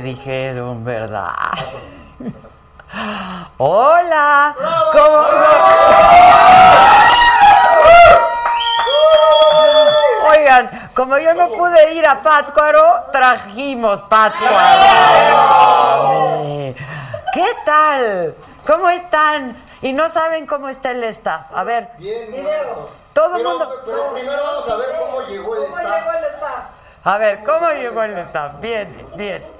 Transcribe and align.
Dijeron, 0.00 0.84
¿verdad? 0.84 1.32
Hola. 3.58 4.54
¿Cómo? 4.92 5.26
Oigan, 10.30 10.90
como 10.94 11.18
yo 11.18 11.34
no 11.34 11.48
pude 11.48 11.94
ir 11.94 12.06
a 12.06 12.22
Pátzcuaro, 12.22 13.04
trajimos 13.12 14.00
Pátzcuaro. 14.02 14.54
¿Qué 17.32 17.46
tal? 17.64 18.34
¿Cómo 18.66 18.88
están? 18.90 19.56
Y 19.82 19.92
no 19.92 20.08
saben 20.10 20.46
cómo 20.46 20.68
está 20.68 20.90
el 20.90 21.02
staff. 21.04 21.46
A 21.54 21.64
ver. 21.64 21.88
Bien, 21.98 22.46
Todo 23.12 23.36
el 23.36 23.44
mundo. 23.44 23.82
Pero 23.86 24.12
primero 24.12 24.42
vamos 24.44 24.68
a 24.68 24.76
ver 24.76 24.88
cómo 24.98 25.20
llegó 25.22 25.56
el 25.56 25.62
staff. 25.64 26.64
A 27.02 27.18
ver, 27.18 27.44
¿cómo 27.44 27.70
llegó 27.70 28.02
el 28.02 28.18
staff? 28.18 28.60
Bien, 28.60 29.06
bien. 29.16 29.59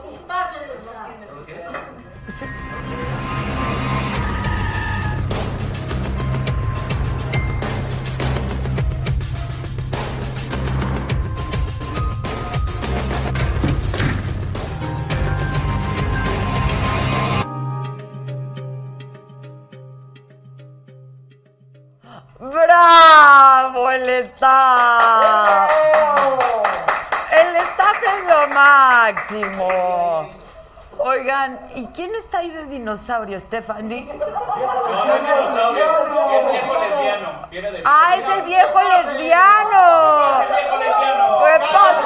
¡Bravo 22.41 23.91
el 23.91 24.09
staff! 24.25 25.71
El 27.31 27.57
staff 27.57 27.97
es 28.03 28.25
lo 28.25 28.49
máximo. 28.81 29.69
Oigan, 30.99 31.59
¿y 31.75 31.87
quién 31.89 32.15
está 32.15 32.39
ahí 32.39 32.51
de 32.51 32.65
dinosaurio, 32.67 33.41
Stephanie? 33.41 34.05
No, 34.05 35.05
no 35.05 35.15
es 35.15 35.23
dinosaurio, 35.23 35.85
es 35.85 36.51
viejo 36.51 36.75
lesbiano. 36.81 37.47
Viene 37.51 37.71
de 37.73 37.83
¡Ah, 37.85 38.17
es 38.19 38.29
el 38.29 38.43
viejo 38.43 38.81
lesbiano! 38.81 40.43
Es 40.43 40.51
el 40.51 40.57
viejo 40.57 40.77
lesbiano. 40.77 41.25
¿Qué 41.45 41.59
pasa? 41.73 42.03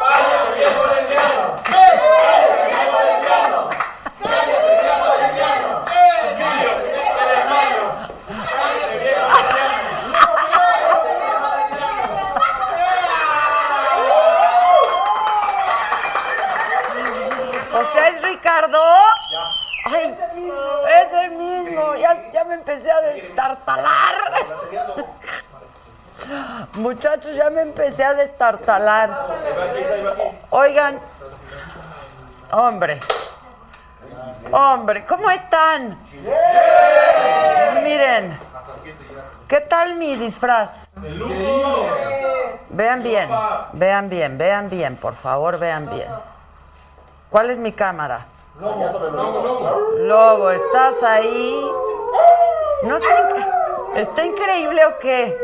¡Vaya, 0.00 0.38
viejo 0.56 0.86
lesbiano! 0.86 1.60
O 17.72 17.84
Ricardo. 18.60 18.82
Ay, 19.86 20.18
ese 21.02 21.28
mismo. 21.30 21.94
Ya, 21.94 22.30
ya 22.32 22.44
me 22.44 22.54
empecé 22.54 22.90
a 22.90 23.00
destartalar. 23.00 24.14
Muchachos, 26.74 27.34
ya 27.34 27.48
me 27.50 27.62
empecé 27.62 28.04
a 28.04 28.12
destartalar. 28.14 29.10
Oigan, 30.50 31.00
hombre, 32.50 33.00
hombre, 34.52 35.06
¿cómo 35.06 35.30
están? 35.30 35.98
Miren, 37.82 38.38
¿qué 39.48 39.60
tal 39.60 39.94
mi 39.94 40.16
disfraz? 40.16 40.70
Vean 42.68 43.02
bien, 43.02 43.30
vean 43.72 44.08
bien, 44.10 44.38
vean 44.38 44.68
bien, 44.68 44.96
por 44.96 45.14
favor, 45.14 45.58
vean 45.58 45.88
bien. 45.88 46.08
¿Cuál 47.30 47.50
es 47.50 47.58
mi 47.58 47.72
cámara? 47.72 48.26
Lobo, 49.98 50.50
¿estás 50.50 51.02
ahí? 51.02 51.60
¿No 52.84 52.96
está, 52.96 53.08
inc- 53.08 53.96
¿Está 53.96 54.24
increíble 54.24 54.84
o 54.86 54.98
qué? 54.98 55.36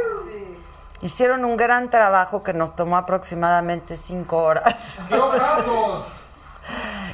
Hicieron 1.03 1.44
un 1.44 1.56
gran 1.56 1.91
trabajo 1.91 2.43
que 2.43 2.53
nos 2.53 2.75
tomó 2.75 2.97
aproximadamente 2.97 3.97
cinco 3.97 4.38
horas. 4.43 4.99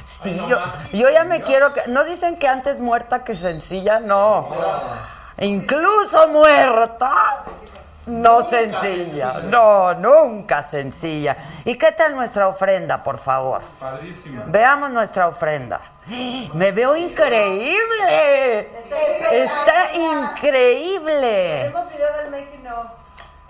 Sí, 0.05 0.35
yo, 0.47 0.57
yo 0.93 1.09
ya 1.11 1.23
me 1.25 1.43
quiero 1.43 1.73
que... 1.73 1.83
¿No 1.87 2.03
dicen 2.03 2.37
que 2.39 2.47
antes 2.47 2.79
muerta 2.79 3.23
que 3.23 3.35
sencilla? 3.35 3.99
No. 3.99 4.47
Incluso 5.37 6.27
muerta, 6.29 7.43
no 8.05 8.41
sencilla. 8.41 9.39
No, 9.43 9.93
nunca 9.93 10.63
sencilla. 10.63 11.37
¿Y 11.65 11.77
qué 11.77 11.91
tal 11.91 12.15
nuestra 12.15 12.47
ofrenda, 12.47 13.03
por 13.03 13.17
favor? 13.17 13.61
Padrísimo. 13.79 14.43
Veamos 14.47 14.91
nuestra 14.91 15.27
ofrenda. 15.27 15.79
Me 16.53 16.71
veo 16.71 16.95
increíble. 16.95 18.69
Está 19.31 19.93
increíble. 19.93 21.73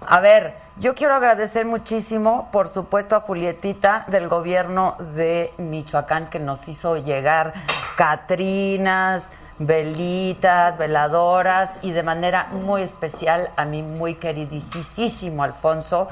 A 0.05 0.19
ver, 0.19 0.63
Yo 0.77 0.95
quiero 0.95 1.13
agradecer 1.13 1.65
muchísimo, 1.67 2.49
por 2.51 2.67
supuesto, 2.67 3.15
a 3.15 3.21
Julietita 3.21 4.05
del 4.07 4.27
gobierno 4.27 4.95
de 5.13 5.53
Michoacán 5.59 6.31
que 6.31 6.39
nos 6.39 6.67
hizo 6.67 6.97
llegar 6.97 7.53
Catrinas, 7.95 9.31
velitas, 9.59 10.77
veladoras 10.77 11.79
y 11.81 11.91
de 11.91 12.03
manera 12.03 12.47
muy 12.51 12.81
especial 12.81 13.49
a 13.55 13.65
mi 13.65 13.81
muy 13.83 14.15
queridísimo 14.15 15.43
Alfonso, 15.43 16.07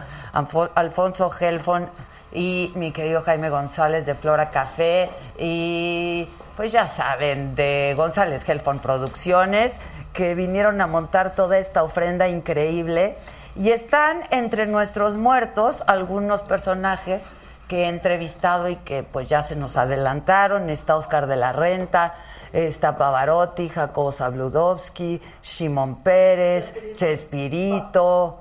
Alfonso 0.76 1.30
Gelfon 1.30 1.90
y 2.34 2.72
mi 2.76 2.92
querido 2.92 3.22
Jaime 3.22 3.50
González 3.50 4.06
de 4.06 4.16
Flora 4.16 4.52
Café 4.52 5.10
y 5.38 6.30
pues 6.56 6.72
ya 6.72 6.88
saben, 6.88 7.56
de 7.56 7.94
González 7.98 8.44
Gelfon 8.44 8.80
Producciones 8.80 9.80
que 10.14 10.36
vinieron 10.36 10.80
a 10.82 10.88
montar 10.88 11.36
toda 11.36 11.58
esta 11.58 11.84
ofrenda 11.84 12.28
increíble 12.28 13.18
y 13.56 13.72
están 13.72 14.24
entre 14.32 14.66
nuestros 14.66 15.18
muertos 15.18 15.84
algunos 15.88 16.42
personajes 16.42 17.36
que 17.68 17.84
he 17.84 17.88
entrevistado 17.88 18.68
y 18.68 18.76
que 18.76 19.04
pues 19.04 19.30
ya 19.30 19.44
se 19.44 19.56
nos 19.56 19.78
adelantaron. 19.78 20.70
Está 20.70 20.98
Oscar 20.98 21.28
de 21.28 21.38
la 21.38 21.54
Renta, 21.54 22.16
está 22.54 22.98
Pavarotti, 22.98 23.70
Jacobo 23.70 24.12
Zabludovsky, 24.12 25.22
Shimon 25.42 26.04
Pérez, 26.04 26.74
Chespirito. 26.96 28.40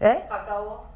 ¿Eh? 0.00 0.24
Jacobo. 0.28 0.90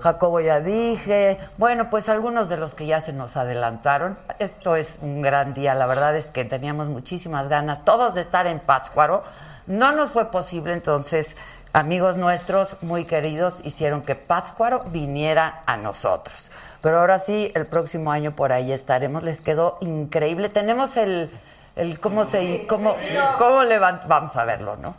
Jacobo 0.00 0.40
ya 0.40 0.60
dije. 0.60 1.38
Bueno, 1.56 1.90
pues 1.90 2.08
algunos 2.08 2.48
de 2.48 2.56
los 2.56 2.74
que 2.74 2.86
ya 2.86 3.00
se 3.00 3.12
nos 3.12 3.36
adelantaron. 3.36 4.18
Esto 4.38 4.76
es 4.76 5.00
un 5.02 5.22
gran 5.22 5.54
día. 5.54 5.74
La 5.74 5.86
verdad 5.86 6.16
es 6.16 6.30
que 6.30 6.44
teníamos 6.44 6.88
muchísimas 6.88 7.48
ganas 7.48 7.84
todos 7.84 8.14
de 8.14 8.20
estar 8.20 8.46
en 8.46 8.60
Pátzcuaro. 8.60 9.24
No 9.66 9.92
nos 9.92 10.10
fue 10.10 10.30
posible, 10.30 10.72
entonces 10.72 11.36
amigos 11.72 12.16
nuestros 12.16 12.82
muy 12.82 13.04
queridos 13.04 13.60
hicieron 13.64 14.02
que 14.02 14.14
Pátzcuaro 14.14 14.84
viniera 14.86 15.62
a 15.66 15.76
nosotros. 15.76 16.50
Pero 16.80 17.00
ahora 17.00 17.18
sí, 17.18 17.52
el 17.54 17.66
próximo 17.66 18.12
año 18.12 18.34
por 18.34 18.52
ahí 18.52 18.72
estaremos. 18.72 19.22
Les 19.22 19.40
quedó 19.40 19.78
increíble. 19.80 20.48
Tenemos 20.48 20.96
el, 20.96 21.30
el 21.78 22.00
cómo 22.00 22.24
se, 22.24 22.66
cómo, 22.68 22.96
cómo 23.38 23.62
levant, 23.62 24.06
vamos 24.06 24.36
a 24.36 24.44
verlo, 24.44 24.76
¿no? 24.76 24.96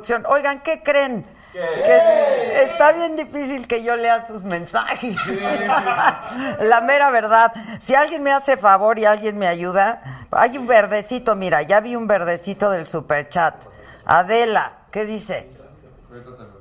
Producción. 0.00 0.26
Oigan, 0.26 0.62
¿qué 0.62 0.82
creen? 0.82 1.26
Que 1.52 2.62
está 2.62 2.92
bien 2.92 3.16
difícil 3.16 3.66
que 3.66 3.82
yo 3.82 3.96
lea 3.96 4.24
sus 4.26 4.44
mensajes. 4.44 5.16
La 6.60 6.80
mera 6.80 7.10
verdad. 7.10 7.52
Si 7.80 7.94
alguien 7.94 8.22
me 8.22 8.32
hace 8.32 8.56
favor 8.56 8.98
y 8.98 9.04
alguien 9.04 9.36
me 9.36 9.48
ayuda, 9.48 10.26
hay 10.30 10.58
un 10.58 10.66
verdecito, 10.66 11.34
mira, 11.34 11.62
ya 11.62 11.80
vi 11.80 11.96
un 11.96 12.06
verdecito 12.06 12.70
del 12.70 12.86
superchat. 12.86 13.54
Adela, 14.04 14.72
¿qué 14.92 15.04
dice? 15.04 15.50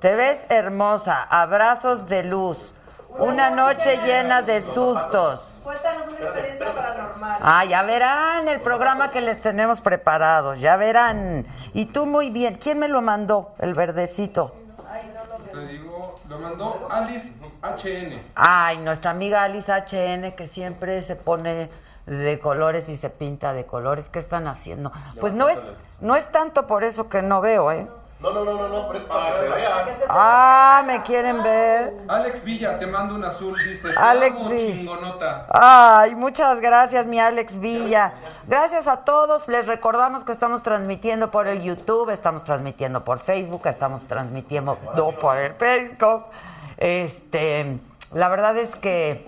Te 0.01 0.15
ves 0.15 0.45
hermosa, 0.49 1.23
abrazos 1.23 2.07
de 2.07 2.23
luz. 2.23 2.73
Una 3.09 3.49
noche 3.49 3.97
llena 4.05 4.41
de 4.41 4.61
sustos. 4.61 5.53
Experiencia 6.21 6.75
paranormal. 6.75 7.39
Ah, 7.41 7.65
ya 7.65 7.83
verán 7.83 8.47
el 8.47 8.59
programa 8.59 9.11
que 9.11 9.21
les 9.21 9.41
tenemos 9.41 9.81
preparado, 9.81 10.53
ya 10.53 10.77
verán. 10.77 11.45
Y 11.73 11.85
tú 11.87 12.05
muy 12.05 12.29
bien. 12.29 12.55
¿Quién 12.55 12.79
me 12.79 12.87
lo 12.87 13.01
mandó, 13.01 13.53
el 13.59 13.73
verdecito? 13.73 14.55
Ay, 14.89 15.11
no 15.13 15.37
lo 15.37 15.43
Te 15.43 15.67
digo, 15.67 16.19
lo 16.29 16.39
mandó 16.39 16.87
Alice 16.89 17.35
HN. 17.61 18.21
Ay, 18.35 18.77
nuestra 18.79 19.11
amiga 19.11 19.43
Alice 19.43 19.71
HN 19.71 20.35
que 20.35 20.47
siempre 20.47 21.01
se 21.01 21.15
pone 21.15 21.69
de 22.05 22.39
colores 22.39 22.89
y 22.89 22.97
se 22.97 23.09
pinta 23.09 23.53
de 23.53 23.65
colores. 23.65 24.09
¿Qué 24.09 24.19
están 24.19 24.47
haciendo? 24.47 24.91
Pues 25.19 25.33
no 25.33 25.49
es, 25.49 25.59
no 26.01 26.15
es 26.15 26.29
tanto 26.31 26.67
por 26.67 26.83
eso 26.83 27.09
que 27.09 27.21
no 27.21 27.41
veo, 27.41 27.71
¿eh? 27.71 27.87
No, 28.19 28.33
no, 28.33 28.43
no, 28.43 28.53
no, 28.53 28.67
no, 28.67 28.87
pero 28.87 28.99
es 28.99 29.05
para 29.05 29.39
que 29.39 29.45
te 29.45 29.49
veas. 29.49 29.89
Ah, 30.09 30.83
me 30.85 31.01
quieren 31.03 31.41
ver. 31.41 31.93
Alex 32.09 32.43
Villa, 32.43 32.77
te 32.77 32.85
mando 32.85 33.15
un 33.15 33.23
azul, 33.23 33.57
dice. 33.65 33.87
Alex 33.95 34.37
Alex 34.41 34.49
Villa. 34.49 34.73
chingonota. 34.73 35.45
Ay, 35.49 36.15
muchas 36.15 36.59
gracias, 36.59 37.07
mi 37.07 37.17
Alex 37.17 37.57
Villa. 37.61 38.13
Gracias 38.45 38.89
a 38.89 39.05
todos. 39.05 39.47
Les 39.47 39.65
recordamos 39.65 40.25
que 40.25 40.33
estamos 40.33 40.63
transmitiendo 40.63 41.31
por 41.31 41.47
el 41.47 41.61
YouTube, 41.61 42.09
estamos 42.09 42.43
transmitiendo 42.43 43.05
por 43.05 43.19
Facebook, 43.19 43.65
estamos 43.67 44.03
transmitiendo 44.05 44.75
por 44.75 45.37
el 45.37 45.55
Periscope. 45.55 46.29
Este, 46.75 47.79
la 48.13 48.27
verdad 48.27 48.57
es 48.57 48.75
que 48.75 49.25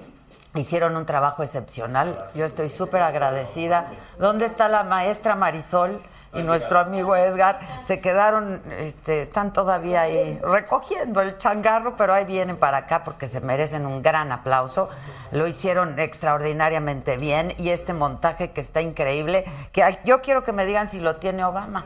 hicieron 0.56 0.98
un 0.98 1.06
trabajo 1.06 1.44
excepcional. 1.44 2.26
Yo 2.36 2.44
estoy 2.44 2.70
súper 2.70 3.04
agradecida. 3.04 3.86
¿Dónde 4.20 4.46
está 4.46 4.68
la 4.68 4.84
maestra 4.84 5.36
Marisol? 5.36 6.02
Y 6.34 6.44
nuestro 6.44 6.80
amigo 6.80 7.16
Edgar 7.16 7.60
se 7.82 8.00
quedaron, 8.00 8.62
este, 8.80 9.22
están 9.22 9.52
todavía 9.52 10.02
ahí 10.02 10.40
recogiendo 10.42 11.22
el 11.22 11.38
changarro, 11.38 11.98
pero 11.98 12.14
ahí 12.14 12.24
vienen 12.24 12.58
para 12.58 12.78
acá 12.78 13.04
porque 13.04 13.28
se 13.28 13.42
merecen 13.42 13.86
un 13.86 14.02
gran 14.02 14.32
aplauso. 14.32 14.90
Lo 15.32 15.46
hicieron 15.48 16.00
extraordinariamente 16.00 17.18
bien 17.18 17.54
y 17.58 17.70
este 17.70 17.94
montaje 17.94 18.52
que 18.52 18.62
está 18.62 18.82
increíble, 18.82 19.44
que 19.74 20.00
yo 20.06 20.22
quiero 20.22 20.44
que 20.44 20.54
me 20.54 20.66
digan 20.66 20.88
si 20.88 21.00
lo 21.00 21.18
tiene 21.18 21.44
Obama. 21.44 21.86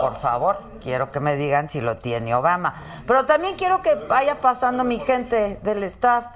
Por 0.00 0.16
favor, 0.16 0.58
quiero 0.82 1.10
que 1.10 1.20
me 1.20 1.36
digan 1.36 1.68
si 1.68 1.80
lo 1.80 1.96
tiene 1.96 2.34
Obama. 2.34 2.74
Pero 3.06 3.24
también 3.24 3.56
quiero 3.56 3.80
que 3.80 3.94
vaya 3.94 4.34
pasando 4.34 4.84
mi 4.84 4.98
gente 4.98 5.58
del 5.62 5.82
staff, 5.84 6.26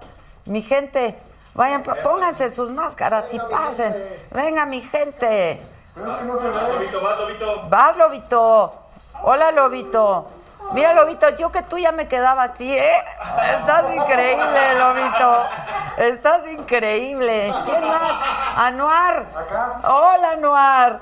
mi 0.47 0.63
gente. 0.63 1.17
Vayan, 1.55 1.83
pónganse 1.83 2.51
sus 2.51 2.73
máscaras 2.73 3.33
y 3.33 3.39
pasen. 3.39 3.95
Venga, 4.33 4.67
mi 4.67 4.81
gente. 4.81 5.74
Lobito, 5.97 7.01
vas, 7.01 7.19
Lobito. 7.19 7.63
Vas, 7.69 7.97
Lobito. 7.97 8.75
Hola, 9.23 9.53
Lobito. 9.53 10.27
Mira, 10.73 10.93
Lobito, 10.93 11.29
yo 11.37 11.53
que 11.53 11.63
tú 11.63 11.79
ya 11.79 11.93
me 11.93 12.09
quedaba 12.09 12.45
así, 12.45 12.77
¿eh? 12.77 13.05
Estás 13.59 13.95
increíble, 13.95 14.75
Lobito. 14.79 15.47
Estás 15.99 16.47
increíble. 16.49 17.55
¿Quién 17.65 17.87
más? 17.87 18.13
Anuar. 18.57 19.27
Hola, 19.85 20.31
Anuar. 20.31 21.01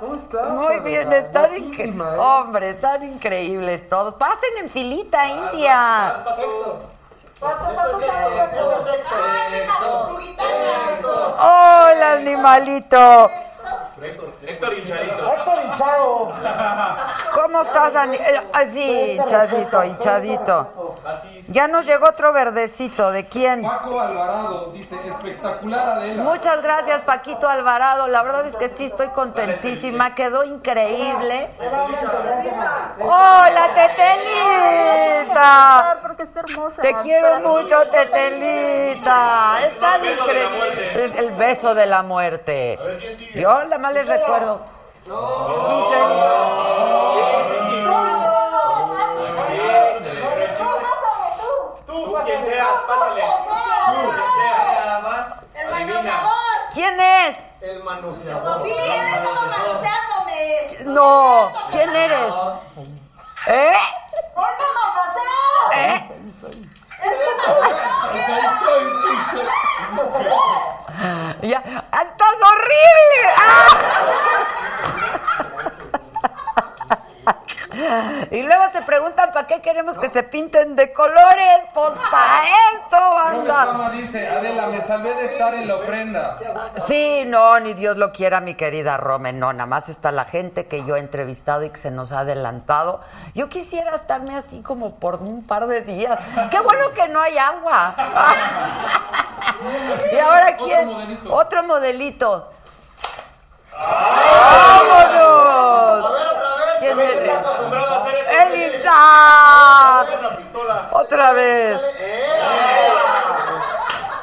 Muy 0.50 0.80
bien, 0.80 1.10
están 1.12 1.56
increíbles. 1.56 2.18
Hombre, 2.18 2.70
están 2.70 3.02
increíbles 3.02 3.88
todos. 3.88 4.14
Pasen 4.14 4.58
en 4.58 4.68
filita, 4.68 5.26
India. 5.26 6.22
Hola, 11.38 12.12
animalito. 12.12 13.30
Héctor 14.02 14.78
hinchadito. 14.78 15.34
¿Cómo 17.34 17.62
estás, 17.62 17.96
Ani? 17.96 18.16
eh, 18.16 18.40
Así, 18.52 18.80
hinchadito, 19.12 19.84
hinchadito. 19.84 20.96
Ya 21.48 21.68
nos 21.68 21.86
llegó 21.86 22.08
otro 22.08 22.32
verdecito. 22.32 23.10
¿De 23.10 23.26
quién? 23.26 23.62
Paco 23.62 24.00
Alvarado 24.00 24.70
dice, 24.72 24.96
espectacular 25.06 25.88
Adela. 25.98 26.22
Muchas 26.24 26.62
gracias, 26.62 27.02
Paquito 27.02 27.48
Alvarado. 27.48 28.08
La 28.08 28.22
verdad 28.22 28.46
es 28.46 28.56
que 28.56 28.68
sí 28.68 28.84
estoy 28.86 29.08
contentísima. 29.08 30.14
Quedó 30.14 30.44
increíble. 30.44 31.50
¡Hola, 33.00 33.70
Tetelita! 33.74 35.98
Porque 36.02 36.22
está 36.24 36.40
hermosa. 36.40 36.82
Te 36.82 36.94
quiero 37.02 37.40
mucho, 37.40 37.80
Tetelita. 37.88 39.56
Está 39.66 39.98
increíble. 39.98 41.04
Es 41.04 41.14
el 41.16 41.30
beso 41.32 41.74
de 41.74 41.86
la 41.86 42.02
muerte. 42.02 42.78
Yo 43.34 43.48
nada 43.64 43.78
más 43.78 43.91
les 43.92 44.06
recuerdo. 44.06 44.60
¿Quién 56.74 56.98
es? 56.98 57.36
El 57.60 57.82
manoseador. 57.84 58.62
¡Sí, 58.62 58.72
él 58.72 59.06
estaba 59.14 59.42
manoseándome! 59.42 60.68
No. 60.86 61.52
¿Quién 61.70 61.90
eres? 61.90 62.34
¿Eh? 63.46 63.72
¡Él 63.72 64.54
me 64.58 64.66
manoseó! 64.74 65.32
¿Eh? 65.74 65.96
¡Él 67.02 67.18
me 67.18 67.26
manoseó! 69.96 70.81
Ya, 71.42 71.58
¡Estás 71.58 72.36
horrible! 72.40 73.22
¡Ah! 73.36 73.66
Y 78.30 78.42
luego 78.42 78.64
se 78.72 78.82
preguntan 78.82 79.32
para 79.32 79.46
qué 79.46 79.60
queremos 79.60 79.98
que 79.98 80.08
se 80.08 80.22
pinten 80.22 80.76
de 80.76 80.92
colores. 80.92 81.64
Pues 81.74 81.90
para 82.10 82.42
esto, 82.44 83.14
banda. 83.14 83.64
Gama 83.66 83.90
dice, 83.90 84.28
Adela, 84.28 84.68
me 84.68 84.80
salvé 84.80 85.14
de 85.14 85.24
estar 85.26 85.54
en 85.54 85.68
la 85.68 85.76
ofrenda. 85.76 86.38
Sí, 86.86 87.24
no, 87.26 87.58
ni 87.60 87.74
Dios 87.74 87.96
lo 87.96 88.12
quiera, 88.12 88.40
mi 88.40 88.54
querida 88.54 88.96
Rome. 88.96 89.32
No, 89.32 89.52
nada 89.52 89.66
más 89.66 89.88
está 89.88 90.12
la 90.12 90.24
gente 90.24 90.66
que 90.66 90.84
yo 90.84 90.96
he 90.96 91.00
entrevistado 91.00 91.64
y 91.64 91.70
que 91.70 91.78
se 91.78 91.90
nos 91.90 92.12
ha 92.12 92.20
adelantado. 92.20 93.00
Yo 93.34 93.48
quisiera 93.48 93.94
estarme 93.94 94.36
así 94.36 94.62
como 94.62 94.96
por 94.96 95.16
un 95.16 95.46
par 95.46 95.66
de 95.66 95.82
días. 95.82 96.18
Qué 96.50 96.60
bueno 96.60 96.90
que 96.94 97.08
no 97.08 97.20
hay 97.20 97.38
agua. 97.38 97.94
y 100.12 100.18
ahora 100.18 100.50
Otro 100.54 100.66
quién? 100.66 100.86
modelito. 100.86 101.34
Otro 101.34 101.62
modelito. 101.62 102.48
¡Vámonos! 104.82 106.41
¡Elisa! 108.42 110.06
Otra 110.92 111.32
vez. 111.32 111.80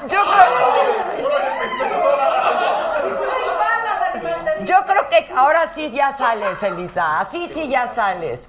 Yo 0.07 0.23
creo, 0.23 0.47
yo 4.61 4.85
creo 4.85 5.09
que 5.09 5.31
ahora 5.35 5.69
sí 5.73 5.91
ya 5.91 6.11
sales, 6.17 6.61
Elisa. 6.63 7.19
Así 7.21 7.49
sí 7.53 7.69
ya 7.69 7.87
sales. 7.87 8.47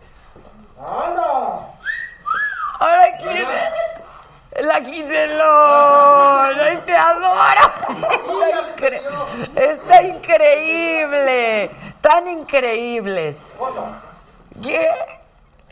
Ahora 2.78 3.16
quién 3.18 3.46
La 4.62 4.80
Giselón. 4.82 6.60
¡Ay, 6.60 6.82
te 6.86 6.94
adoro! 6.96 7.70
Está, 8.12 8.50
incre- 8.76 9.02
está 9.56 10.02
increíble. 10.02 11.70
Tan 12.00 12.28
increíbles. 12.28 13.46
¿Qué? 14.62 14.88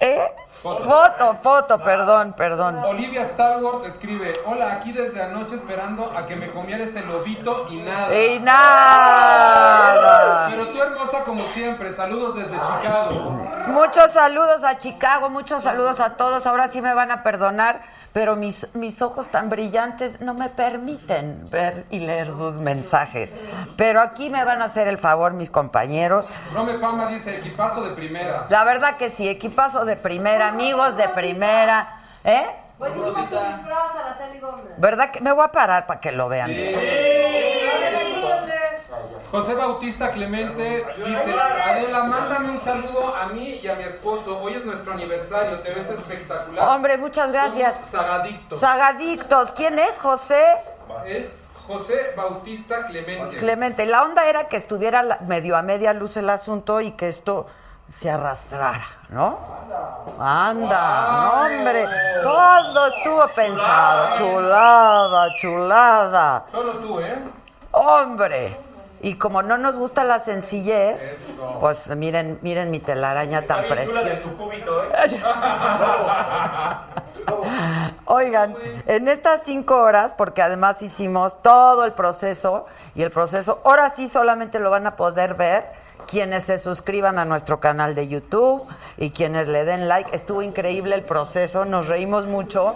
¿Eh? 0.01 0.33
Foto, 0.63 1.35
foto, 1.35 1.79
perdón, 1.79 2.35
perdón. 2.37 2.79
Olivia 2.85 3.25
Stalwart 3.27 3.85
escribe, 3.87 4.33
hola, 4.45 4.73
aquí 4.73 4.91
desde 4.91 5.23
anoche 5.23 5.55
esperando 5.55 6.13
a 6.17 6.27
que 6.27 6.35
me 6.35 6.51
comiera 6.51 6.83
ese 6.83 7.05
lobito 7.05 7.69
y 7.71 7.77
nada. 7.77 8.19
Y 8.19 8.41
nada. 8.41 10.49
Pero 10.51 10.67
tú 10.69 10.83
hermosa 10.83 11.23
como 11.23 11.43
siempre, 11.43 11.93
saludos 11.93 12.37
desde 12.37 12.57
Chicago. 12.57 13.39
Muchos 13.69 14.11
saludos 14.11 14.65
a 14.65 14.79
Chicago, 14.79 15.31
muchos 15.31 15.63
saludos 15.63 16.01
a 16.01 16.17
todos. 16.17 16.45
Ahora 16.47 16.67
sí 16.69 16.83
me 16.83 16.93
van 16.93 17.13
a 17.13 17.23
perdonar, 17.23 17.83
pero 18.13 18.35
mis, 18.35 18.67
mis 18.75 19.01
ojos 19.03 19.29
tan 19.29 19.51
brillantes 19.51 20.21
no 20.21 20.35
me 20.35 20.49
permiten 20.49 21.49
ver 21.51 21.85
y 21.91 22.01
leer 22.01 22.29
sus 22.29 22.55
mensajes. 22.55 23.37
Pero 23.77 24.01
aquí 24.01 24.31
me 24.31 24.45
van 24.45 24.63
a 24.63 24.65
hacer 24.65 24.89
el 24.89 24.99
favor 24.99 25.35
mis 25.35 25.51
compañeros. 25.51 26.29
Rome 26.53 26.79
Pama 26.79 27.07
dice, 27.09 27.37
equipazo 27.37 27.83
de 27.83 27.91
primera. 27.91 28.47
La 28.49 28.65
verdad 28.65 28.97
que 28.97 29.11
sí, 29.11 29.29
equipazo 29.29 29.85
de 29.85 29.97
primera, 29.97 30.48
amigos 30.49 30.97
de 30.97 31.09
primera. 31.11 32.01
¿Eh? 32.25 32.47
Buenísimo 32.79 33.13
tu 33.13 33.37
disfraz, 33.37 33.95
Araceli 33.95 34.41
Gómez. 34.41 34.65
¿Verdad 34.79 35.11
que 35.11 35.21
me 35.21 35.33
voy 35.33 35.45
a 35.45 35.53
parar 35.53 35.87
para 35.87 36.01
que 36.01 36.13
lo 36.13 36.29
vean? 36.29 36.51
José 39.31 39.55
Bautista 39.55 40.11
Clemente 40.13 40.87
dice, 41.05 41.35
Adela, 41.39 42.05
mándame 42.05 42.51
un 42.51 42.59
saludo 42.59 43.15
a 43.15 43.27
mí 43.27 43.61
y 43.63 43.69
a 43.69 43.75
mi 43.75 43.83
esposo. 43.83 44.41
Hoy 44.41 44.55
es 44.55 44.65
nuestro 44.65 44.95
aniversario, 44.95 45.61
te 45.61 45.75
ves 45.75 45.91
espectacular. 45.91 46.69
Hombre, 46.69 46.97
muchas 46.97 47.31
gracias. 47.31 47.75
Somos 47.75 47.91
sagadictos. 47.91 48.61
Sagadictos, 48.61 49.53
¿quién 49.53 49.79
es 49.79 49.99
José? 49.99 50.43
Él, 51.05 51.31
José 51.67 52.13
Bautista 52.17 52.87
Clemente. 52.87 53.37
Clemente, 53.37 53.85
la 53.85 54.03
onda 54.03 54.27
era 54.27 54.49
que 54.49 54.57
estuviera 54.57 55.19
medio 55.27 55.57
a 55.57 55.63
media 55.63 55.93
luz 55.93 56.17
el 56.17 56.31
asunto 56.31 56.81
y 56.81 56.93
que 56.93 57.09
esto 57.09 57.47
se 57.95 58.11
arrastrara, 58.11 58.87
¿no? 59.09 59.39
Anda, 60.19 61.11
no, 61.11 61.33
hombre, 61.43 61.87
todo 62.23 62.87
estuvo 62.89 63.29
pensado, 63.35 64.15
chulada, 64.17 65.29
chulada, 65.41 66.45
Solo 66.51 66.75
tú, 66.79 67.01
¿eh? 67.01 67.19
hombre. 67.73 68.57
Y 69.01 69.15
como 69.15 69.43
no 69.43 69.57
nos 69.59 69.77
gusta 69.77 70.03
la 70.03 70.19
sencillez, 70.19 71.17
pues 71.61 71.87
miren, 71.97 72.41
miren 72.43 72.71
mi 72.73 72.81
telaraña 72.81 73.43
tan 73.43 73.63
Está 73.65 73.75
de 73.77 73.87
preciosa. 73.87 74.23
su 74.23 74.37
cúbito, 74.37 74.85
¿eh? 74.85 75.23
Oigan, 78.07 78.57
en 78.87 79.07
estas 79.07 79.45
cinco 79.45 79.77
horas, 79.77 80.15
porque 80.15 80.43
además 80.43 80.83
hicimos 80.83 81.41
todo 81.43 81.85
el 81.85 81.93
proceso, 81.93 82.67
y 82.97 83.03
el 83.03 83.13
proceso, 83.13 83.61
ahora 83.65 83.91
sí 83.91 84.09
solamente 84.09 84.59
lo 84.59 84.71
van 84.71 84.87
a 84.89 84.97
poder 84.97 85.35
ver 85.35 85.71
quienes 86.09 86.45
se 86.45 86.59
suscriban 86.59 87.19
a 87.19 87.25
nuestro 87.25 87.61
canal 87.61 87.95
de 87.95 88.09
YouTube 88.09 88.65
y 88.97 89.11
quienes 89.11 89.47
le 89.47 89.65
den 89.65 89.89
like. 89.89 90.15
Estuvo 90.15 90.43
increíble 90.43 90.95
el 90.95 91.03
proceso, 91.03 91.65
nos 91.65 91.87
reímos 91.87 92.27
mucho. 92.27 92.75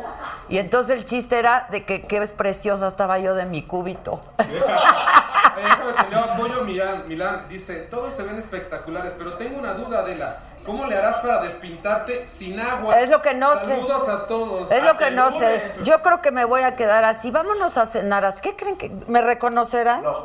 Y 0.48 0.58
entonces 0.58 0.96
el 0.96 1.06
chiste 1.06 1.38
era 1.38 1.66
de 1.70 1.84
que 1.84 2.02
qué 2.02 2.20
preciosa 2.28 2.86
estaba 2.86 3.18
yo 3.18 3.34
de 3.34 3.46
mi 3.46 3.62
cúbito. 3.62 4.20
Pollo 6.38 6.64
Milán, 6.64 7.08
Milán. 7.08 7.46
Dice, 7.48 7.86
todos 7.90 8.14
se 8.14 8.22
ven 8.22 8.36
espectaculares, 8.36 9.14
pero 9.16 9.34
tengo 9.34 9.58
una 9.58 9.74
duda, 9.74 10.00
Adela. 10.00 10.38
¿Cómo 10.64 10.86
le 10.86 10.96
harás 10.96 11.16
para 11.16 11.40
despintarte 11.42 12.28
sin 12.28 12.58
agua? 12.60 12.98
Es 13.00 13.08
lo 13.08 13.20
que 13.20 13.34
no 13.34 13.52
sé. 13.58 13.66
Saludos 13.76 14.08
a 14.08 14.26
todos. 14.26 14.70
Es 14.70 14.82
lo 14.82 14.96
que 14.96 15.10
no 15.10 15.30
sé. 15.30 15.72
Yo 15.82 16.00
creo 16.02 16.20
que 16.20 16.30
me 16.30 16.44
voy 16.44 16.62
a 16.62 16.76
quedar 16.76 17.04
así. 17.04 17.30
Vámonos 17.30 17.76
a 17.76 17.86
cenar. 17.86 18.32
¿Qué 18.40 18.54
creen 18.54 18.76
que 18.76 18.90
me 19.08 19.20
reconocerán? 19.20 20.02
No. 20.02 20.24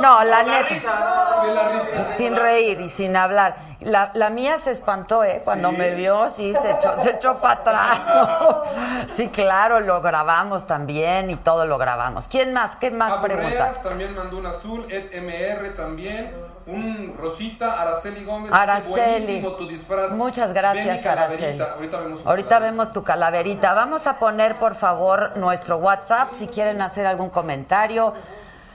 No, 0.00 0.24
la 0.24 0.24
La 0.24 0.42
neta. 0.42 0.68
risa. 0.74 1.42
De 1.44 1.54
la 1.54 1.68
risa. 1.68 2.12
Sin 2.12 2.36
reír 2.36 2.80
y 2.80 2.88
sin 2.88 3.16
hablar. 3.16 3.56
La, 3.80 4.10
la 4.14 4.30
mía 4.30 4.58
se 4.58 4.70
espantó, 4.70 5.24
¿eh? 5.24 5.42
Cuando 5.44 5.72
me 5.72 5.90
vio, 5.90 6.30
sí, 6.30 6.54
se 6.54 6.70
echó, 6.70 6.98
se 7.00 7.10
echó 7.10 7.38
para 7.38 7.54
atrás. 7.60 8.00
¿no? 8.06 8.62
Sí, 9.08 9.28
claro, 9.28 9.80
lo 9.80 10.00
grabamos 10.00 10.66
también 10.66 11.28
y 11.30 11.36
todo 11.36 11.66
lo 11.66 11.76
grabamos. 11.76 12.28
¿Quién 12.28 12.52
más? 12.52 12.76
¿Qué 12.76 12.90
más 12.90 13.14
preguntas? 13.22 13.82
También 13.82 14.14
mandó 14.14 14.38
un 14.38 14.46
azul, 14.46 14.86
Ed 14.90 15.10
MR 15.20 15.70
también, 15.76 16.32
un 16.66 17.14
Rosita, 17.18 17.80
Araceli 17.80 18.24
Gómez. 18.24 18.52
Araceli. 18.52 18.90
Buenísimo 18.90 19.52
tu 19.52 19.66
disfraz. 19.66 20.12
Muchas 20.12 20.52
gracias, 20.52 21.00
calaverita". 21.00 21.74
Araceli. 21.74 22.22
Ahorita 22.24 22.58
vemos 22.58 22.92
tu 22.92 23.02
calaverita. 23.02 23.74
Vamos 23.74 24.06
a 24.06 24.18
poner, 24.18 24.56
por 24.56 24.74
favor, 24.74 25.36
nuestro 25.36 25.78
WhatsApp 25.78 26.34
si 26.38 26.46
quieren 26.46 26.80
hacer 26.80 27.06
algún 27.06 27.30
comentario. 27.30 28.14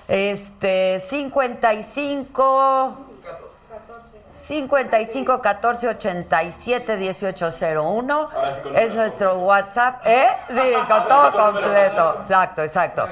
Este, 0.08 1.00
55 1.00 3.07
55 4.48 5.42
14 5.42 5.90
87 5.90 6.96
1801 6.96 8.30
es 8.76 8.94
nuestro 8.94 9.40
WhatsApp, 9.40 10.02
¿eh? 10.06 10.30
Sí, 10.48 10.74
con 10.88 11.06
todo 11.06 11.32
completo. 11.54 12.16
Exacto, 12.22 12.64
exacto. 12.64 13.10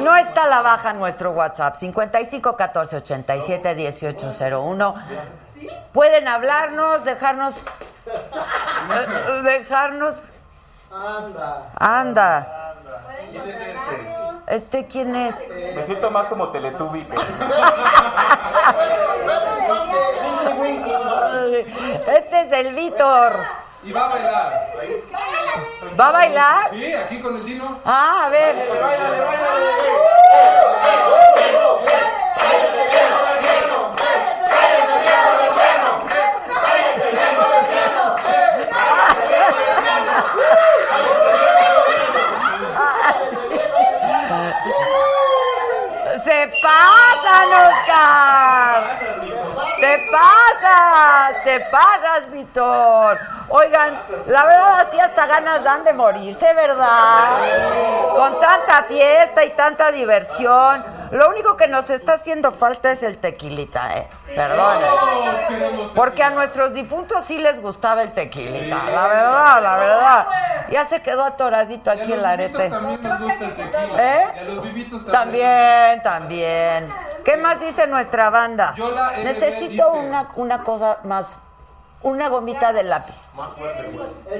No 0.00 0.16
está 0.16 0.46
la 0.46 0.62
baja 0.62 0.92
nuestro 0.92 1.32
WhatsApp, 1.32 1.74
55 1.74 2.54
14 2.56 2.96
87 2.98 3.74
1801. 3.74 4.94
Pueden 5.92 6.28
hablarnos, 6.28 7.04
dejarnos 7.04 7.56
eh, 8.06 9.42
dejarnos 9.42 10.22
Anda. 10.92 11.70
anda. 11.78 12.74
¿Quién 13.30 13.48
es 13.48 13.56
este? 13.56 14.16
¿Este 14.48 14.86
quién 14.86 15.14
es? 15.14 15.36
Me 15.76 15.86
siento 15.86 16.10
más 16.10 16.26
como 16.26 16.48
Teletubby. 16.48 17.04
que- 17.04 17.16
Este 22.16 22.40
es 22.42 22.52
el 22.52 22.74
Víctor. 22.74 23.32
Y 23.82 23.92
va 23.92 24.06
a 24.06 24.08
bailar. 24.08 24.70
¿Va 25.98 26.08
a 26.08 26.12
bailar? 26.12 26.70
Sí, 26.72 26.94
aquí 26.94 27.20
con 27.20 27.36
el 27.36 27.44
Dino. 27.44 27.78
Ah, 27.84 28.26
a 28.26 28.30
ver. 28.30 28.56
Se 28.56 28.68
pasan, 46.60 47.52
Oscar. 47.64 49.19
Te 49.80 49.98
pasas, 50.10 51.42
te 51.42 51.60
pasas, 51.60 52.30
Víctor. 52.30 53.18
Oigan, 53.48 54.00
la 54.26 54.44
verdad 54.44 54.80
así 54.80 55.00
hasta 55.00 55.26
ganas 55.26 55.64
dan 55.64 55.82
de 55.84 55.92
morirse, 55.92 56.54
¿verdad? 56.54 57.38
Con 58.14 58.38
tanta 58.40 58.84
fiesta 58.84 59.44
y 59.44 59.50
tanta 59.50 59.90
diversión. 59.90 60.84
Lo 61.10 61.28
único 61.28 61.56
que 61.56 61.66
nos 61.66 61.90
está 61.90 62.12
haciendo 62.12 62.52
falta 62.52 62.92
es 62.92 63.02
el 63.02 63.18
tequilita, 63.18 63.96
¿eh? 63.96 64.08
Perdón. 64.36 64.78
Porque 65.94 66.22
a 66.22 66.30
nuestros 66.30 66.72
difuntos 66.72 67.24
sí 67.24 67.38
les 67.38 67.60
gustaba 67.60 68.02
el 68.02 68.12
tequilita, 68.12 68.84
la 68.84 69.08
verdad, 69.08 69.62
la 69.62 69.76
verdad. 69.76 70.26
Ya 70.70 70.84
se 70.84 71.02
quedó 71.02 71.24
atoradito 71.24 71.90
aquí 71.90 72.12
el 72.12 72.24
arete. 72.24 72.70
¿Eh? 73.98 74.24
También. 75.10 76.02
También. 76.02 76.88
¿Qué 77.24 77.36
más 77.36 77.60
dice 77.60 77.86
nuestra 77.86 78.30
banda? 78.30 78.74
Necesito 79.22 79.69
dice- 79.70 79.84
una, 79.98 80.28
una 80.36 80.64
cosa 80.64 80.98
más, 81.04 81.26
una 82.02 82.28
gomita 82.30 82.72
de 82.72 82.82
lápiz. 82.82 83.32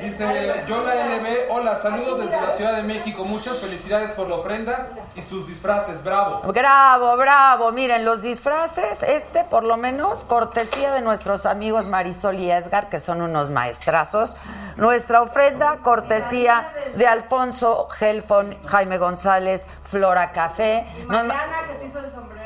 Dice 0.03 0.65
Yola 0.67 0.95
LB, 0.95 1.51
hola, 1.51 1.77
saludos 1.83 2.21
desde 2.25 2.41
la 2.41 2.51
Ciudad 2.53 2.73
de 2.77 2.83
México. 2.83 3.25
Muchas 3.25 3.59
felicidades 3.59 4.11
por 4.13 4.29
la 4.29 4.37
ofrenda 4.37 4.89
y 5.15 5.21
sus 5.23 5.47
disfraces. 5.47 6.03
Bravo. 6.03 6.41
Bravo, 6.53 7.17
bravo. 7.19 7.71
Miren, 7.73 8.05
los 8.05 8.23
disfraces, 8.23 9.03
este 9.03 9.45
por 9.45 9.65
lo 9.65 9.77
menos, 9.77 10.21
cortesía 10.25 10.93
de 10.93 11.03
nuestros 11.03 11.45
amigos 11.45 11.87
Marisol 11.87 12.37
y 12.39 12.51
Edgar, 12.51 12.89
que 12.89 12.99
son 13.01 13.21
unos 13.21 13.51
maestrazos. 13.51 14.37
Nuestra 14.77 15.21
ofrenda, 15.21 15.79
cortesía 15.83 16.73
de 16.95 17.07
Alfonso 17.07 17.89
Gelfon, 17.91 18.57
Jaime 18.67 18.97
González, 18.97 19.67
Flora 19.85 20.33
Café. 20.33 20.87
Ma- 21.07 21.25
Mariana, 21.25 21.57
que 21.69 21.75
te 21.75 21.87
hizo 21.87 21.99
el 21.99 22.11
sombrero. 22.11 22.40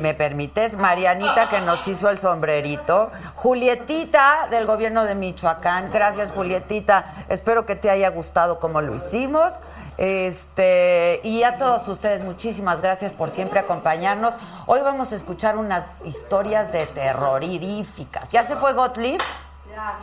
¿Me 0.00 0.14
permites? 0.14 0.76
Marianita 0.76 1.48
que 1.48 1.60
nos 1.60 1.86
hizo 1.88 2.08
el 2.08 2.18
sombrerito. 2.18 3.10
Julietita 3.34 4.46
del 4.48 4.64
gobierno 4.64 5.04
de 5.04 5.16
Michoacán. 5.16 5.90
Gracias, 5.92 6.30
Julietita. 6.30 7.24
Espero 7.28 7.66
que 7.66 7.74
te 7.74 7.90
haya 7.90 8.10
gustado 8.10 8.60
como 8.60 8.80
lo 8.80 8.94
hicimos. 8.94 9.60
Este, 9.98 11.20
y 11.24 11.42
a 11.42 11.58
todos 11.58 11.88
ustedes, 11.88 12.22
muchísimas 12.22 12.80
gracias 12.80 13.12
por 13.12 13.30
siempre 13.30 13.58
acompañarnos. 13.58 14.36
Hoy 14.66 14.82
vamos 14.82 15.12
a 15.12 15.16
escuchar 15.16 15.56
unas 15.56 16.04
historias 16.04 16.70
de 16.70 16.86
terroríficas. 16.86 18.30
¿Ya 18.30 18.44
se 18.44 18.54
fue 18.54 18.72
Gottlieb? 18.72 19.20
Ya. 19.68 19.98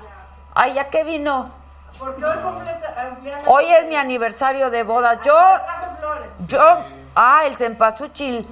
Ay, 0.54 0.74
¿ya 0.74 0.90
qué 0.90 1.06
vino? 1.06 1.52
Porque 1.98 2.24
hoy 2.24 2.38
cumples 2.38 2.78
cumpleaños. 3.12 3.48
Hoy 3.48 3.66
es 3.66 3.88
mi 3.88 3.96
aniversario 3.96 4.70
de 4.70 4.84
boda. 4.84 5.22
Yo, 5.24 5.34
yo, 6.48 6.60
ah, 7.18 7.46
el 7.46 7.56
cempasúchil. 7.58 8.48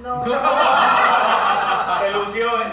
Se 2.00 2.10
lució, 2.10 2.62
¿eh? 2.62 2.72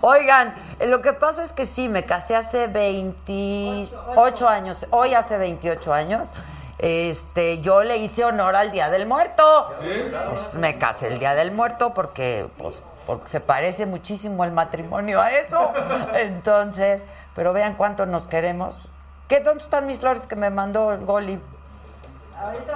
Oigan, 0.00 0.54
lo 0.80 1.00
que 1.02 1.12
pasa 1.12 1.42
es 1.42 1.52
que 1.52 1.66
sí, 1.66 1.88
me 1.88 2.04
casé 2.04 2.34
hace 2.34 2.66
28 2.66 4.48
años, 4.48 4.86
hoy 4.90 5.14
hace 5.14 5.36
28 5.38 5.92
años. 5.92 6.32
Este, 6.78 7.60
yo 7.60 7.82
le 7.82 7.98
hice 7.98 8.24
honor 8.24 8.54
al 8.56 8.70
Día 8.70 8.88
del 8.88 9.06
Muerto. 9.06 9.72
Pues 9.78 10.54
me 10.54 10.78
casé 10.78 11.08
el 11.08 11.18
Día 11.18 11.34
del 11.34 11.50
Muerto 11.50 11.92
porque, 11.92 12.48
pues, 12.56 12.76
porque 13.06 13.28
se 13.28 13.40
parece 13.40 13.84
muchísimo 13.84 14.44
el 14.44 14.52
matrimonio 14.52 15.20
a 15.20 15.32
eso. 15.32 15.72
Entonces, 16.14 17.04
pero 17.34 17.52
vean 17.52 17.74
cuánto 17.74 18.06
nos 18.06 18.28
queremos. 18.28 18.88
¿Qué, 19.26 19.40
¿Dónde 19.40 19.62
están 19.62 19.86
mis 19.86 19.98
flores 19.98 20.26
que 20.26 20.36
me 20.36 20.50
mandó 20.50 20.92
el 20.92 21.04
Goli? 21.04 21.40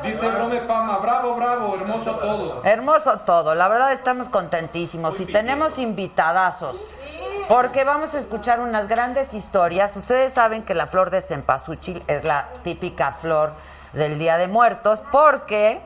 Dice 0.03 0.31
Rome 0.31 0.61
Pama, 0.63 0.99
bravo, 0.99 1.37
bravo, 1.37 1.77
hermoso 1.77 2.17
todo. 2.17 2.65
Hermoso 2.65 3.19
todo, 3.21 3.55
la 3.55 3.69
verdad 3.69 3.93
estamos 3.93 4.29
contentísimos 4.29 5.21
y 5.21 5.27
tenemos 5.27 5.79
invitadazos. 5.79 6.77
Porque 7.49 7.85
vamos 7.85 8.15
a 8.15 8.19
escuchar 8.19 8.61
unas 8.61 8.89
grandes 8.89 9.35
historias. 9.35 9.97
Ustedes 9.97 10.33
saben 10.33 10.65
que 10.65 10.75
la 10.75 10.87
flor 10.87 11.11
de 11.11 11.21
cempasúchil 11.21 12.03
es 12.07 12.25
la 12.25 12.49
típica 12.65 13.13
flor 13.13 13.53
del 13.93 14.19
Día 14.19 14.39
de 14.39 14.49
Muertos 14.49 15.03
porque 15.13 15.81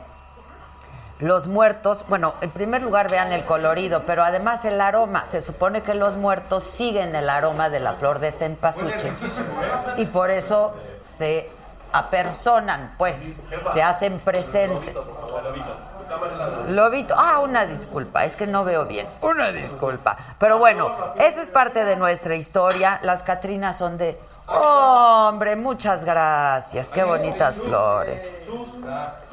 los 1.18 1.46
muertos, 1.46 2.04
bueno, 2.08 2.34
en 2.42 2.50
primer 2.50 2.82
lugar 2.82 3.10
vean 3.10 3.32
el 3.32 3.44
colorido, 3.44 4.02
pero 4.06 4.22
además 4.22 4.64
el 4.64 4.80
aroma. 4.80 5.24
Se 5.24 5.40
supone 5.40 5.82
que 5.82 5.94
los 5.94 6.16
muertos 6.16 6.64
siguen 6.64 7.16
el 7.16 7.28
aroma 7.28 7.70
de 7.70 7.80
la 7.80 7.94
flor 7.94 8.20
de 8.20 8.32
cempasúchil. 8.32 9.12
Y 9.96 10.06
por 10.06 10.30
eso 10.30 10.74
se 11.06 11.50
apersonan, 11.92 12.94
pues, 12.98 13.46
se 13.72 13.82
hacen 13.82 14.18
presentes. 14.20 14.94
Lobito, 16.68 17.14
ah, 17.16 17.40
una 17.40 17.66
disculpa, 17.66 18.24
es 18.24 18.36
que 18.36 18.46
no 18.46 18.64
veo 18.64 18.86
bien. 18.86 19.08
Una 19.22 19.50
disculpa. 19.50 20.16
Pero 20.38 20.58
bueno, 20.58 20.94
esa 21.16 21.42
es 21.42 21.48
parte 21.48 21.84
de 21.84 21.96
nuestra 21.96 22.36
historia. 22.36 23.00
Las 23.02 23.22
Catrinas 23.22 23.76
son 23.76 23.98
de. 23.98 24.18
hombre, 24.46 25.56
muchas 25.56 26.04
gracias. 26.04 26.88
Qué 26.88 27.02
bonitas 27.02 27.56
flores. 27.56 28.24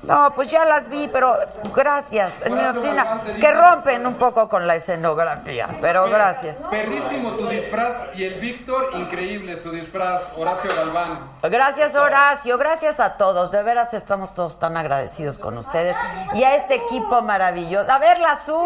No, 0.03 0.33
pues 0.35 0.49
ya 0.49 0.65
las 0.65 0.89
vi, 0.89 1.07
pero 1.07 1.37
gracias. 1.73 2.41
En 2.41 2.55
mi 2.55 2.63
oficina, 2.63 3.21
que 3.39 3.53
rompen 3.53 4.05
un 4.05 4.15
poco 4.15 4.49
con 4.49 4.67
la 4.67 4.75
escenografía, 4.75 5.69
pero 5.79 6.09
gracias. 6.09 6.57
Perrísimo 6.69 7.31
tu 7.31 7.47
disfraz 7.47 8.07
y 8.13 8.25
el 8.25 8.39
Víctor, 8.39 8.89
increíble 8.95 9.55
su 9.57 9.71
disfraz, 9.71 10.33
Horacio 10.37 10.69
Galván. 10.75 11.31
Gracias 11.43 11.95
Horacio, 11.95 12.57
gracias 12.57 12.99
a 12.99 13.13
todos, 13.13 13.51
de 13.51 13.63
veras 13.63 13.93
estamos 13.93 14.33
todos 14.33 14.59
tan 14.59 14.75
agradecidos 14.75 15.39
con 15.39 15.57
ustedes 15.57 15.95
y 16.33 16.43
a 16.43 16.55
este 16.55 16.75
equipo 16.75 17.21
maravilloso. 17.21 17.89
A 17.89 17.99
ver, 17.99 18.19
la 18.19 18.35
Su, 18.41 18.57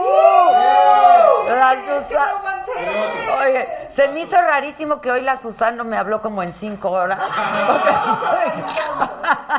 la 1.49 1.75
Susana. 1.85 2.65
Oye, 3.45 3.67
se 3.89 4.07
me 4.09 4.21
hizo 4.21 4.41
rarísimo 4.41 5.01
que 5.01 5.11
hoy 5.11 5.21
la 5.21 5.37
Susana 5.37 5.77
no 5.77 5.83
me 5.83 5.97
habló 5.97 6.21
como 6.21 6.41
en 6.41 6.53
cinco 6.53 6.89
horas. 6.91 7.21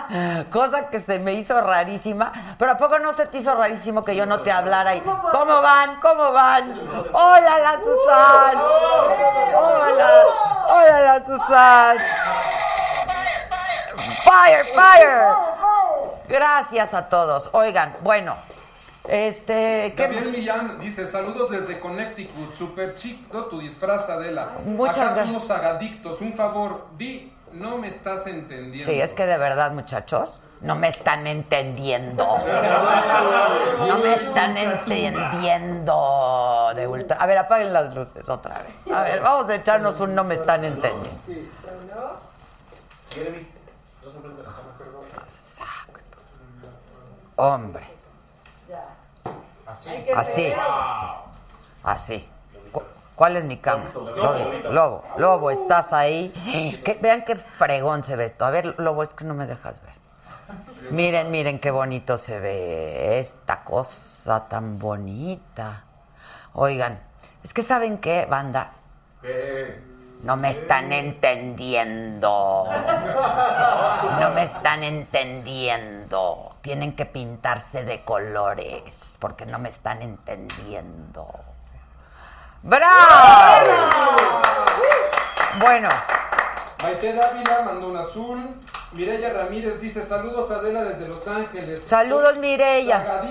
Cosa 0.51 0.89
que 0.89 1.01
se 1.01 1.19
me 1.19 1.35
hizo 1.35 1.61
rarísima. 1.69 2.33
Pero 2.59 2.73
¿a 2.73 2.79
poco 2.79 2.99
no 2.99 3.13
se 3.13 3.27
te 3.27 3.39
hizo 3.39 3.55
rarísimo 3.55 4.05
que 4.05 4.17
yo 4.17 4.27
no 4.27 4.41
te 4.41 4.51
hablara? 4.51 4.97
Y, 4.97 5.01
¿Cómo 5.01 5.63
van? 5.63 6.01
¿Cómo 6.01 6.33
van? 6.33 6.73
Hola, 7.13 7.59
la 7.59 7.79
Susana. 7.79 8.63
Hola, 9.57 10.25
hola, 10.71 11.01
la 11.03 11.25
Susana. 11.25 12.05
Fire, 14.25 14.67
fire. 14.75 15.23
Gracias 16.29 16.95
a 16.95 17.09
todos. 17.09 17.49
Oigan, 17.53 17.97
bueno, 18.03 18.37
este, 19.09 19.95
Gabriel 19.97 20.31
¿qué? 20.31 20.39
Millán 20.39 20.81
dice, 20.81 21.07
saludos 21.07 21.51
desde 21.51 21.81
Connecticut, 21.81 22.55
super 22.55 22.95
chico 22.95 23.47
tu 23.47 23.59
disfraz, 23.59 24.11
Adela. 24.11 24.51
Muchas 24.67 24.99
Acá 24.99 25.05
gracias. 25.07 25.27
somos 25.27 25.51
agadictos, 25.51 26.21
un 26.21 26.35
favor, 26.35 26.89
di, 26.99 27.33
no 27.53 27.79
me 27.79 27.89
estás 27.89 28.27
entendiendo. 28.27 28.93
Sí, 28.93 29.01
es 29.01 29.15
que 29.15 29.25
de 29.25 29.39
verdad, 29.39 29.71
muchachos, 29.71 30.39
no 30.61 30.75
me 30.75 30.89
están 30.89 31.27
entendiendo. 31.27 32.25
No 33.87 33.99
me 33.99 34.15
están 34.15 34.57
entendiendo 34.57 36.73
de 36.75 36.87
ultra. 36.87 37.17
A 37.19 37.27
ver, 37.27 37.39
apaguen 37.39 37.73
las 37.73 37.95
luces 37.95 38.29
otra 38.29 38.63
vez. 38.63 38.95
A 38.95 39.03
ver, 39.03 39.21
vamos 39.21 39.49
a 39.49 39.55
echarnos 39.55 40.01
un 40.01 40.15
no 40.15 40.25
me 40.25 40.35
están 40.35 40.65
entendiendo. 40.65 41.21
Exacto. 45.25 46.19
Hombre. 47.37 47.85
Así, 49.67 49.91
así. 50.17 50.53
Así. 51.83 52.29
Cu- 52.73 52.83
¿Cuál 53.15 53.37
es 53.37 53.45
mi 53.45 53.59
cama? 53.59 53.85
Lobo, 53.95 54.53
Lobo, 54.71 55.05
Lobo, 55.19 55.51
estás 55.51 55.93
ahí. 55.93 56.33
Vean 57.01 57.25
qué 57.25 57.37
fregón 57.37 58.03
se 58.05 58.17
ve 58.17 58.25
esto. 58.25 58.45
A 58.45 58.51
ver, 58.51 58.75
Lobo, 58.79 59.03
es 59.03 59.11
que 59.11 59.25
no 59.25 59.35
me 59.35 59.47
dejas 59.47 59.81
ver. 59.83 59.88
Miren, 60.91 61.31
miren 61.31 61.59
qué 61.59 61.71
bonito 61.71 62.17
se 62.17 62.39
ve 62.39 63.19
esta 63.19 63.63
cosa 63.65 64.49
tan 64.49 64.79
bonita. 64.79 65.85
Oigan, 66.55 66.99
es 67.43 67.53
que 67.53 67.63
saben 67.63 67.99
qué, 67.99 68.27
banda. 68.27 68.73
No 70.23 70.37
me 70.37 70.51
están 70.51 70.93
entendiendo. 70.93 72.65
No 74.21 74.31
me 74.31 74.43
están 74.45 74.83
entendiendo. 74.83 76.57
Tienen 76.61 76.97
que 76.97 77.07
pintarse 77.07 77.85
de 77.85 78.03
colores 78.03 79.17
porque 79.21 79.47
no 79.47 79.59
me 79.59 79.69
están 79.69 80.03
entendiendo. 80.03 81.29
¡Bravo! 82.63 83.91
Bueno, 85.61 85.89
Maite 86.83 87.13
Dávila 87.13 87.63
mandó 87.65 87.89
un 87.89 87.97
azul. 87.97 88.39
Mireya 88.93 89.33
Ramírez 89.33 89.81
dice 89.81 90.05
saludos 90.05 90.51
Adela 90.51 90.85
desde 90.85 91.09
Los 91.09 91.27
Ángeles. 91.27 91.83
Saludos, 91.83 92.39
Mireya. 92.39 93.23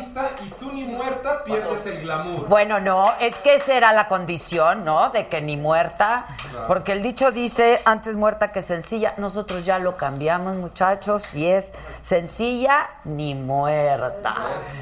Y 0.46 0.50
tú 0.60 0.72
ni 0.72 0.84
muerta 0.84 1.44
pierdes 1.46 1.86
el 1.86 2.02
glamour. 2.02 2.48
bueno, 2.48 2.80
no, 2.80 3.14
es 3.20 3.36
que 3.38 3.56
esa 3.56 3.76
era 3.76 3.94
la 3.94 4.08
condición, 4.08 4.84
¿no? 4.84 5.10
De 5.10 5.28
que 5.28 5.42
ni 5.42 5.56
muerta, 5.56 6.28
porque 6.68 6.92
el 6.92 7.02
dicho 7.02 7.32
dice 7.32 7.82
antes 7.86 8.16
muerta 8.16 8.52
que 8.52 8.62
sencilla. 8.62 9.14
Nosotros 9.18 9.66
ya 9.66 9.80
lo 9.80 9.96
cambiamos, 9.96 10.56
muchachos, 10.58 11.34
y 11.34 11.48
es 11.48 11.74
sencilla 12.02 12.90
ni 13.06 13.34
muerta. 13.34 14.36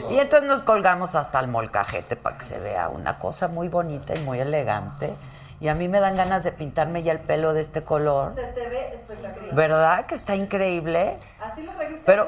Y 0.10 0.17
entonces 0.17 0.49
nos 0.49 0.63
colgamos 0.63 1.13
hasta 1.13 1.39
el 1.39 1.47
molcajete 1.47 2.15
para 2.15 2.38
que 2.38 2.43
se 2.43 2.60
vea 2.60 2.89
una 2.89 3.19
cosa 3.19 3.47
muy 3.47 3.69
bonita 3.69 4.13
y 4.15 4.19
muy 4.21 4.39
elegante. 4.39 5.13
Y 5.62 5.70
a 5.70 5.76
mí 5.76 5.88
me 5.88 6.00
dan 6.00 6.18
ganas 6.18 6.44
de 6.44 6.52
pintarme 6.52 7.02
ya 7.02 7.13
el 7.13 7.20
pelo 7.20 7.54
de 7.54 7.62
este 7.62 7.84
color. 7.84 8.34
Se 8.36 8.44
te 8.48 8.68
ve 8.68 8.94
espectacular. 8.94 9.56
¿Verdad? 9.56 10.06
Que 10.06 10.15
está 10.15 10.36
increíble. 10.36 11.18
Así 11.39 11.63
lo 11.63 11.72
trajiste 11.72 12.04
Pero 12.06 12.28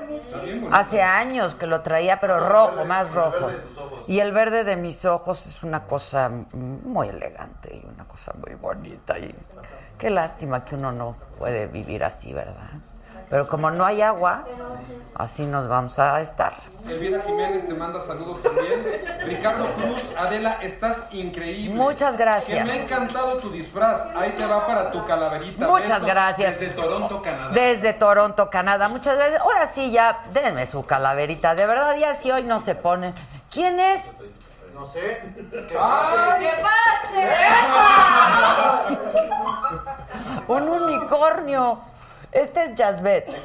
hace 0.72 1.02
años 1.02 1.56
que 1.56 1.68
lo 1.68 1.82
traía, 1.82 2.20
pero 2.20 2.40
rojo, 2.40 2.86
más 2.86 3.14
rojo. 3.14 3.50
Y 4.08 4.20
el 4.20 4.32
verde 4.32 4.64
de 4.64 4.78
mis 4.78 5.04
ojos 5.04 5.46
es 5.46 5.64
una 5.64 5.84
cosa 5.84 6.30
muy 6.54 7.10
elegante 7.10 7.76
y 7.76 7.86
una 7.86 8.06
cosa 8.06 8.34
muy 8.34 8.56
bonita. 8.56 9.20
Y 9.20 9.36
qué 9.98 10.10
lástima 10.10 10.64
que 10.64 10.76
uno 10.76 10.92
no 10.92 11.16
puede 11.38 11.68
vivir 11.68 12.04
así, 12.04 12.32
¿verdad? 12.32 12.72
Pero 13.30 13.48
como 13.48 13.70
no 13.70 13.86
hay 13.86 14.02
agua, 14.02 14.46
así 15.18 15.46
nos 15.46 15.68
vamos 15.68 15.98
a 16.00 16.22
estar. 16.22 16.54
Elvira 16.88 17.22
Jiménez 17.22 17.68
te 17.68 17.74
manda 17.74 18.00
saludos 18.00 18.42
también. 18.42 18.86
Ricardo 19.26 19.74
Cruz, 19.74 20.02
Adela, 20.18 20.60
estás 20.62 21.04
increíble. 21.12 21.76
Muchas 21.76 22.18
gracias. 22.18 22.58
Que 22.58 22.64
me 22.64 22.72
ha 22.72 22.84
encantado 22.84 23.38
tu 23.38 23.52
disfraz. 23.52 24.06
Ahí 24.16 24.32
te 24.38 24.46
va 24.46 24.66
para 24.66 24.92
tu 24.92 25.06
calaverita. 25.06 25.68
Muchas 25.68 25.90
Besos 25.90 26.06
gracias. 26.06 26.60
Desde 26.60 26.74
Toronto, 26.76 27.22
Canadá. 27.22 27.50
Desde 27.52 27.94
Toronto, 27.94 28.50
Canadá. 28.50 28.88
Muchas 28.88 29.18
gracias. 29.18 29.42
Ahora 29.42 29.68
sí, 29.68 29.92
ya, 29.92 30.24
denme 30.34 30.66
su 30.66 30.86
calaverita. 30.86 31.56
De 31.56 31.66
verdad, 31.66 31.98
ya 31.98 32.14
si 32.14 32.32
hoy 32.32 32.44
no 32.44 32.60
se 32.60 32.76
ponen. 32.76 33.14
¿Quién 33.52 33.80
es? 33.80 34.10
No 34.74 34.86
sé. 34.86 35.24
¡Que 35.52 35.76
pase! 35.76 37.28
Un 40.48 40.70
unicornio. 40.70 41.82
Este 42.38 42.64
es 42.64 42.74
Jasbet. 42.78 43.28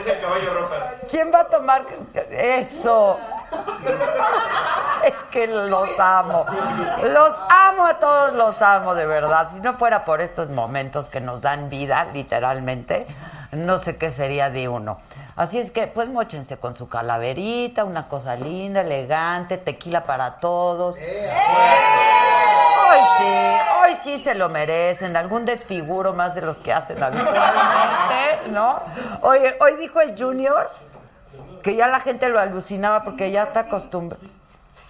Es 0.00 0.06
el 0.06 0.20
caballo 0.20 0.54
rojas. 0.54 0.94
¿Quién 1.10 1.32
va 1.32 1.40
a 1.40 1.44
tomar 1.44 1.84
eso? 2.30 3.18
Es 5.04 5.14
que 5.30 5.46
los 5.46 5.88
amo. 5.98 6.44
Los 7.04 7.32
amo 7.48 7.86
a 7.86 7.98
todos, 8.00 8.32
los 8.32 8.60
amo 8.60 8.94
de 8.94 9.06
verdad. 9.06 9.48
Si 9.52 9.60
no 9.60 9.74
fuera 9.74 10.04
por 10.04 10.20
estos 10.20 10.48
momentos 10.48 11.08
que 11.08 11.20
nos 11.20 11.40
dan 11.40 11.68
vida, 11.68 12.08
literalmente, 12.12 13.06
no 13.52 13.78
sé 13.78 13.96
qué 13.96 14.10
sería 14.10 14.50
de 14.50 14.68
uno. 14.68 14.98
Así 15.36 15.58
es 15.58 15.70
que, 15.70 15.86
pues, 15.86 16.08
mochense 16.08 16.58
con 16.58 16.74
su 16.74 16.88
calaverita, 16.88 17.84
una 17.84 18.08
cosa 18.08 18.36
linda, 18.36 18.80
elegante, 18.80 19.56
tequila 19.56 20.04
para 20.04 20.40
todos. 20.40 20.96
Hoy 22.90 22.98
sí, 23.18 23.58
hoy 23.82 23.96
sí 24.02 24.18
se 24.22 24.34
lo 24.34 24.48
merecen. 24.48 25.16
Algún 25.16 25.44
desfiguro 25.44 26.12
más 26.12 26.34
de 26.34 26.42
los 26.42 26.58
que 26.58 26.72
hacen 26.72 27.02
habitualmente, 27.02 28.48
¿no? 28.48 28.80
Oye, 29.22 29.56
hoy 29.60 29.76
dijo 29.76 30.00
el 30.00 30.18
Junior 30.18 30.70
que 31.62 31.76
ya 31.76 31.86
la 31.88 32.00
gente 32.00 32.28
lo 32.28 32.40
alucinaba 32.40 33.04
porque 33.04 33.30
ya 33.30 33.42
está 33.42 33.60
acostumbrado 33.60 34.24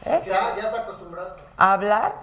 ¿eh? 0.05 0.23
Ya, 0.27 0.57
ya 0.57 0.63
está 0.69 0.81
acostumbrado. 0.83 1.37
a 1.57 1.73
hablar, 1.73 2.15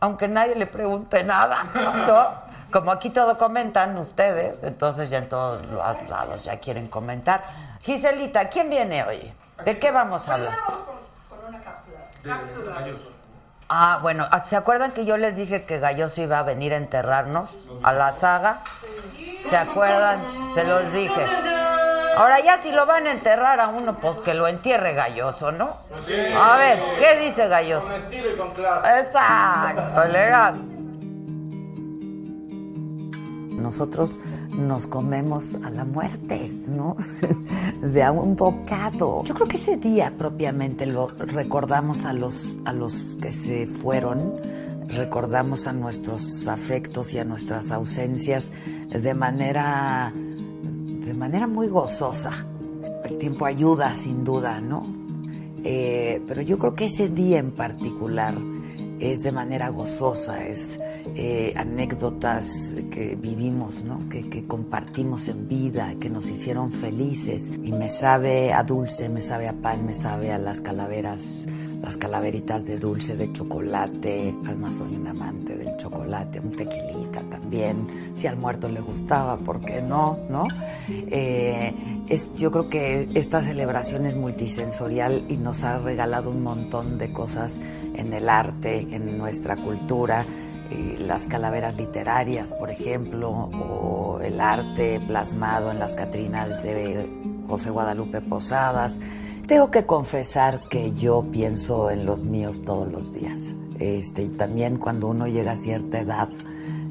aunque 0.00 0.28
nadie 0.28 0.54
le 0.54 0.66
pregunte 0.66 1.22
nada, 1.24 1.64
¿no? 1.74 2.48
Como 2.70 2.90
aquí 2.92 3.10
todo 3.10 3.38
comentan 3.38 3.96
ustedes, 3.96 4.62
entonces 4.62 5.08
ya 5.10 5.18
en 5.18 5.28
todos 5.28 5.64
los 5.66 6.08
lados 6.08 6.44
ya 6.44 6.58
quieren 6.58 6.88
comentar. 6.88 7.42
Giselita, 7.80 8.48
¿quién 8.48 8.68
viene 8.68 9.04
hoy? 9.04 9.32
¿De 9.64 9.78
qué 9.78 9.90
vamos 9.90 10.28
a 10.28 10.34
hablar? 10.34 10.54
Vamos 10.66 10.84
con, 11.28 11.48
una 11.48 11.62
cápsula. 11.62 12.74
Galloso. 12.78 13.17
Ah, 13.68 13.98
bueno, 14.00 14.26
¿se 14.46 14.56
acuerdan 14.56 14.92
que 14.92 15.04
yo 15.04 15.18
les 15.18 15.36
dije 15.36 15.62
que 15.62 15.78
Galloso 15.78 16.22
iba 16.22 16.38
a 16.38 16.42
venir 16.42 16.72
a 16.72 16.76
enterrarnos 16.78 17.50
a 17.82 17.92
la 17.92 18.12
saga? 18.12 18.60
¿Se 19.48 19.56
acuerdan? 19.56 20.20
Se 20.54 20.64
los 20.64 20.90
dije. 20.92 21.26
Ahora 22.16 22.40
ya 22.40 22.58
si 22.58 22.72
lo 22.72 22.86
van 22.86 23.06
a 23.06 23.12
enterrar 23.12 23.60
a 23.60 23.68
uno, 23.68 23.94
pues 23.94 24.18
que 24.18 24.32
lo 24.34 24.48
entierre 24.48 24.94
Galloso, 24.94 25.52
¿no? 25.52 25.76
A 26.40 26.56
ver, 26.56 26.80
¿qué 26.98 27.16
dice 27.20 27.46
Galloso? 27.46 27.86
Con 27.86 27.96
estilo 27.96 28.30
y 28.32 28.36
con 28.36 28.50
clase. 28.54 29.00
Exacto. 29.00 30.02
Nosotros 33.68 34.18
nos 34.50 34.86
comemos 34.86 35.54
a 35.62 35.68
la 35.68 35.84
muerte, 35.84 36.50
¿no? 36.66 36.96
De 37.82 38.02
a 38.02 38.10
un 38.10 38.34
bocado. 38.34 39.22
Yo 39.24 39.34
creo 39.34 39.46
que 39.46 39.58
ese 39.58 39.76
día 39.76 40.14
propiamente 40.16 40.86
lo 40.86 41.08
recordamos 41.08 42.06
a 42.06 42.14
los, 42.14 42.34
a 42.64 42.72
los 42.72 42.94
que 43.20 43.30
se 43.30 43.66
fueron, 43.66 44.36
recordamos 44.88 45.66
a 45.66 45.74
nuestros 45.74 46.48
afectos 46.48 47.12
y 47.12 47.18
a 47.18 47.24
nuestras 47.24 47.70
ausencias 47.70 48.50
de 48.88 49.12
manera, 49.12 50.14
de 50.14 51.12
manera 51.12 51.46
muy 51.46 51.68
gozosa. 51.68 52.46
El 53.04 53.18
tiempo 53.18 53.44
ayuda, 53.44 53.94
sin 53.94 54.24
duda, 54.24 54.62
¿no? 54.62 54.82
Eh, 55.62 56.22
pero 56.26 56.40
yo 56.40 56.58
creo 56.58 56.74
que 56.74 56.86
ese 56.86 57.10
día 57.10 57.38
en 57.38 57.50
particular 57.50 58.34
es 59.00 59.22
de 59.22 59.32
manera 59.32 59.68
gozosa, 59.68 60.44
es 60.46 60.78
eh, 61.14 61.52
anécdotas 61.56 62.74
que 62.90 63.16
vivimos, 63.16 63.82
¿no? 63.82 64.08
Que, 64.08 64.28
que 64.28 64.46
compartimos 64.46 65.28
en 65.28 65.48
vida, 65.48 65.94
que 66.00 66.10
nos 66.10 66.30
hicieron 66.30 66.72
felices. 66.72 67.50
Y 67.62 67.72
me 67.72 67.88
sabe 67.88 68.52
a 68.52 68.62
dulce, 68.62 69.08
me 69.08 69.22
sabe 69.22 69.48
a 69.48 69.52
pan, 69.52 69.86
me 69.86 69.94
sabe 69.94 70.32
a 70.32 70.38
las 70.38 70.60
calaveras, 70.60 71.46
las 71.82 71.96
calaveritas 71.96 72.64
de 72.64 72.78
dulce, 72.78 73.16
de 73.16 73.32
chocolate. 73.32 74.34
Además 74.46 74.76
soy 74.76 74.96
un 74.96 75.06
amante 75.06 75.56
del 75.56 75.76
chocolate, 75.76 76.40
un 76.40 76.50
tequilita 76.52 77.22
también. 77.30 78.12
Si 78.16 78.26
al 78.26 78.36
muerto 78.36 78.68
le 78.68 78.80
gustaba, 78.80 79.36
¿por 79.36 79.60
qué 79.60 79.80
no? 79.80 80.18
¿No? 80.28 80.44
Eh, 80.88 81.72
es, 82.08 82.34
yo 82.34 82.50
creo 82.50 82.68
que 82.68 83.08
esta 83.14 83.42
celebración 83.42 84.06
es 84.06 84.16
multisensorial 84.16 85.24
y 85.28 85.36
nos 85.36 85.62
ha 85.62 85.78
regalado 85.78 86.30
un 86.30 86.42
montón 86.42 86.98
de 86.98 87.12
cosas 87.12 87.54
en 87.98 88.12
el 88.12 88.28
arte, 88.28 88.80
en 88.90 89.18
nuestra 89.18 89.56
cultura, 89.56 90.24
y 90.70 90.98
las 91.02 91.26
calaveras 91.26 91.76
literarias, 91.76 92.52
por 92.52 92.70
ejemplo, 92.70 93.30
o 93.30 94.20
el 94.22 94.40
arte 94.40 95.00
plasmado 95.06 95.70
en 95.70 95.78
las 95.78 95.94
Catrinas 95.94 96.62
de 96.62 97.08
José 97.48 97.70
Guadalupe 97.70 98.20
Posadas. 98.20 98.98
Tengo 99.46 99.70
que 99.70 99.86
confesar 99.86 100.60
que 100.68 100.92
yo 100.92 101.24
pienso 101.32 101.90
en 101.90 102.04
los 102.04 102.22
míos 102.22 102.62
todos 102.66 102.90
los 102.92 103.12
días. 103.12 103.40
Este, 103.78 104.24
y 104.24 104.28
también 104.28 104.76
cuando 104.76 105.08
uno 105.08 105.26
llega 105.26 105.52
a 105.52 105.56
cierta 105.56 106.00
edad, 106.00 106.28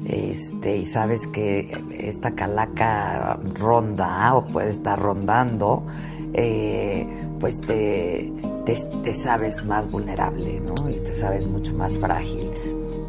este, 0.06 0.78
y 0.78 0.86
sabes 0.86 1.26
que 1.28 1.70
esta 1.90 2.32
calaca 2.34 3.38
ronda 3.54 4.34
o 4.34 4.46
puede 4.46 4.70
estar 4.70 4.98
rondando, 4.98 5.84
eh, 6.32 7.06
pues 7.38 7.60
te, 7.60 8.32
te, 8.64 9.14
sabes 9.14 9.64
más 9.64 9.90
vulnerable, 9.90 10.60
¿no? 10.60 10.90
Y 10.90 10.94
te 10.94 11.14
sabes 11.14 11.46
mucho 11.46 11.74
más 11.74 11.98
frágil. 11.98 12.50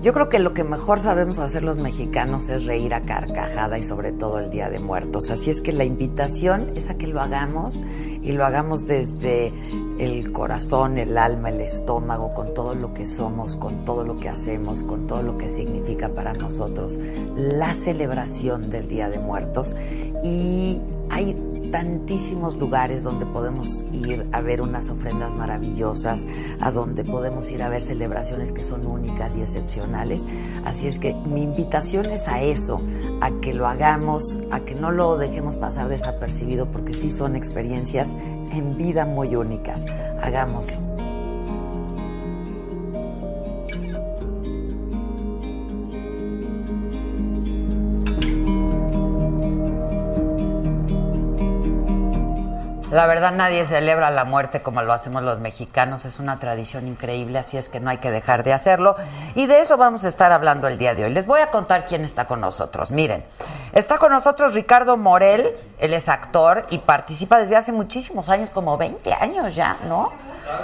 Yo 0.02 0.14
creo 0.14 0.30
que 0.30 0.40
lo 0.40 0.54
que 0.54 0.64
mejor 0.64 1.02
sabemos 1.02 1.40
hacer 1.40 1.62
los 1.62 1.78
mexicanos 1.78 2.48
es 2.48 2.66
reír 2.66 2.94
a 2.94 3.02
carcajada 3.02 3.78
y 3.78 3.84
sobre 3.84 4.14
todo 4.14 4.40
el 4.40 4.50
Día 4.50 4.70
de 4.70 4.80
Muertos. 4.80 5.30
Así 5.30 5.50
es 5.50 5.60
que 5.60 5.74
la 5.74 5.84
invitación 5.84 6.72
es 6.78 6.90
a 6.90 6.98
que 6.98 7.06
lo 7.06 7.20
hagamos 7.20 7.84
y 8.22 8.32
lo 8.32 8.46
hagamos 8.46 8.88
desde 8.88 9.52
el 10.00 10.32
corazón, 10.32 10.98
el 10.98 11.18
alma, 11.18 11.50
el 11.50 11.60
estómago, 11.60 12.34
con 12.34 12.54
todo 12.54 12.76
lo 12.76 12.94
que 12.94 13.06
somos, 13.06 13.58
con 13.58 13.84
todo 13.84 14.06
lo 14.06 14.20
que 14.20 14.30
hacemos, 14.30 14.84
con 14.84 15.06
todo 15.06 15.22
lo 15.22 15.38
que 15.38 15.50
significa 15.50 16.08
para 16.08 16.32
nosotros 16.32 16.98
la 17.36 17.74
celebración 17.74 18.70
del 18.70 18.88
Día 18.88 19.10
de 19.10 19.20
Muertos. 19.20 19.76
Y 20.24 20.80
hay 21.10 21.36
tantísimos 21.72 22.56
lugares 22.58 23.04
donde 23.04 23.26
podemos 23.26 23.84
ir 23.92 24.28
a 24.32 24.42
ver 24.42 24.62
unas 24.62 24.90
ofrendas 24.90 25.36
maravillosas, 25.36 26.28
a 26.60 26.72
donde 26.72 27.04
podemos 27.04 27.50
ir 27.52 27.64
a 27.64 27.70
ver 27.70 27.82
celebraciones 27.82 28.52
que 28.52 28.64
son 28.64 28.86
únicas 28.86 29.36
y 29.36 29.42
excepcionales. 29.42 30.28
Así 30.66 30.88
es 30.88 31.00
que 31.00 31.14
mi 31.14 31.44
invitación 31.44 32.08
es 32.08 32.28
a 32.28 32.42
eso, 32.42 32.82
a 33.22 33.32
que 33.42 33.54
lo 33.54 33.68
hagamos, 33.68 34.40
a 34.52 34.62
que 34.62 34.76
no 34.76 34.92
lo 34.92 35.18
dejemos 35.18 35.56
pasar 35.56 35.90
desapercibido, 35.90 36.72
porque 36.72 36.94
sí 36.94 37.10
son 37.12 37.36
experiencias 37.36 38.16
en 38.52 38.78
vida 38.78 39.06
muy 39.06 39.36
únicas. 39.36 39.86
Hagámoslo. 40.22 40.89
La 52.92 53.06
verdad 53.06 53.32
nadie 53.34 53.68
celebra 53.68 54.10
la 54.10 54.26
muerte 54.26 54.64
como 54.64 54.82
lo 54.82 54.94
hacemos 54.94 55.22
los 55.22 55.40
mexicanos, 55.40 56.06
es 56.06 56.20
una 56.20 56.40
tradición 56.40 56.88
increíble, 56.88 57.38
así 57.38 57.56
es 57.56 57.70
que 57.70 57.80
no 57.80 57.92
hay 57.92 57.98
que 58.00 58.10
dejar 58.10 58.44
de 58.44 58.52
hacerlo. 58.52 58.96
Y 59.36 59.46
de 59.46 59.60
eso 59.60 59.78
vamos 59.78 60.06
a 60.06 60.08
estar 60.08 60.32
hablando 60.32 60.68
el 60.68 60.80
día 60.80 60.96
de 60.96 61.04
hoy. 61.06 61.14
Les 61.14 61.28
voy 61.28 61.42
a 61.42 61.52
contar 61.52 61.86
quién 61.86 62.04
está 62.04 62.26
con 62.26 62.42
nosotros. 62.42 62.92
Miren, 62.92 63.24
está 63.74 64.00
con 64.00 64.12
nosotros 64.12 64.56
Ricardo 64.56 64.98
Morel, 64.98 65.52
él 65.78 65.94
es 65.94 66.10
actor 66.10 66.66
y 66.72 66.80
participa 66.80 67.38
desde 67.38 67.56
hace 67.56 67.72
muchísimos 67.72 68.28
años, 68.28 68.50
como 68.50 68.76
20 68.76 69.14
años 69.14 69.54
ya, 69.54 69.78
¿no? 69.88 70.12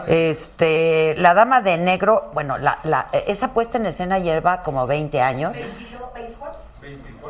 Este, 0.07 1.13
La 1.19 1.35
Dama 1.35 1.61
de 1.61 1.77
Negro, 1.77 2.31
bueno, 2.33 2.57
la, 2.57 2.79
la- 2.85 3.05
esa 3.27 3.49
puesta 3.53 3.77
en 3.77 3.85
escena 3.85 4.17
lleva 4.17 4.63
como 4.63 4.87
20 4.87 5.21
años. 5.21 5.55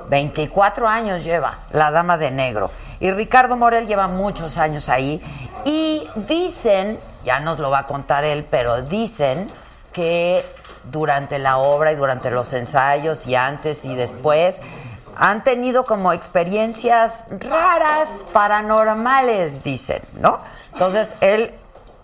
24 0.10 0.88
años 0.88 1.24
lleva 1.24 1.58
la 1.72 1.92
Dama 1.92 2.18
de 2.18 2.32
Negro. 2.32 2.72
Y 3.00 3.12
Ricardo 3.12 3.58
Morel 3.58 3.88
lleva 3.88 4.08
muchos 4.08 4.58
años 4.58 4.90
ahí. 4.90 5.22
Y 5.66 6.08
dicen, 6.28 7.00
ya 7.24 7.40
nos 7.40 7.60
lo 7.60 7.70
va 7.70 7.80
a 7.80 7.88
contar 7.88 8.24
él, 8.24 8.46
pero 8.50 8.82
dicen 8.82 9.50
que 9.92 10.44
durante 10.92 11.40
la 11.40 11.58
obra 11.58 11.92
y 11.92 11.96
durante 11.96 12.30
los 12.30 12.54
ensayos 12.54 13.26
y 13.26 13.36
antes 13.36 13.86
y 13.86 13.96
después 13.96 14.62
han 15.18 15.44
tenido 15.44 15.86
como 15.86 16.14
experiencias 16.14 17.24
raras, 17.40 18.10
paranormales, 18.34 19.64
dicen, 19.64 20.02
¿no? 20.20 20.40
Entonces 20.74 21.08
él 21.22 21.54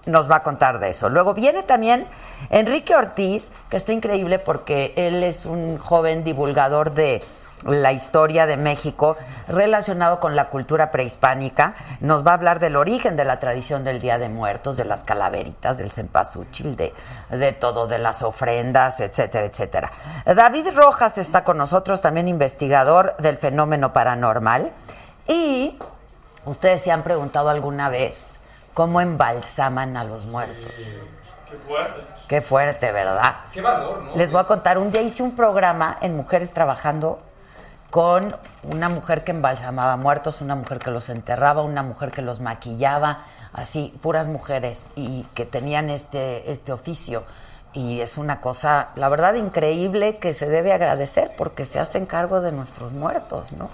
nos 0.06 0.32
va 0.32 0.38
a 0.38 0.44
contar 0.44 0.80
de 0.80 0.90
eso. 0.90 1.10
Luego 1.10 1.34
viene 1.34 1.64
también 1.64 2.08
Enrique 2.50 2.96
Ortiz, 2.96 3.52
que 3.70 3.78
está 3.78 3.94
increíble 3.94 4.40
porque 4.40 4.94
él 4.96 5.24
es 5.24 5.46
un 5.46 5.78
joven 5.78 6.24
divulgador 6.24 6.94
de 6.94 7.22
la 7.66 7.92
historia 7.92 8.46
de 8.46 8.58
México 8.58 9.18
relacionado 9.48 10.20
con 10.20 10.36
la 10.36 10.50
cultura 10.50 10.92
prehispánica. 10.92 11.76
Nos 12.00 12.26
va 12.26 12.32
a 12.32 12.34
hablar 12.36 12.60
del 12.60 12.76
origen 12.76 13.16
de 13.16 13.26
la 13.26 13.40
tradición 13.40 13.84
del 13.84 14.00
Día 14.00 14.18
de 14.18 14.30
Muertos, 14.30 14.78
de 14.78 14.86
las 14.86 15.04
calaveritas, 15.04 15.78
del 15.78 15.92
cempasúchil, 15.92 16.76
de, 16.76 16.94
de 17.30 17.52
todo, 17.54 17.88
de 17.88 18.00
las 18.00 18.22
ofrendas, 18.22 19.00
etcétera, 19.00 19.46
etcétera. 19.46 19.92
David 20.26 20.70
Rojas 20.76 21.18
está 21.18 21.44
con 21.44 21.58
nosotros, 21.58 22.02
también 22.02 22.28
investigador 22.28 23.16
del 23.18 23.38
fenómeno 23.38 23.94
paranormal. 23.94 24.72
Y 25.28 25.78
ustedes 26.46 26.82
se 26.82 26.92
han 26.92 27.04
preguntado 27.04 27.50
alguna 27.50 27.90
vez 27.90 28.26
cómo 28.74 29.02
embalsaman 29.02 29.98
a 29.98 30.04
los 30.04 30.26
muertos. 30.26 30.58
Qué 31.50 31.58
fuerte. 31.68 32.02
Qué 32.28 32.42
fuerte, 32.42 32.92
¿verdad? 32.92 33.36
Qué 33.52 33.62
valor, 33.62 34.02
¿no? 34.02 34.16
Les 34.16 34.32
voy 34.32 34.40
a 34.42 34.46
contar, 34.46 34.78
un 34.78 34.92
día 34.92 35.02
hice 35.02 35.22
un 35.22 35.36
programa 35.36 35.98
en 36.02 36.16
Mujeres 36.16 36.54
Trabajando 36.54 37.20
con 37.92 38.36
una 38.64 38.90
mujer 38.90 39.24
que 39.24 39.32
embalsamaba 39.32 39.98
muertos, 39.98 40.42
una 40.42 40.56
mujer 40.56 40.80
que 40.80 40.90
los 40.92 41.10
enterraba, 41.10 41.62
una 41.62 41.84
mujer 41.84 42.12
que 42.12 42.22
los 42.22 42.40
maquillaba, 42.40 43.26
así, 43.54 43.94
puras 44.02 44.30
mujeres, 44.30 44.88
y 44.96 45.24
que 45.36 45.46
tenían 45.46 45.90
este, 45.90 46.50
este 46.52 46.72
oficio. 46.72 47.24
Y 47.74 48.00
es 48.00 48.18
una 48.18 48.42
cosa, 48.42 48.90
la 48.96 49.10
verdad, 49.10 49.34
increíble 49.36 50.16
que 50.16 50.34
se 50.34 50.48
debe 50.50 50.72
agradecer 50.74 51.34
porque 51.38 51.66
se 51.66 51.80
hacen 51.80 52.06
cargo 52.06 52.42
de 52.42 52.54
nuestros 52.54 52.94
muertos, 52.94 53.52
¿no? 53.52 53.70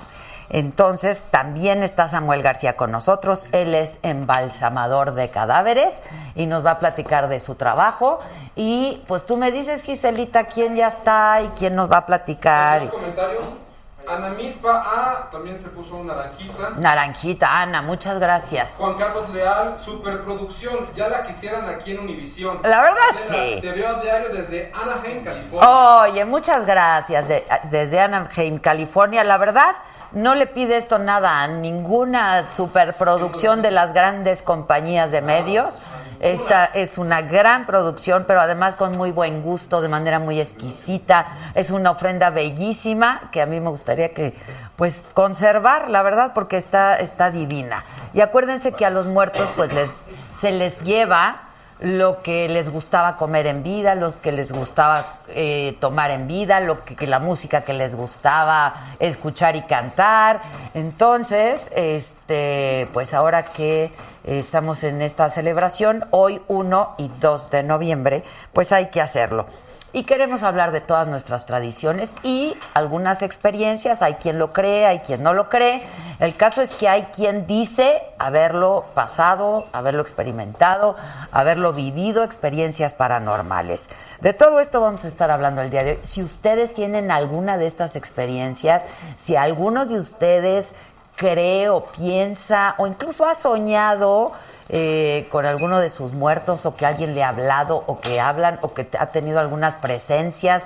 Entonces, 0.49 1.23
también 1.29 1.83
está 1.83 2.07
Samuel 2.07 2.41
García 2.41 2.77
con 2.77 2.91
nosotros. 2.91 3.45
Él 3.51 3.75
es 3.75 3.97
embalsamador 4.01 5.13
de 5.13 5.29
cadáveres 5.29 6.01
y 6.35 6.45
nos 6.45 6.65
va 6.65 6.71
a 6.71 6.79
platicar 6.79 7.27
de 7.27 7.39
su 7.39 7.55
trabajo. 7.55 8.19
Y 8.55 9.03
pues 9.07 9.25
tú 9.25 9.35
me 9.35 9.51
dices, 9.51 9.83
Giselita, 9.83 10.45
quién 10.45 10.75
ya 10.75 10.87
está 10.87 11.41
y 11.41 11.49
quién 11.49 11.75
nos 11.75 11.91
va 11.91 11.97
a 11.97 12.05
platicar. 12.05 12.81
¿Algunos 12.81 12.95
comentarios? 12.95 13.66
Ana 14.09 14.29
Mispa 14.29 14.83
A 14.85 15.29
también 15.31 15.59
se 15.61 15.67
puso 15.69 15.95
un 15.97 16.07
naranjita. 16.07 16.71
Naranjita, 16.77 17.61
Ana, 17.61 17.81
muchas 17.81 18.19
gracias. 18.19 18.73
Juan 18.77 18.95
Carlos 18.97 19.29
Leal, 19.29 19.77
superproducción. 19.79 20.87
Ya 20.95 21.09
la 21.09 21.23
quisieran 21.25 21.67
aquí 21.69 21.91
en 21.91 21.99
Univisión. 21.99 22.59
La 22.63 22.81
verdad, 22.81 22.97
sí. 23.29 23.59
Te 23.61 23.71
veo 23.71 23.87
a 23.97 24.01
diario 24.01 24.29
desde 24.29 24.71
Anaheim, 24.73 25.23
California. 25.23 25.69
Oye, 26.01 26.25
muchas 26.25 26.65
gracias 26.65 27.27
de- 27.27 27.45
desde 27.71 27.99
Anaheim, 27.99 28.59
California. 28.59 29.23
La 29.23 29.37
verdad, 29.37 29.75
no 30.13 30.35
le 30.35 30.47
pide 30.47 30.77
esto 30.77 30.97
nada 30.99 31.41
a 31.41 31.47
ninguna 31.47 32.51
superproducción 32.53 33.61
de 33.61 33.71
las 33.71 33.93
grandes 33.93 34.41
compañías 34.41 35.11
de 35.11 35.21
medios. 35.21 35.75
Esta 36.19 36.65
es 36.65 36.97
una 36.97 37.21
gran 37.21 37.65
producción, 37.65 38.25
pero 38.27 38.41
además 38.41 38.75
con 38.75 38.97
muy 38.97 39.11
buen 39.11 39.41
gusto, 39.41 39.81
de 39.81 39.87
manera 39.87 40.19
muy 40.19 40.39
exquisita. 40.39 41.27
Es 41.53 41.69
una 41.69 41.91
ofrenda 41.91 42.29
bellísima 42.29 43.29
que 43.31 43.41
a 43.41 43.45
mí 43.45 43.59
me 43.59 43.69
gustaría 43.69 44.13
que, 44.13 44.33
pues, 44.75 45.03
conservar, 45.13 45.89
la 45.89 46.01
verdad, 46.01 46.31
porque 46.33 46.57
está, 46.57 46.97
está 46.97 47.29
divina. 47.29 47.83
Y 48.13 48.21
acuérdense 48.21 48.71
que 48.71 48.85
a 48.85 48.89
los 48.89 49.05
muertos, 49.05 49.47
pues, 49.55 49.71
les, 49.73 49.91
se 50.33 50.51
les 50.51 50.81
lleva 50.81 51.43
lo 51.79 52.23
que 52.23 52.49
les 52.49 52.69
gustaba 52.69 53.17
comer 53.17 53.45
en 53.45 53.61
vida, 53.61 53.93
lo 53.93 54.19
que 54.19 54.31
les 54.31 54.51
gustaba 54.51 55.19
eh, 55.27 55.77
tomar 55.79 56.09
en 56.09 56.27
vida, 56.27 56.59
lo 56.59 56.83
que, 56.83 56.95
que 56.95 57.05
la 57.05 57.19
música 57.19 57.61
que 57.61 57.73
les 57.73 57.95
gustaba 57.95 58.73
escuchar 58.99 59.55
y 59.55 59.61
cantar. 59.63 60.41
Entonces, 60.73 61.71
este, 61.75 62.87
pues 62.93 63.13
ahora 63.13 63.43
que 63.43 63.91
estamos 64.27 64.83
en 64.83 65.01
esta 65.01 65.29
celebración, 65.29 66.05
hoy 66.11 66.41
1 66.47 66.95
y 66.97 67.09
2 67.19 67.49
de 67.49 67.63
noviembre, 67.63 68.23
pues 68.53 68.71
hay 68.71 68.87
que 68.87 69.01
hacerlo. 69.01 69.45
Y 69.93 70.03
queremos 70.03 70.43
hablar 70.43 70.73
de 70.73 70.81
todas 70.81 71.07
nuestras 71.07 71.45
tradiciones 71.45 72.11
y 72.21 72.55
algunas 72.73 73.21
experiencias. 73.21 74.01
Hay 74.01 74.15
quien 74.15 74.37
lo 74.37 74.51
cree, 74.51 74.85
hay 74.85 74.99
quien 74.99 75.23
no 75.23 75.33
lo 75.33 75.47
cree. 75.47 75.81
El 76.19 76.35
caso 76.35 76.61
es 76.61 76.71
que 76.71 76.89
hay 76.89 77.03
quien 77.15 77.47
dice 77.47 78.01
haberlo 78.19 78.85
pasado, 78.93 79.65
haberlo 79.71 80.01
experimentado, 80.01 80.97
haberlo 81.31 81.71
vivido, 81.71 82.23
experiencias 82.23 82.93
paranormales. 82.93 83.89
De 84.19 84.33
todo 84.33 84.59
esto 84.59 84.81
vamos 84.81 85.05
a 85.05 85.07
estar 85.07 85.31
hablando 85.31 85.61
el 85.61 85.69
día 85.69 85.83
de 85.83 85.91
hoy. 85.91 85.99
Si 86.03 86.21
ustedes 86.21 86.73
tienen 86.73 87.09
alguna 87.09 87.57
de 87.57 87.65
estas 87.65 87.95
experiencias, 87.95 88.83
si 89.15 89.37
alguno 89.37 89.85
de 89.85 89.99
ustedes 89.99 90.75
cree 91.17 91.67
o 91.67 91.85
piensa 91.85 92.75
o 92.77 92.87
incluso 92.87 93.25
ha 93.25 93.35
soñado 93.35 94.31
eh, 94.69 95.27
con 95.31 95.45
alguno 95.45 95.79
de 95.79 95.89
sus 95.89 96.13
muertos 96.13 96.65
o 96.65 96.75
que 96.75 96.85
alguien 96.85 97.15
le 97.15 97.23
ha 97.23 97.29
hablado 97.29 97.83
o 97.87 97.99
que 97.99 98.19
hablan 98.19 98.59
o 98.61 98.73
que 98.73 98.87
ha 98.97 99.07
tenido 99.07 99.39
algunas 99.39 99.75
presencias, 99.75 100.65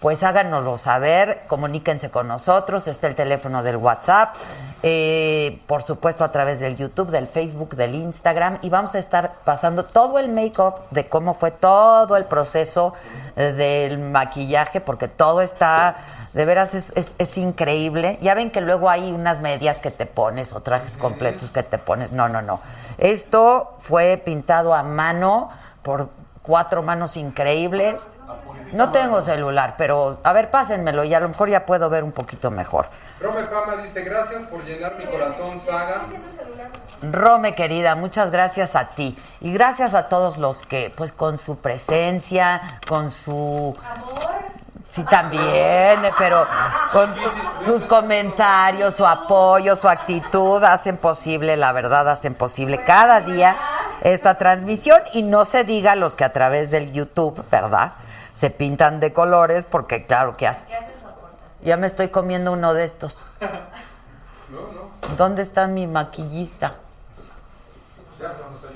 pues 0.00 0.22
háganoslo 0.22 0.76
saber, 0.78 1.42
comuníquense 1.46 2.10
con 2.10 2.28
nosotros, 2.28 2.86
está 2.86 3.06
el 3.06 3.14
teléfono 3.14 3.62
del 3.62 3.76
WhatsApp, 3.76 4.34
eh, 4.82 5.60
por 5.66 5.82
supuesto 5.82 6.22
a 6.22 6.30
través 6.30 6.60
del 6.60 6.76
YouTube, 6.76 7.10
del 7.10 7.26
Facebook, 7.26 7.74
del 7.74 7.94
Instagram 7.94 8.58
y 8.62 8.70
vamos 8.70 8.94
a 8.94 8.98
estar 8.98 9.34
pasando 9.44 9.84
todo 9.84 10.18
el 10.18 10.28
make-up 10.28 10.88
de 10.90 11.08
cómo 11.08 11.34
fue 11.34 11.50
todo 11.50 12.16
el 12.16 12.24
proceso 12.26 12.92
eh, 13.36 13.52
del 13.52 13.98
maquillaje 13.98 14.80
porque 14.80 15.08
todo 15.08 15.42
está 15.42 15.96
de 16.38 16.44
veras 16.44 16.72
es, 16.72 16.92
es, 16.94 17.16
es 17.18 17.36
increíble. 17.36 18.16
Ya 18.22 18.32
ven 18.34 18.52
que 18.52 18.60
luego 18.60 18.88
hay 18.88 19.10
unas 19.10 19.40
medias 19.40 19.80
que 19.80 19.90
te 19.90 20.06
pones 20.06 20.52
o 20.52 20.60
trajes 20.60 20.96
completos 20.96 21.50
que 21.50 21.64
te 21.64 21.78
pones. 21.78 22.12
No, 22.12 22.28
no, 22.28 22.42
no. 22.42 22.60
Esto 22.96 23.74
fue 23.80 24.22
pintado 24.24 24.72
a 24.72 24.84
mano 24.84 25.50
por 25.82 26.10
cuatro 26.42 26.84
manos 26.84 27.16
increíbles. 27.16 28.06
No 28.72 28.92
tengo 28.92 29.20
celular, 29.20 29.74
pero 29.76 30.20
a 30.22 30.32
ver, 30.32 30.52
pásenmelo 30.52 31.02
y 31.02 31.12
a 31.12 31.18
lo 31.18 31.28
mejor 31.28 31.48
ya 31.48 31.66
puedo 31.66 31.90
ver 31.90 32.04
un 32.04 32.12
poquito 32.12 32.52
mejor. 32.52 32.86
Rome 33.20 33.42
Pama 33.42 33.82
dice, 33.82 34.02
gracias 34.02 34.44
por 34.44 34.64
llenar 34.64 34.94
mi 34.96 35.06
corazón, 35.06 35.58
Saga. 35.58 36.02
Rome, 37.02 37.56
querida, 37.56 37.96
muchas 37.96 38.30
gracias 38.30 38.76
a 38.76 38.90
ti. 38.90 39.18
Y 39.40 39.52
gracias 39.52 39.92
a 39.92 40.08
todos 40.08 40.38
los 40.38 40.62
que, 40.62 40.92
pues, 40.96 41.10
con 41.10 41.38
su 41.38 41.56
presencia, 41.56 42.78
con 42.86 43.10
su... 43.10 43.76
Sí, 44.98 45.04
también, 45.04 46.00
pero 46.18 46.44
con 46.92 47.14
sus 47.64 47.84
comentarios, 47.84 48.96
su 48.96 49.06
apoyo, 49.06 49.76
su 49.76 49.88
actitud, 49.88 50.60
hacen 50.64 50.96
posible, 50.96 51.56
la 51.56 51.70
verdad, 51.70 52.08
hacen 52.08 52.34
posible 52.34 52.82
cada 52.82 53.20
día 53.20 53.54
esta 54.00 54.34
transmisión. 54.34 55.00
Y 55.12 55.22
no 55.22 55.44
se 55.44 55.62
diga 55.62 55.94
los 55.94 56.16
que 56.16 56.24
a 56.24 56.32
través 56.32 56.72
del 56.72 56.90
YouTube, 56.90 57.44
¿verdad? 57.48 57.92
Se 58.32 58.50
pintan 58.50 58.98
de 58.98 59.12
colores, 59.12 59.66
porque 59.66 60.04
claro 60.04 60.36
que 60.36 60.48
hace... 60.48 60.66
Ya 61.62 61.76
me 61.76 61.86
estoy 61.86 62.08
comiendo 62.08 62.50
uno 62.50 62.74
de 62.74 62.82
estos. 62.82 63.22
¿Dónde 65.16 65.42
está 65.42 65.68
mi 65.68 65.86
maquillista? 65.86 66.74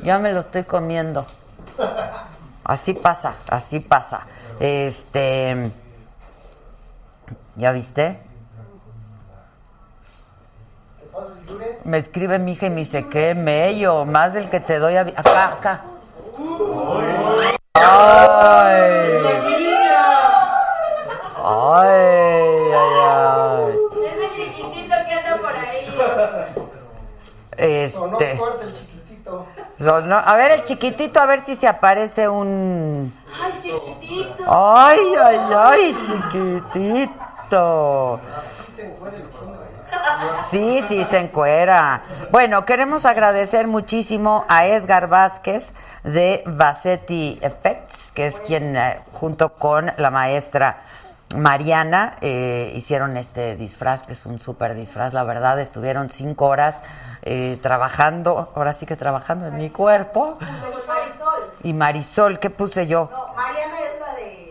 Ya 0.04 0.20
me 0.20 0.30
lo 0.30 0.38
estoy 0.38 0.62
comiendo. 0.62 1.26
Así 2.64 2.94
pasa, 2.94 3.34
así 3.48 3.80
pasa. 3.80 4.20
Este. 4.60 5.72
¿Ya 7.56 7.72
viste? 7.72 8.18
Me 11.84 11.98
escribe 11.98 12.38
mi 12.38 12.52
hija 12.52 12.66
y 12.66 12.70
me 12.70 12.76
dice, 12.76 13.08
qué 13.08 13.34
mello, 13.34 14.04
más 14.04 14.32
del 14.32 14.48
que 14.48 14.60
te 14.60 14.78
doy 14.78 14.96
a... 14.96 15.04
vi-". 15.04 15.14
Acá, 15.16 15.52
acá. 15.52 15.84
Ay. 17.74 18.92
Ay, 21.44 21.90
ay, 22.72 22.94
ay. 23.02 23.78
Ese 24.06 24.26
chiquitito 24.36 24.94
que 25.06 25.14
anda 25.14 25.36
por 25.40 25.54
ahí. 25.54 25.88
Este. 27.56 28.32
el 28.32 28.74
chiquitito. 28.74 29.46
A 30.24 30.36
ver, 30.36 30.52
el 30.52 30.64
chiquitito, 30.64 31.20
a 31.20 31.26
ver 31.26 31.40
si 31.40 31.56
se 31.56 31.66
aparece 31.66 32.28
un. 32.28 33.12
Ay, 33.42 33.52
chiquitito. 33.60 34.44
Ay, 34.46 35.00
ay, 35.20 35.38
ay, 35.54 35.96
chiquitito. 36.06 37.21
Sí, 40.42 40.82
sí, 40.82 41.04
se 41.04 41.18
encuera. 41.18 42.02
Bueno, 42.30 42.64
queremos 42.64 43.04
agradecer 43.04 43.66
muchísimo 43.66 44.44
a 44.48 44.66
Edgar 44.66 45.08
Vázquez 45.08 45.74
de 46.02 46.42
Vassetti 46.46 47.38
Effects, 47.42 48.12
que 48.12 48.26
es 48.26 48.40
quien, 48.40 48.76
eh, 48.76 49.00
junto 49.12 49.54
con 49.54 49.92
la 49.96 50.10
maestra 50.10 50.82
Mariana, 51.36 52.16
eh, 52.20 52.72
hicieron 52.74 53.16
este 53.16 53.56
disfraz, 53.56 54.02
que 54.02 54.12
es 54.12 54.26
un 54.26 54.40
súper 54.40 54.74
disfraz, 54.74 55.12
la 55.12 55.24
verdad. 55.24 55.60
Estuvieron 55.60 56.10
cinco 56.10 56.46
horas 56.46 56.82
eh, 57.22 57.58
trabajando, 57.62 58.52
ahora 58.54 58.72
sí 58.72 58.86
que 58.86 58.96
trabajando 58.96 59.46
en 59.46 59.56
mi 59.56 59.70
cuerpo. 59.70 60.38
Marisol. 60.40 61.50
Y 61.62 61.72
Marisol, 61.72 62.38
¿qué 62.38 62.50
puse 62.50 62.86
yo? 62.86 63.08
No, 63.12 63.34
Mariana 63.34 63.80
es 63.80 64.00
la 64.00 64.14
de. 64.14 64.41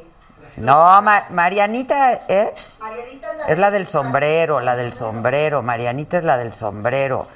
No, 0.62 1.02
Ma- 1.02 1.26
Marianita 1.32 2.13
es, 2.28 2.71
Marianita 2.80 3.28
es 3.47 3.58
la 3.60 3.71
del 3.71 3.88
sombrero, 3.88 4.60
la 4.60 4.76
del 4.76 4.93
sombrero. 4.93 5.62
Marianita 5.62 6.17
es 6.17 6.24
la 6.24 6.38
del 6.38 6.54
sombrero. 6.54 7.28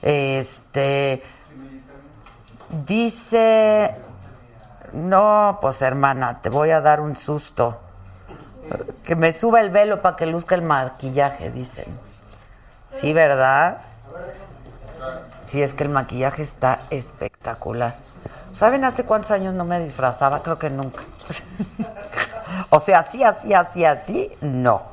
Este 0.00 1.22
dice, 2.86 3.94
no, 4.94 5.58
pues 5.60 5.80
hermana, 5.82 6.40
te 6.42 6.48
voy 6.48 6.70
a 6.70 6.80
dar 6.80 7.00
un 7.00 7.14
susto. 7.16 7.78
Que 9.04 9.14
me 9.16 9.32
suba 9.32 9.60
el 9.60 9.70
velo 9.70 10.00
para 10.02 10.16
que 10.16 10.26
luzca 10.26 10.54
el 10.54 10.62
maquillaje, 10.62 11.50
dicen. 11.50 11.86
Sí, 12.92 13.12
¿verdad? 13.12 13.78
Sí, 15.46 15.62
es 15.62 15.74
que 15.74 15.84
el 15.84 15.90
maquillaje 15.90 16.42
está 16.42 16.80
espectacular. 16.90 17.94
¿Saben 18.54 18.84
hace 18.84 19.04
cuántos 19.04 19.30
años 19.30 19.54
no 19.54 19.64
me 19.64 19.80
disfrazaba? 19.80 20.42
Creo 20.42 20.58
que 20.58 20.68
nunca. 20.70 21.02
o 22.70 22.80
sea, 22.80 23.00
así, 23.00 23.22
así, 23.22 23.52
así, 23.52 23.84
así, 23.84 24.32
no. 24.40 24.92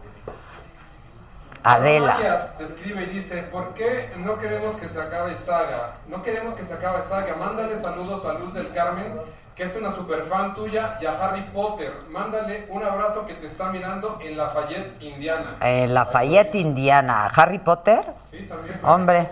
Adela. 1.63 2.15
Arias 2.15 2.57
te 2.57 2.63
escribe 2.63 3.03
y 3.03 3.07
dice, 3.07 3.43
¿por 3.43 3.73
qué 3.73 4.11
no 4.17 4.39
queremos 4.39 4.75
que 4.77 4.87
se 4.87 5.01
acabe 5.01 5.35
Saga? 5.35 5.95
No 6.07 6.23
queremos 6.23 6.53
que 6.53 6.63
se 6.63 6.73
acabe 6.73 7.03
Saga. 7.03 7.35
Mándale 7.35 7.77
saludos 7.77 8.25
a 8.25 8.33
Luz 8.33 8.53
del 8.53 8.71
Carmen, 8.71 9.19
que 9.55 9.63
es 9.63 9.75
una 9.75 9.91
super 9.91 10.25
fan 10.27 10.55
tuya, 10.55 10.97
y 11.01 11.05
a 11.05 11.11
Harry 11.21 11.41
Potter. 11.53 11.93
Mándale 12.09 12.65
un 12.69 12.81
abrazo 12.81 13.25
que 13.27 13.33
te 13.33 13.47
está 13.47 13.71
mirando 13.71 14.17
en 14.21 14.37
Lafayette, 14.37 15.01
Indiana. 15.01 15.57
En 15.59 15.93
Lafayette, 15.93 16.55
Indiana. 16.55 17.27
¿Harry 17.35 17.59
Potter? 17.59 18.05
Sí, 18.31 18.47
también. 18.47 18.79
Hombre. 18.81 19.29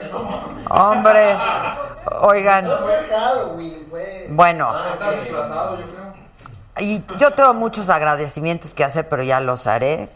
Hombre. 0.69 1.37
Oigan. 2.21 2.65
Fue 2.65 3.07
Halloween, 3.09 3.87
fue. 3.89 4.27
Bueno. 4.29 4.93
Está 4.93 5.11
disfrazado, 5.11 5.79
yo 5.79 5.85
creo. 5.85 6.06
Y 6.79 7.03
yo 7.17 7.31
tengo 7.31 7.53
muchos 7.53 7.89
agradecimientos 7.89 8.73
que 8.73 8.83
hacer, 8.83 9.07
pero 9.09 9.23
ya 9.23 9.39
los 9.39 9.67
haré. 9.67 10.09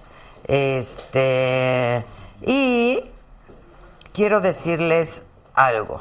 Este. 0.48 2.06
Y 2.42 3.04
quiero 4.14 4.42
decirles 4.42 5.22
algo. 5.54 6.00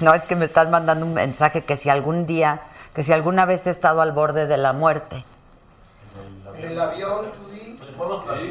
No, 0.00 0.12
es 0.14 0.24
que 0.24 0.36
me 0.36 0.44
estás 0.44 0.70
mandando 0.70 1.06
un 1.06 1.14
mensaje 1.14 1.62
que 1.62 1.76
si 1.76 1.88
algún 1.88 2.26
día, 2.26 2.60
que 2.94 3.02
si 3.02 3.12
alguna 3.12 3.46
vez 3.46 3.66
he 3.66 3.70
estado 3.70 4.00
al 4.00 4.12
borde 4.12 4.46
de 4.46 4.56
la 4.56 4.72
muerte. 4.72 5.24
En 6.56 6.64
el 6.64 6.80
avión, 6.80 7.26
tú 7.32 7.53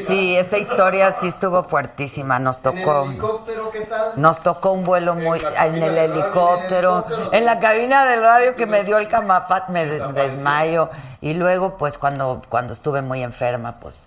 sí. 0.08 0.36
Esa 0.36 0.58
historia 0.58 1.12
sí 1.19 1.27
estuvo 1.27 1.63
fuertísima. 1.63 2.39
Nos 2.39 2.58
En 2.65 2.77
el 2.77 2.84
tocó. 2.84 3.03
helicóptero, 3.03 3.71
¿qué 3.71 3.82
tal? 3.82 4.12
Nos 4.15 4.39
tocó 4.41 4.71
un 4.71 4.84
vuelo 4.84 5.15
muy 5.15 5.39
en 5.39 5.75
en 5.75 5.84
el 5.84 5.97
helicóptero. 5.97 7.06
en 7.32 7.45
la 7.45 7.60
cabina 7.60 8.06
del 8.06 8.21
radio 8.21 8.56
que 8.56 8.65
me 8.65 8.84
dio 8.84 8.97
el 8.97 9.08
camafat, 9.08 9.69
me 9.69 9.86
des- 9.86 10.13
desmayo 10.13 10.89
y 11.21 11.34
luego 11.34 11.77
pues 11.77 11.97
cuando 11.97 12.41
cuando 12.49 12.73
estuve 12.73 13.01
muy 13.01 13.23
enferma 13.23 13.73
pues 13.79 13.99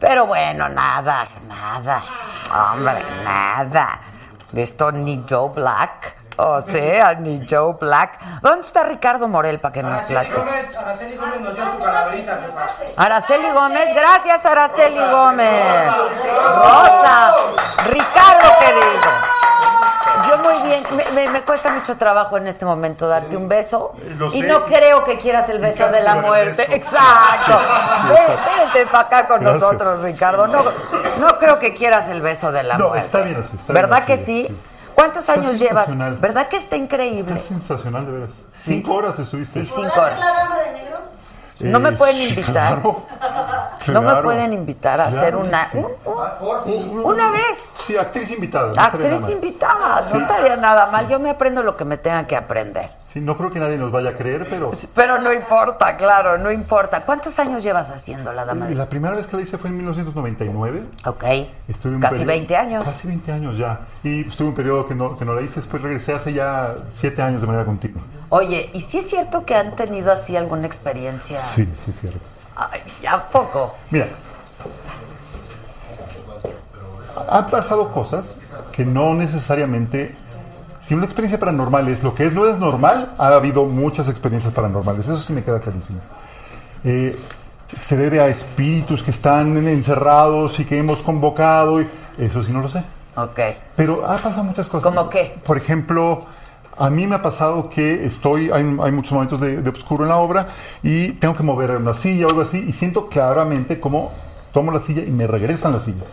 pero 0.00 0.26
bueno, 0.26 0.68
nada, 0.68 1.28
nada. 1.46 2.02
Hombre, 2.72 3.04
nada. 3.24 4.00
Esto 4.54 4.90
ni 4.92 5.22
Joe 5.28 5.50
Black, 5.54 6.15
o 6.36 6.60
sea, 6.62 7.14
ni 7.14 7.46
Joe 7.48 7.74
Black. 7.80 8.18
¿Dónde 8.42 8.60
está 8.60 8.82
Ricardo 8.82 9.26
Morel 9.28 9.58
para 9.60 9.72
que 9.72 9.82
nos 9.82 9.92
Araceli 9.92 10.14
platique? 10.14 10.38
Gómez, 10.38 10.76
Araceli 10.76 11.16
Gómez 11.16 11.40
nos 11.40 11.54
dio 11.54 11.64
su 11.70 11.78
calaverita. 11.82 12.40
Araceli 12.96 13.50
Gómez, 13.50 13.94
gracias 13.94 14.46
Araceli 14.46 14.98
Gómez. 14.98 15.86
Rosa, 16.54 17.34
Ricardo 17.86 18.48
querido. 18.60 19.10
Yo 20.28 20.38
muy 20.38 20.68
bien, 20.68 20.82
me, 20.96 21.04
me- 21.24 21.30
me 21.30 21.40
cuesta 21.42 21.70
mucho 21.72 21.96
trabajo 21.96 22.36
en 22.36 22.48
este 22.48 22.64
momento 22.64 23.06
darte 23.06 23.36
un 23.36 23.48
beso 23.48 23.92
Lo 24.16 24.26
y 24.32 24.40
sé. 24.40 24.46
no 24.48 24.64
creo 24.64 25.04
que 25.04 25.18
quieras 25.18 25.48
el 25.50 25.58
beso 25.60 25.84
casi 25.84 25.94
de 25.94 26.02
la 26.02 26.16
lo 26.16 26.22
muerte. 26.22 26.62
agradezco. 26.62 26.96
Exacto. 26.96 27.60
Ven. 28.08 28.38
Vente 28.74 28.86
para 28.90 29.06
acá 29.06 29.26
con 29.28 29.40
Gracias. 29.40 29.62
nosotros, 29.62 30.02
Ricardo. 30.02 30.46
No, 30.48 30.64
no 31.18 31.38
creo 31.38 31.58
que 31.58 31.74
quieras 31.74 32.08
el 32.08 32.22
beso 32.22 32.50
de 32.50 32.62
la 32.64 32.76
No, 32.76 32.88
muerte. 32.88 33.06
está 33.06 33.20
bien 33.20 33.36
así, 33.38 33.54
está 33.56 33.72
bien 33.72 33.82
¿Verdad 33.82 33.98
así, 33.98 34.06
que 34.06 34.18
sí? 34.18 34.46
sí. 34.48 34.60
¿Cuántos 34.96 35.20
Está 35.28 35.34
años 35.34 35.52
llevas? 35.60 35.84
sensacional. 35.86 36.16
¿Verdad 36.16 36.48
que 36.48 36.56
está 36.56 36.76
increíble? 36.76 37.34
Está 37.36 37.48
sensacional, 37.48 38.06
de 38.06 38.12
veras. 38.12 38.30
Cinco 38.52 38.94
horas 38.94 39.16
estuviste. 39.20 39.60
Y 39.60 39.64
cinco 39.64 39.76
¿Podrás 39.82 39.94
ser 39.94 40.02
horas. 40.02 40.18
la 40.20 40.32
dama 40.42 40.58
de 40.58 40.72
negro? 40.72 40.98
¿No 41.60 41.80
me 41.80 41.92
pueden 41.92 42.20
invitar? 42.28 42.80
claro. 42.82 43.02
No 43.88 44.02
me 44.02 44.22
pueden 44.22 44.52
invitar 44.52 45.00
a 45.00 45.06
Claro 45.08 45.18
hacer 45.20 45.36
una, 45.36 45.66
sí. 45.66 45.78
un- 45.78 45.86
un- 46.04 46.16
Vas, 46.16 46.38
Forfis. 46.38 46.86
una 46.92 47.30
vez. 47.30 47.72
Sí, 47.86 47.96
actriz 47.96 48.30
invitada. 48.32 48.66
no 48.66 48.72
estaría 48.72 48.86
Actriz 48.86 49.10
nada 49.12 49.20
mal. 49.20 49.30
invitada, 49.32 50.00
no 50.12 50.18
estaría 50.20 50.56
nada 50.56 50.86
mal. 50.88 51.08
Yo 51.08 51.18
me 51.20 51.30
aprendo 51.30 51.62
lo 51.62 51.76
que 51.76 51.84
me 51.84 51.96
tenga 51.96 52.26
que 52.26 52.36
aprender. 52.36 52.90
Sí, 53.04 53.20
no 53.20 53.36
creo 53.36 53.50
que 53.52 53.60
nadie 53.60 53.78
nos 53.78 53.92
vaya 53.92 54.10
a 54.10 54.12
creer, 54.14 54.46
pero 54.50 54.72
Pero 54.94 55.18
no 55.20 55.32
importa, 55.32 55.96
claro, 55.96 56.36
no 56.36 56.50
importa. 56.50 57.02
¿Cuántos 57.02 57.38
años 57.38 57.62
llevas 57.62 57.90
haciendo 57.90 58.32
la 58.32 58.44
dama? 58.44 58.68
la 58.68 58.88
primera 58.88 59.14
vez 59.14 59.26
que 59.28 59.36
la 59.36 59.42
hice 59.42 59.56
fue 59.56 59.70
en 59.70 59.76
1999. 59.78 60.82
Ok. 61.06 61.24
Estuve 61.68 61.94
un 61.94 62.00
Casi 62.00 62.16
periodo- 62.16 62.26
20 62.28 62.56
años. 62.56 62.84
Casi 62.84 63.06
20 63.06 63.32
años 63.32 63.56
ya. 63.56 63.80
Y 64.02 64.28
estuve 64.28 64.48
un 64.48 64.54
periodo 64.54 64.86
que 64.86 64.94
no, 64.94 65.16
que 65.16 65.24
no 65.24 65.32
la 65.34 65.42
hice. 65.42 65.56
Después 65.60 65.82
regresé 65.82 66.12
hace 66.12 66.32
ya 66.32 66.74
7 66.90 67.22
años 67.22 67.40
de 67.40 67.46
manera 67.46 67.64
continua. 67.64 68.02
Oye, 68.28 68.70
¿y 68.72 68.80
si 68.80 68.98
es 68.98 69.08
cierto 69.08 69.44
que 69.44 69.54
han 69.54 69.76
tenido 69.76 70.12
así 70.12 70.36
alguna 70.36 70.66
experiencia? 70.66 71.38
Sí, 71.38 71.68
sí, 71.74 71.90
es 71.90 72.00
cierto. 72.00 72.20
Ay, 72.56 72.80
¿A 73.06 73.22
poco? 73.28 73.76
Mira, 73.90 74.08
han 77.28 77.50
pasado 77.50 77.92
cosas 77.92 78.36
que 78.72 78.84
no 78.84 79.14
necesariamente. 79.14 80.14
Si 80.80 80.94
una 80.94 81.04
experiencia 81.04 81.38
paranormal 81.38 81.88
es 81.88 82.02
lo 82.02 82.14
que 82.14 82.26
es, 82.26 82.32
no 82.32 82.46
es 82.46 82.58
normal, 82.58 83.14
ha 83.18 83.28
habido 83.28 83.64
muchas 83.64 84.08
experiencias 84.08 84.52
paranormales. 84.52 85.06
Eso 85.06 85.18
sí 85.18 85.32
me 85.32 85.42
queda 85.42 85.60
clarísimo. 85.60 86.00
Eh, 86.84 87.18
se 87.76 87.96
debe 87.96 88.20
a 88.20 88.28
espíritus 88.28 89.02
que 89.02 89.10
están 89.10 89.56
encerrados 89.66 90.60
y 90.60 90.64
que 90.64 90.78
hemos 90.78 91.02
convocado. 91.02 91.80
Y 91.80 91.88
eso 92.18 92.42
sí 92.42 92.52
no 92.52 92.60
lo 92.60 92.68
sé. 92.68 92.84
Ok. 93.16 93.40
Pero 93.74 94.06
ha 94.06 94.16
pasado 94.18 94.44
muchas 94.44 94.68
cosas. 94.68 94.84
¿Cómo 94.84 95.10
qué? 95.10 95.36
Por 95.44 95.56
ejemplo, 95.56 96.24
a 96.78 96.90
mí 96.90 97.06
me 97.06 97.16
ha 97.16 97.22
pasado 97.22 97.68
que 97.68 98.04
estoy, 98.04 98.50
hay, 98.50 98.62
hay 98.82 98.92
muchos 98.92 99.12
momentos 99.12 99.40
de, 99.40 99.62
de 99.62 99.70
oscuro 99.70 100.04
en 100.04 100.10
la 100.10 100.18
obra 100.18 100.48
y 100.82 101.12
tengo 101.12 101.34
que 101.34 101.42
mover 101.42 101.70
una 101.72 101.94
silla 101.94 102.26
o 102.26 102.30
algo 102.30 102.42
así 102.42 102.64
y 102.68 102.72
siento 102.72 103.08
claramente 103.08 103.80
cómo 103.80 104.12
tomo 104.52 104.72
la 104.72 104.80
silla 104.80 105.02
y 105.02 105.10
me 105.10 105.26
regresan 105.26 105.72
la 105.72 105.80
silla. 105.80 106.04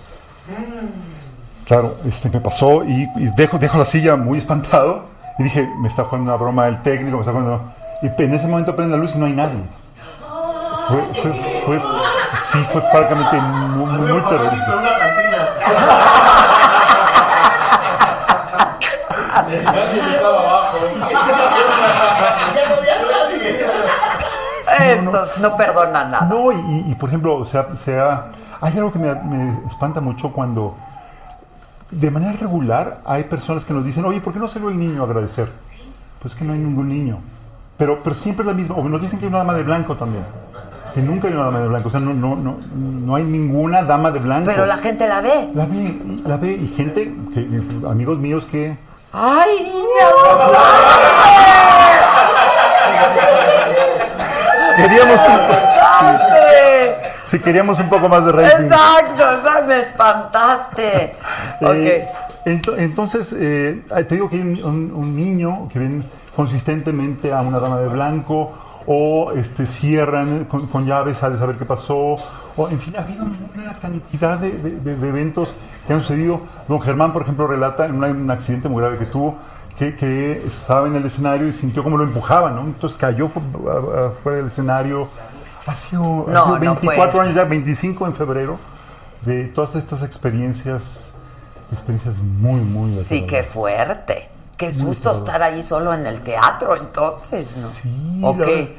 Claro, 1.66 1.96
este 2.06 2.30
me 2.30 2.42
pasó 2.42 2.84
y, 2.84 3.08
y 3.18 3.30
dejo, 3.36 3.58
dejo 3.58 3.78
la 3.78 3.86
silla 3.86 4.16
muy 4.16 4.38
espantado 4.38 5.06
y 5.40 5.44
dije, 5.44 5.70
me 5.80 5.88
está 5.88 6.04
jugando 6.04 6.32
una 6.32 6.42
broma 6.42 6.68
el 6.68 6.82
técnico, 6.82 7.18
me 7.18 7.22
está 7.22 7.32
jugando... 7.32 7.62
Y 8.02 8.22
en 8.22 8.34
ese 8.34 8.48
momento 8.48 8.76
prende 8.76 8.98
la 8.98 9.02
luz 9.02 9.16
y 9.16 9.18
no 9.18 9.26
hay 9.26 9.34
nadie. 9.34 9.60
Fue, 10.88 11.02
fue, 11.14 11.34
fue, 11.66 11.82
sí, 12.38 12.58
fue 12.72 12.82
francamente 12.92 13.38
muy, 13.38 13.92
muy, 13.92 14.12
muy 14.12 14.22
estaba 19.42 20.40
abajo. 20.40 20.78
Ya 22.56 22.70
no 22.70 22.76
había 22.76 22.96
nadie. 23.02 23.66
Estos 24.94 25.38
no 25.40 25.56
perdonan 25.56 26.12
nada. 26.12 26.26
No, 26.26 26.52
y, 26.52 26.92
y, 26.92 26.96
por 26.96 27.10
ejemplo, 27.10 27.36
o 27.36 27.46
sea, 27.46 27.76
sea, 27.76 28.32
hay 28.60 28.78
algo 28.78 28.92
que 28.92 29.00
me, 29.00 29.14
me 29.14 29.68
espanta 29.68 30.02
mucho 30.02 30.32
cuando 30.32 30.76
de 31.92 32.12
manera 32.12 32.34
regular 32.34 33.02
hay 33.06 33.24
personas 33.26 33.66
que 33.66 33.74
nos 33.74 33.86
dicen, 33.86 34.06
oye, 34.06 34.20
¿por 34.20 34.34
qué 34.34 34.40
no 34.40 34.48
salió 34.48 34.70
el 34.70 34.80
niño 34.80 35.02
a 35.02 35.06
agradecer? 35.06 35.50
Pues 36.20 36.36
que 36.36 36.44
no 36.44 36.54
hay 36.54 36.60
ningún 36.60 36.90
niño. 36.90 37.20
Pero, 37.78 38.02
pero 38.04 38.16
siempre 38.16 38.44
es 38.44 38.48
la 38.48 38.54
misma. 38.54 38.76
O 38.76 38.88
nos 38.88 39.02
dicen 39.02 39.20
que 39.20 39.26
hay 39.26 39.30
una 39.30 39.40
dama 39.40 39.54
de 39.54 39.64
blanco 39.64 39.96
también. 39.96 40.24
Que 40.94 41.02
nunca 41.02 41.28
hay 41.28 41.34
una 41.34 41.46
dama 41.46 41.60
de 41.60 41.68
blanco. 41.68 41.88
O 41.88 41.92
sea, 41.92 42.00
no, 42.00 42.14
no, 42.14 42.36
no, 42.36 42.58
no 42.76 43.16
hay 43.16 43.24
ninguna 43.24 43.84
dama 43.84 44.12
de 44.12 44.20
blanco. 44.20 44.46
Pero 44.46 44.66
la 44.66 44.78
gente 44.78 45.08
la 45.08 45.22
ve. 45.22 45.50
La 45.54 45.66
ve, 45.66 46.00
la 46.26 46.38
ve. 46.38 46.54
Y 46.54 46.68
gente, 46.68 47.14
que, 47.34 47.88
amigos 47.88 48.20
míos 48.20 48.46
que... 48.46 48.78
¡Ay, 49.14 49.70
Queríamos 54.76 55.20
un, 55.28 55.40
sí, 56.00 56.06
sí, 57.26 57.40
queríamos 57.40 57.80
un 57.80 57.90
poco 57.90 58.10
más 58.10 58.26
de 58.26 58.32
rating. 58.32 58.66
Exacto, 58.66 59.32
exacto, 59.34 59.66
me 59.68 59.80
espantaste. 59.82 61.16
Eh, 61.62 62.08
ento- 62.46 62.76
entonces, 62.78 63.34
eh, 63.38 63.84
te 64.08 64.16
digo 64.16 64.30
que 64.30 64.38
hay 64.38 64.42
un, 64.42 64.64
un- 64.64 64.92
un 64.96 65.16
niño 65.16 65.68
que 65.72 65.80
ven 65.80 66.04
consistentemente 66.36 67.32
a 67.32 67.42
una 67.42 67.60
dama 67.60 67.80
de 67.80 67.88
blanco 67.88 68.52
o 68.88 69.32
este, 69.36 69.66
cierran 69.68 70.46
con, 70.46 70.68
con 70.68 70.86
llaves, 70.86 71.18
sale 71.20 71.36
a 71.36 71.38
saber 71.38 71.58
qué 71.58 71.66
pasó. 71.66 72.16
O, 72.56 72.70
en 72.70 72.80
fin, 72.80 72.94
ha 72.98 73.02
habido 73.02 73.26
una 73.56 73.80
cantidad 73.80 74.38
de, 74.38 74.52
de- 74.52 75.10
eventos 75.10 75.54
que 75.88 75.94
han 75.94 76.02
sucedido. 76.02 76.42
Don 76.68 76.80
Germán, 76.82 77.12
por 77.12 77.24
ejemplo, 77.24 77.48
relata 77.48 77.86
en 77.86 77.96
un 78.04 78.30
accidente 78.32 78.70
muy 78.70 78.82
grave 78.82 78.98
que 79.00 79.06
tuvo, 79.06 79.38
que, 79.78 79.96
que 79.96 80.44
estaba 80.46 80.88
en 80.88 80.96
el 80.96 81.06
escenario 81.06 81.48
y 81.48 81.54
sintió 81.54 81.84
como 81.84 81.98
lo 81.98 82.04
empujaban, 82.04 82.56
¿no? 82.56 82.62
Entonces 82.62 82.98
cayó 82.98 83.28
fuera 83.28 84.38
del 84.38 84.48
escenario. 84.48 85.08
Ha 85.66 85.76
sido, 85.76 86.26
ha 86.28 86.32
No, 86.32 86.44
sido 86.44 86.54
no 86.56 86.60
24 86.60 87.12
puede 87.12 87.24
años 87.26 87.36
ya, 87.36 87.44
25 87.46 88.06
en 88.06 88.14
febrero, 88.14 88.60
de 89.26 89.46
todas 89.46 89.76
estas 89.76 90.04
experiencias, 90.04 91.12
experiencias 91.72 92.18
muy, 92.22 92.62
muy 92.62 92.92
Sí, 93.04 93.26
qué 93.26 93.42
fuerte. 93.44 94.30
Qué 94.58 94.70
susto 94.72 95.12
estar 95.12 95.42
ahí 95.42 95.64
solo 95.64 95.94
en 95.94 96.06
el 96.06 96.22
teatro, 96.22 96.76
entonces, 96.78 97.58
¿no? 97.58 97.68
Sí, 97.70 98.20
¿O 98.22 98.36
la 98.38 98.46
qué? 98.46 98.52
verdad- 98.56 98.70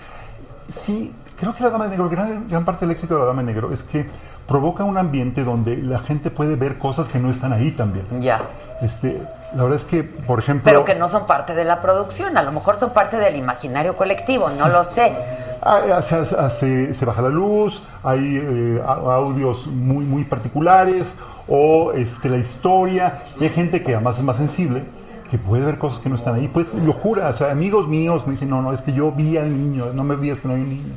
Sí, 0.72 1.12
creo 1.39 1.55
que 1.55 1.62
la 1.62 1.70
Dama 1.70 1.85
de 1.85 1.91
Negro, 1.91 2.09
gran, 2.09 2.49
gran 2.49 2.64
parte 2.64 2.85
del 2.87 2.93
éxito 2.93 3.14
de 3.14 3.20
la 3.20 3.26
Dama 3.26 3.43
de 3.43 3.47
Negro 3.53 3.72
es 3.72 3.82
que 3.82 4.07
provoca 4.47 4.85
un 4.85 4.99
ambiente 4.99 5.45
donde 5.45 5.76
la 5.78 5.99
gente 5.99 6.30
puede 6.30 6.57
ver 6.57 6.78
cosas 6.78 7.09
que 7.09 7.18
no 7.18 7.30
están 7.30 7.53
ahí 7.53 7.70
también. 7.72 8.07
Ya. 8.20 8.41
Este, 8.82 9.22
la 9.55 9.62
verdad 9.62 9.78
es 9.78 9.85
que, 9.85 10.03
por 10.05 10.39
ejemplo... 10.39 10.64
Pero 10.64 10.85
que 10.85 10.95
no 10.95 11.09
son 11.09 11.26
parte 11.26 11.55
de 11.55 11.64
la 11.64 11.80
producción, 11.80 12.37
a 12.37 12.43
lo 12.43 12.53
mejor 12.53 12.76
son 12.76 12.91
parte 12.91 13.16
del 13.16 13.37
imaginario 13.37 13.97
colectivo, 13.97 14.49
no 14.51 14.68
lo 14.68 14.85
sé. 14.85 15.12
Ah, 15.62 16.03
Se, 16.03 16.24
se- 16.24 16.93
se 16.93 17.05
baja 17.07 17.22
la 17.22 17.28
luz, 17.30 17.82
hay 18.03 18.39
eh, 18.43 18.82
audios 18.87 19.66
muy, 19.66 20.05
muy 20.05 20.24
particulares, 20.24 21.14
o 21.49 21.93
este, 21.93 22.28
la 22.28 22.37
historia, 22.37 23.22
y 23.41 23.45
hay 23.45 23.51
gente 23.51 23.82
que 23.82 23.95
además 23.95 24.18
es 24.18 24.24
más 24.24 24.37
sensible, 24.37 24.85
que 25.30 25.39
puede 25.39 25.64
ver 25.64 25.78
cosas 25.78 26.01
que 26.01 26.09
no 26.11 26.16
están 26.16 26.35
ahí, 26.35 26.49
pues 26.49 26.66
lo 26.74 26.93
jura, 26.93 27.28
o 27.28 27.32
sea, 27.35 27.51
amigos 27.51 27.89
míos 27.89 28.26
me 28.26 28.32
dicen, 28.32 28.51
no, 28.51 28.61
no, 28.61 28.72
es 28.74 28.82
que 28.82 28.93
yo 28.93 29.11
vi 29.12 29.39
al 29.39 29.51
niño, 29.51 29.87
no 29.95 30.05
me 30.05 30.16
digas 30.16 30.41
que 30.41 30.49
no 30.49 30.55
hay 30.55 30.61
un 30.62 30.68
niño, 30.68 30.93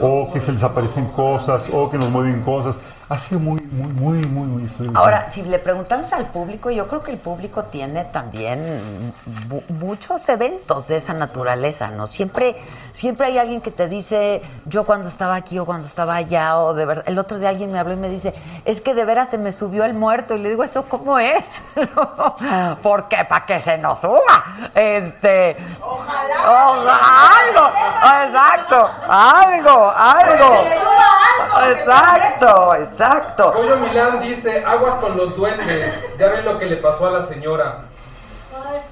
o 0.00 0.30
que 0.32 0.40
se 0.40 0.52
les 0.52 0.62
aparecen 0.62 1.06
cosas, 1.06 1.68
o 1.72 1.88
que 1.90 1.98
nos 1.98 2.10
mueven 2.10 2.42
cosas, 2.42 2.78
ha 3.10 3.18
sido 3.18 3.40
muy, 3.40 3.60
muy, 3.72 3.88
muy, 3.92 4.18
muy, 4.26 4.46
muy. 4.78 4.90
Ahora, 4.94 5.30
si 5.30 5.42
le 5.42 5.58
preguntamos 5.58 6.12
al 6.12 6.26
público, 6.26 6.70
yo 6.70 6.86
creo 6.88 7.02
que 7.02 7.10
el 7.10 7.16
público 7.18 7.64
tiene 7.64 8.04
también 8.04 9.14
mu- 9.48 9.62
muchos 9.68 10.28
eventos 10.28 10.88
de 10.88 10.96
esa 10.96 11.14
naturaleza, 11.14 11.88
¿no? 11.90 12.06
Siempre, 12.06 12.56
siempre 12.92 13.28
hay 13.28 13.38
alguien 13.38 13.62
que 13.62 13.70
te 13.70 13.88
dice, 13.88 14.42
yo 14.66 14.84
cuando 14.84 15.08
estaba 15.08 15.36
aquí 15.36 15.58
o 15.58 15.64
cuando 15.64 15.86
estaba 15.86 16.16
allá, 16.16 16.58
o 16.58 16.74
de 16.74 16.84
verdad. 16.84 17.04
El 17.06 17.18
otro 17.18 17.38
día 17.38 17.48
alguien 17.48 17.72
me 17.72 17.78
habló 17.78 17.94
y 17.94 17.96
me 17.96 18.10
dice, 18.10 18.34
es 18.66 18.82
que 18.82 18.92
de 18.92 19.04
veras 19.06 19.30
se 19.30 19.38
me 19.38 19.52
subió 19.52 19.84
el 19.84 19.94
muerto. 19.94 20.34
Y 20.34 20.40
le 20.40 20.50
digo, 20.50 20.62
¿eso 20.62 20.82
cómo 20.84 21.18
es? 21.18 21.46
¿Por 22.82 23.08
qué? 23.08 23.24
Para 23.24 23.46
que 23.46 23.60
se 23.60 23.78
nos 23.78 24.00
suba. 24.00 24.44
Este. 24.74 25.56
Ojalá. 25.80 27.38
algo. 27.38 27.68
Exacto. 28.26 28.90
Algo, 29.08 29.92
algo. 29.96 30.50
Que 30.50 30.68
se 30.68 30.74
le 30.74 30.80
suba 30.80 31.06
algo, 31.40 31.58
se 31.58 31.70
Exacto, 31.70 32.74
exacto. 32.98 33.52
Pollo 33.52 33.76
Milán 33.78 34.20
dice, 34.20 34.64
aguas 34.64 34.96
con 34.96 35.16
los 35.16 35.36
duendes. 35.36 36.16
Ya 36.18 36.28
ven 36.28 36.44
lo 36.44 36.58
que 36.58 36.66
le 36.66 36.76
pasó 36.78 37.06
a 37.06 37.10
la 37.12 37.20
señora. 37.22 37.84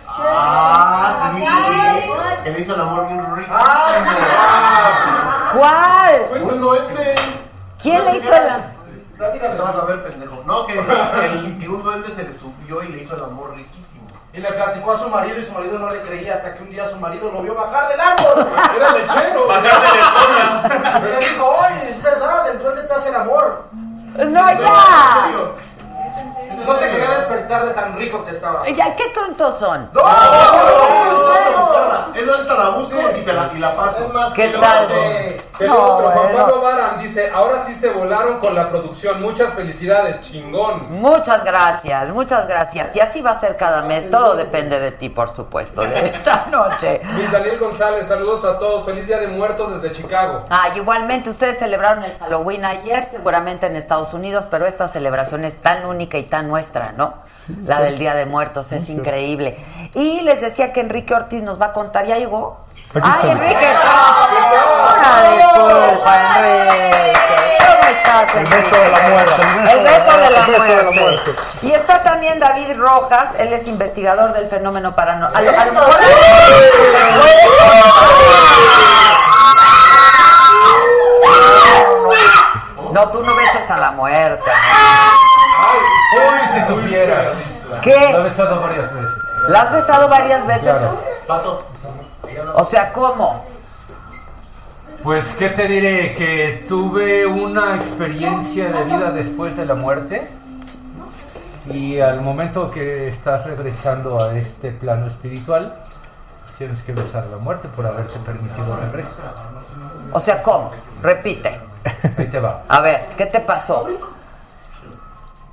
Ah, 0.07 1.33
sí, 1.35 1.45
sí. 1.45 2.11
Que 2.45 2.51
le 2.51 2.61
hizo 2.61 2.75
el 2.75 2.81
amor 2.81 3.09
bien 3.09 3.37
rico. 3.37 3.53
¿Cuál? 5.53 6.27
Cuando 6.43 6.75
este. 6.77 7.15
¿Quién 7.83 8.05
le 8.05 8.17
hizo 8.19 8.31
la.? 8.31 8.73
Platícame, 9.17 9.57
te 9.57 9.63
vas 9.63 9.75
a 9.75 9.85
ver, 9.87 10.05
pendejo. 10.05 10.43
No, 10.47 10.67
que, 10.67 10.79
el, 10.79 11.59
que 11.59 11.69
un 11.69 11.83
duende 11.83 12.09
se 12.15 12.23
le 12.23 12.39
subió 12.39 12.83
y 12.83 12.89
le 12.89 13.03
hizo 13.03 13.17
el 13.17 13.25
amor 13.25 13.55
riquísimo. 13.55 14.07
Y 14.33 14.41
le 14.41 14.53
platicó 14.53 14.93
a 14.93 14.99
su 14.99 15.09
marido 15.09 15.39
y 15.39 15.45
su 15.45 15.53
marido 15.53 15.79
no 15.79 15.89
le 15.89 16.01
creía 16.03 16.35
hasta 16.35 16.55
que 16.55 16.63
un 16.63 16.71
día 16.71 16.87
su 16.87 16.97
marido 16.97 17.31
lo 17.33 17.41
vio 17.41 17.55
bajar 17.55 17.89
del 17.89 18.01
árbol. 18.01 18.47
Era 18.77 18.93
lechero. 18.93 19.47
Bajar 19.47 19.81
de 19.81 19.89
la 19.89 19.99
esposa. 19.99 20.99
Y 20.99 21.21
le 21.21 21.29
dijo, 21.29 21.47
oye, 21.47 21.91
es 21.91 22.03
verdad, 22.03 22.51
el 22.51 22.59
duende 22.59 22.83
te 22.83 22.95
hace 22.95 23.09
el 23.09 23.15
amor. 23.15 23.65
¡No, 24.19 24.25
ya! 24.33 25.53
No 26.65 26.75
se 26.77 26.91
quería 26.91 27.11
despertar 27.11 27.67
de 27.67 27.75
tan 27.75 27.97
rico 27.97 28.25
que 28.25 28.31
estaba. 28.33 28.67
Ya, 28.69 28.95
qué 28.97 29.09
tontos 29.11 29.59
son. 29.59 29.91
¡No! 29.93 30.03
Él 32.15 32.27
no 32.27 32.55
la 32.55 32.69
busco 32.71 32.97
y, 33.17 33.21
te 33.21 33.33
la, 33.33 33.51
y 33.55 33.59
la 33.59 33.77
paso. 33.77 34.07
Es 34.07 34.13
más, 34.13 34.33
¿Qué 34.33 34.49
tal? 34.49 34.87
No, 35.61 35.75
otro, 35.75 36.11
Juan 36.11 36.29
bueno. 36.33 36.39
Pablo 36.39 36.61
Baran 36.61 36.99
dice, 36.99 37.31
ahora 37.31 37.61
sí 37.61 37.75
se 37.75 37.91
volaron 37.91 38.39
con 38.41 38.55
la 38.55 38.71
producción. 38.71 39.23
Muchas 39.23 39.55
felicidades, 39.55 40.21
chingón. 40.23 40.87
Muchas 41.01 41.45
gracias, 41.45 42.11
muchas 42.11 42.47
gracias. 42.47 42.95
Y 42.95 43.01
así 43.01 43.23
va 43.23 43.31
a 43.31 43.35
ser 43.35 43.57
cada 43.57 43.83
mes. 43.83 44.11
Todo 44.11 44.37
depende 44.37 44.79
de 44.79 44.93
ti, 44.93 45.09
por 45.09 45.31
supuesto, 45.31 45.83
de 45.83 46.09
esta 46.09 46.47
noche. 46.51 47.01
Luis 47.15 47.31
Daniel 47.33 47.59
González, 47.59 48.07
saludos 48.07 48.45
a 48.45 48.59
todos. 48.59 48.85
Feliz 48.85 49.07
Día 49.07 49.19
de 49.19 49.29
Muertos 49.29 49.81
desde 49.81 49.95
Chicago. 49.95 50.45
Ah, 50.51 50.71
igualmente 50.75 51.31
ustedes 51.31 51.59
celebraron 51.59 52.05
el 52.05 52.17
Halloween 52.19 52.65
ayer, 52.65 53.07
seguramente 53.11 53.67
en 53.67 53.77
Estados 53.77 54.13
Unidos, 54.15 54.47
pero 54.51 54.67
esta 54.67 54.89
celebración 54.89 55.45
es 55.45 55.57
tan 55.57 55.87
única 55.87 56.19
y 56.19 56.25
tan 56.25 56.46
nuestra, 56.47 56.93
¿no? 56.93 57.15
La 57.65 57.81
del 57.81 57.99
Día 57.99 58.15
de 58.15 58.27
Muertos, 58.27 58.73
es 58.73 58.89
increíble. 58.89 59.57
Y 59.95 60.21
les 60.23 60.41
decía 60.41 60.73
que 60.73 60.81
Enrique 60.81 61.15
Ortiz 61.15 61.43
nos 61.43 61.61
va 61.61 61.67
a 61.67 61.73
contar, 61.73 62.07
¿ya 62.07 62.17
llegó? 62.19 62.65
Aquí 62.95 63.01
¡Ay, 63.03 63.13
está. 63.13 63.33
Enrique! 63.33 63.69
Una 64.99 65.23
disculpa, 65.37 66.39
Enrique. 66.39 67.13
¿Cómo 67.59 67.89
estás, 67.91 68.35
El 68.35 68.39
Enrique? 68.41 68.57
beso 68.57 68.77
de 68.81 68.91
la 68.91 69.01
muerte. 69.09 69.43
El 69.73 69.83
beso 69.85 70.19
de 70.19 70.31
la 70.31 70.41
El 70.41 70.47
beso 70.47 70.63
de 70.63 70.83
la 70.83 70.91
muerte. 70.91 71.35
Y 71.63 71.71
está 71.73 72.03
también 72.03 72.41
David 72.41 72.77
Rojas, 72.77 73.35
él 73.39 73.53
es 73.53 73.69
investigador 73.69 74.33
del 74.33 74.49
fenómeno 74.49 74.95
paranormal. 74.97 75.37
A 75.37 75.51
lo- 75.53 75.59
a 75.61 75.65
lo 75.67 75.73
mejor- 75.73 76.01
No, 82.93 83.09
tú 83.11 83.23
no 83.23 83.35
beses 83.35 83.71
a 83.71 83.77
la 83.77 83.91
muerte. 83.91 84.51
Uy, 86.15 86.49
si 86.49 86.63
supieras. 86.63 87.29
¿Qué? 87.83 87.99
La 87.99 88.19
he 88.19 88.23
besado 88.23 88.61
varias 88.61 88.93
veces. 88.95 89.11
¿La 89.49 89.63
has 89.63 89.73
besado 89.73 90.09
varias 90.09 90.47
veces? 90.47 90.77
Claro. 90.77 91.01
Pato. 91.27 91.67
O 92.55 92.65
sea, 92.65 92.93
¿cómo? 92.93 93.45
Pues, 95.03 95.33
¿qué 95.35 95.51
te 95.51 95.67
diré? 95.67 96.15
Que 96.15 96.65
tuve 96.69 97.27
una 97.27 97.77
experiencia 97.77 98.69
de 98.71 98.85
vida 98.85 99.11
después 99.11 99.57
de 99.57 99.67
la 99.67 99.75
muerte. 99.75 100.29
Y 101.69 101.99
al 101.99 102.21
momento 102.21 102.71
que 102.71 103.09
estás 103.09 103.45
regresando 103.45 104.23
a 104.23 104.37
este 104.37 104.71
plano 104.71 105.07
espiritual, 105.07 105.75
tienes 106.57 106.83
que 106.83 106.93
besar 106.93 107.25
a 107.25 107.27
la 107.27 107.37
muerte 107.39 107.69
por 107.69 107.87
haberte 107.87 108.19
permitido 108.21 108.75
el 108.75 108.81
regreso. 108.87 109.11
O 110.13 110.21
sea, 110.21 110.43
¿cómo? 110.43 110.71
Repite. 111.03 111.61
Ahí 112.19 112.27
te 112.27 112.39
va. 112.39 112.63
A 112.69 112.81
ver, 112.81 113.07
¿qué 113.17 113.27
te 113.27 113.41
pasó? 113.41 113.89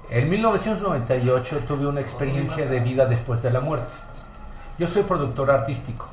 En 0.10 0.30
1998 0.30 1.60
tuve 1.68 1.88
una 1.88 2.02
experiencia 2.02 2.68
de 2.68 2.80
vida 2.80 3.06
después 3.06 3.42
de 3.42 3.52
la 3.52 3.60
muerte. 3.60 3.92
Yo 4.78 4.88
soy 4.88 5.04
productor 5.04 5.52
artístico. 5.52 6.08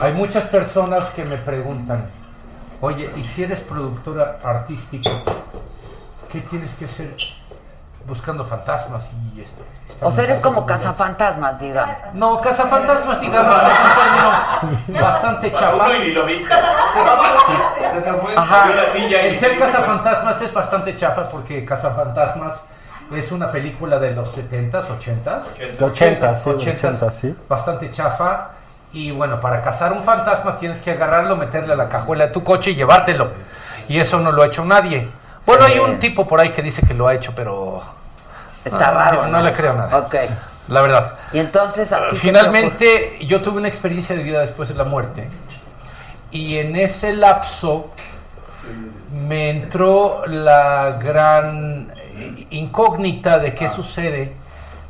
Hay 0.00 0.12
muchas 0.12 0.46
personas 0.48 1.10
que 1.10 1.24
me 1.24 1.36
preguntan, 1.36 2.06
oye, 2.80 3.10
¿y 3.16 3.22
si 3.22 3.44
eres 3.44 3.60
productor 3.62 4.20
artístico, 4.42 5.10
qué 6.30 6.40
tienes 6.42 6.74
que 6.74 6.84
hacer 6.84 7.14
buscando 8.06 8.44
fantasmas 8.44 9.04
y 9.34 9.40
esto? 9.40 9.62
O 10.02 10.10
sea, 10.10 10.24
eres 10.24 10.40
como 10.40 10.64
cazafantasmas, 10.64 11.60
diga. 11.60 12.10
No, 12.14 12.40
cazafantasmas, 12.40 13.20
digamos, 13.20 13.54
que 13.60 13.66
es 13.66 13.78
un 13.80 14.86
término 14.86 15.00
bastante 15.02 15.52
chafa. 15.52 15.84
Uno 15.84 15.94
y 15.94 15.98
ni 15.98 16.12
lo 16.12 16.26
viste. 16.26 16.54
Ajá. 18.36 18.68
El 18.94 19.38
ser 19.38 19.58
cazafantasmas 19.58 20.40
es 20.40 20.52
bastante 20.52 20.96
chafa 20.96 21.28
porque 21.28 21.64
cazafantasmas 21.64 22.60
es 23.12 23.32
una 23.32 23.50
película 23.50 23.98
de 23.98 24.12
los 24.12 24.36
70s, 24.36 24.84
80s. 24.86 25.80
80, 25.80 26.34
sí, 26.34 26.50
80s, 26.50 26.54
80, 26.54 27.10
sí. 27.10 27.36
Bastante 27.48 27.90
chafa. 27.90 28.50
Y 28.92 29.10
bueno, 29.10 29.38
para 29.38 29.62
cazar 29.62 29.92
un 29.92 30.02
fantasma 30.02 30.56
tienes 30.56 30.80
que 30.80 30.92
agarrarlo, 30.92 31.36
meterle 31.36 31.74
a 31.74 31.76
la 31.76 31.88
cajuela 31.88 32.26
de 32.26 32.32
tu 32.32 32.42
coche 32.42 32.70
y 32.70 32.74
llevártelo. 32.74 33.30
Y 33.88 34.00
eso 34.00 34.18
no 34.18 34.32
lo 34.32 34.42
ha 34.42 34.46
hecho 34.46 34.64
nadie. 34.64 35.08
Bueno, 35.46 35.64
hay 35.64 35.78
un 35.78 35.98
tipo 35.98 36.26
por 36.26 36.40
ahí 36.40 36.50
que 36.50 36.62
dice 36.62 36.82
que 36.82 36.94
lo 36.94 37.06
ha 37.08 37.14
hecho, 37.14 37.32
pero 37.34 37.82
Está 38.64 38.88
Ah, 38.88 39.10
raro. 39.10 39.26
no 39.28 39.40
le 39.40 39.52
creo 39.54 39.72
nada. 39.72 39.98
Ok. 39.98 40.14
La 40.68 40.82
verdad. 40.82 41.14
Y 41.32 41.38
entonces, 41.38 41.90
¿a 41.92 41.96
ti 41.96 42.02
qué 42.04 42.10
te 42.10 42.16
Finalmente, 42.16 43.18
yo 43.26 43.40
tuve 43.42 43.58
una 43.58 43.68
experiencia 43.68 44.14
de 44.14 44.22
vida 44.22 44.40
después 44.40 44.68
de 44.68 44.74
la 44.74 44.84
muerte. 44.84 45.28
Y 46.30 46.58
en 46.58 46.76
ese 46.76 47.12
lapso 47.14 47.90
me 49.12 49.50
entró 49.50 50.22
la 50.26 50.98
gran 51.02 51.92
eh, 51.96 52.46
incógnita 52.50 53.38
de 53.38 53.54
qué 53.54 53.68
sucede 53.68 54.32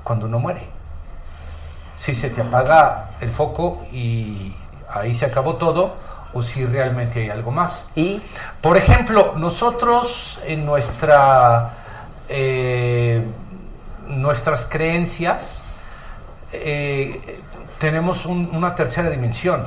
cuando 0.03 0.27
uno 0.27 0.39
muere. 0.39 0.63
Si 1.97 2.15
se 2.15 2.31
te 2.31 2.41
apaga 2.43 3.11
el 3.21 3.31
foco 3.31 3.87
y 3.93 4.53
ahí 4.93 5.15
se 5.15 5.27
acabó 5.27 5.57
todo, 5.57 5.97
o 6.33 6.43
si 6.43 6.65
realmente 6.65 7.21
hay 7.23 7.31
algo 7.31 7.51
más. 7.51 7.87
¿Y? 7.97 8.21
Por 8.61 8.77
ejemplo, 8.77 9.35
nosotros 9.37 10.41
en 10.47 10.65
nuestra 10.67 11.71
eh, 12.29 13.25
nuestras 14.07 14.67
creencias 14.67 15.63
eh, 16.53 17.41
tenemos 17.79 18.27
un- 18.27 18.51
una 18.53 18.75
tercera 18.75 19.09
dimensión, 19.11 19.67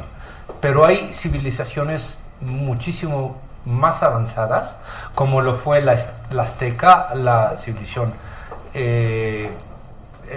pero 0.60 0.86
hay 0.86 1.14
civilizaciones 1.14 2.18
muchísimo 2.42 3.38
más 3.66 4.04
avanzadas, 4.04 4.76
como 5.16 5.42
lo 5.42 5.54
fue 5.56 5.82
la, 5.82 5.94
az- 5.94 6.14
la 6.32 6.44
azteca, 6.44 7.10
la 7.16 7.56
civilización, 7.58 8.14
eh, 8.74 9.50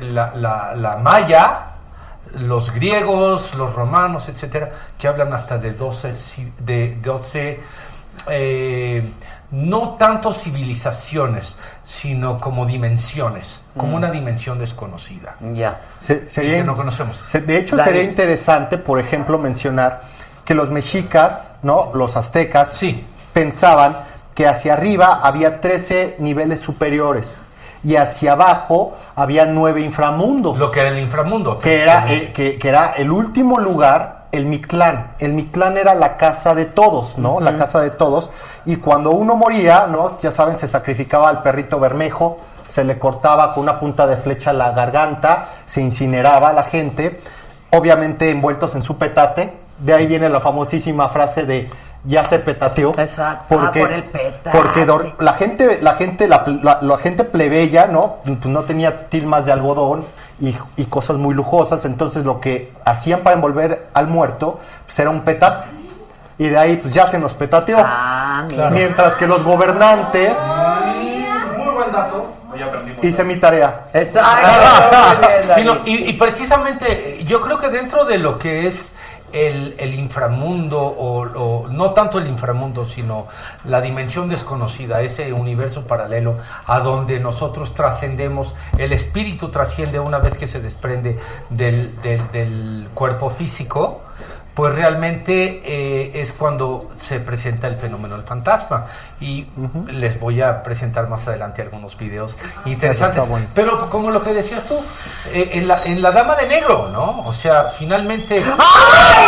la, 0.01 0.33
la- 0.37 0.75
la 0.77 0.97
maya, 0.97 1.67
los 2.35 2.73
griegos, 2.73 3.55
los 3.55 3.75
romanos, 3.75 4.29
etcétera, 4.29 4.71
que 4.99 5.09
hablan 5.09 5.33
hasta 5.33 5.59
de 5.59 5.73
12, 5.73 6.11
ci- 6.11 6.53
de 6.59 6.97
12 7.03 7.61
eh, 8.29 9.13
no 9.53 9.91
tanto 9.99 10.33
civilizaciones, 10.33 11.55
sino 11.85 12.39
como 12.41 12.67
dimensiones, 12.67 13.61
como 13.77 13.93
Mm. 13.93 13.95
una 13.95 14.11
dimensión 14.11 14.59
desconocida. 14.59 15.37
Ya. 15.55 15.81
Se- 16.01 16.27
sería, 16.27 16.57
que 16.59 16.65
no 16.65 16.75
conocemos. 16.75 17.21
se- 17.23 17.41
de 17.43 17.59
hecho, 17.59 17.77
Dale. 17.77 17.91
sería 17.91 18.03
interesante, 18.03 18.79
por 18.79 18.99
ejemplo, 18.99 19.39
mencionar 19.39 20.01
que 20.45 20.55
los 20.55 20.71
mexicas, 20.71 21.53
¿no? 21.63 21.91
Los 21.95 22.17
aztecas, 22.17 22.81
pensaban 23.33 23.99
que 24.35 24.47
hacia 24.49 24.73
arriba 24.75 25.21
había 25.23 25.61
13 25.61 26.17
niveles 26.19 26.61
superiores 26.61 27.45
y 27.85 27.97
hacia 27.97 28.33
abajo 28.33 28.95
había 29.15 29.47
nueve 29.47 29.81
inframundos. 29.81 30.59
Lo 30.59 30.71
que 30.71 30.81
era 30.81 30.89
el 30.91 30.99
inframundo. 30.99 31.59
que 31.59 31.83
era, 31.83 32.13
eh, 32.13 32.33
que, 32.33 32.59
que 32.59 32.69
era 32.69 32.95
el 32.97 33.11
último 33.11 33.59
lugar, 33.59 34.27
el 34.33 34.47
Mictlán. 34.47 35.13
El 35.19 35.33
Mictlán 35.33 35.77
era 35.77 35.95
la 35.95 36.17
casa 36.17 36.55
de 36.55 36.67
todos, 36.67 37.19
¿no? 37.19 37.41
La 37.41 37.57
casa 37.57 37.81
de 37.81 37.91
todos. 37.91 38.31
Y 38.65 38.77
cuando 38.77 39.11
uno 39.11 39.37
moría, 39.37 39.87
¿no? 39.87 40.17
Ya 40.19 40.31
saben, 40.31 40.57
se 40.57 40.69
sacrificaba 40.69 41.29
al 41.29 41.43
perrito 41.43 41.79
bermejo, 41.81 42.39
se 42.67 42.85
le 42.85 42.99
cortaba 42.99 43.55
con 43.55 43.63
una 43.63 43.79
punta 43.79 44.07
de 44.07 44.17
flecha 44.17 44.53
la 44.53 44.73
garganta, 44.73 45.47
se 45.65 45.81
incineraba 45.83 46.51
a 46.51 46.53
la 46.53 46.65
gente, 46.65 47.21
obviamente 47.71 48.31
envueltos 48.31 48.75
en 48.75 48.83
su 48.83 48.97
petate. 48.99 49.53
De 49.79 49.93
ahí 49.93 50.07
viene 50.07 50.29
la 50.29 50.41
famosísima 50.41 51.09
frase 51.09 51.45
de 51.45 51.69
ya 52.07 52.25
se 52.25 52.39
petateó. 52.39 52.93
Exacto. 52.99 53.45
Porque, 53.57 53.81
ah, 53.81 53.85
por 53.85 53.93
el 53.93 54.05
petate. 54.05 54.51
porque 54.59 54.87
la 55.19 55.33
gente, 55.35 55.79
la 55.83 55.95
gente, 55.95 56.29
la, 56.29 56.45
la- 56.63 56.79
la 56.81 56.99
gente 56.99 57.25
plebeya, 57.25 57.87
¿no? 57.87 58.17
Pues 58.25 58.47
no 58.47 58.65
tenía 58.65 59.09
tilmas 59.09 59.45
de 59.47 59.53
algodón 59.53 60.05
y, 60.41 60.55
y 60.77 60.85
cosas 60.85 61.17
muy 61.17 61.35
lujosas. 61.35 61.85
Entonces 61.85 62.25
lo 62.25 62.41
que 62.41 62.73
hacían 62.85 63.21
para 63.21 63.35
envolver 63.35 63.89
al 63.95 64.07
muerto, 64.07 64.59
pues 64.85 64.99
era 64.99 65.11
un 65.11 65.21
petate. 65.23 65.65
Y 66.39 66.49
de 66.49 66.59
ahí 66.59 66.77
pues 66.77 66.93
ya 66.95 67.07
se 67.07 67.19
nos 67.19 67.35
petateó. 67.35 67.79
mira. 67.79 68.71
Mientras 68.71 69.17
que 69.17 69.27
los 69.27 69.43
gobernantes 69.43 70.39
Muy 71.57 71.75
buen 71.75 71.91
dato. 71.93 72.33
hice 73.03 73.25
mi 73.25 73.37
tarea. 73.37 73.85
Sí, 75.55 75.65
no, 75.65 75.79
y, 75.85 76.11
y 76.11 76.13
precisamente 76.15 77.25
yo 77.25 77.41
creo 77.41 77.59
que 77.59 77.69
dentro 77.71 78.05
de 78.05 78.19
lo 78.19 78.39
que 78.39 78.67
es 78.67 78.93
el, 79.33 79.75
el 79.79 79.95
inframundo, 79.95 80.81
o, 80.81 81.67
no 81.69 81.91
tanto 81.93 82.19
el 82.19 82.27
inframundo, 82.29 82.85
sino 82.85 83.27
la 83.65 83.81
dimensión 83.81 84.29
desconocida, 84.29 85.01
ese 85.03 85.33
universo 85.33 85.87
paralelo 85.87 86.37
a 86.67 86.81
donde 86.81 87.21
nosotros 87.21 87.75
trascendemos, 87.75 88.55
el 88.79 88.93
espíritu 88.93 89.49
trasciende 89.49 89.99
una 90.01 90.19
vez 90.19 90.37
que 90.39 90.47
se 90.47 90.61
desprende 90.61 91.19
del, 91.51 92.01
del- 92.03 92.31
del 92.31 92.89
cuerpo 92.95 93.31
físico, 93.31 94.03
pues 94.57 94.75
realmente 94.75 95.61
eh, 95.67 96.13
es 96.15 96.33
cuando 96.33 96.91
se 96.97 97.21
presenta 97.21 97.67
el 97.67 97.77
fenómeno 97.77 98.17
del 98.17 98.25
fantasma. 98.25 98.87
Y 99.21 99.47
les 99.89 100.19
voy 100.19 100.41
a 100.41 100.63
presentar 100.63 101.11
más 101.11 101.29
adelante 101.29 101.61
algunos 101.61 101.99
videos 101.99 102.39
interesantes. 102.65 103.19
está 103.19 103.31
bueno. 103.31 103.47
Pero 103.55 103.91
como 103.91 104.11
lo 104.11 104.23
que 104.23 104.33
decías 104.33 104.65
tú, 104.67 104.83
eh, 105.35 105.51
en, 105.53 105.69
la, 105.69 105.85
en 105.85 106.01
la 106.01 106.11
Dama 106.11 106.37
de 106.37 106.49
Negro, 106.49 106.89
¿no? 106.91 107.21
O 107.27 107.35
sea, 107.35 107.65
finalmente... 107.79 108.43
¡Ay! 108.59 109.27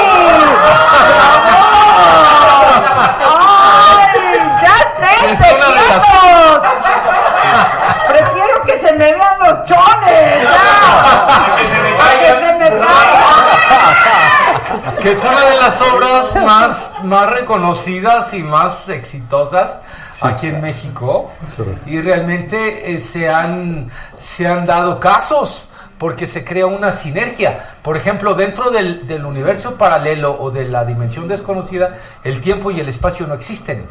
¡Ya 4.08 4.17
que 15.08 15.14
es 15.14 15.24
una 15.24 15.40
de 15.46 15.56
las 15.56 15.80
obras 15.80 16.34
más, 16.44 16.92
más 17.02 17.30
reconocidas 17.30 18.34
y 18.34 18.42
más 18.42 18.90
exitosas 18.90 19.80
aquí 20.20 20.48
en 20.48 20.60
México. 20.60 21.30
Y 21.86 21.98
realmente 22.02 22.92
eh, 22.92 22.98
se, 22.98 23.26
han, 23.26 23.90
se 24.18 24.46
han 24.46 24.66
dado 24.66 25.00
casos 25.00 25.66
porque 25.96 26.26
se 26.26 26.44
crea 26.44 26.66
una 26.66 26.92
sinergia. 26.92 27.76
Por 27.80 27.96
ejemplo, 27.96 28.34
dentro 28.34 28.70
del, 28.70 29.06
del 29.06 29.24
universo 29.24 29.76
paralelo 29.76 30.36
o 30.38 30.50
de 30.50 30.64
la 30.68 30.84
dimensión 30.84 31.26
desconocida, 31.26 31.96
el 32.22 32.42
tiempo 32.42 32.70
y 32.70 32.78
el 32.80 32.90
espacio 32.90 33.26
no 33.26 33.32
existen. 33.32 33.86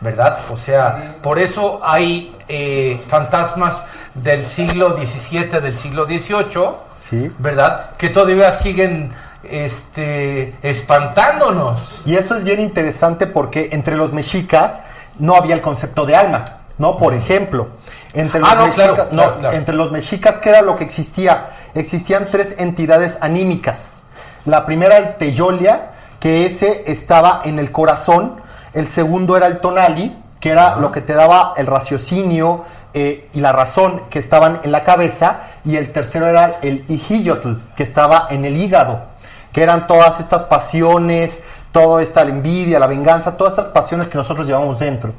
¿Verdad? 0.00 0.38
O 0.52 0.56
sea, 0.56 1.16
por 1.20 1.40
eso 1.40 1.80
hay 1.82 2.32
eh, 2.46 3.02
fantasmas 3.08 3.82
del 4.14 4.46
siglo 4.46 4.96
XVII, 4.96 5.60
del 5.60 5.76
siglo 5.76 6.04
XVIII, 6.04 6.68
Sí. 6.94 7.28
¿verdad? 7.38 7.90
Que 7.98 8.08
todavía 8.10 8.52
siguen 8.52 9.12
este, 9.44 10.54
espantándonos. 10.62 12.00
Y 12.04 12.16
eso 12.16 12.36
es 12.36 12.44
bien 12.44 12.60
interesante 12.60 13.26
porque 13.26 13.70
entre 13.72 13.96
los 13.96 14.12
mexicas 14.12 14.82
no 15.18 15.34
había 15.34 15.54
el 15.54 15.60
concepto 15.60 16.06
de 16.06 16.16
alma, 16.16 16.44
¿no? 16.78 16.96
Por 16.98 17.14
ejemplo, 17.14 17.68
entre 18.12 18.40
los, 18.40 18.50
Ah, 18.50 18.54
no, 18.54 18.66
mexicas, 18.66 18.86
claro, 18.86 19.08
no, 19.10 19.22
claro, 19.22 19.38
claro. 19.38 19.56
entre 19.56 19.74
los 19.74 19.90
mexicas, 19.92 20.38
¿qué 20.38 20.50
era 20.50 20.62
lo 20.62 20.76
que 20.76 20.84
existía? 20.84 21.48
Existían 21.74 22.26
tres 22.30 22.56
entidades 22.58 23.18
anímicas. 23.20 24.02
La 24.44 24.64
primera, 24.64 24.96
el 24.96 25.16
Teyolia, 25.16 25.90
que 26.20 26.46
ese 26.46 26.84
estaba 26.86 27.42
en 27.44 27.58
el 27.58 27.70
corazón. 27.70 28.40
El 28.72 28.88
segundo 28.88 29.36
era 29.36 29.46
el 29.46 29.60
Tonali, 29.60 30.16
que 30.40 30.50
era 30.50 30.76
lo 30.76 30.92
que 30.92 31.00
te 31.00 31.14
daba 31.14 31.52
el 31.56 31.66
raciocinio 31.66 32.64
eh, 32.94 33.28
y 33.32 33.40
la 33.40 33.52
razón, 33.52 34.04
que 34.08 34.18
estaban 34.18 34.60
en 34.62 34.72
la 34.72 34.84
cabeza. 34.84 35.40
Y 35.64 35.76
el 35.76 35.92
tercero 35.92 36.26
era 36.26 36.58
el 36.62 36.84
Ijillotl, 36.88 37.54
que 37.76 37.82
estaba 37.82 38.26
en 38.30 38.44
el 38.44 38.56
hígado 38.56 39.17
que 39.52 39.62
eran 39.62 39.86
todas 39.86 40.20
estas 40.20 40.44
pasiones, 40.44 41.42
toda 41.72 42.02
esta 42.02 42.22
envidia, 42.22 42.78
la 42.78 42.86
venganza, 42.86 43.36
todas 43.36 43.54
estas 43.54 43.68
pasiones 43.68 44.08
que 44.08 44.18
nosotros 44.18 44.46
llevamos 44.46 44.78
dentro. 44.78 45.12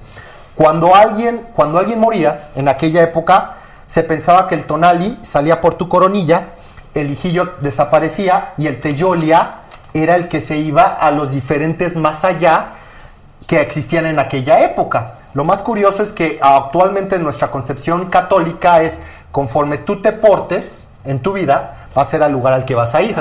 Cuando 0.56 0.96
alguien, 0.96 1.48
cuando 1.56 1.80
alguien 1.80 2.00
moría, 2.00 2.50
en 2.56 2.68
aquella 2.68 3.02
época, 3.02 3.56
se 3.88 4.04
pensaba 4.04 4.48
que 4.48 4.56
el 4.56 4.66
tonali 4.66 5.18
salía 5.22 5.62
por 5.62 5.76
tu 5.76 5.88
coronilla, 5.88 6.50
el 6.94 7.12
hijillo 7.12 7.54
desaparecía 7.62 8.54
y 8.58 8.68
el 8.68 8.82
teyolia 8.82 9.62
era 9.94 10.16
el 10.16 10.28
que 10.28 10.42
se 10.42 10.58
iba 10.58 10.84
a 10.84 11.12
los 11.12 11.32
diferentes 11.32 11.96
más 11.96 12.26
allá 12.26 12.72
que 13.48 13.62
existían 13.62 14.06
en 14.06 14.20
aquella 14.20 14.62
época. 14.64 15.14
Lo 15.34 15.44
más 15.44 15.62
curioso 15.62 16.04
es 16.04 16.12
que 16.12 16.40
actualmente 16.42 17.18
nuestra 17.20 17.52
concepción 17.52 18.10
católica 18.10 18.82
es 18.82 19.00
conforme 19.32 19.78
tú 19.80 20.02
te 20.02 20.12
portes 20.12 20.86
en 21.06 21.20
tu 21.20 21.34
vida, 21.34 21.79
va 21.98 22.02
a 22.02 22.06
ser 22.06 22.24
al 22.24 22.32
lugar 22.32 22.54
al 22.54 22.66
que 22.66 22.76
vas 22.76 22.94
a 22.96 23.02
ir. 23.02 23.16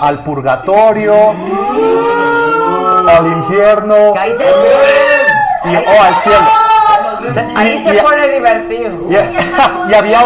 Al 0.00 0.22
purgatorio, 0.22 1.14
al 3.08 3.26
infierno 3.26 4.14
y, 5.64 5.76
o 5.76 6.02
al 6.02 6.14
cielo. 6.16 7.52
ahí 7.56 7.84
se 7.84 8.02
pone 8.02 8.28
divertido. 8.28 8.98
y, 9.88 9.94
había 9.94 10.20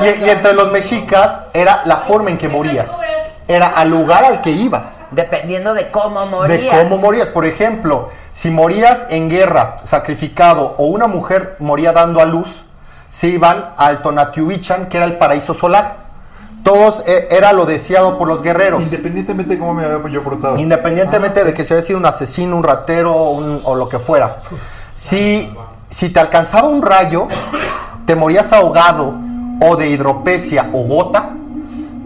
y, 0.00 0.24
y 0.24 0.30
entre 0.30 0.52
los 0.54 0.72
mexicas 0.72 1.40
era 1.52 1.82
la 1.84 1.98
forma 1.98 2.30
en 2.30 2.38
que 2.38 2.48
morías. 2.48 3.00
Era 3.48 3.68
al 3.68 3.90
lugar 3.90 4.24
al 4.24 4.40
que 4.40 4.50
ibas. 4.50 5.00
Dependiendo 5.12 5.72
de 5.72 5.90
cómo 5.90 6.26
morías. 6.26 6.74
De 6.74 6.82
cómo 6.82 7.00
morías. 7.00 7.28
Por 7.28 7.46
ejemplo, 7.46 8.10
si 8.32 8.50
morías 8.50 9.06
en 9.08 9.30
guerra, 9.30 9.78
sacrificado, 9.84 10.74
o 10.78 10.86
una 10.86 11.06
mujer 11.06 11.54
moría 11.60 11.92
dando 11.92 12.20
a 12.20 12.24
luz, 12.24 12.64
se 13.08 13.28
iban 13.28 13.74
al 13.76 14.02
Tonatiuhichan, 14.02 14.88
que 14.88 14.96
era 14.96 15.06
el 15.06 15.16
paraíso 15.16 15.54
solar. 15.54 16.05
Todos 16.66 17.04
eh, 17.06 17.28
era 17.30 17.52
lo 17.52 17.64
deseado 17.64 18.18
por 18.18 18.26
los 18.26 18.42
guerreros. 18.42 18.82
Independientemente 18.82 19.54
de 19.54 19.58
cómo 19.60 19.72
me 19.72 19.84
había 19.84 20.10
yo 20.10 20.24
portado. 20.24 20.56
Independientemente 20.58 21.44
de 21.44 21.54
que 21.54 21.62
se 21.62 21.74
había 21.74 21.86
sido 21.86 21.96
un 22.00 22.06
asesino, 22.06 22.56
un 22.56 22.64
ratero 22.64 23.14
un- 23.30 23.60
o 23.62 23.76
lo 23.76 23.88
que 23.88 24.00
fuera. 24.00 24.42
Si, 24.96 25.48
si 25.88 26.10
te 26.10 26.18
alcanzaba 26.18 26.66
un 26.66 26.82
rayo, 26.82 27.28
te 28.04 28.16
morías 28.16 28.52
ahogado 28.52 29.14
o 29.60 29.76
de 29.76 29.90
hidropesia 29.90 30.68
o 30.72 30.82
gota, 30.88 31.30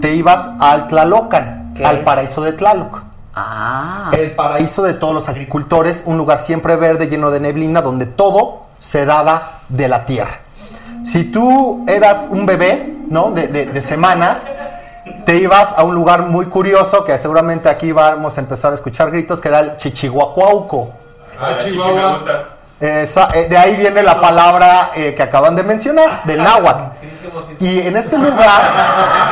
te 0.03 0.15
ibas 0.15 0.51
al 0.61 0.89
Tlalocan, 0.89 1.73
¿Qué 1.75 1.83
al 1.83 1.97
es? 1.97 2.05
paraíso 2.05 2.43
de 2.43 2.53
Tlaloc. 2.53 3.01
Ah. 3.35 4.11
El 4.13 4.33
paraíso 4.33 4.83
de 4.83 4.93
todos 4.93 5.15
los 5.15 5.27
agricultores, 5.31 6.03
un 6.05 6.19
lugar 6.19 6.39
siempre 6.39 6.77
verde, 6.77 7.07
lleno 7.09 7.31
de 7.31 7.41
neblina, 7.41 7.81
donde 7.81 8.05
todo 8.05 8.67
se 8.79 9.07
daba 9.07 9.61
de 9.71 9.89
la 9.89 10.05
tierra. 10.05 10.41
Si 11.05 11.25
tú 11.25 11.85
eras 11.89 12.27
un 12.31 12.47
bebé, 12.47 12.95
¿no? 13.09 13.31
De, 13.31 13.49
de- 13.49 13.67
de 13.67 13.81
semanas, 13.83 14.51
te 15.25 15.37
ibas 15.37 15.73
a 15.77 15.83
un 15.83 15.95
lugar 15.95 16.23
muy 16.23 16.47
curioso, 16.47 17.05
que 17.05 17.19
seguramente 17.19 17.69
aquí 17.69 17.91
vamos 17.93 18.37
a 18.37 18.41
empezar 18.41 18.73
a 18.73 18.75
escuchar 18.75 19.11
gritos, 19.11 19.41
que 19.41 19.49
era 19.49 19.61
el 19.61 19.77
Chichihuacuauco. 19.77 20.93
Ah, 21.41 21.57
Chihuahua. 21.65 22.21
Esa- 22.81 23.29
eh, 23.35 23.47
de 23.49 23.59
ahí 23.59 23.77
viene 23.77 24.03
la 24.03 24.21
palabra 24.21 24.91
eh, 24.95 25.15
que 25.15 25.23
acaban 25.23 25.55
de 25.57 25.63
mencionar, 25.63 26.23
del 26.25 26.43
náhuatl. 26.43 26.85
Y 27.61 27.81
en 27.81 27.97
este 27.97 28.17
lugar, 28.19 28.73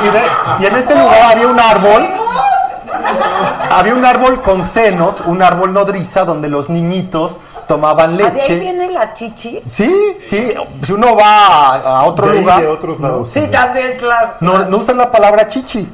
y, 0.03 0.07
de- 0.11 0.65
y 0.65 0.67
en 0.67 0.77
este 0.77 0.95
lugar 0.95 1.33
había 1.33 1.47
un 1.49 1.59
árbol, 1.59 2.09
había 3.71 3.95
un 3.95 4.05
árbol 4.05 4.43
con 4.43 4.65
senos, 4.65 5.17
un 5.27 5.43
árbol 5.43 5.73
nodriza 5.73 6.25
donde 6.25 6.49
los 6.49 6.69
niñitos 6.69 7.39
tomaban 7.69 8.15
Ah, 8.15 8.17
¿De 8.17 8.25
ahí 8.25 8.33
leche. 8.33 8.59
viene 8.59 8.91
la 8.91 9.15
chichi? 9.15 9.63
Sí, 9.71 9.95
sí, 10.23 10.53
si 10.83 10.93
uno 10.93 11.15
va 11.15 11.75
a, 11.75 12.01
a 12.01 12.05
otro 12.05 12.29
De 12.31 12.41
lugar, 12.41 12.61
de 12.63 12.67
otros 12.67 12.99
lados. 12.99 13.29
Sí, 13.29 13.47
también, 13.53 13.97
claro. 13.97 14.33
no, 14.41 14.65
no 14.65 14.79
usan 14.79 14.97
la 14.99 15.11
palabra 15.13 15.47
chichi. 15.47 15.89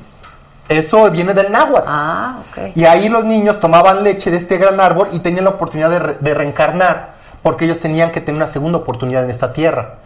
Eso 0.69 1.11
viene 1.11 1.35
del 1.35 1.53
náhuatl. 1.53 1.87
Ah, 1.87 2.37
ok. 2.51 2.75
Y 2.75 2.87
ahí 2.87 3.11
los 3.11 3.25
niños 3.27 3.61
tomaban 3.61 4.03
leche 4.03 4.31
de 4.31 4.39
este 4.39 4.57
gran 4.57 4.81
árbol 4.81 5.09
y 5.13 5.19
tenían 5.19 5.45
la 5.45 5.51
oportunidad 5.51 5.91
de, 5.91 5.99
re- 5.99 6.17
de 6.21 6.33
reencarnar, 6.33 7.11
porque 7.43 7.67
ellos 7.67 7.81
tenían 7.81 8.11
que 8.13 8.23
tener 8.23 8.37
una 8.39 8.47
segunda 8.47 8.79
oportunidad 8.79 9.25
en 9.25 9.31
esta 9.31 9.53
tierra. 9.53 9.97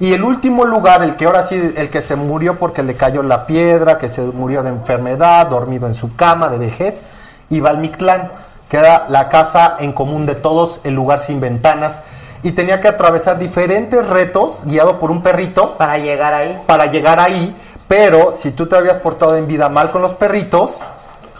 Y 0.00 0.14
el 0.14 0.24
último 0.24 0.64
lugar, 0.64 1.02
el 1.02 1.16
que 1.16 1.26
ahora 1.26 1.42
sí, 1.42 1.74
el 1.76 1.90
que 1.90 2.00
se 2.00 2.16
murió 2.16 2.58
porque 2.58 2.82
le 2.82 2.94
cayó 2.94 3.22
la 3.22 3.44
piedra, 3.46 3.98
que 3.98 4.08
se 4.08 4.22
murió 4.22 4.62
de 4.62 4.70
enfermedad, 4.70 5.46
dormido 5.48 5.86
en 5.86 5.94
su 5.94 6.16
cama, 6.16 6.48
de 6.48 6.58
vejez, 6.58 7.02
iba 7.50 7.68
al 7.70 7.78
Mictlán, 7.78 8.30
que 8.74 8.80
era 8.80 9.06
la 9.08 9.28
casa 9.28 9.76
en 9.78 9.92
común 9.92 10.26
de 10.26 10.34
todos, 10.34 10.80
el 10.82 10.94
lugar 10.94 11.20
sin 11.20 11.38
ventanas, 11.38 12.02
y 12.42 12.50
tenía 12.50 12.80
que 12.80 12.88
atravesar 12.88 13.38
diferentes 13.38 14.04
retos, 14.08 14.62
guiado 14.64 14.98
por 14.98 15.12
un 15.12 15.22
perrito, 15.22 15.74
Para 15.78 15.96
llegar 15.98 16.34
ahí. 16.34 16.60
para 16.66 16.86
llegar 16.86 17.20
ahí, 17.20 17.56
pero 17.86 18.32
si 18.34 18.50
tú 18.50 18.66
te 18.66 18.74
habías 18.76 18.96
portado 18.98 19.36
en 19.36 19.46
vida 19.46 19.68
mal 19.68 19.92
con 19.92 20.02
los 20.02 20.14
perritos, 20.14 20.80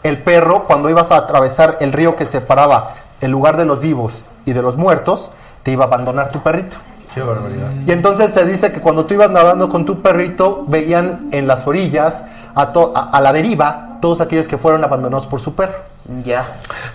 el 0.05 0.18
perro, 0.22 0.62
cuando 0.64 0.89
ibas 0.89 1.11
a 1.11 1.16
atravesar 1.16 1.78
el 1.80 1.93
río 1.93 2.14
que 2.14 2.24
separaba 2.24 2.91
el 3.20 3.32
lugar 3.32 3.57
de 3.57 3.64
los 3.64 3.80
vivos 3.80 4.24
y 4.47 4.53
de 4.53 4.62
los 4.62 4.76
muertos, 4.76 5.28
te 5.64 5.72
iba 5.72 5.87
a 5.87 5.89
abandonar 5.89 6.28
tu 6.30 6.39
perrito. 6.41 6.76
Qué 7.12 7.20
barbaridad. 7.20 7.68
Y 7.85 7.91
entonces 7.91 8.32
se 8.32 8.45
dice 8.45 8.70
que 8.70 8.80
cuando 8.80 9.07
tú 9.07 9.14
ibas 9.14 9.30
nadando 9.30 9.68
con 9.68 9.85
tu 9.85 10.01
perrito, 10.03 10.62
veían 10.68 11.30
en 11.32 11.49
las 11.49 11.66
orillas, 11.66 12.24
a, 12.55 12.72
to- 12.72 12.93
a, 12.95 13.11
a 13.11 13.20
la 13.20 13.32
deriva, 13.32 13.93
todos 14.05 14.21
aquellos 14.21 14.47
que 14.47 14.59
fueron 14.59 14.85
abandonados 14.85 15.27
por 15.27 15.41
su 15.41 15.55
perro. 15.55 15.77
Ya. 16.27 16.45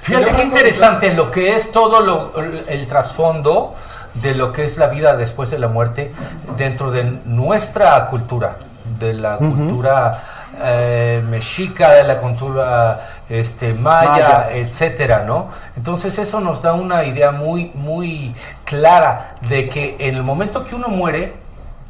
Fíjate 0.01 0.31
qué 0.31 0.43
interesante 0.43 1.11
lo 1.11 1.31
que 1.31 1.55
es 1.55 1.71
todo 1.71 2.01
lo, 2.01 2.31
el 2.67 2.87
trasfondo 2.87 3.73
de 4.13 4.35
lo 4.35 4.53
que 4.53 4.65
es 4.65 4.77
la 4.77 4.85
vida 4.89 5.17
después 5.17 5.49
de 5.49 5.57
la 5.57 5.67
muerte 5.67 6.13
dentro 6.55 6.91
de 6.91 7.05
nuestra 7.25 8.05
cultura, 8.05 8.57
de 8.99 9.13
la 9.15 9.37
cultura 9.37 10.23
eh, 10.61 11.23
mexica, 11.27 11.93
de 11.93 12.03
la 12.03 12.17
cultura 12.17 13.09
este, 13.27 13.73
maya, 13.73 14.11
Maya. 14.11 14.47
etcétera, 14.51 15.23
¿no? 15.25 15.49
Entonces 15.75 16.15
eso 16.19 16.39
nos 16.39 16.61
da 16.61 16.73
una 16.73 17.03
idea 17.05 17.31
muy, 17.31 17.71
muy 17.73 18.35
clara 18.65 19.33
de 19.49 19.67
que 19.67 19.95
en 19.97 20.13
el 20.13 20.21
momento 20.21 20.63
que 20.63 20.75
uno 20.75 20.89
muere, 20.89 21.33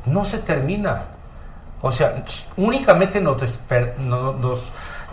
no 0.06 0.24
se 0.24 0.38
termina. 0.38 1.02
O 1.82 1.92
sea, 1.92 2.24
únicamente 2.56 3.20
nos, 3.20 3.36
desper- 3.42 3.96
no- 3.98 4.32
nos, 4.34 4.60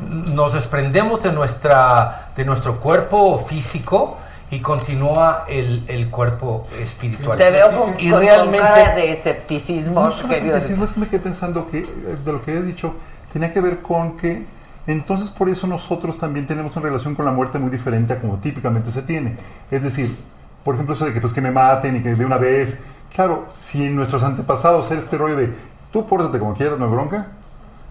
nos 0.00 0.52
desprendemos 0.52 1.22
de, 1.22 1.32
nuestra, 1.32 2.28
de 2.36 2.44
nuestro 2.44 2.78
cuerpo 2.80 3.38
físico 3.46 4.18
y 4.50 4.60
continúa 4.60 5.44
el, 5.48 5.84
el 5.88 6.08
cuerpo 6.10 6.66
espiritual. 6.80 7.36
Te 7.38 7.50
veo 7.50 7.70
con, 7.70 7.94
y 7.98 8.10
con- 8.10 8.12
con 8.12 8.20
realmente 8.20 8.58
cara 8.58 8.94
de 8.94 9.10
escepticismo. 9.12 10.00
No, 10.02 10.08
escepticismo, 10.10 10.84
es 10.84 10.92
que 10.92 11.00
me 11.00 11.08
quedé 11.08 11.20
pensando 11.20 11.68
que 11.68 11.82
de 12.24 12.32
lo 12.32 12.42
que 12.44 12.52
he 12.52 12.62
dicho 12.62 12.94
tenía 13.32 13.52
que 13.52 13.60
ver 13.60 13.78
con 13.82 14.16
que 14.16 14.44
entonces 14.86 15.30
por 15.30 15.48
eso 15.48 15.66
nosotros 15.66 16.16
también 16.16 16.46
tenemos 16.46 16.76
una 16.76 16.86
relación 16.86 17.16
con 17.16 17.24
la 17.24 17.32
muerte 17.32 17.58
muy 17.58 17.70
diferente 17.70 18.12
a 18.12 18.20
como 18.20 18.36
típicamente 18.36 18.90
se 18.92 19.02
tiene. 19.02 19.36
Es 19.70 19.82
decir, 19.82 20.16
por 20.62 20.74
ejemplo, 20.74 20.94
eso 20.94 21.04
de 21.06 21.12
que 21.12 21.20
pues 21.20 21.32
que 21.32 21.40
me 21.40 21.50
maten 21.50 21.96
y 21.96 22.00
que 22.02 22.14
de 22.14 22.24
una 22.24 22.36
vez. 22.38 22.78
Claro, 23.14 23.46
si 23.52 23.84
en 23.86 23.96
nuestros 23.96 24.22
antepasados 24.22 24.90
era 24.90 25.00
este 25.00 25.16
rollo 25.18 25.36
de 25.36 25.52
tú 25.92 26.06
pórtate 26.06 26.38
como 26.38 26.54
quieras, 26.54 26.78
no 26.78 26.84
hay 26.84 26.90
bronca, 26.92 27.26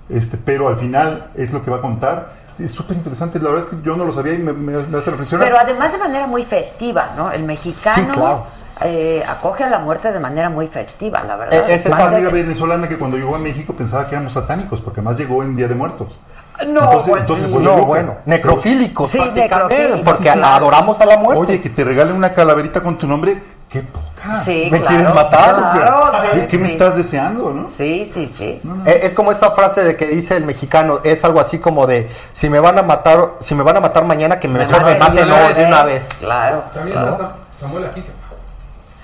este, 0.10 0.38
pero 0.38 0.68
al 0.68 0.78
final 0.78 1.28
es 1.36 1.52
lo 1.52 1.64
que 1.64 1.72
va 1.72 1.78
a 1.78 1.82
contar. 1.82 2.34
Es 2.60 2.72
súper 2.72 2.96
interesante, 2.98 3.38
la 3.40 3.50
verdad 3.50 3.66
es 3.66 3.70
que 3.78 3.86
yo 3.86 3.98
no 3.98 4.06
lo 4.06 4.14
sabía 4.14 4.34
y 4.34 4.38
me, 4.38 4.54
me- 4.54 4.78
me 4.84 4.98
hace 4.98 5.12
reflexionar. 5.12 5.46
Pero 5.48 5.60
además 5.60 5.92
de 5.92 5.98
manera 5.98 6.26
muy 6.28 6.44
festiva, 6.44 7.08
¿no? 7.18 7.32
El 7.32 7.44
mexicano 7.44 7.96
Sí, 7.96 8.06
claro. 8.12 8.44
eh, 8.86 9.24
acoge 9.28 9.66
a 9.66 9.70
la 9.70 9.80
muerte 9.80 10.12
de 10.14 10.20
manera 10.22 10.50
muy 10.50 10.68
festiva, 10.68 11.22
la 11.24 11.36
verdad. 11.36 11.54
Eh, 11.70 11.74
ese 11.74 11.90
Esa 11.90 11.98
es 11.98 12.14
amiga 12.14 12.30
venezolana 12.30 12.88
que 12.88 12.98
cuando 12.98 13.18
llegó 13.18 13.36
a 13.36 13.40
México 13.40 13.74
pensaba 13.74 14.08
que 14.08 14.16
éramos 14.16 14.32
satánicos, 14.34 14.80
porque 14.82 15.02
además 15.02 15.18
llegó 15.18 15.44
en 15.44 15.56
Día 15.56 15.68
de 15.68 15.76
Muertos. 15.76 16.18
No, 16.66 16.90
pues 16.90 17.04
sí. 17.28 17.46
volvió 17.52 17.76
No, 17.76 17.86
bueno, 17.86 18.16
necrofílicos 18.26 19.12
Sí, 19.12 19.18
prácticamente, 19.18 19.74
necrofílicos, 19.78 20.00
porque 20.14 20.24
claro. 20.32 20.46
adoramos 20.46 21.02
a 21.02 21.06
la 21.06 21.18
muerte. 21.18 21.42
Oye, 21.44 21.60
que 21.60 21.70
te 21.70 21.84
regalen 21.84 22.16
una 22.16 22.32
calaverita 22.32 22.82
con 22.82 22.98
tu 22.98 23.06
nombre, 23.06 23.44
qué 23.68 23.82
poca. 23.82 24.15
Sí, 24.44 24.70
¿Me 24.72 24.80
claro, 24.82 24.96
quieres 24.96 25.16
matar? 25.16 25.56
O 25.56 25.72
sea, 25.72 25.82
claro, 25.82 26.12
sí, 26.34 26.46
¿qué, 26.50 26.58
me 26.58 26.68
estás 26.68 26.96
deseando, 26.96 27.54
no? 27.54 27.68
Sí, 27.68 28.06
sí, 28.06 28.28
sí. 28.28 28.62
Eh, 28.86 29.02
es 29.04 29.14
como 29.14 29.32
esa 29.32 29.52
frase 29.52 29.84
de 29.84 29.96
que 29.96 30.08
dice 30.08 30.36
el 30.36 30.46
mexicano, 30.46 31.00
es 31.04 31.24
algo 31.24 31.40
así 31.40 31.60
como 31.60 31.86
de 31.86 32.10
si 32.32 32.50
me 32.50 32.60
van 32.60 32.78
a 32.80 32.84
matar, 32.84 33.34
si 33.40 33.56
me 33.56 33.64
van 33.64 33.78
a 33.78 33.82
matar 33.82 34.06
mañana 34.06 34.40
que 34.40 34.48
mejor 34.48 34.84
me 34.84 34.96
maten 34.96 35.16
de 35.16 35.66
una 35.66 35.84
vez. 35.84 36.08
Claro. 36.20 36.64
También 36.74 36.98
claro. 36.98 37.12
está 37.12 37.36
Samuel 37.60 37.86
aquí. 37.86 38.04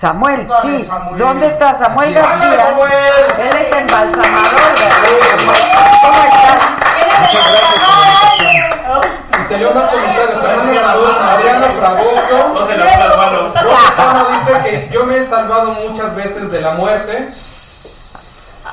Samuel, 0.00 0.48
¿Dónde 0.48 0.78
sí. 0.78 0.84
Samuel? 0.84 1.18
¿Dónde 1.18 1.46
está 1.46 1.74
Samuel. 1.74 2.12
García? 2.12 2.32
¡Ándale, 2.32 2.62
Samuel! 2.62 2.92
Él 3.38 3.56
es 3.56 3.76
embalsamador, 3.76 4.50
¿verdad? 4.80 5.12
¿Cómo 6.02 6.22
estás? 6.24 6.62
Y 7.32 8.21
te 9.48 9.58
leo 9.58 9.72
más 9.74 9.88
comentarios. 9.90 10.40
Te 10.40 10.56
mando 10.56 10.74
saludos 10.80 11.16
a 11.18 11.32
Adriana 11.34 11.66
Fragoso. 11.78 12.48
No 12.54 12.66
se 12.66 12.76
las 12.76 13.16
manos. 13.16 13.54
Dice 14.32 14.60
que 14.62 14.88
yo 14.92 15.04
me 15.06 15.18
he 15.18 15.24
salvado 15.24 15.72
muchas 15.72 16.14
veces 16.14 16.50
de 16.50 16.60
la 16.60 16.70
muerte. 16.72 17.28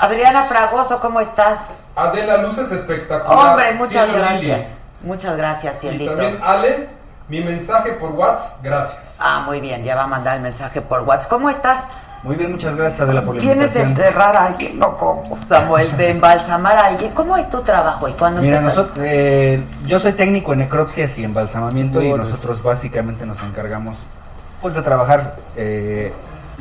Adriana 0.01 0.43
Fragoso, 0.43 0.99
¿cómo 0.99 1.19
estás? 1.19 1.67
Adela 1.95 2.37
Luces 2.37 2.71
espectacular. 2.71 3.47
Hombre, 3.49 3.73
muchas 3.73 4.05
Cielo 4.09 4.29
Lili. 4.29 4.47
gracias. 4.47 4.75
Muchas 5.01 5.37
gracias, 5.37 5.75
Y 5.77 5.79
Cielito. 5.79 6.11
también 6.11 6.39
Ale, 6.43 6.89
mi 7.27 7.41
mensaje 7.41 7.93
por 7.93 8.11
WhatsApp, 8.11 8.57
gracias. 8.61 9.17
Ah, 9.19 9.41
muy 9.45 9.59
bien, 9.59 9.83
ya 9.83 9.95
va 9.95 10.03
a 10.03 10.07
mandar 10.07 10.35
el 10.37 10.41
mensaje 10.41 10.81
por 10.81 11.01
WhatsApp. 11.01 11.29
¿Cómo 11.29 11.49
estás? 11.49 11.93
Muy 12.23 12.35
bien, 12.35 12.51
muchas 12.51 12.75
gracias 12.75 12.99
Adela 13.01 13.23
por 13.23 13.35
la 13.35 13.41
¿Vienes 13.41 13.73
de 13.73 13.81
invitación. 13.81 14.07
enterrar 14.07 14.35
a 14.35 14.45
alguien? 14.47 14.77
No, 14.77 14.97
¿cómo? 14.97 15.37
Samuel, 15.41 15.95
de 15.95 16.09
embalsamar 16.09 16.75
a 16.75 16.87
alguien. 16.87 17.11
¿Cómo 17.13 17.37
es 17.37 17.49
tu 17.49 17.61
trabajo 17.61 18.09
y 18.09 18.13
cuándo 18.13 18.41
Mira, 18.41 18.59
nosotros, 18.59 18.97
eh, 19.01 19.63
yo 19.85 19.99
soy 19.99 20.13
técnico 20.13 20.51
en 20.51 20.59
necropsias 20.59 21.17
y 21.17 21.23
embalsamamiento 21.23 22.01
y 22.01 22.11
nosotros 22.11 22.61
básicamente 22.61 23.25
nos 23.25 23.41
encargamos 23.43 23.97
pues 24.61 24.75
de 24.75 24.81
trabajar, 24.81 25.37
eh, 25.55 26.11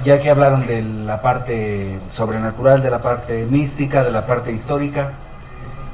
ya 0.05 0.21
que 0.21 0.31
hablaron 0.31 0.65
de 0.65 0.81
la 0.83 1.21
parte 1.21 1.99
sobrenatural, 2.11 2.81
de 2.81 2.91
la 2.91 2.99
parte 2.99 3.45
mística, 3.51 4.05
de 4.05 4.13
la 4.13 4.25
parte 4.25 4.53
histórica, 4.53 5.11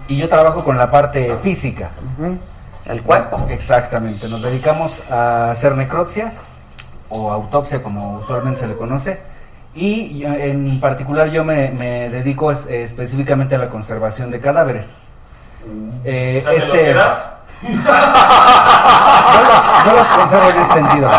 y 0.09 0.19
yo 0.19 0.29
trabajo 0.29 0.63
con 0.63 0.77
la 0.77 0.91
parte 0.91 1.35
física. 1.43 1.89
El 2.85 3.03
cuerpo. 3.03 3.47
Exactamente, 3.49 4.29
nos 4.29 4.43
dedicamos 4.43 5.03
a 5.11 5.51
hacer 5.53 5.75
necropsias 5.75 6.35
o 7.09 7.33
autopsia 7.33 7.83
como 7.83 8.19
usualmente 8.19 8.61
se 8.61 8.67
le 8.67 8.75
conoce 8.75 9.34
y 9.75 10.25
en 10.25 10.81
particular 10.81 11.31
yo 11.31 11.45
me, 11.45 11.71
me 11.71 12.09
dedico 12.11 12.51
es- 12.53 12.67
eh, 12.67 12.83
específicamente 12.85 13.55
a 13.55 13.59
la 13.59 13.69
conservación 13.69 14.31
de 14.31 14.41
cadáveres. 14.41 14.87
Eh, 16.05 16.43
O 16.43 16.43
sea, 16.43 16.51
¿te 16.53 16.59
los 16.59 16.65
este, 16.69 16.79
quedas? 16.85 17.19
no, 17.65 19.43
los, 19.43 19.87
no 19.87 19.93
los 19.99 20.07
conservo 20.09 20.51
en 20.51 20.59
ese 20.61 20.73
sentido. 20.75 21.11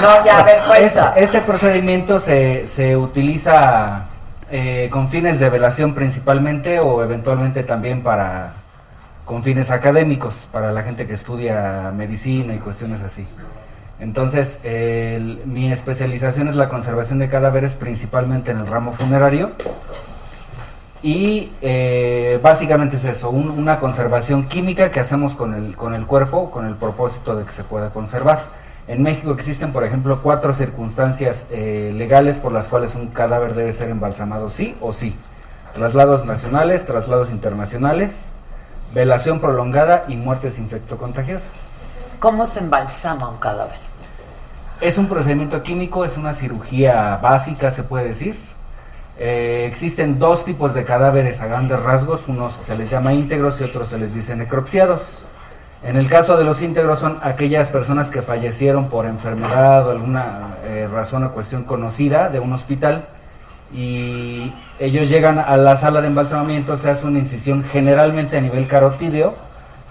No, 0.00 0.24
ya, 0.24 0.38
a 0.38 0.42
ver, 0.44 0.58
Es- 0.84 0.92
cuenta. 0.92 1.12
este 1.16 1.40
procedimiento 1.40 2.20
se, 2.20 2.66
se 2.66 2.96
utiliza 2.96 4.02
eh, 4.50 4.88
con 4.92 5.08
fines 5.08 5.38
de 5.40 5.50
velación 5.50 5.94
principalmente 5.94 6.78
o 6.80 7.02
eventualmente 7.02 7.62
también 7.64 8.02
para 8.02 8.52
con 9.24 9.42
fines 9.42 9.70
académicos, 9.70 10.46
para 10.52 10.72
la 10.72 10.82
gente 10.82 11.06
que 11.06 11.12
estudia 11.12 11.92
medicina 11.94 12.54
y 12.54 12.58
cuestiones 12.58 13.02
así. 13.02 13.26
Entonces, 14.00 14.58
el- 14.62 15.42
mi 15.44 15.72
especialización 15.72 16.48
es 16.48 16.56
la 16.56 16.68
conservación 16.68 17.18
de 17.18 17.28
cadáveres 17.28 17.74
principalmente 17.74 18.52
en 18.52 18.58
el 18.58 18.66
ramo 18.66 18.92
funerario. 18.92 19.52
Y 21.02 21.52
eh, 21.62 22.40
básicamente 22.42 22.96
es 22.96 23.04
eso, 23.04 23.30
un- 23.30 23.50
una 23.50 23.78
conservación 23.78 24.46
química 24.48 24.90
que 24.90 24.98
hacemos 25.00 25.34
con 25.36 25.54
el, 25.54 25.76
con 25.76 25.94
el 25.94 26.06
cuerpo 26.06 26.50
con 26.50 26.66
el 26.66 26.74
propósito 26.74 27.36
de 27.36 27.44
que 27.44 27.52
se 27.52 27.62
pueda 27.64 27.90
conservar. 27.90 28.42
En 28.88 29.02
México 29.02 29.32
existen, 29.32 29.72
por 29.72 29.84
ejemplo, 29.84 30.20
cuatro 30.22 30.52
circunstancias 30.52 31.46
eh, 31.50 31.92
legales 31.94 32.38
por 32.38 32.52
las 32.52 32.66
cuales 32.68 32.94
un 32.94 33.08
cadáver 33.08 33.54
debe 33.54 33.72
ser 33.72 33.90
embalsamado 33.90 34.48
sí 34.48 34.74
o 34.80 34.92
sí. 34.92 35.14
Traslados 35.74 36.24
nacionales, 36.24 36.84
traslados 36.86 37.30
internacionales, 37.30 38.32
velación 38.94 39.40
prolongada 39.40 40.04
y 40.08 40.16
muertes 40.16 40.58
infectocontagiosas. 40.58 41.50
¿Cómo 42.18 42.46
se 42.46 42.58
embalsama 42.60 43.28
un 43.28 43.36
cadáver? 43.36 43.87
Es 44.80 44.96
un 44.96 45.08
procedimiento 45.08 45.60
químico, 45.64 46.04
es 46.04 46.16
una 46.16 46.32
cirugía 46.32 47.18
básica, 47.20 47.72
se 47.72 47.82
puede 47.82 48.08
decir. 48.08 48.38
Eh, 49.18 49.66
existen 49.68 50.20
dos 50.20 50.44
tipos 50.44 50.72
de 50.72 50.84
cadáveres 50.84 51.40
a 51.40 51.46
grandes 51.46 51.80
rasgos, 51.80 52.28
unos 52.28 52.52
se 52.52 52.78
les 52.78 52.88
llama 52.88 53.12
íntegros 53.12 53.60
y 53.60 53.64
otros 53.64 53.88
se 53.88 53.98
les 53.98 54.14
dice 54.14 54.36
necropsiados. 54.36 55.18
En 55.82 55.96
el 55.96 56.08
caso 56.08 56.36
de 56.36 56.44
los 56.44 56.62
íntegros 56.62 57.00
son 57.00 57.18
aquellas 57.22 57.70
personas 57.70 58.08
que 58.10 58.22
fallecieron 58.22 58.88
por 58.88 59.06
enfermedad 59.06 59.88
o 59.88 59.90
alguna 59.90 60.54
eh, 60.64 60.88
razón 60.92 61.24
o 61.24 61.32
cuestión 61.32 61.64
conocida 61.64 62.28
de 62.28 62.38
un 62.38 62.52
hospital 62.52 63.06
y 63.74 64.52
ellos 64.78 65.08
llegan 65.08 65.40
a 65.40 65.56
la 65.56 65.76
sala 65.76 66.00
de 66.00 66.06
embalsamamiento, 66.06 66.76
se 66.76 66.90
hace 66.90 67.04
una 67.04 67.18
incisión 67.18 67.64
generalmente 67.64 68.36
a 68.38 68.40
nivel 68.40 68.68
carotídeo, 68.68 69.34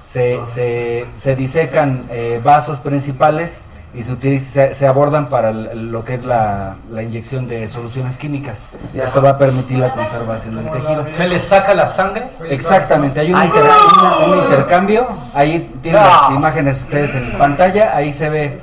se, 0.05 0.45
se, 0.45 1.05
se 1.21 1.35
disecan 1.35 2.05
eh, 2.09 2.39
vasos 2.41 2.79
principales 2.79 3.63
y 3.97 4.03
se, 4.03 4.11
utiliza- 4.13 4.51
se, 4.69 4.73
se 4.75 4.87
abordan 4.87 5.27
para 5.27 5.49
el- 5.49 5.91
lo 5.91 6.03
que 6.05 6.13
es 6.13 6.23
la, 6.23 6.75
la 6.91 7.01
inyección 7.03 7.47
de 7.47 7.67
soluciones 7.67 8.15
químicas. 8.17 8.59
Ya. 8.93 9.03
Esto 9.05 9.21
va 9.21 9.31
a 9.31 9.37
permitir 9.37 9.79
la 9.79 9.91
conservación 9.91 10.55
del 10.57 10.71
tejido. 10.71 11.05
¿Se 11.13 11.27
le 11.27 11.39
saca 11.39 11.73
la 11.73 11.87
sangre? 11.87 12.27
Exactamente, 12.49 13.19
hay 13.21 13.33
un, 13.33 13.39
Ay, 13.39 13.47
inter- 13.47 13.63
no. 13.65 14.25
un- 14.25 14.31
un 14.37 14.43
intercambio, 14.43 15.07
ahí 15.33 15.73
tienen 15.81 16.01
No. 16.01 16.07
las 16.07 16.31
imágenes 16.31 16.81
ustedes 16.81 17.15
en 17.15 17.37
pantalla, 17.37 17.95
ahí 17.95 18.13
se 18.13 18.29
ve 18.29 18.61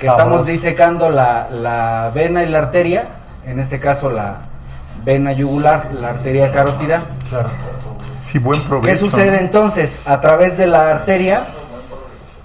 que 0.00 0.06
estamos 0.06 0.44
disecando 0.46 1.08
la, 1.10 1.48
la 1.50 2.10
vena 2.14 2.42
y 2.42 2.48
la 2.48 2.58
arteria, 2.58 3.04
en 3.46 3.60
este 3.60 3.78
caso 3.78 4.10
la 4.10 4.36
vena 5.04 5.32
yugular, 5.32 5.88
la 6.00 6.08
arteria 6.10 6.50
carótida. 6.50 7.02
Sí, 8.20 8.38
buen 8.38 8.60
¿Qué 8.62 8.68
provecho. 8.68 8.98
sucede 9.06 9.38
entonces? 9.38 10.00
A 10.06 10.20
través 10.20 10.56
de 10.56 10.66
la 10.66 10.90
arteria 10.90 11.42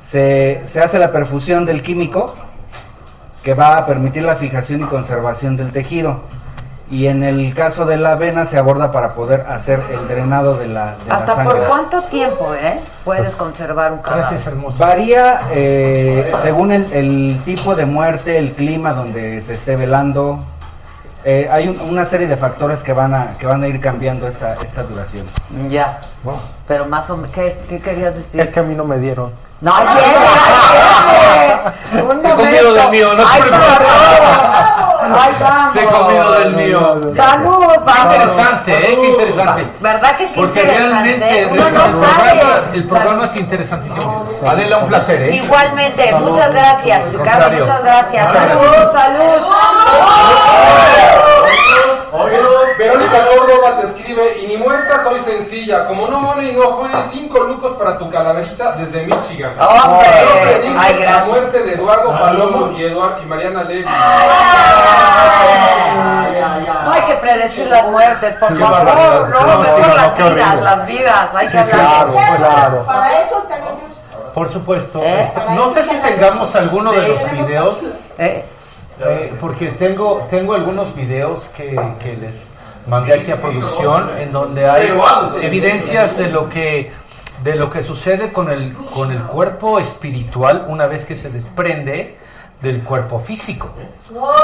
se, 0.08 0.62
se 0.66 0.82
hace 0.82 1.00
la 1.00 1.12
perfusión 1.12 1.66
del 1.66 1.82
químico 1.84 2.36
que 3.44 3.54
va 3.54 3.78
a 3.78 3.86
permitir 3.86 4.24
la 4.24 4.36
fijación 4.36 4.82
y 4.82 4.86
conservación 4.86 5.58
del 5.58 5.72
tejido. 5.72 6.22
Y 6.90 7.08
en 7.08 7.22
el 7.24 7.54
caso 7.54 7.86
de 7.86 7.98
la 7.98 8.16
vena 8.16 8.46
se 8.46 8.58
aborda 8.58 8.94
para 8.94 9.14
poder 9.14 9.46
hacer 9.50 9.82
el 9.92 10.08
drenado 10.08 10.56
de 10.58 10.70
la, 10.70 10.96
de 10.96 11.10
la 11.10 11.16
¿Hasta 11.16 11.36
sangre. 11.36 11.56
por 11.58 11.68
cuánto 11.68 12.02
tiempo, 12.04 12.54
eh? 12.56 12.80
Puedes 13.04 13.36
conservar 13.36 13.92
un 13.92 14.00
cadáver. 14.00 14.40
Varía 14.78 15.42
eh, 15.52 16.32
según 16.42 16.72
el, 16.72 16.90
el 16.94 17.42
tipo 17.44 17.76
de 17.76 17.86
muerte, 17.86 18.38
el 18.38 18.54
clima 18.54 18.94
donde 18.94 19.42
se 19.42 19.56
esté 19.56 19.76
velando. 19.76 20.40
Eh, 21.26 21.50
hay 21.52 21.68
un- 21.68 21.82
una 21.90 22.06
serie 22.06 22.26
de 22.28 22.38
factores 22.38 22.82
que 22.84 22.94
van 22.94 23.14
a, 23.14 23.38
que 23.38 23.46
van 23.46 23.62
a 23.64 23.68
ir 23.68 23.82
cambiando 23.82 24.26
esta, 24.26 24.54
esta 24.54 24.84
duración. 24.84 25.26
Ya. 25.68 26.00
Pero 26.70 26.86
más 26.86 27.10
o 27.10 27.18
menos, 27.18 27.32
¿qué, 27.32 27.60
qué 27.68 27.82
querías 27.82 28.16
decir? 28.16 28.40
Es 28.40 28.50
que 28.54 28.62
a 28.62 28.64
mí 28.64 28.76
no 28.76 28.86
me 28.86 28.98
dieron. 28.98 29.32
No, 29.60 29.74
viene. 29.76 29.98
Un 32.04 32.22
Te 32.22 32.30
he 32.30 32.36
comido 32.36 32.74
del 32.74 32.90
mío, 32.92 33.14
no 33.16 33.24
te 33.26 33.40
preocupes. 33.42 33.88
Te 35.74 35.82
he 35.82 35.86
comido 35.86 36.32
del 36.34 36.56
mío. 36.56 37.02
Salud, 37.12 37.66
vamos. 37.84 38.16
Interesante, 38.16 38.78
¿eh? 38.78 39.00
Qué 39.02 39.10
interesante. 39.10 39.68
¿Verdad 39.80 40.18
que 40.18 40.28
sí? 40.28 40.34
Porque 40.36 40.62
realmente 40.62 41.42
el, 41.42 41.50
programa, 41.50 41.92
el 42.74 42.88
programa 42.88 43.26
es 43.26 43.36
interesantísimo. 43.36 44.26
Adela, 44.46 44.78
un 44.78 44.90
placer, 44.90 45.24
¿eh? 45.24 45.36
Igualmente, 45.36 46.14
muchas 46.20 46.54
gracias, 46.54 47.14
Ricardo, 47.14 47.52
muchas 47.52 47.84
gracias. 47.84 48.32
Gracias. 48.32 48.94
Salud, 48.94 49.42
Verónica 52.78 53.28
Córdoba 53.28 53.80
te 53.82 53.88
escribe, 53.88 54.40
y 54.40 54.48
ni 54.48 54.58
muerta 54.58 55.04
soy 55.04 55.20
sencilla, 55.22 55.86
como 55.88 56.08
no 56.08 56.20
mone 56.20 56.50
y 56.50 56.52
no 56.54 56.64
joven, 56.72 56.92
cinco 57.12 57.40
lucos 57.44 57.78
para 57.78 57.98
tu 57.98 58.10
calaverita 58.10 58.72
desde 58.74 59.06
Michigan. 59.06 59.52
¡Hombre! 59.60 60.08
Yo 60.64 60.70
Ay, 60.80 61.00
la 61.04 61.20
muerte 61.26 61.64
de 61.64 61.74
Eduardo 61.74 62.10
Palomo 62.12 62.72
y, 62.78 62.84
Eduardo, 62.86 63.22
y 63.22 63.26
Mariana 63.26 63.64
Levy. 63.64 63.86
No 66.86 66.92
hay 66.94 67.02
que 67.04 67.16
predecir 67.16 67.68
las 67.68 67.88
muertes, 67.88 68.36
por 68.36 68.58
favor. 68.58 69.30
No, 69.30 69.40
No, 69.42 69.60
mejor 69.60 69.76
sí, 69.76 69.82
no, 69.88 69.96
las 69.96 70.16
vidas, 70.18 70.32
horrible. 70.32 70.62
las 70.62 70.86
vidas. 70.86 71.36
Hay 71.36 71.48
que 71.48 71.52
Sí, 71.52 71.58
hablar. 71.58 72.08
claro, 72.08 72.38
claro. 72.38 72.84
Para 72.86 73.20
eso 73.22 73.44
tenemos. 73.48 73.78
Por 74.34 74.52
supuesto. 74.54 75.02
¿Eh? 75.02 75.22
Este, 75.24 75.42
no 75.56 75.70
sé 75.72 75.84
si 75.84 75.96
tengamos 75.98 76.56
alguno 76.56 76.92
de 76.92 77.08
los 77.08 77.32
videos. 77.32 77.82
¿Eh? 78.20 78.46
Eh, 79.00 79.34
porque 79.40 79.68
tengo, 79.70 80.26
tengo 80.30 80.54
algunos 80.54 80.96
videos 80.96 81.50
que, 81.50 81.80
que 82.00 82.18
les 82.18 82.50
mandé 82.88 83.14
aquí 83.14 83.32
a 83.32 83.38
producción 83.38 84.10
en 84.18 84.32
donde 84.32 84.68
hay 84.68 84.92
evidencias 85.42 86.18
de 86.18 86.30
lo 86.30 86.50
que 86.50 86.92
de 87.44 87.56
lo 87.56 87.70
que 87.70 87.84
sucede 87.84 88.34
con 88.34 88.50
el 88.50 88.74
con 88.74 89.12
el 89.12 89.22
cuerpo 89.24 89.80
espiritual 89.80 90.66
una 90.70 90.88
vez 90.88 91.06
que 91.06 91.16
se 91.16 91.30
desprende 91.30 92.18
del 92.62 92.84
cuerpo 92.84 93.20
físico. 93.20 93.70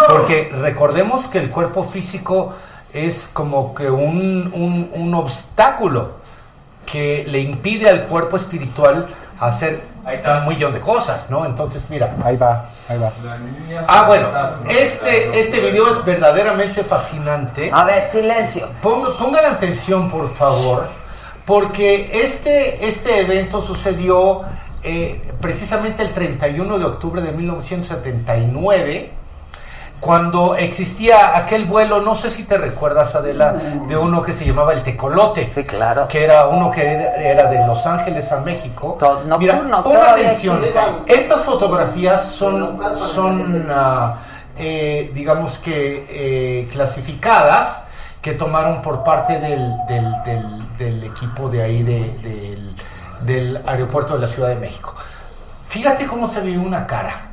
Porque 0.08 0.51
recordemos 0.54 1.28
que 1.28 1.39
el 1.39 1.49
cuerpo 1.49 1.84
físico 1.86 2.54
es 2.93 3.28
como 3.34 3.74
que 3.74 3.89
un, 3.89 4.51
un, 4.54 4.91
un 4.93 5.14
obstáculo 5.16 6.18
que 6.86 7.26
le 7.28 7.39
impide 7.39 7.89
al 7.89 8.04
cuerpo 8.04 8.38
espiritual 8.38 9.08
hacer 9.39 9.82
un 10.06 10.47
millón 10.47 10.74
de 10.74 10.80
cosas, 10.80 11.30
¿no? 11.30 11.45
Entonces, 11.45 11.86
mira, 11.89 12.16
ahí 12.24 12.36
va, 12.36 12.66
ahí 12.89 12.97
va. 12.99 13.10
Ah, 13.88 14.06
bueno, 14.08 14.30
este, 14.70 15.39
este 15.39 15.60
video 15.60 15.93
es 15.93 16.04
verdaderamente 16.04 16.84
fascinante. 16.84 17.70
A 17.72 17.84
ver, 17.86 18.12
silencio. 18.12 18.70
pongan 18.82 19.45
atención, 19.45 20.10
por 20.12 20.34
favor, 20.34 20.88
porque 21.45 22.10
este, 22.24 22.88
este 22.88 23.22
evento 23.22 23.62
sucedió 23.62 24.43
eh, 24.84 25.22
precisamente 25.39 26.04
el 26.04 26.12
31 26.12 26.78
de 26.78 26.86
octubre 26.86 27.22
de 27.22 27.32
1979 27.32 29.22
cuando 30.04 30.56
existía 30.56 31.38
aquel 31.38 31.64
vuelo, 31.66 32.01
no 32.01 32.14
sé 32.14 32.30
si 32.30 32.43
te 32.43 32.58
recuerdas, 32.58 33.16
Adela, 33.16 33.54
de 33.88 33.95
uno 33.95 34.22
que 34.22 34.34
se 34.34 34.45
llamaba 34.45 34.74
el 34.74 34.84
Tecolote. 34.84 35.49
Sí, 35.56 35.64
claro. 35.64 36.08
Que 36.10 36.26
era 36.26 36.47
uno 36.47 36.70
que 36.70 36.84
era 36.84 37.47
de 37.49 37.66
Los 37.66 37.86
Ángeles 37.86 38.30
a 38.32 38.39
México. 38.41 38.97
Mira, 39.39 39.54
nocturno, 39.54 39.84
pon 39.84 39.93
atención. 39.95 40.60
Estas 41.08 41.41
fotografías 41.43 42.26
son, 42.32 42.78
son 43.14 43.68
ah, 43.74 44.18
eh, 44.58 45.10
digamos 45.14 45.58
que, 45.60 46.06
eh, 46.10 46.68
clasificadas 46.72 47.86
que 48.22 48.34
tomaron 48.34 48.82
por 48.82 49.04
parte 49.04 49.39
del, 49.39 49.74
del- 49.88 50.14
del- 50.26 50.78
del 50.78 51.04
equipo 51.06 51.47
de 51.49 51.62
ahí 51.62 51.82
de- 51.84 52.14
del, 52.22 52.76
del 53.22 53.62
aeropuerto 53.66 54.16
de 54.16 54.20
la 54.20 54.28
Ciudad 54.28 54.49
de 54.49 54.56
México. 54.56 54.93
Fíjate 55.70 56.06
cómo 56.06 56.28
se 56.28 56.41
ve 56.41 56.58
una 56.58 56.86
cara. 56.86 57.30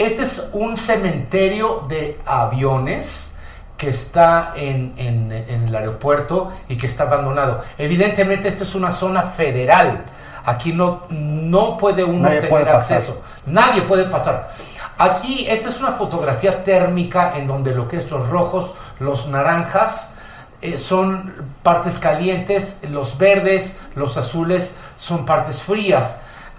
Este 0.00 0.22
es 0.22 0.48
un 0.54 0.78
cementerio 0.78 1.82
de 1.88 2.18
aviones 2.24 3.30
que 3.76 3.90
está 3.90 4.54
en, 4.56 4.94
en- 4.96 5.30
en 5.30 5.68
el 5.68 5.74
aeropuerto 5.76 6.52
y 6.68 6.76
que 6.78 6.86
está 6.86 7.02
abandonado. 7.04 7.62
Evidentemente, 7.76 8.48
esta 8.48 8.64
es 8.64 8.74
una 8.74 8.92
zona 8.92 9.22
federal. 9.24 10.04
Aquí 10.46 10.72
no, 10.72 11.02
no 11.10 11.76
puede 11.76 12.02
uno 12.02 12.20
Nadie 12.22 12.36
tener 12.36 12.48
puede 12.50 12.70
acceso. 12.70 13.20
Nadie 13.44 13.82
puede 13.82 14.04
pasar. 14.04 14.52
Aquí, 14.96 15.46
esta 15.46 15.68
es 15.68 15.78
una 15.80 15.92
fotografía 15.92 16.64
térmica 16.64 17.34
en 17.36 17.46
donde 17.46 17.74
lo 17.74 17.86
que 17.86 17.98
es 17.98 18.10
los 18.10 18.26
rojos, 18.30 18.70
los 19.00 19.28
naranjas, 19.28 20.14
eh, 20.62 20.78
son 20.78 21.32
partes 21.62 21.98
calientes, 21.98 22.78
los 22.90 23.18
verdes, 23.18 23.78
los 23.94 24.16
azules 24.16 24.74
son 24.98 25.26
partes 25.26 25.62
frías. 25.62 26.16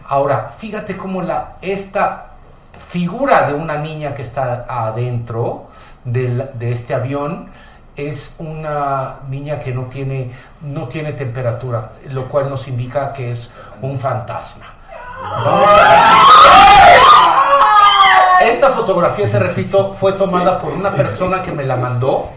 Ahora, 0.08 0.54
fíjate 0.60 0.96
cómo 0.96 1.24
la, 1.24 1.58
esta 1.62 2.31
figura 2.90 3.48
de 3.48 3.54
una 3.54 3.78
niña 3.78 4.14
que 4.16 4.24
está 4.24 4.66
adentro 4.68 5.68
del- 6.04 6.50
de 6.54 6.72
este 6.74 6.94
avión 6.94 7.50
es 7.96 8.36
una 8.40 9.18
niña 9.30 9.60
que 9.60 9.74
no 9.74 9.84
tiene, 9.84 10.32
no 10.62 10.88
tiene 10.88 11.14
temperatura, 11.14 11.92
lo 12.10 12.28
cual 12.30 12.50
nos 12.50 12.68
indica 12.68 13.14
que 13.14 13.32
es 13.32 13.50
un 13.82 14.00
fantasma. 14.00 14.66
Esta 18.42 18.72
fotografía, 18.72 19.30
te 19.32 19.38
repito, 19.38 19.94
fue 19.94 20.14
tomada 20.14 20.60
por 20.60 20.74
una 20.74 20.96
persona 20.96 21.42
que 21.44 21.52
me 21.52 21.64
la 21.64 21.76
mandó 21.76 22.30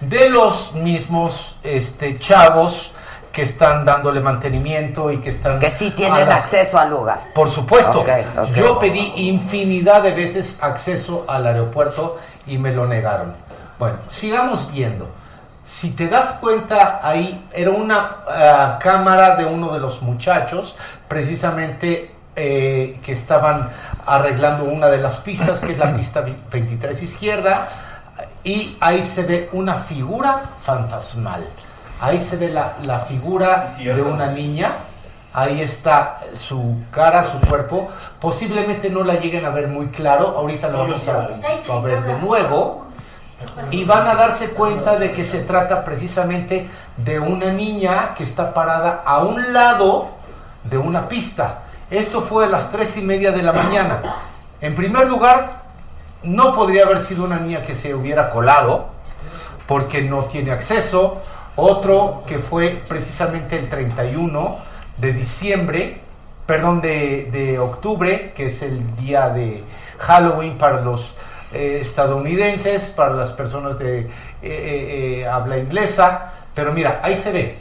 de 0.00 0.30
los 0.30 0.72
mismos 0.74 1.56
este, 1.62 2.18
chavos 2.18 2.94
que 3.38 3.44
están 3.44 3.84
dándole 3.84 4.18
mantenimiento 4.18 5.12
y 5.12 5.18
que 5.18 5.30
están... 5.30 5.60
Que 5.60 5.70
sí 5.70 5.92
tienen 5.92 6.28
las- 6.28 6.40
acceso 6.40 6.76
al 6.76 6.90
lugar. 6.90 7.20
por 7.32 7.48
supuesto. 7.48 8.04
Yo 8.52 8.80
pedí 8.80 9.12
infinidad 9.14 10.02
de 10.02 10.10
veces 10.10 10.58
acceso 10.60 11.24
al 11.28 11.46
aeropuerto 11.46 12.18
y 12.48 12.58
me 12.58 12.72
lo 12.72 12.84
negaron. 12.84 13.32
Bueno, 13.78 13.98
sigamos 14.08 14.68
viendo. 14.72 15.08
Si 15.64 15.92
te 15.92 16.08
das 16.08 16.32
cuenta, 16.40 16.98
ahí 17.00 17.46
era 17.52 17.70
una 17.70 18.16
ah, 18.26 18.78
cámara 18.82 19.36
de 19.36 19.44
uno 19.44 19.72
de 19.72 19.78
los 19.78 20.02
muchachos, 20.02 20.74
precisamente 21.06 22.10
eh, 22.34 22.98
que 23.04 23.12
estaban 23.12 23.70
arreglando 24.04 24.64
una 24.64 24.88
de 24.88 24.98
las 24.98 25.18
pistas, 25.18 25.60
que 25.60 25.70
es 25.74 25.78
la 25.78 25.94
pista 25.96 26.24
23 26.50 27.00
izquierda, 27.04 27.68
y 28.42 28.76
ahí 28.80 29.04
se 29.04 29.22
ve 29.22 29.48
una 29.52 29.74
figura 29.74 30.40
fantasmal. 30.64 31.44
Ahí 32.00 32.20
se 32.20 32.36
ve 32.36 32.48
la, 32.48 32.74
la 32.82 33.00
figura 33.00 33.74
de 33.78 34.02
una 34.02 34.26
niña. 34.26 34.72
Ahí 35.32 35.60
está 35.60 36.20
su 36.34 36.82
cara, 36.90 37.24
su 37.24 37.38
cuerpo. 37.40 37.88
Posiblemente 38.20 38.88
no 38.90 39.04
la 39.04 39.14
lleguen 39.14 39.44
a 39.44 39.50
ver 39.50 39.68
muy 39.68 39.88
claro. 39.88 40.34
Ahorita 40.36 40.68
lo 40.68 40.78
vamos 40.78 41.06
a, 41.08 41.28
a 41.70 41.80
ver 41.80 42.02
de 42.04 42.14
nuevo. 42.14 42.86
Y 43.70 43.84
van 43.84 44.06
a 44.08 44.14
darse 44.14 44.50
cuenta 44.50 44.96
de 44.96 45.12
que 45.12 45.24
se 45.24 45.40
trata 45.40 45.84
precisamente 45.84 46.68
de 46.96 47.20
una 47.20 47.50
niña 47.50 48.14
que 48.16 48.24
está 48.24 48.52
parada 48.52 49.02
a 49.04 49.20
un 49.20 49.52
lado 49.52 50.08
de 50.64 50.76
una 50.76 51.08
pista. 51.08 51.60
Esto 51.90 52.22
fue 52.22 52.46
a 52.46 52.48
las 52.48 52.72
tres 52.72 52.96
y 52.96 53.02
media 53.02 53.30
de 53.30 53.42
la 53.42 53.52
mañana. 53.52 54.02
En 54.60 54.74
primer 54.74 55.06
lugar, 55.06 55.50
no 56.24 56.52
podría 56.52 56.84
haber 56.84 57.02
sido 57.02 57.24
una 57.24 57.38
niña 57.38 57.62
que 57.62 57.76
se 57.76 57.94
hubiera 57.94 58.28
colado, 58.28 58.88
porque 59.66 60.02
no 60.02 60.24
tiene 60.24 60.50
acceso. 60.50 61.22
Otro 61.60 62.22
que 62.24 62.38
fue 62.38 62.80
precisamente 62.86 63.58
el 63.58 63.68
31 63.68 64.58
de 64.96 65.12
diciembre, 65.12 66.00
perdón, 66.46 66.80
de, 66.80 67.58
octubre, 67.58 68.32
que 68.32 68.46
es 68.46 68.62
el 68.62 68.94
día 68.94 69.30
de 69.30 69.64
Halloween 69.98 70.56
para 70.56 70.82
los 70.82 71.16
eh, 71.52 71.80
estadounidenses, 71.82 72.90
para 72.90 73.12
las 73.14 73.32
personas 73.32 73.76
de 73.76 74.02
eh, 74.02 74.08
eh, 74.40 75.26
habla 75.26 75.58
inglesa. 75.58 76.32
Pero 76.54 76.72
mira, 76.72 77.00
ahí 77.02 77.16
se 77.16 77.32
ve, 77.32 77.58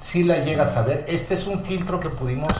si 0.00 0.22
la 0.22 0.38
llegas 0.38 0.76
a 0.76 0.82
ver. 0.82 1.04
Este 1.08 1.34
es 1.34 1.48
un 1.48 1.64
filtro 1.64 1.98
que 1.98 2.10
pudimos 2.10 2.54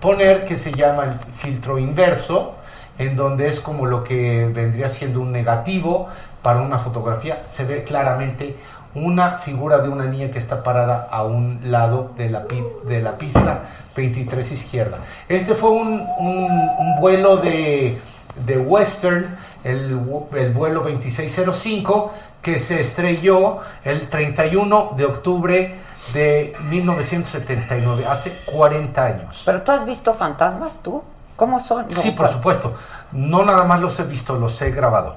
poner 0.00 0.46
que 0.46 0.56
se 0.56 0.72
llama 0.72 1.04
el 1.04 1.18
filtro 1.42 1.78
inverso, 1.78 2.56
en 2.98 3.14
donde 3.14 3.48
es 3.48 3.60
como 3.60 3.84
lo 3.84 4.02
que 4.02 4.46
vendría 4.54 4.88
siendo 4.88 5.20
un 5.20 5.32
negativo 5.32 6.08
para 6.40 6.62
una 6.62 6.78
fotografía. 6.78 7.42
Se 7.50 7.64
ve 7.64 7.84
claramente 7.84 8.56
una 8.94 9.38
figura 9.38 9.78
de 9.78 9.88
una 9.88 10.04
niña 10.04 10.30
que 10.30 10.38
está 10.38 10.62
parada 10.62 11.08
a 11.10 11.22
un 11.24 11.60
lado 11.64 12.12
de 12.16 12.30
la, 12.30 12.44
de 12.84 13.02
la 13.02 13.12
pista 13.12 13.60
23 13.96 14.52
izquierda. 14.52 14.98
Este 15.28 15.54
fue 15.54 15.70
un, 15.70 16.00
un- 16.18 16.70
un 16.78 17.00
vuelo 17.00 17.36
de, 17.36 17.98
de 18.46 18.58
Western, 18.58 19.36
el, 19.64 20.00
el 20.36 20.52
vuelo 20.52 20.80
2605, 20.82 22.12
que 22.42 22.58
se 22.58 22.80
estrelló 22.80 23.58
el 23.84 24.08
31 24.08 24.92
de 24.96 25.04
octubre 25.04 25.74
de 26.14 26.54
1979, 26.70 28.06
hace 28.08 28.32
40 28.46 29.04
años. 29.04 29.42
¿Pero 29.44 29.62
tú 29.62 29.72
has 29.72 29.84
visto 29.84 30.14
fantasmas 30.14 30.76
tú? 30.82 31.02
¿Cómo 31.36 31.60
son? 31.60 31.90
Sí, 31.90 32.10
por 32.12 32.28
supuesto. 32.32 32.74
No 33.12 33.44
nada 33.44 33.64
más 33.64 33.80
los 33.80 33.98
he 34.00 34.04
visto, 34.04 34.34
los 34.38 34.60
he 34.62 34.70
grabado. 34.70 35.16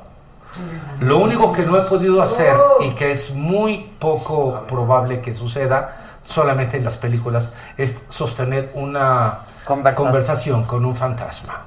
Lo 1.00 1.18
único 1.18 1.52
que 1.54 1.64
no 1.64 1.78
he 1.78 1.82
podido 1.82 2.22
hacer 2.22 2.56
y 2.82 2.90
que 2.92 3.12
es 3.12 3.32
muy 3.32 3.90
poco 4.00 4.64
probable 4.68 5.22
que 5.22 5.34
suceda 5.34 6.18
solamente 6.24 6.78
en 6.78 6.86
las 6.86 6.98
películas 6.98 7.52
es 7.78 7.96
sostener 8.10 8.72
una 8.74 9.40
conversación, 9.66 10.64
con 10.64 10.86
un 10.86 10.96
fantasma. 10.96 11.66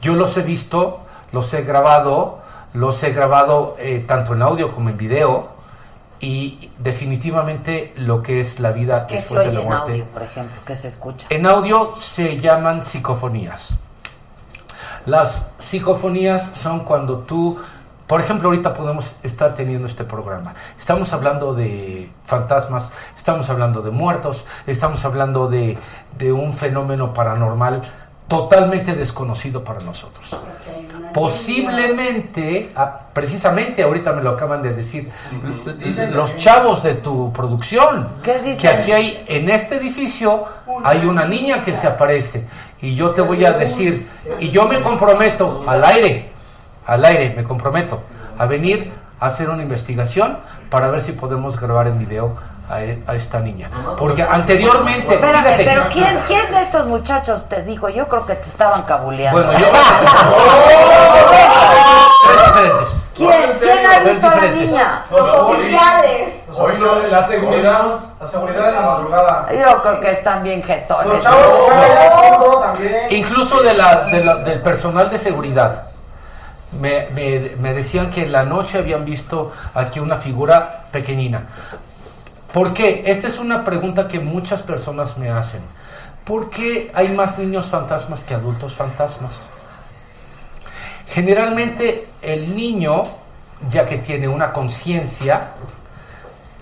Yo 0.00 0.14
los 0.14 0.36
he 0.36 0.42
visto, 0.42 1.00
los 1.32 1.52
he 1.54 1.62
grabado, 1.62 2.40
los 2.74 3.02
he 3.02 3.12
grabado 3.12 3.76
eh, 3.78 4.04
tanto 4.06 4.34
en 4.34 4.42
audio 4.42 4.72
como 4.72 4.88
en 4.88 4.96
video 4.96 5.50
y 6.20 6.70
definitivamente 6.78 7.92
lo 7.96 8.22
que 8.22 8.40
es 8.40 8.60
la 8.60 8.70
vida 8.70 9.06
¿Qué 9.06 9.16
después 9.16 9.44
de 9.44 9.52
la 9.52 9.60
en 9.60 9.66
muerte. 9.66 9.92
audio, 9.92 10.04
por 10.06 10.22
ejemplo? 10.22 10.62
¿Qué 10.64 10.76
se 10.76 10.88
escucha? 10.88 11.26
En 11.30 11.46
audio 11.46 11.94
se 11.96 12.38
llaman 12.38 12.84
psicofonías. 12.84 13.74
Las 15.04 15.46
psicofonías 15.58 16.50
son 16.56 16.80
cuando 16.80 17.18
tú, 17.18 17.58
por 18.06 18.20
ejemplo, 18.20 18.48
ahorita 18.48 18.74
podemos 18.74 19.14
estar 19.22 19.54
teniendo 19.54 19.86
este 19.86 20.04
programa. 20.04 20.54
Estamos 20.78 21.12
hablando 21.12 21.54
de 21.54 22.10
fantasmas, 22.24 22.90
estamos 23.16 23.48
hablando 23.48 23.82
de 23.82 23.90
muertos, 23.90 24.44
estamos 24.66 25.04
hablando 25.04 25.48
de, 25.48 25.78
de 26.18 26.32
un 26.32 26.52
fenómeno 26.52 27.14
paranormal 27.14 27.82
totalmente 28.32 28.94
desconocido 28.94 29.62
para 29.62 29.80
nosotros. 29.80 30.30
Posiblemente, 31.12 32.72
ah, 32.74 33.00
precisamente 33.12 33.82
ahorita 33.82 34.14
me 34.14 34.22
lo 34.22 34.30
acaban 34.30 34.62
de 34.62 34.72
decir, 34.72 35.10
los 36.12 36.34
chavos 36.38 36.82
de 36.82 36.94
tu 36.94 37.30
producción, 37.30 38.08
dicen? 38.42 38.56
que 38.58 38.68
aquí 38.68 38.92
hay, 38.92 39.24
en 39.26 39.50
este 39.50 39.76
edificio, 39.76 40.46
hay 40.82 41.04
una 41.04 41.26
niña 41.26 41.62
que 41.62 41.74
se 41.74 41.86
aparece. 41.86 42.46
Y 42.80 42.94
yo 42.94 43.10
te 43.10 43.20
voy 43.20 43.44
a 43.44 43.52
decir, 43.52 44.08
y 44.40 44.48
yo 44.48 44.66
me 44.66 44.80
comprometo 44.80 45.62
al 45.66 45.84
aire, 45.84 46.31
al 46.86 47.04
aire, 47.04 47.34
me 47.36 47.44
comprometo 47.44 48.00
a 48.38 48.46
venir 48.46 48.92
a 49.20 49.26
hacer 49.26 49.48
una 49.50 49.62
investigación 49.62 50.38
para 50.70 50.88
ver 50.88 51.02
si 51.02 51.12
podemos 51.12 51.60
grabar 51.60 51.86
en 51.86 51.98
video 51.98 52.34
a, 52.68 52.82
e- 52.82 53.02
a 53.06 53.14
esta 53.14 53.38
niña. 53.40 53.68
Porque 53.98 54.22
anteriormente, 54.22 55.14
Espérame, 55.14 55.44
fíjate, 55.44 55.64
pero 55.64 55.88
¿quién, 55.92 56.20
¿quién 56.26 56.50
de 56.50 56.60
estos 56.62 56.86
muchachos 56.86 57.48
te 57.48 57.62
dijo? 57.62 57.88
Yo 57.88 58.08
creo 58.08 58.26
que 58.26 58.34
te 58.34 58.48
estaban 58.48 58.82
cabuleando. 58.82 59.42
Bueno, 59.44 59.58
yo- 59.58 59.66
¿Quién? 63.14 63.52
¿Quién 63.60 63.86
ha 63.86 63.98
visto 64.00 64.26
a 64.26 64.30
la 64.30 64.36
diferentes. 64.36 64.70
niña? 64.70 65.04
Los 65.10 65.28
oficiales. 65.28 66.34
Hoy 66.54 66.72
no, 66.80 66.98
la 67.10 67.22
seguridad. 67.22 67.82
La 68.20 68.26
seguridad 68.26 68.66
de 68.66 68.72
la 68.72 68.80
madrugada. 68.82 69.48
Yo 69.52 69.82
creo 69.82 70.00
que 70.00 70.10
están 70.12 70.42
bien 70.42 70.62
jetones. 70.62 71.08
Los 71.08 71.22
chavos 71.22 72.62
también. 72.62 72.94
Incluso 73.10 73.62
de 73.62 73.74
la, 73.74 74.04
de 74.04 74.24
la- 74.24 74.36
del 74.36 74.60
personal 74.62 75.10
de 75.10 75.18
seguridad. 75.18 75.82
Me, 76.80 77.06
me- 77.60 77.74
decían 77.74 78.10
que 78.10 78.22
en 78.22 78.32
la 78.32 78.44
noche 78.44 78.78
habían 78.78 79.04
visto 79.04 79.52
aquí 79.74 80.00
una 80.00 80.16
figura 80.16 80.86
pequeñina. 80.90 81.46
¿Por 82.52 82.72
qué? 82.72 83.02
Esta 83.06 83.28
es 83.28 83.38
una 83.38 83.64
pregunta 83.64 84.08
que 84.08 84.20
muchas 84.20 84.62
personas 84.62 85.16
me 85.18 85.30
hacen. 85.30 85.60
¿Por 86.24 86.50
qué 86.50 86.90
hay 86.94 87.08
más 87.08 87.38
niños 87.38 87.66
fantasmas 87.66 88.22
que 88.24 88.34
adultos 88.34 88.74
fantasmas? 88.74 89.32
Generalmente 91.06 92.08
el 92.22 92.54
niño, 92.56 93.04
ya 93.70 93.84
que 93.86 93.98
tiene 93.98 94.28
una 94.28 94.52
conciencia, 94.52 95.48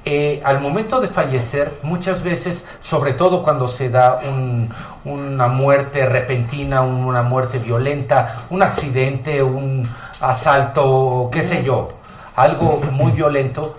eh, 0.05 0.40
al 0.44 0.61
momento 0.61 1.01
de 1.01 1.09
fallecer, 1.09 1.78
muchas 1.82 2.22
veces, 2.22 2.64
sobre 2.80 3.12
todo 3.12 3.42
cuando 3.42 3.68
se 3.68 3.90
da 3.90 4.20
un- 4.26 4.72
una 5.05 5.46
muerte 5.48 6.07
repentina, 6.07 6.80
un- 6.80 7.05
una 7.05 7.22
muerte 7.22 7.59
violenta, 7.59 8.44
un 8.51 8.62
accidente, 8.62 9.42
un 9.42 9.86
asalto, 10.20 11.28
qué 11.32 11.42
sé 11.42 11.62
yo, 11.62 11.88
algo 12.36 12.80
muy 12.92 13.12
violento, 13.12 13.76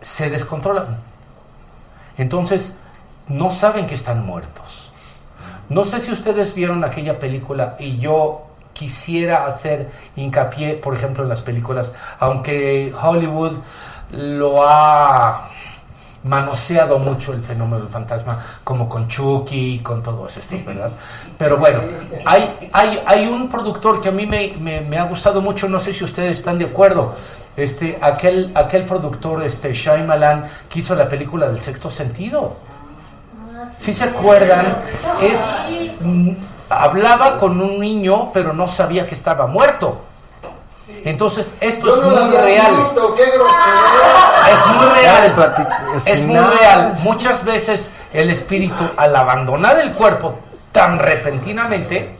se 0.00 0.30
descontrolan. 0.30 0.98
Entonces, 2.18 2.76
no 3.28 3.50
saben 3.50 3.86
que 3.86 3.94
están 3.94 4.24
muertos. 4.26 4.92
No 5.68 5.84
sé 5.84 6.00
si 6.00 6.10
ustedes 6.10 6.54
vieron 6.54 6.82
aquella 6.84 7.18
película 7.18 7.76
y 7.78 7.98
yo 7.98 8.42
quisiera 8.72 9.46
hacer 9.46 9.90
hincapié, 10.16 10.74
por 10.74 10.94
ejemplo, 10.94 11.22
en 11.22 11.28
las 11.28 11.42
películas, 11.42 11.92
aunque 12.18 12.92
Hollywood 13.00 13.52
lo 14.12 14.62
ha 14.66 15.48
manoseado 16.22 16.98
mucho 16.98 17.32
el 17.32 17.42
fenómeno 17.42 17.78
del 17.84 17.88
fantasma, 17.88 18.44
como 18.62 18.88
con 18.88 19.08
Chucky, 19.08 19.78
con 19.78 20.02
todo 20.02 20.26
eso, 20.26 20.40
¿verdad? 20.66 20.90
Pero 21.38 21.56
bueno, 21.56 21.80
hay, 22.26 22.68
hay, 22.72 23.02
hay 23.06 23.26
un 23.26 23.48
productor 23.48 24.02
que 24.02 24.10
a 24.10 24.12
mí 24.12 24.26
me, 24.26 24.52
me- 24.60 24.98
ha 24.98 25.04
gustado 25.04 25.40
mucho, 25.40 25.66
no 25.68 25.80
sé 25.80 25.94
si 25.94 26.04
ustedes 26.04 26.38
están 26.38 26.58
de 26.58 26.66
acuerdo, 26.66 27.14
este, 27.56 27.98
aquel, 28.02 28.52
aquel 28.54 28.84
productor, 28.84 29.42
este, 29.44 29.72
Shyamalan, 29.72 30.46
que 30.68 30.80
hizo 30.80 30.94
la 30.94 31.08
película 31.08 31.48
del 31.48 31.60
sexto 31.60 31.90
sentido. 31.90 32.56
Si 33.80 33.94
se 33.94 34.04
acuerdan, 34.04 34.76
es 35.22 35.40
mm, 36.00 36.30
hablaba 36.68 37.38
con 37.38 37.58
un 37.60 37.78
niño, 37.80 38.30
pero 38.32 38.52
no 38.52 38.66
sabía 38.68 39.06
que 39.06 39.14
estaba 39.14 39.46
muerto. 39.46 40.02
Entonces, 41.04 41.56
esto 41.60 41.86
Yo 41.86 41.96
es 41.96 42.02
no 42.02 42.26
muy 42.26 42.36
real. 42.36 42.76
visto, 42.76 43.14
qué 43.14 43.24
grosería. 43.24 44.50
Es 44.50 44.66
muy 44.74 44.86
real. 44.86 46.02
Es 46.04 46.22
muy 46.24 46.58
real. 46.58 46.98
Muchas 47.02 47.44
veces 47.44 47.90
el 48.12 48.30
espíritu, 48.30 48.84
al 48.96 49.14
abandonar 49.16 49.78
el 49.78 49.92
cuerpo 49.92 50.38
tan 50.72 50.98
repentinamente, 50.98 52.16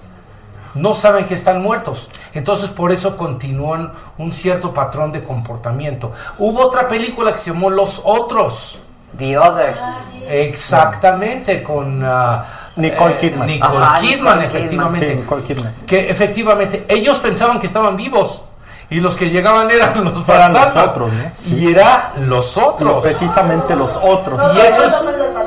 no 0.75 0.95
saben 0.95 1.27
que 1.27 1.35
están 1.35 1.63
muertos. 1.63 2.11
Entonces 2.33 2.71
por 2.71 2.93
eso 2.93 3.17
continúan 3.17 3.93
un 4.19 4.33
cierto 4.33 4.73
patrón 4.73 5.13
de 5.13 5.23
comportamiento. 5.23 6.13
Hubo 6.39 6.61
otra 6.67 6.89
película 6.89 7.33
que 7.33 7.39
se 7.39 7.51
llamó 7.51 7.71
Los 7.71 8.01
Otros. 8.05 8.79
The 9.19 9.37
Others. 9.37 9.81
Exactamente, 10.29 11.63
con 11.63 12.03
ah, 12.05 12.71
Nicole 12.77 13.15
eh, 13.15 13.19
Kidman. 13.19 13.47
Nicole 13.49 13.85
Ajá, 13.85 14.01
Kidman, 14.01 14.39
Nicole 14.39 14.59
efectivamente. 14.61 15.11
Sí, 15.11 15.17
Nicole 15.17 15.43
Kidman. 15.43 15.75
Que 15.87 16.11
efectivamente, 16.11 16.85
ellos 16.89 17.19
pensaban 17.19 17.59
que 17.59 17.67
estaban 17.67 17.97
vivos. 17.97 18.45
Y 18.91 18.99
los 18.99 19.15
que 19.15 19.31
llegaban 19.31 19.71
eran 19.71 20.05
los 20.05 20.29
Eran 20.29 20.53
los 20.53 20.77
otros, 20.77 21.13
¿no? 21.13 21.57
Y 21.57 21.71
era 21.73 22.13
los 22.19 22.27
Los- 22.29 22.57
otros. 22.57 23.03
precisamente 23.03 23.77
los 23.77 23.91
otros. 24.03 24.41
Y 24.57 24.59
eso, 24.61 24.85
es, 24.85 24.95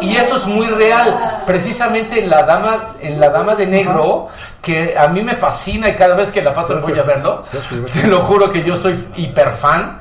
y 0.02 0.16
eso 0.16 0.38
es 0.38 0.46
muy 0.46 0.68
real. 0.68 1.42
precisamente 1.46 2.24
en 2.24 2.30
la 2.30 2.44
dama, 2.44 2.78
en 3.02 3.20
la 3.20 3.30
dama 3.30 3.54
de 3.56 3.68
negro, 3.68 4.30
que 4.62 4.98
a 4.98 5.10
mí 5.10 5.22
me 5.22 5.36
fascina 5.36 5.90
y 5.90 5.96
cada 5.98 6.16
vez 6.16 6.32
que 6.32 6.42
la 6.42 6.54
paso 6.54 6.80
voy 6.80 6.98
a 6.98 7.04
verlo. 7.04 7.44
Te 7.92 8.08
lo 8.08 8.22
juro 8.22 8.50
que 8.50 8.64
yo 8.64 8.78
soy 8.78 9.10
hiper 9.18 9.52
fan. 9.52 10.00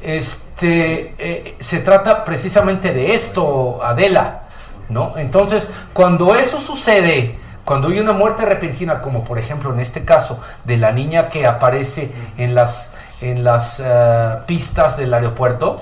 Este, 0.00 1.14
eh, 1.18 1.56
se 1.58 1.80
trata 1.80 2.24
precisamente 2.24 2.92
de 2.92 3.12
esto, 3.14 3.80
Adela, 3.82 4.42
¿no? 4.88 5.14
Entonces, 5.16 5.68
cuando 5.92 6.34
eso 6.36 6.60
sucede, 6.60 7.38
cuando 7.64 7.88
hay 7.88 8.00
una 8.00 8.12
muerte 8.12 8.44
repentina, 8.44 9.00
como 9.00 9.24
por 9.24 9.38
ejemplo 9.38 9.72
en 9.72 9.80
este 9.80 10.04
caso 10.04 10.40
de 10.64 10.76
la 10.76 10.92
niña 10.92 11.28
que 11.28 11.46
aparece 11.46 12.10
en 12.36 12.54
las 12.54 12.90
en 13.20 13.42
las 13.42 13.80
eh, 13.82 14.38
pistas 14.46 14.96
del 14.96 15.14
aeropuerto, 15.14 15.80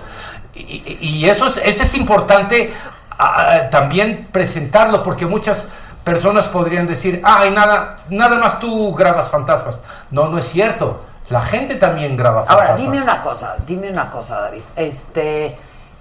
y, 0.55 0.99
y 1.01 1.29
eso 1.29 1.47
es, 1.47 1.57
eso 1.57 1.83
es 1.83 1.95
importante 1.95 2.73
ah, 3.19 3.69
también 3.71 4.29
presentarlo, 4.31 5.03
porque 5.03 5.27
muchas 5.27 5.67
personas 6.05 6.49
podrían 6.49 6.87
decir, 6.87 7.21
ay, 7.25 7.51
nada, 7.51 7.99
nada 8.11 8.39
más 8.39 8.59
tú 8.59 8.95
grabas 8.95 9.29
fantasmas. 9.29 9.77
No, 10.11 10.29
no 10.29 10.39
es 10.39 10.49
cierto. 10.49 11.03
La 11.29 11.41
gente 11.41 11.77
también 11.77 12.17
graba 12.17 12.45
fantasmas. 12.45 12.71
Ahora, 12.71 12.81
dime 12.81 13.03
una 13.03 13.23
cosa, 13.23 13.57
dime 13.67 13.91
una 13.91 14.11
cosa, 14.11 14.41
David. 14.43 14.63
Este, 14.77 15.57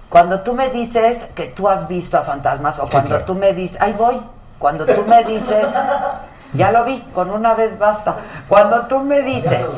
cuando 0.08 0.40
tú 0.40 0.54
me 0.54 0.68
dices 0.70 1.28
que 1.34 1.46
tú 1.46 1.68
has 1.68 1.88
visto 1.88 2.18
a 2.18 2.22
fantasmas 2.22 2.78
o 2.78 2.84
Sí, 2.84 2.90
cuando 2.90 3.10
claro. 3.10 3.24
tú 3.24 3.34
me 3.34 3.52
dices, 3.52 3.80
ahí 3.80 3.94
voy, 3.94 4.20
cuando 4.62 4.86
tú 4.86 5.04
me 5.08 5.24
dices, 5.24 5.68
ya 6.52 6.70
lo 6.70 6.84
vi, 6.84 7.00
con 7.12 7.30
una 7.30 7.52
vez 7.54 7.76
basta. 7.76 8.14
Cuando 8.46 8.82
tú 8.86 9.00
me 9.00 9.20
dices 9.22 9.68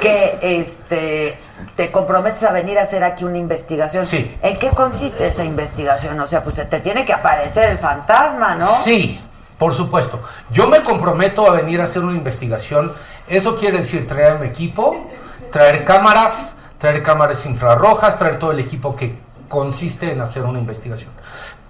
que 0.00 0.38
este 0.42 1.38
te 1.76 1.92
comprometes 1.92 2.42
a 2.42 2.50
venir 2.50 2.78
a 2.80 2.82
hacer 2.82 3.04
aquí 3.04 3.24
una 3.24 3.38
investigación, 3.38 4.04
Sí. 4.04 4.36
¿en 4.42 4.58
qué 4.58 4.70
consiste 4.70 5.28
esa 5.28 5.44
investigación? 5.44 6.18
O 6.20 6.26
sea, 6.26 6.42
pues 6.42 6.56
se 6.56 6.64
te 6.64 6.80
tiene 6.80 7.04
que 7.04 7.12
aparecer 7.12 7.70
el 7.70 7.78
fantasma, 7.78 8.56
¿no? 8.56 8.66
Sí, 8.82 9.20
por 9.56 9.72
supuesto. 9.72 10.20
Yo 10.50 10.66
me 10.66 10.82
comprometo 10.82 11.46
a 11.48 11.52
venir 11.52 11.80
a 11.80 11.84
hacer 11.84 12.02
una 12.02 12.16
investigación. 12.18 12.92
Eso 13.28 13.56
quiere 13.56 13.78
decir 13.78 14.08
traer 14.08 14.40
mi 14.40 14.48
equipo, 14.48 15.08
traer 15.52 15.84
cámaras, 15.84 16.56
traer 16.78 17.04
cámaras 17.04 17.46
infrarrojas, 17.46 18.18
traer 18.18 18.40
todo 18.40 18.50
el 18.50 18.58
equipo 18.58 18.96
que 18.96 19.14
consiste 19.48 20.10
en 20.10 20.20
hacer 20.22 20.42
una 20.42 20.58
investigación. 20.58 21.12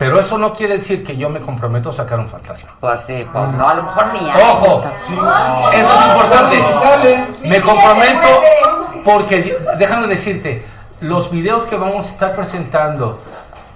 Pero 0.05 0.21
eso 0.21 0.39
no 0.39 0.53
quiere 0.55 0.75
decir 0.79 1.05
que 1.05 1.17
yo 1.17 1.29
me 1.29 1.41
comprometo 1.41 1.91
a 1.91 1.93
sacar 1.93 2.19
un 2.21 2.29
fantasma. 2.29 2.71
Pues 2.81 3.01
sí, 3.03 3.25
pues 3.33 3.51
no, 3.53 3.69
a 3.69 3.75
lo 3.75 3.83
mejor 3.85 4.07
ni 4.13 4.29
hay. 4.31 4.43
Ojo, 4.43 4.83
eso 5.73 6.01
es 6.01 6.07
importante. 6.07 6.59
Me 7.49 7.61
comprometo 7.61 8.29
porque 9.05 9.59
déjame 9.79 10.07
decirte, 10.07 10.65
los 11.01 11.31
videos 11.31 11.67
que 11.67 11.77
vamos 11.77 12.07
a 12.07 12.09
estar 12.11 12.35
presentando 12.37 13.21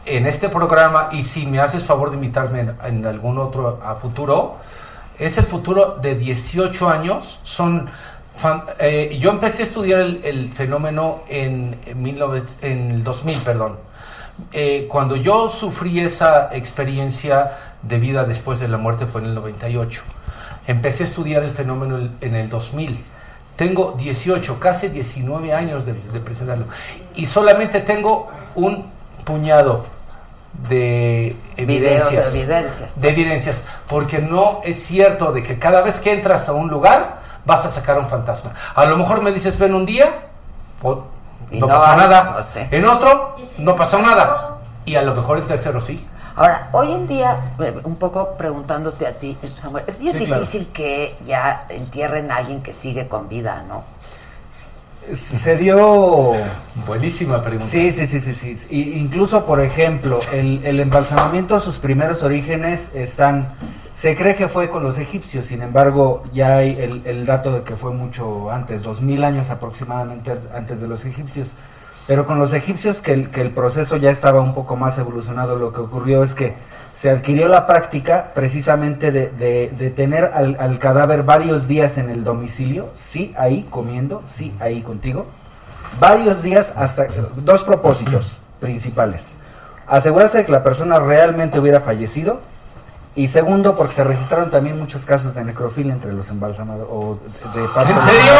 en 0.05 0.27
este 0.27 0.49
programa 0.49 1.09
y 1.13 1.23
si 1.25 1.47
me 1.47 1.59
haces 1.61 1.85
favor 1.85 2.11
de 2.11 2.17
invitarme 2.17 2.61
en, 2.61 2.77
en 2.85 3.07
algún 3.07 3.39
otro 3.39 3.81
a 3.85 3.97
futuro, 3.97 4.57
es 5.19 5.37
el 5.39 5.45
futuro 5.47 5.97
de 6.01 6.15
18 6.15 6.89
años. 6.89 7.41
Son 7.43 7.89
fan- 8.37 8.65
eh, 8.79 9.17
yo 9.21 9.31
empecé 9.31 9.63
a 9.63 9.67
estudiar 9.67 10.01
el, 10.01 10.21
el 10.25 10.53
fenómeno 10.53 11.21
en, 11.29 11.77
en 11.87 12.05
19 12.05 12.43
en 12.63 12.91
el 12.93 13.05
2000, 13.05 13.41
perdón. 13.41 13.79
Eh, 14.53 14.87
cuando 14.91 15.17
yo 15.17 15.49
sufrí 15.49 16.01
esa 16.01 16.51
experiencia 16.53 17.53
de 17.83 17.99
vida 17.99 18.25
después 18.25 18.61
de 18.61 18.69
la 18.69 18.77
muerte 18.77 19.07
fue 19.07 19.21
en 19.23 19.29
el 19.29 19.35
98. 19.35 20.03
Empecé 20.67 21.05
a 21.05 21.07
estudiar 21.07 21.43
el 21.43 21.51
fenómeno 21.51 22.11
en 22.21 22.35
el 22.35 22.49
2000. 22.49 23.03
Tengo 23.57 23.95
18, 23.99 24.61
casi 24.61 24.89
19 24.89 25.53
años 25.53 25.87
de, 25.87 25.95
de 25.95 26.21
presentarlo. 26.21 26.67
Y 27.15 27.27
solamente 27.27 27.81
tengo 27.81 28.29
un 28.55 28.85
puñado 29.25 29.87
de 30.69 31.37
Videos 31.57 32.07
evidencias. 32.07 32.33
de 32.33 32.41
evidencias. 32.41 33.01
de 33.01 33.09
evidencias. 33.09 33.57
Porque 33.89 34.19
no 34.19 34.61
es 34.65 34.83
cierto 34.83 35.33
de 35.33 35.43
que 35.43 35.59
cada 35.59 35.83
vez 35.83 35.99
que 36.01 36.13
entras 36.13 36.49
a 36.49 36.53
un 36.53 36.69
lugar 36.69 37.21
vas 37.45 37.65
a 37.65 37.71
sacar 37.71 37.99
un 37.99 38.09
fantasma. 38.09 38.53
A 38.75 38.85
lo 38.87 38.97
mejor 38.97 39.23
me 39.23 39.33
dices 39.33 39.59
ven 39.59 39.75
un 39.75 39.87
día, 39.87 40.09
o 40.83 41.05
Y 41.51 41.59
no, 41.61 41.67
no 41.67 41.75
pasa 41.75 41.93
hay, 41.93 41.99
nada. 41.99 42.47
En 42.71 42.85
otro, 42.87 43.37
no 43.59 43.77
pasa 43.77 43.99
nada. 43.99 44.59
Y 44.85 44.95
a 44.97 45.03
lo 45.03 45.15
mejor 45.15 45.39
el 45.39 45.45
tercero 45.45 45.81
sí. 45.81 46.05
Ahora, 46.37 46.69
hoy 46.73 46.93
en 46.93 47.09
día, 47.09 47.37
eh, 47.61 47.75
un 47.85 47.97
poco 47.97 48.35
preguntándote 48.37 49.07
a 49.07 49.13
ti, 49.13 49.37
Samuel, 49.61 49.85
es 49.87 49.99
bien 49.99 50.19
Sí, 50.19 50.27
claro. 50.27 50.41
difícil 50.43 50.69
que 50.69 51.17
ya 51.27 51.65
entierren 51.71 52.31
a 52.31 52.37
alguien 52.37 52.63
que 52.63 52.73
sigue 52.75 53.09
con 53.09 53.29
vida, 53.29 53.65
¿no? 53.67 53.85
Se 55.15 55.57
dio... 55.57 56.33
Buenísima 56.87 57.41
pregunta. 57.43 57.67
Sí, 57.71 57.93
sí, 57.93 58.07
sí, 58.09 58.21
sí, 58.21 58.35
sí. 58.35 58.67
I- 58.71 58.99
incluso, 58.99 59.45
por 59.47 59.61
ejemplo, 59.61 60.19
el, 60.33 60.65
el 60.67 60.81
embalsamamiento, 60.81 61.61
sus 61.61 61.79
primeros 61.79 62.23
orígenes 62.23 62.91
están... 62.93 63.55
Se 63.97 64.15
cree 64.15 64.37
que 64.37 64.47
fue 64.49 64.69
con 64.69 64.83
los 64.83 64.99
egipcios, 64.99 65.47
sin 65.47 65.63
embargo, 65.63 66.23
ya 66.35 66.59
hay 66.59 66.77
el, 67.07 67.25
dato 67.25 67.51
de 67.51 67.63
que 67.63 67.77
fue 67.77 67.95
mucho 67.95 68.51
antes, 68.51 68.83
dos 68.83 69.01
mil 69.01 69.25
años 69.25 69.49
aproximadamente 69.49 70.35
antes 70.55 70.83
de 70.83 70.87
los 70.87 71.07
egipcios. 71.07 71.49
Pero 72.07 72.27
con 72.27 72.39
los 72.39 72.53
egipcios 72.53 73.01
que 73.01 73.15
el, 73.15 73.51
proceso 73.53 73.97
ya 73.97 74.11
estaba 74.11 74.43
un 74.43 74.55
poco 74.55 74.77
más 74.77 74.99
evolucionado, 74.99 75.57
lo 75.57 75.73
que 75.73 75.81
ocurrió 75.81 76.23
es 76.25 76.35
que 76.35 76.53
se 76.93 77.09
adquirió 77.09 77.49
la 77.49 77.67
práctica 77.67 78.33
precisamente 78.35 79.11
de, 79.11 79.29
de- 79.31 79.73
de 79.79 79.89
tener 79.91 80.27
al, 80.27 80.59
al 80.61 80.79
cadáver 80.79 81.23
varios 81.23 81.67
días 81.67 81.97
en 81.97 82.11
el 82.11 82.23
domicilio, 82.23 82.91
sí, 82.97 83.35
ahí 83.39 83.67
comiendo, 83.71 84.23
sí, 84.27 84.55
ahí 84.61 84.83
contigo, 84.83 85.25
varios 85.99 86.43
días 86.43 86.71
hasta 86.77 87.07
dos 87.37 87.65
propósitos 87.65 88.43
principales. 88.61 89.37
Asegurarse 89.87 90.39
de 90.39 90.45
que 90.45 90.53
la 90.53 90.63
persona 90.63 90.99
realmente 90.99 91.59
hubiera 91.59 91.81
fallecido 91.81 92.43
y 93.17 93.27
segundo 93.29 93.75
porque 93.75 93.95
se 93.95 94.05
registraron 94.05 94.51
también 94.51 94.79
muchos 94.79 95.05
casos 95.07 95.35
de 95.35 95.43
necrofilia 95.43 95.93
entre 95.95 96.13
los 96.13 96.29
embalsamados 96.29 96.87
o 96.91 97.19
de 97.55 97.67
parte 97.69 97.91
¿En 97.93 97.99
de- 97.99 98.05
serio? 98.05 98.33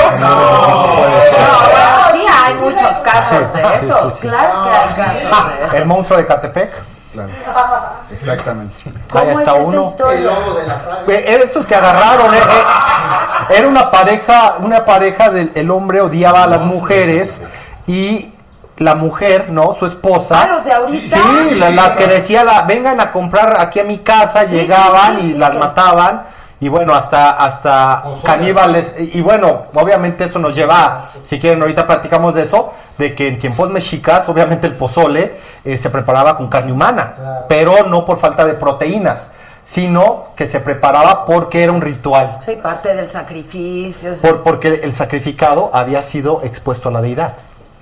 Sí, 2.13 2.21
hay 2.45 2.55
muchos 2.55 2.97
casos 3.03 3.53
de 3.53 3.61
esos, 3.77 4.13
claro 4.21 4.65
que 4.65 4.71
hay 4.71 4.89
casos 4.95 5.49
de 5.59 5.65
esos. 5.65 5.75
El 5.75 5.87
monstruo 5.87 6.19
de 6.19 6.27
Catepec. 6.27 6.73
Claro. 7.13 7.31
Exactamente. 8.13 8.75
¿Cómo 9.11 9.25
Ahí 9.25 9.31
es 9.33 9.39
está 9.39 9.53
esa 9.53 9.63
uno. 9.63 9.83
historia? 9.89 10.31
Eh, 11.09 11.25
Era 11.27 11.45
estos 11.45 11.67
que 11.67 11.75
agarraron. 11.75 12.35
eh, 12.35 12.39
eh, 12.39 13.55
era 13.59 13.69
una 13.69 13.91
pareja, 13.91 14.57
una 14.61 14.85
pareja 14.85 15.31
del 15.31 15.51
el 15.55 15.71
hombre 15.71 16.01
odiaba 16.03 16.43
a 16.43 16.47
las 16.47 16.63
mujeres 16.63 17.41
y 17.87 18.33
la 18.79 18.95
mujer, 18.95 19.49
¿no? 19.51 19.73
Su 19.75 19.87
esposa. 19.87 20.43
Ah, 20.43 20.47
los 20.55 20.65
de 20.65 20.73
ahorita. 20.73 21.17
Sí, 21.17 21.55
la- 21.55 21.71
las 21.71 21.97
que 21.97 22.07
decía 22.07 22.45
la, 22.45 22.63
vengan 22.63 23.01
a 23.01 23.11
comprar 23.11 23.57
aquí 23.61 23.81
a 23.81 23.85
mi 23.85 23.99
casa, 23.99 24.47
Sí, 24.47 24.55
llegaban 24.57 25.17
sí, 25.17 25.23
sí, 25.23 25.29
y 25.29 25.33
sí, 25.33 25.39
las 25.39 25.51
que- 25.53 25.59
mataban. 25.59 26.23
Y 26.59 26.69
bueno, 26.69 26.95
hasta, 26.95 27.33
hasta 27.33 28.05
caníbales. 28.25 28.95
Y, 28.99 29.19
y 29.19 29.21
bueno, 29.21 29.65
obviamente 29.75 30.25
eso 30.25 30.39
nos 30.39 30.55
lleva, 30.55 31.11
si 31.23 31.39
quieren 31.39 31.61
ahorita 31.61 31.87
platicamos 31.87 32.35
de 32.35 32.43
eso, 32.43 32.73
de 32.97 33.15
que 33.15 33.29
en 33.29 33.39
tiempos 33.39 33.69
mexicas, 33.69 34.27
obviamente 34.29 34.67
el 34.67 34.75
pozole 34.75 35.35
eh, 35.65 35.77
se 35.77 35.91
preparaba 35.91 36.35
con 36.37 36.49
carne 36.49 36.73
humana, 36.73 37.45
pero 37.47 37.85
no 37.87 38.07
por 38.07 38.17
falta 38.19 38.47
de 38.47 38.55
proteínas, 38.55 39.31
sino 39.65 40.29
que 40.35 40.47
se 40.47 40.61
preparaba 40.61 41.27
porque 41.27 41.63
era 41.63 41.73
un 41.73 41.83
ritual, 41.83 42.39
Sí, 42.47 42.57
parte 42.63 42.95
del 42.95 43.11
sacrificio. 43.11 44.15
por, 44.23 44.43
porque 44.43 44.81
el 44.83 44.93
sacrificado 44.95 45.71
había 45.75 46.03
sido 46.03 46.41
expuesto 46.43 46.89
a 46.89 46.93
la 46.93 47.03
deidad. 47.03 47.35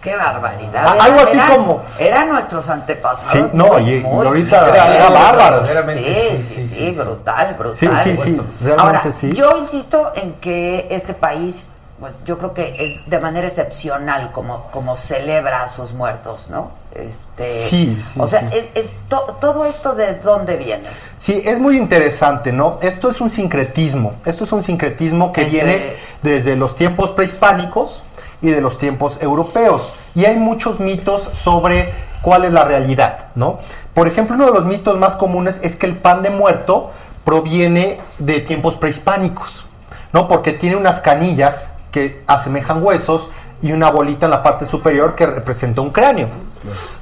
Qué 0.05 0.14
barbaridad. 0.14 0.84
Ah, 0.86 0.96
algo 1.05 1.20
así 1.20 1.38
como- 1.50 1.82
Eran 1.98 2.28
nuestros 2.28 2.68
antepasados. 2.68 3.32
Sí, 3.32 3.42
no, 3.55 3.78
y- 3.80 4.05
ahorita 4.05 4.68
Era- 4.68 4.94
era 4.96 5.09
bárbaro. 5.09 5.66
Sí, 5.66 6.38
sí, 6.42 6.66
sí, 6.66 6.90
brutal, 6.90 7.55
brutal. 7.59 7.76
Sí, 7.76 7.88
sí, 8.05 8.16
sí, 8.18 8.40
realmente 8.61 8.98
Ahora, 8.98 9.12
sí. 9.12 9.30
yo 9.32 9.57
insisto 9.57 10.12
en 10.14 10.34
que 10.34 10.86
este 10.90 11.14
país, 11.14 11.70
pues 11.98 12.12
yo 12.26 12.36
creo 12.36 12.52
que 12.52 12.76
es 12.78 13.09
de 13.09 13.18
manera 13.18 13.46
excepcional 13.46 14.30
como, 14.32 14.64
como 14.70 14.94
celebra 14.96 15.62
a 15.62 15.68
sus 15.68 15.92
muertos, 15.94 16.50
¿no? 16.50 16.72
Este, 16.94 17.55
Sí, 17.55 18.00
sí, 18.12 18.20
O 18.20 18.26
sea, 18.28 18.40
sí. 18.50 18.57
es, 18.74 18.84
es 18.84 18.92
to- 19.09 19.38
todo 19.40 19.64
esto 19.64 19.94
de 19.94 20.16
dónde 20.16 20.57
viene. 20.57 20.90
Sí, 21.16 21.42
es 21.46 21.59
muy 21.59 21.78
interesante, 21.78 22.52
¿no? 22.52 22.78
Esto 22.82 23.09
es 23.09 23.20
un 23.22 23.30
sincretismo. 23.30 24.16
Esto 24.26 24.44
es 24.44 24.52
un 24.52 24.62
sincretismo 24.62 25.32
que 25.32 25.42
Entre- 25.44 25.57
viene 25.64 25.96
desde 26.22 26.57
los 26.57 26.76
tiempos 26.76 27.11
prehispánicos 27.12 28.02
y 28.45 28.51
de 28.51 28.61
los 28.61 28.76
tiempos 28.78 29.20
europeos. 29.22 29.92
Y 30.14 30.26
hay 30.26 30.36
muchos 30.36 30.78
mitos 30.78 31.30
sobre 31.32 31.92
cuál 32.22 32.45
es 32.45 32.53
la 32.53 32.64
realidad, 32.64 33.28
¿no? 33.34 33.59
Por 33.95 34.07
ejemplo, 34.07 34.36
uno 34.36 34.47
de 34.47 34.53
los 34.53 34.64
mitos 34.66 34.99
más 34.99 35.16
comunes 35.16 35.59
es 35.62 35.76
que 35.76 35.86
el 35.86 35.97
pan 35.97 36.22
de 36.22 36.30
muerto 36.30 36.90
proviene 37.24 38.01
de 38.18 38.40
tiempos 38.40 38.74
prehispánicos, 38.74 39.64
¿no? 40.12 40.28
Porque 40.28 40.53
tiene 40.53 40.76
unas 40.76 41.01
canillas 41.01 41.70
que 41.90 42.22
asemejan 42.26 42.82
huesos 42.82 43.28
y 43.62 43.72
una 43.72 43.90
bolita 43.90 44.26
en 44.26 44.30
la 44.32 44.42
parte 44.42 44.66
superior 44.66 45.14
que 45.14 45.24
representa 45.24 45.80
un 45.80 45.90
cráneo. 45.90 46.28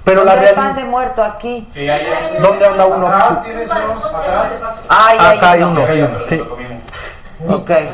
Pero 0.04 0.24
la 0.24 0.34
¿Dónde 0.34 0.48
hay 0.48 0.54
pan 0.54 0.64
realidad... 0.64 0.84
de 0.84 0.90
muerto 0.90 1.24
aquí? 1.24 1.68
¿Dónde 2.40 2.66
anda 2.66 2.86
uno? 2.86 3.06
Atrás 3.08 3.42
tienes 3.42 3.68
uno, 3.68 4.16
atrás. 4.16 4.48
Ay, 4.88 5.18
Acá 5.18 5.50
hay 5.52 5.60
no. 5.60 5.70
uno. 5.70 5.86
Sí. 6.28 6.40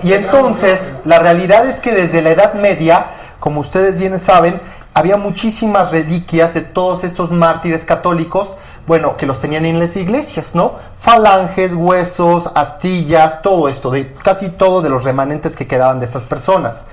Y 0.03 0.13
entonces, 0.13 0.95
la 1.05 1.19
realidad 1.19 1.67
es 1.67 1.81
que 1.81 1.93
desde 1.93 2.23
la 2.23 2.31
Edad 2.31 2.55
Media, 2.55 3.07
como 3.41 3.61
ustedes 3.61 3.97
bien 3.97 4.19
saben, 4.19 4.61
había 4.95 5.17
muchísimas 5.17 5.91
reliquias 5.93 6.55
de 6.55 6.63
todos 6.63 7.05
estos 7.05 7.31
mártires 7.31 7.85
católicos 7.85 8.49
bueno, 8.87 9.19
que 9.19 9.27
los 9.27 9.39
tenían 9.39 9.67
en 9.67 9.79
las 9.79 9.97
iglesias, 9.99 10.55
¿no? 10.55 10.73
Falanges, 10.99 11.75
huesos, 11.75 12.51
astillas, 12.55 13.43
todo 13.43 13.69
esto, 13.69 13.91
de 13.91 14.15
casi 14.15 14.49
todo 14.49 14.81
de 14.81 14.89
los 14.89 15.05
remanentes 15.05 15.57
que 15.57 15.67
quedaban 15.67 15.99
de 16.01 16.07
estas 16.07 16.25
personas. 16.25 16.87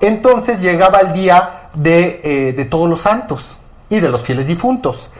Entonces 0.00 0.60
llegaba 0.60 1.00
el 1.00 1.12
día 1.12 1.68
de, 1.74 2.20
eh, 2.22 2.52
de 2.52 2.64
todos 2.66 2.88
los 2.88 3.00
santos 3.00 3.56
y 3.90 3.98
de 3.98 4.08
los 4.08 4.22
fieles 4.22 4.46
difuntos. 4.46 5.10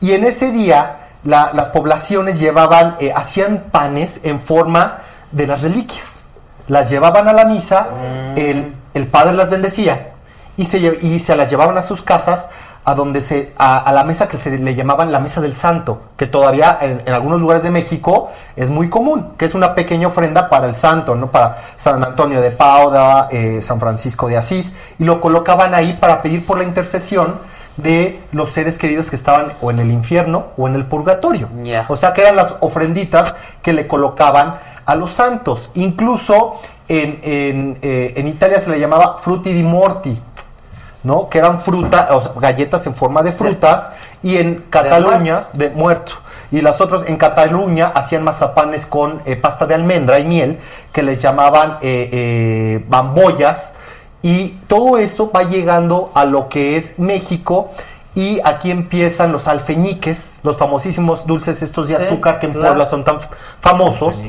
Y 0.00 0.12
en 0.12 0.24
ese 0.24 0.50
día 0.50 0.96
la- 1.22 1.50
las 1.52 1.68
poblaciones 1.68 2.40
llevaban, 2.40 2.96
eh, 2.98 3.12
hacían 3.14 3.66
panes 3.70 4.20
en 4.24 4.40
forma 4.40 4.98
de 5.30 5.46
las 5.46 5.62
reliquias. 5.62 6.22
Las 6.66 6.90
llevaban 6.90 7.28
a 7.28 7.32
la 7.32 7.44
misa, 7.44 7.86
el, 8.34 8.74
el 8.94 9.06
padre 9.08 9.34
las 9.34 9.50
bendecía 9.50 10.12
y 10.56 10.64
se, 10.64 10.78
y 10.78 11.18
se 11.18 11.36
las 11.36 11.50
llevaban 11.50 11.76
a 11.76 11.82
sus 11.82 12.02
casas 12.02 12.48
a 12.84 12.94
donde 12.94 13.22
se 13.22 13.52
a, 13.56 13.78
a 13.78 13.92
la 13.92 14.04
mesa 14.04 14.28
que 14.28 14.36
se 14.36 14.56
le 14.56 14.74
llamaban 14.74 15.10
la 15.10 15.18
mesa 15.18 15.40
del 15.40 15.56
santo 15.56 16.02
que 16.16 16.26
todavía 16.26 16.78
en, 16.80 17.02
en 17.06 17.14
algunos 17.14 17.40
lugares 17.40 17.62
de 17.62 17.70
México 17.70 18.30
es 18.56 18.70
muy 18.70 18.90
común 18.90 19.32
que 19.38 19.46
es 19.46 19.54
una 19.54 19.74
pequeña 19.74 20.08
ofrenda 20.08 20.48
para 20.48 20.66
el 20.66 20.76
santo 20.76 21.14
no 21.14 21.30
para 21.30 21.56
San 21.76 22.04
Antonio 22.04 22.40
de 22.40 22.50
Pauda 22.50 23.28
eh, 23.30 23.62
San 23.62 23.80
Francisco 23.80 24.28
de 24.28 24.36
Asís 24.36 24.74
y 24.98 25.04
lo 25.04 25.20
colocaban 25.20 25.74
ahí 25.74 25.94
para 25.94 26.20
pedir 26.20 26.44
por 26.44 26.58
la 26.58 26.64
intercesión 26.64 27.38
de 27.76 28.22
los 28.32 28.50
seres 28.50 28.78
queridos 28.78 29.10
que 29.10 29.16
estaban 29.16 29.52
o 29.60 29.70
en 29.70 29.80
el 29.80 29.90
infierno 29.90 30.46
o 30.56 30.68
en 30.68 30.74
el 30.74 30.86
purgatorio. 30.86 31.48
O 31.88 31.96
sea 31.96 32.12
que 32.12 32.20
eran 32.20 32.36
las 32.36 32.54
ofrenditas 32.60 33.34
que 33.62 33.72
le 33.72 33.86
colocaban 33.86 34.58
a 34.86 34.94
los 34.94 35.12
santos. 35.12 35.70
Incluso 35.74 36.60
en, 36.88 37.20
en, 37.22 37.78
eh, 37.82 38.12
en 38.16 38.28
Italia 38.28 38.60
se 38.60 38.70
le 38.70 38.78
llamaba 38.78 39.18
frutti 39.18 39.52
di 39.52 39.62
morti 39.62 40.20
¿no? 41.04 41.28
Que 41.28 41.38
eran 41.38 41.60
fruta, 41.60 42.08
o 42.12 42.22
sea, 42.22 42.32
galletas 42.36 42.86
en 42.86 42.94
forma 42.94 43.22
de 43.22 43.30
frutas, 43.30 43.90
y 44.22 44.38
en 44.38 44.64
Cataluña, 44.70 45.48
de 45.52 45.70
muerto. 45.70 46.14
Y 46.50 46.60
las 46.60 46.80
otras 46.80 47.04
en 47.06 47.16
Cataluña 47.16 47.92
hacían 47.94 48.24
mazapanes 48.24 48.86
con 48.86 49.20
eh, 49.26 49.36
pasta 49.36 49.66
de 49.66 49.74
almendra 49.74 50.18
y 50.18 50.24
miel, 50.24 50.58
que 50.92 51.02
les 51.02 51.20
llamaban 51.20 51.78
eh, 51.82 52.08
eh, 52.10 52.84
bamboyas. 52.88 53.72
Y 54.22 54.50
todo 54.66 54.96
eso 54.96 55.30
va 55.30 55.42
llegando 55.42 56.10
a 56.14 56.24
lo 56.24 56.48
que 56.48 56.76
es 56.76 56.98
México. 56.98 57.72
Y 58.14 58.40
aquí 58.44 58.70
empiezan 58.70 59.32
los 59.32 59.48
alfeñiques, 59.48 60.36
los 60.42 60.56
famosísimos 60.56 61.26
dulces 61.26 61.60
estos 61.60 61.88
de 61.88 61.96
Sí, 61.96 62.04
azúcar 62.04 62.38
que 62.38 62.46
en 62.46 62.52
claro. 62.52 62.68
Puebla 62.68 62.86
son 62.86 63.04
tan 63.04 63.18
famosos. 63.60 64.22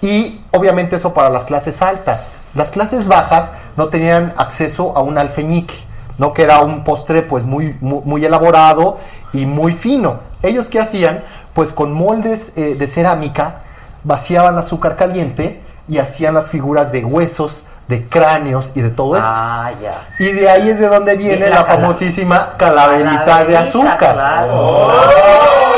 Y 0.00 0.40
obviamente 0.52 0.96
eso 0.96 1.14
para 1.14 1.30
las 1.30 1.44
clases 1.44 1.82
altas. 1.82 2.32
Las 2.54 2.70
clases 2.70 3.06
bajas 3.06 3.50
no 3.76 3.88
tenían 3.88 4.34
acceso 4.36 4.96
a 4.96 5.00
un 5.00 5.18
alfeñique, 5.18 5.74
¿no? 6.18 6.32
Que 6.32 6.42
era 6.42 6.60
un 6.60 6.84
postre 6.84 7.22
pues 7.22 7.44
muy, 7.44 7.76
muy, 7.80 8.00
muy 8.04 8.24
elaborado 8.24 8.98
y 9.32 9.46
muy 9.46 9.72
fino. 9.72 10.20
Ellos 10.42 10.68
qué 10.68 10.80
hacían? 10.80 11.24
Pues 11.54 11.72
con 11.72 11.92
moldes 11.92 12.52
eh, 12.56 12.74
de 12.74 12.86
cerámica 12.86 13.62
vaciaban 14.04 14.56
azúcar 14.58 14.96
caliente 14.96 15.60
y 15.88 15.98
hacían 15.98 16.34
las 16.34 16.48
figuras 16.48 16.92
de 16.92 17.04
huesos, 17.04 17.64
de 17.88 18.08
cráneos 18.08 18.72
y 18.74 18.82
de 18.82 18.90
todo 18.90 19.16
esto. 19.16 19.28
Ah, 19.30 19.72
ya. 19.80 20.08
Y 20.18 20.32
de 20.32 20.48
ahí 20.48 20.70
es 20.70 20.78
de 20.78 20.88
donde 20.88 21.16
viene 21.16 21.48
la, 21.48 21.64
famosísima 21.64 22.54
calaverita 22.56 23.44
de 23.44 23.56
azúcar. 23.56 23.98
claro. 23.98 25.75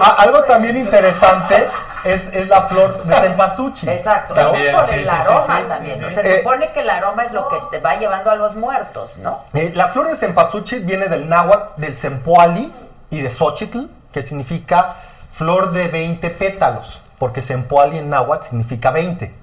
Ah, 0.00 0.16
Algo 0.18 0.42
también 0.44 0.76
interesante 0.76 1.68
es, 2.04 2.22
es 2.32 2.48
la 2.48 2.62
flor 2.62 3.02
de 3.04 3.14
cempasúchil. 3.16 3.88
Exacto, 3.88 4.34
También, 4.34 4.68
es 4.68 4.74
por 4.74 4.94
el 4.94 5.04
sí, 5.04 5.04
sí, 5.04 5.08
aroma 5.10 5.56
sí. 5.58 5.62
también. 5.68 6.04
Eh, 6.04 6.10
Se 6.10 6.38
supone 6.38 6.72
que 6.72 6.80
el 6.80 6.90
aroma 6.90 7.24
es 7.24 7.32
lo 7.32 7.48
que 7.48 7.56
te 7.70 7.80
va 7.80 7.96
llevando 7.96 8.30
a 8.30 8.34
los 8.36 8.54
muertos, 8.54 9.16
¿no? 9.18 9.40
Eh, 9.54 9.72
la 9.74 9.88
flor 9.88 10.08
de 10.08 10.16
cempasúchil 10.16 10.84
viene 10.84 11.06
del 11.08 11.28
náhuatl, 11.28 11.80
del 11.80 11.94
sempoali 11.94 12.72
y 13.10 13.20
de 13.20 13.30
xochitl, 13.30 13.86
que 14.12 14.22
significa 14.22 14.94
flor 15.32 15.72
de 15.72 15.88
20 15.88 16.30
pétalos, 16.30 17.00
porque 17.18 17.42
sempoali 17.42 17.98
en 17.98 18.10
náhuatl 18.10 18.44
significa 18.48 18.90
20. 18.90 19.34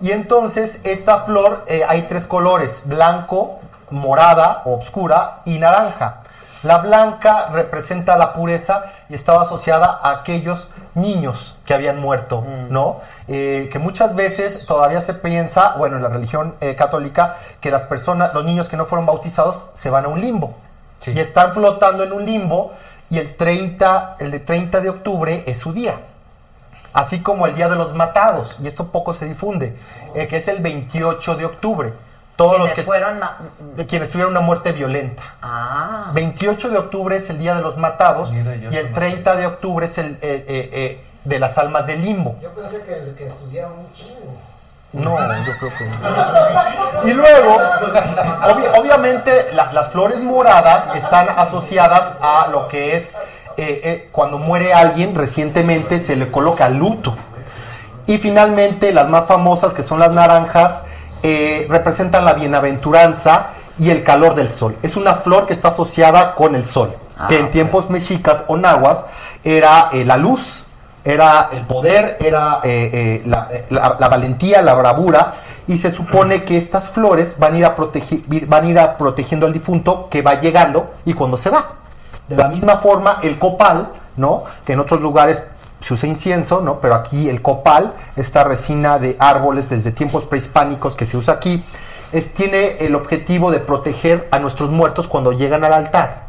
Y 0.00 0.10
entonces 0.10 0.80
esta 0.84 1.20
flor 1.20 1.64
eh, 1.66 1.84
hay 1.88 2.02
tres 2.02 2.26
colores, 2.26 2.82
blanco, 2.84 3.60
morada 3.90 4.62
o 4.64 4.76
oscura 4.76 5.40
y 5.44 5.58
naranja. 5.58 6.18
La 6.64 6.78
blanca 6.78 7.48
representa 7.52 8.16
la 8.16 8.32
pureza 8.32 8.84
y 9.08 9.14
estaba 9.14 9.42
asociada 9.42 10.00
a 10.02 10.10
aquellos 10.12 10.68
niños 10.94 11.54
que 11.66 11.74
habían 11.74 12.00
muerto, 12.00 12.44
¿no? 12.70 13.00
Eh, 13.28 13.68
que 13.70 13.78
muchas 13.78 14.14
veces 14.14 14.64
todavía 14.66 15.00
se 15.00 15.14
piensa, 15.14 15.74
bueno, 15.76 15.96
en 15.96 16.02
la 16.02 16.08
religión 16.08 16.56
eh, 16.60 16.74
católica, 16.74 17.36
que 17.60 17.70
las 17.70 17.82
personas, 17.82 18.32
los 18.34 18.44
niños 18.44 18.68
que 18.68 18.76
no 18.76 18.86
fueron 18.86 19.06
bautizados, 19.06 19.66
se 19.74 19.90
van 19.90 20.06
a 20.06 20.08
un 20.08 20.20
limbo. 20.20 20.54
Y 21.06 21.20
están 21.20 21.52
flotando 21.52 22.02
en 22.02 22.12
un 22.12 22.24
limbo 22.24 22.72
y 23.10 23.18
el 23.18 23.36
30, 23.36 24.16
el 24.18 24.30
de 24.30 24.40
30 24.40 24.80
de 24.80 24.88
octubre 24.88 25.44
es 25.46 25.58
su 25.58 25.72
día 25.72 25.96
así 26.94 27.20
como 27.20 27.46
el 27.46 27.56
Día 27.56 27.68
de 27.68 27.74
los 27.74 27.92
Matados, 27.92 28.56
y 28.62 28.68
esto 28.68 28.86
poco 28.86 29.12
se 29.14 29.26
difunde, 29.26 29.76
eh, 30.14 30.28
que 30.28 30.36
es 30.36 30.48
el 30.48 30.62
28 30.62 31.34
de 31.34 31.44
octubre. 31.44 31.92
Todos 32.36 32.52
los 32.58 32.62
Quienes 32.62 32.74
que 32.74 32.82
fueron 32.82 33.20
de 33.76 33.86
quienes 33.86 34.10
tuvieron 34.10 34.32
una 34.32 34.40
muerte 34.40 34.72
violenta. 34.72 35.22
Ah. 35.40 36.10
28 36.14 36.68
de 36.70 36.78
octubre 36.78 37.16
es 37.16 37.30
el 37.30 37.38
Día 37.38 37.54
de 37.54 37.62
los 37.62 37.76
Matados 37.76 38.32
Mira, 38.32 38.56
y 38.56 38.76
el 38.76 38.92
30 38.92 39.36
de 39.36 39.46
octubre 39.46 39.86
es 39.86 39.96
el 39.98 40.12
eh, 40.14 40.18
eh, 40.22 40.70
eh, 40.72 41.04
de 41.24 41.38
las 41.38 41.56
almas 41.58 41.86
del 41.86 42.02
limbo. 42.02 42.36
Yo 42.42 42.50
pensé 42.50 42.80
que 42.82 42.92
el 42.98 43.14
que 43.14 43.26
estudiaba 43.28 43.72
un 43.72 43.92
chingo. 43.92 44.36
No, 44.92 45.16
yo 45.44 45.52
creo 45.58 45.72
que 45.78 47.08
Y 47.10 47.12
luego, 47.14 47.56
obvi- 47.56 48.78
obviamente, 48.80 49.48
la- 49.52 49.72
las 49.72 49.90
flores 49.90 50.22
moradas 50.22 50.84
están 50.96 51.28
asociadas 51.36 52.14
a 52.20 52.48
lo 52.50 52.68
que 52.68 52.94
es 52.96 53.12
eh, 53.56 53.80
eh, 53.84 54.08
cuando 54.12 54.38
muere 54.38 54.72
alguien 54.74 55.14
recientemente 55.14 55.98
se 56.00 56.16
le 56.16 56.30
coloca 56.30 56.68
luto. 56.68 57.16
Y 58.06 58.18
finalmente, 58.18 58.92
las 58.92 59.08
más 59.08 59.24
famosas, 59.26 59.72
que 59.72 59.82
son 59.82 59.98
las 59.98 60.10
naranjas, 60.12 60.82
eh, 61.24 61.66
representan 61.68 62.24
la 62.24 62.34
bienaventuranza 62.34 63.46
y 63.78 63.90
el 63.90 64.04
calor 64.04 64.34
del 64.36 64.50
sol. 64.50 64.76
Es 64.82 64.94
una 64.96 65.14
flor 65.14 65.46
que 65.46 65.52
está 65.54 65.68
asociada 65.68 66.34
con 66.36 66.54
el 66.54 66.64
sol, 66.66 66.94
que 67.28 67.38
en 67.40 67.50
tiempos 67.50 67.90
mexicas 67.90 68.44
o 68.46 68.56
nahuas 68.56 69.04
era 69.42 69.88
eh, 69.92 70.04
la 70.04 70.16
luz, 70.16 70.62
era 71.02 71.48
el 71.52 71.62
poder, 71.66 72.16
era 72.20 72.60
eh, 72.62 73.22
la, 73.26 73.48
la- 73.70 73.96
la 73.98 74.08
valentía, 74.08 74.62
la 74.62 74.74
bravura, 74.74 75.34
y 75.66 75.76
se 75.78 75.90
supone 75.90 76.44
que 76.44 76.56
estas 76.56 76.88
flores 76.88 77.36
van 77.38 77.54
a, 77.54 77.58
ir 77.58 77.64
a 77.64 77.74
van 78.46 78.64
a 78.64 78.68
ir 78.68 78.78
a 78.78 78.96
protegiendo 78.96 79.46
al 79.46 79.52
difunto 79.52 80.08
que 80.10 80.22
va 80.22 80.34
llegando 80.40 80.92
y 81.04 81.14
cuando 81.14 81.36
se 81.38 81.50
va. 81.50 81.64
De 82.28 82.36
la 82.36 82.48
misma 82.48 82.76
forma, 82.76 83.18
el 83.22 83.38
copal, 83.38 83.88
¿no? 84.16 84.44
Que 84.64 84.72
en 84.74 84.80
otros 84.80 85.00
lugares 85.00 85.42
se 85.84 85.92
usa 85.92 86.08
incienso, 86.08 86.62
¿no? 86.62 86.80
Pero 86.80 86.94
aquí 86.94 87.28
el 87.28 87.42
copal, 87.42 87.92
esta 88.16 88.42
resina 88.42 88.98
de 88.98 89.16
árboles 89.18 89.68
desde 89.68 89.92
tiempos 89.92 90.24
prehispánicos 90.24 90.96
que 90.96 91.04
se 91.04 91.18
usa 91.18 91.34
aquí, 91.34 91.62
es, 92.10 92.32
tiene 92.32 92.78
el 92.78 92.94
objetivo 92.94 93.50
de 93.50 93.58
proteger 93.60 94.26
a 94.30 94.38
nuestros 94.38 94.70
muertos 94.70 95.08
cuando 95.08 95.32
llegan 95.32 95.62
al 95.62 95.74
altar 95.74 96.22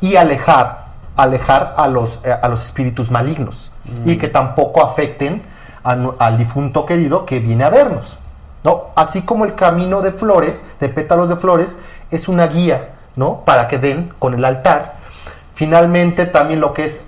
y 0.00 0.16
alejar, 0.16 0.86
alejar 1.16 1.74
a 1.76 1.86
los, 1.86 2.18
eh, 2.24 2.32
a 2.32 2.48
los 2.48 2.64
espíritus 2.64 3.08
malignos 3.08 3.70
y 4.04 4.18
que 4.18 4.28
tampoco 4.28 4.82
afecten 4.82 5.42
a 5.84 5.96
al 6.18 6.36
difunto 6.36 6.84
querido 6.84 7.24
que 7.24 7.38
viene 7.38 7.64
a 7.64 7.70
vernos. 7.70 8.18
¿no? 8.64 8.86
Así 8.96 9.22
como 9.22 9.44
el 9.44 9.54
camino 9.54 10.02
de 10.02 10.10
flores, 10.10 10.64
de 10.80 10.88
pétalos 10.88 11.28
de 11.28 11.36
flores, 11.36 11.76
es 12.10 12.28
una 12.28 12.48
guía, 12.48 12.90
¿no? 13.14 13.42
Para 13.44 13.68
que 13.68 13.78
den 13.78 14.12
con 14.18 14.34
el 14.34 14.44
altar. 14.44 14.94
Finalmente, 15.54 16.26
también 16.26 16.60
lo 16.60 16.74
que 16.74 16.84
es 16.86 17.00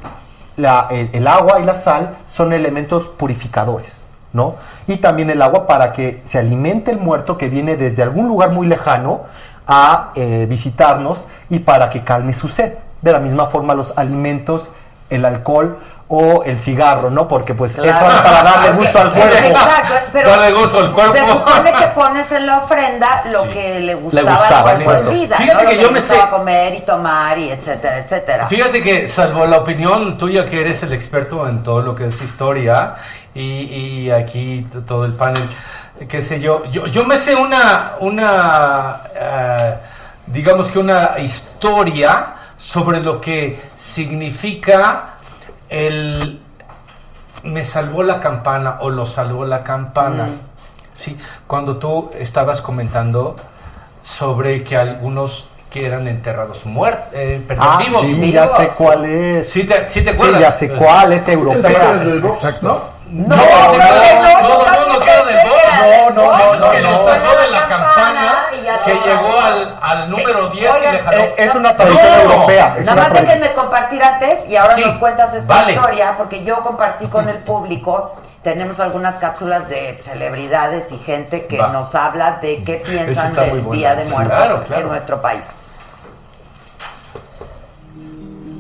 el 0.90 1.26
agua 1.26 1.60
y 1.60 1.64
la 1.64 1.74
sal 1.74 2.18
son 2.26 2.52
elementos 2.52 3.06
purificadores, 3.06 4.06
¿no? 4.32 4.56
Y 4.86 4.96
también 4.96 5.30
el 5.30 5.42
agua 5.42 5.66
para 5.66 5.92
que 5.92 6.20
se 6.24 6.38
alimente 6.38 6.90
el 6.90 6.98
muerto 6.98 7.38
que 7.38 7.48
viene 7.48 7.76
desde 7.76 8.02
algún 8.02 8.28
lugar 8.28 8.50
muy 8.50 8.66
lejano 8.66 9.22
a 9.66 10.10
eh, 10.14 10.46
visitarnos 10.48 11.26
y 11.48 11.60
para 11.60 11.90
que 11.90 12.02
calme 12.02 12.32
su 12.32 12.48
sed. 12.48 12.74
De 13.02 13.12
la 13.12 13.20
misma 13.20 13.46
forma, 13.46 13.74
los 13.74 13.96
alimentos, 13.96 14.70
el 15.10 15.24
alcohol 15.24 15.78
o 16.12 16.42
el 16.42 16.58
cigarro, 16.58 17.08
¿no? 17.08 17.28
Porque 17.28 17.54
pues 17.54 17.72
eso 17.78 17.84
es 17.84 17.94
para 17.94 18.42
darle 18.42 18.72
gusto 18.72 19.00
al 19.00 19.12
cuerpo. 19.12 19.36
Exacto, 19.46 19.94
pero 20.12 20.30
Darle 20.30 20.52
gusto 20.52 20.78
al 20.80 20.92
cuerpo. 20.92 21.12
se 21.14 21.26
supone 21.28 21.72
que 21.72 21.86
pones 21.94 22.32
en 22.32 22.46
la 22.46 22.58
ofrenda 22.58 23.22
lo 23.30 23.48
que 23.50 23.78
le 23.78 23.94
gustaba, 23.94 24.36
gustaba 24.38 24.70
al 24.72 24.82
cuerpo 24.82 25.10
en 25.12 25.20
vida, 25.20 25.36
Fíjate 25.36 25.62
¿no? 25.64 25.70
que 25.70 25.76
Lo 25.76 25.82
yo 25.82 25.86
le 25.88 25.92
me 25.94 26.02
sé- 26.02 26.20
comer 26.28 26.74
y 26.74 26.80
tomar 26.80 27.38
y 27.38 27.50
etcétera, 27.50 27.98
etcétera. 27.98 28.48
Fíjate 28.48 28.82
que, 28.82 29.06
salvo 29.06 29.46
la 29.46 29.58
opinión 29.58 30.18
tuya, 30.18 30.44
que 30.44 30.60
eres 30.62 30.82
el 30.82 30.92
experto 30.94 31.48
en 31.48 31.62
todo 31.62 31.80
lo 31.80 31.94
que 31.94 32.06
es 32.08 32.20
historia, 32.20 32.96
y, 33.32 33.42
y 34.06 34.10
aquí 34.10 34.66
todo 34.88 35.04
el 35.04 35.12
panel, 35.12 35.44
qué 36.08 36.20
sé 36.22 36.40
yo, 36.40 36.64
yo, 36.72 36.88
yo 36.88 37.04
me 37.04 37.18
sé 37.18 37.36
una, 37.36 37.92
una 38.00 39.00
eh, 39.14 39.74
digamos 40.26 40.66
que 40.72 40.80
una 40.80 41.20
historia 41.20 42.34
sobre 42.56 43.00
lo 43.00 43.20
que 43.20 43.60
significa 43.76 45.04
el 45.70 46.40
me 47.42 47.64
salvó 47.64 48.02
la 48.02 48.20
campana 48.20 48.76
o 48.80 48.90
lo 48.90 49.06
salvó 49.06 49.44
la 49.46 49.62
campana. 49.64 50.28
Sí, 50.92 51.16
cuando 51.46 51.78
tú 51.78 52.10
estabas 52.18 52.60
comentando 52.60 53.36
sobre 54.02 54.62
que 54.64 54.76
algunos 54.76 55.46
que 55.70 55.86
eran 55.86 56.06
enterrados 56.08 56.66
muertos, 56.66 57.08
eh, 57.14 57.42
perdón, 57.46 57.66
Ah, 57.70 57.78
vivos. 57.78 58.02
sí, 58.02 58.32
ya 58.32 58.46
sé 58.48 58.68
cuál 58.76 59.04
es. 59.06 59.48
Sí 59.48 59.64
te, 59.64 59.88
sí 59.88 60.02
te 60.02 60.12
Sí, 60.14 60.22
ya 60.40 60.52
sé 60.52 60.68
cuál, 60.72 61.12
es 61.12 61.26
europea. 61.28 62.02
Exacto. 62.24 62.90
No, 63.08 63.34
No, 63.36 63.42
ese 63.42 63.78
no, 63.78 63.84
no, 63.84 64.22
no, 64.22 64.48
no, 64.48 64.86
no, 64.86 64.92
no, 64.94 65.00
que 65.00 65.10
era 65.10 65.24
del 65.24 65.36
box. 65.36 65.60
No, 65.80 66.10
no, 66.10 66.36
no, 66.36 66.52
Es 66.54 66.60
no, 66.60 66.70
que 66.72 66.80
no. 66.82 66.90
lo 66.92 66.98
sacó 67.08 67.40
de 67.40 67.50
la 67.50 67.66
campana, 67.68 68.42
y 68.60 68.64
ya 68.64 68.69
que 68.84 68.92
llegó 68.94 69.40
al, 69.40 69.78
al 69.80 70.10
número 70.10 70.50
10 70.50 70.70
Oigan, 70.70 70.94
y 70.94 70.96
le 70.96 71.02
jaló. 71.02 71.18
Eh, 71.22 71.34
es 71.38 71.54
una 71.54 71.76
tradición 71.76 72.06
No. 72.24 72.32
europea. 72.32 72.76
es 72.78 72.86
Nada 72.86 73.02
más 73.02 73.10
tradición. 73.10 73.38
déjenme 73.40 73.54
compartir 73.54 74.02
antes 74.02 74.48
y 74.48 74.56
ahora 74.56 74.76
Sí, 74.76 74.82
nos 74.84 74.98
cuentas 74.98 75.34
esta 75.34 75.54
vale. 75.54 75.72
historia, 75.74 76.14
porque 76.16 76.44
yo 76.44 76.60
compartí 76.62 77.06
con 77.06 77.28
el 77.28 77.38
público. 77.38 78.14
Tenemos 78.42 78.80
algunas 78.80 79.16
cápsulas 79.16 79.68
de 79.68 79.98
celebridades 80.02 80.90
y 80.92 80.98
gente 80.98 81.46
que 81.46 81.58
Va. 81.58 81.68
nos 81.68 81.94
habla 81.94 82.38
de 82.40 82.64
qué 82.64 82.74
piensan 82.76 83.34
del 83.34 83.50
bueno. 83.60 83.70
Día 83.72 83.94
de 83.94 84.04
Muertos 84.06 84.36
claro, 84.38 84.62
claro. 84.64 84.82
en 84.82 84.88
nuestro 84.88 85.20
país. 85.20 85.62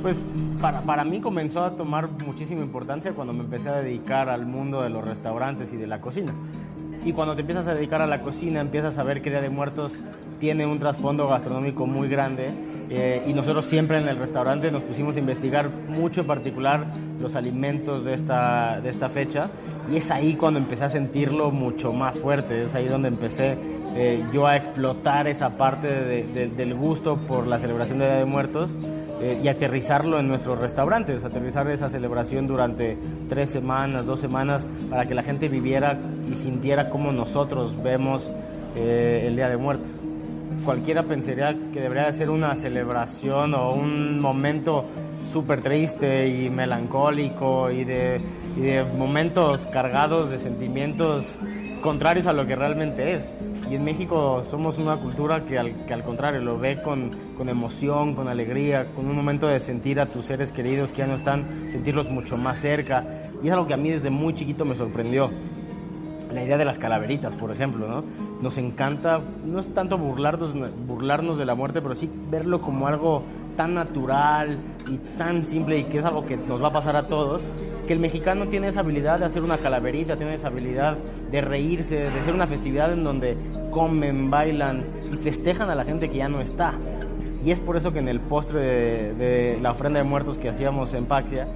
Pues 0.02 0.16
para, 0.60 0.80
para 0.80 1.04
mí 1.04 1.20
comenzó 1.20 1.64
a 1.64 1.70
tomar 1.72 2.08
muchísima 2.08 2.62
importancia 2.62 3.12
cuando 3.12 3.32
me 3.32 3.40
empecé 3.40 3.68
a 3.68 3.72
dedicar 3.74 4.28
al 4.30 4.46
mundo 4.46 4.82
de 4.82 4.90
los 4.90 5.04
restaurantes 5.04 5.72
y 5.72 5.76
de 5.76 5.86
la 5.86 6.00
cocina. 6.00 6.32
Y 7.04 7.12
cuando 7.12 7.34
te 7.34 7.40
empiezas 7.40 7.66
a 7.68 7.74
dedicar 7.74 8.02
a 8.02 8.06
la 8.06 8.20
cocina, 8.20 8.60
empiezas 8.60 8.98
a 8.98 9.02
ver 9.02 9.22
que 9.22 9.30
Día 9.30 9.40
de 9.40 9.48
Muertos 9.48 9.98
tiene 10.38 10.66
un 10.66 10.78
trasfondo 10.78 11.28
gastronómico 11.28 11.86
muy 11.86 12.08
grande. 12.08 12.50
eh, 12.92 13.22
y 13.24 13.32
nosotros 13.34 13.66
siempre 13.66 13.98
en 14.00 14.08
el 14.08 14.16
restaurante 14.16 14.68
nos 14.72 14.82
pusimos 14.82 15.14
a 15.14 15.20
investigar 15.20 15.70
mucho 15.88 16.22
en 16.22 16.26
particular 16.26 16.86
los 17.20 17.36
alimentos 17.36 18.04
de 18.04 18.14
esta, 18.14 18.80
de 18.82 18.90
esta 18.90 19.08
fecha. 19.08 19.48
Y 19.92 19.96
es 19.98 20.10
ahí 20.10 20.34
cuando 20.34 20.58
empecé 20.58 20.84
a 20.86 20.88
sentirlo 20.88 21.52
mucho 21.52 21.92
más 21.92 22.18
fuerte. 22.18 22.64
Es 22.64 22.74
ahí 22.74 22.88
donde 22.88 23.06
empecé 23.06 23.56
eh, 23.94 24.24
yo 24.32 24.44
a 24.46 24.56
explotar 24.56 25.28
esa 25.28 25.50
parte 25.56 25.86
de- 25.86 26.24
de- 26.24 26.48
del 26.48 26.74
gusto 26.74 27.16
por 27.16 27.46
la 27.46 27.60
celebración 27.60 28.00
de 28.00 28.06
Día 28.06 28.16
de 28.16 28.24
Muertos 28.24 28.76
eh, 29.20 29.40
y 29.42 29.48
aterrizarlo 29.48 30.18
en 30.18 30.28
nuestros 30.28 30.58
restaurantes, 30.58 31.24
aterrizar 31.24 31.68
esa 31.70 31.90
celebración 31.90 32.46
durante 32.46 32.96
tres 33.28 33.50
semanas, 33.50 34.06
dos 34.06 34.18
semanas, 34.18 34.66
para 34.88 35.04
que 35.06 35.14
la 35.14 35.22
gente 35.22 35.48
viviera 35.48 35.98
y 36.30 36.34
sintiera 36.34 36.88
como 36.88 37.12
nosotros 37.12 37.82
vemos 37.82 38.32
eh, 38.76 39.24
el 39.26 39.36
Día 39.36 39.50
de 39.50 39.58
Muertos. 39.58 39.90
Cualquiera 40.64 41.02
pensaría 41.02 41.54
que 41.72 41.80
debería 41.80 42.06
de 42.06 42.14
ser 42.14 42.30
una 42.30 42.56
celebración 42.56 43.54
o 43.54 43.72
un 43.72 44.20
momento 44.20 44.86
súper 45.30 45.60
triste 45.60 46.28
y 46.28 46.48
melancólico 46.48 47.70
y 47.70 47.84
de, 47.84 48.20
y 48.56 48.60
de 48.60 48.84
momentos 48.84 49.66
cargados 49.72 50.30
de 50.30 50.38
sentimientos 50.38 51.38
contrarios 51.82 52.26
a 52.26 52.32
lo 52.32 52.46
que 52.46 52.56
realmente 52.56 53.14
es. 53.14 53.34
Y 53.70 53.74
en 53.74 53.84
México 53.84 54.42
somos 54.44 54.78
una 54.78 54.96
cultura 54.96 55.44
que 55.44 55.58
al, 55.58 55.74
que 55.86 55.94
al 55.94 56.02
contrario 56.02 56.40
lo 56.40 56.58
ve 56.58 56.82
con, 56.82 57.29
con 57.40 57.48
emoción, 57.48 58.14
con 58.14 58.28
alegría, 58.28 58.88
con 58.94 59.08
un 59.08 59.16
momento 59.16 59.46
de 59.46 59.60
sentir 59.60 59.98
a 59.98 60.04
tus 60.04 60.26
seres 60.26 60.52
queridos 60.52 60.92
que 60.92 60.98
ya 60.98 61.06
no 61.06 61.14
están, 61.14 61.70
sentirlos 61.70 62.10
mucho 62.10 62.36
más 62.36 62.60
cerca. 62.60 63.02
Y 63.42 63.46
es 63.46 63.52
algo 63.54 63.66
que 63.66 63.72
a 63.72 63.78
mí 63.78 63.88
desde 63.88 64.10
muy 64.10 64.34
chiquito 64.34 64.66
me 64.66 64.76
sorprendió. 64.76 65.30
La 66.34 66.44
idea 66.44 66.58
de 66.58 66.66
las 66.66 66.78
calaveritas, 66.78 67.34
por 67.36 67.50
ejemplo, 67.50 67.88
¿no? 67.88 68.04
Nos 68.42 68.58
encanta, 68.58 69.22
no 69.46 69.58
es 69.58 69.72
tanto 69.72 69.96
burlarnos, 69.96 70.54
burlarnos 70.86 71.38
de 71.38 71.46
la 71.46 71.54
muerte, 71.54 71.80
pero 71.80 71.94
sí 71.94 72.10
verlo 72.30 72.60
como 72.60 72.86
algo 72.86 73.22
tan 73.56 73.72
natural 73.72 74.58
y 74.86 74.98
tan 75.16 75.46
simple 75.46 75.78
y 75.78 75.84
que 75.84 75.96
es 75.96 76.04
algo 76.04 76.26
que 76.26 76.36
nos 76.36 76.62
va 76.62 76.68
a 76.68 76.72
pasar 76.72 76.94
a 76.96 77.06
todos, 77.06 77.48
que 77.86 77.94
el 77.94 78.00
mexicano 78.00 78.48
tiene 78.48 78.68
esa 78.68 78.80
habilidad 78.80 79.18
de 79.18 79.24
hacer 79.24 79.42
una 79.42 79.56
calaverita, 79.56 80.18
tiene 80.18 80.34
esa 80.34 80.48
habilidad 80.48 80.98
de 81.30 81.40
reírse, 81.40 82.10
de 82.10 82.22
ser 82.22 82.34
una 82.34 82.46
festividad 82.46 82.92
en 82.92 83.02
donde 83.02 83.38
comen, 83.70 84.30
bailan 84.30 84.84
y 85.10 85.16
festejan 85.16 85.70
a 85.70 85.74
la 85.74 85.86
gente 85.86 86.10
que 86.10 86.18
ya 86.18 86.28
no 86.28 86.42
está. 86.42 86.74
Y 87.44 87.50
es 87.52 87.60
por 87.60 87.76
eso 87.76 87.92
que 87.92 88.00
en 88.00 88.08
el 88.08 88.20
postre 88.20 88.60
de, 89.14 89.58
la 89.60 89.70
ofrenda 89.70 89.98
de 89.98 90.04
muertos 90.04 90.38
que 90.38 90.48
hacíamos 90.48 90.94
en 90.94 91.06
Paxia, 91.06 91.46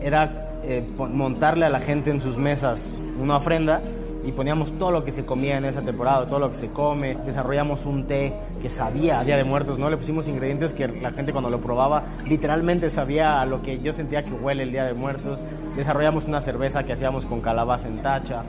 era 0.00 0.58
eh, 0.64 0.82
montarle 0.96 1.66
a 1.66 1.68
la 1.68 1.80
gente 1.80 2.10
en 2.10 2.20
sus 2.20 2.36
mesas 2.38 2.98
una 3.20 3.36
ofrenda 3.36 3.80
y 4.24 4.32
poníamos 4.32 4.72
todo 4.72 4.90
lo 4.90 5.04
que 5.04 5.12
se 5.12 5.24
comía 5.24 5.56
en 5.56 5.64
esa 5.64 5.82
temporada, 5.82 6.26
todo 6.26 6.38
lo 6.38 6.50
que 6.50 6.54
se 6.54 6.68
come, 6.68 7.16
desarrollamos 7.24 7.86
un 7.86 8.06
té 8.06 8.34
que 8.60 8.68
sabía 8.68 9.20
a 9.20 9.24
Día 9.24 9.36
de 9.36 9.44
Muertos, 9.44 9.78
¿no? 9.78 9.88
Le 9.88 9.96
pusimos 9.96 10.28
ingredientes 10.28 10.72
que 10.72 10.88
la 10.88 11.12
gente 11.12 11.32
cuando 11.32 11.48
lo 11.48 11.60
probaba 11.60 12.02
literalmente 12.26 12.90
sabía 12.90 13.40
a 13.40 13.46
lo 13.46 13.62
que 13.62 13.80
yo 13.80 13.92
sentía 13.92 14.22
que 14.22 14.32
huele 14.32 14.64
el 14.64 14.72
Día 14.72 14.84
de 14.84 14.94
Muertos, 14.94 15.42
desarrollamos 15.76 16.26
una 16.26 16.40
cerveza 16.40 16.84
que 16.84 16.92
hacíamos 16.92 17.24
con 17.24 17.40
calabaza 17.40 17.88
en 17.88 18.02
tacha, 18.02 18.42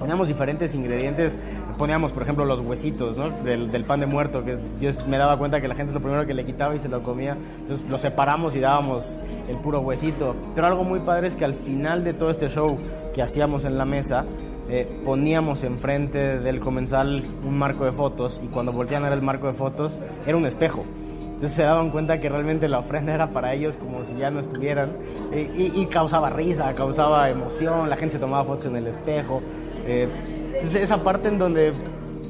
poníamos 0.00 0.28
diferentes 0.28 0.74
ingredientes, 0.74 1.38
poníamos 1.78 2.10
por 2.10 2.22
ejemplo 2.22 2.46
los 2.46 2.60
huesitos 2.60 3.18
¿no? 3.18 3.30
del, 3.30 3.70
del 3.70 3.84
pan 3.84 4.00
de 4.00 4.06
muerto, 4.06 4.42
que 4.42 4.58
yo 4.80 4.90
me 5.06 5.18
daba 5.18 5.36
cuenta 5.36 5.60
que 5.60 5.68
la 5.68 5.74
gente 5.74 5.90
es 5.90 5.94
lo 5.94 6.00
primero 6.00 6.26
que 6.26 6.34
le 6.34 6.44
quitaba 6.44 6.74
y 6.74 6.78
se 6.78 6.88
lo 6.88 7.02
comía, 7.02 7.36
entonces 7.60 7.86
lo 7.88 7.98
separamos 7.98 8.56
y 8.56 8.60
dábamos 8.60 9.18
el 9.46 9.56
puro 9.58 9.80
huesito. 9.80 10.34
Pero 10.54 10.66
algo 10.66 10.84
muy 10.84 11.00
padre 11.00 11.28
es 11.28 11.36
que 11.36 11.44
al 11.44 11.54
final 11.54 12.02
de 12.02 12.14
todo 12.14 12.30
este 12.30 12.48
show 12.48 12.78
que 13.14 13.22
hacíamos 13.22 13.66
en 13.66 13.76
la 13.76 13.84
mesa, 13.84 14.24
eh, 14.70 14.88
poníamos 15.04 15.64
enfrente 15.64 16.38
del 16.38 16.60
comensal 16.60 17.22
un 17.44 17.58
marco 17.58 17.84
de 17.84 17.92
fotos 17.92 18.40
y 18.42 18.46
cuando 18.46 18.72
volteaban 18.72 19.04
a 19.04 19.10
ver 19.10 19.18
el 19.18 19.24
marco 19.24 19.48
de 19.48 19.52
fotos 19.52 20.00
era 20.26 20.36
un 20.36 20.46
espejo. 20.46 20.84
Entonces 21.24 21.52
se 21.52 21.62
daban 21.62 21.90
cuenta 21.90 22.20
que 22.20 22.28
realmente 22.28 22.68
la 22.68 22.78
ofrenda 22.78 23.14
era 23.14 23.28
para 23.28 23.52
ellos 23.52 23.76
como 23.76 24.04
si 24.04 24.16
ya 24.16 24.30
no 24.30 24.40
estuvieran 24.40 24.90
eh, 25.32 25.50
y, 25.56 25.80
y 25.80 25.86
causaba 25.86 26.30
risa, 26.30 26.72
causaba 26.74 27.28
emoción, 27.30 27.90
la 27.90 27.96
gente 27.96 28.14
se 28.14 28.18
tomaba 28.18 28.44
fotos 28.44 28.66
en 28.66 28.76
el 28.76 28.86
espejo. 28.86 29.42
Eh, 29.90 30.08
esa 30.74 31.02
parte 31.02 31.28
en 31.28 31.38
donde 31.38 31.72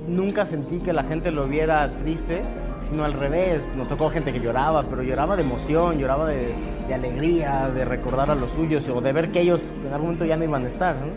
nunca 0.09 0.47
sentí 0.47 0.79
que 0.79 0.93
la 0.93 1.05
gente 1.05 1.31
lo 1.31 1.47
viera 1.47 1.91
triste, 1.99 2.43
sino 2.89 3.05
al 3.05 3.13
revés. 3.13 3.73
Nos 3.77 3.89
tocó 3.89 4.09
gente 4.11 4.33
que 4.33 4.41
lloraba, 4.41 4.83
pero 4.85 5.03
lloraba 5.03 5.37
de 5.37 5.43
emoción, 5.43 5.99
lloraba 5.99 6.29
de, 6.29 6.55
de 6.89 6.95
alegría, 6.95 7.69
de 7.69 7.85
recordar 7.85 8.31
a 8.31 8.35
los 8.35 8.53
suyos 8.53 8.89
o 8.89 9.01
de 9.01 9.13
ver 9.13 9.31
que 9.31 9.41
ellos 9.41 9.71
en 9.87 9.93
algún 9.93 10.09
momento 10.09 10.25
ya 10.25 10.37
no 10.37 10.45
iban 10.45 10.65
a 10.65 10.69
estar. 10.69 10.97
¿no? 10.97 11.09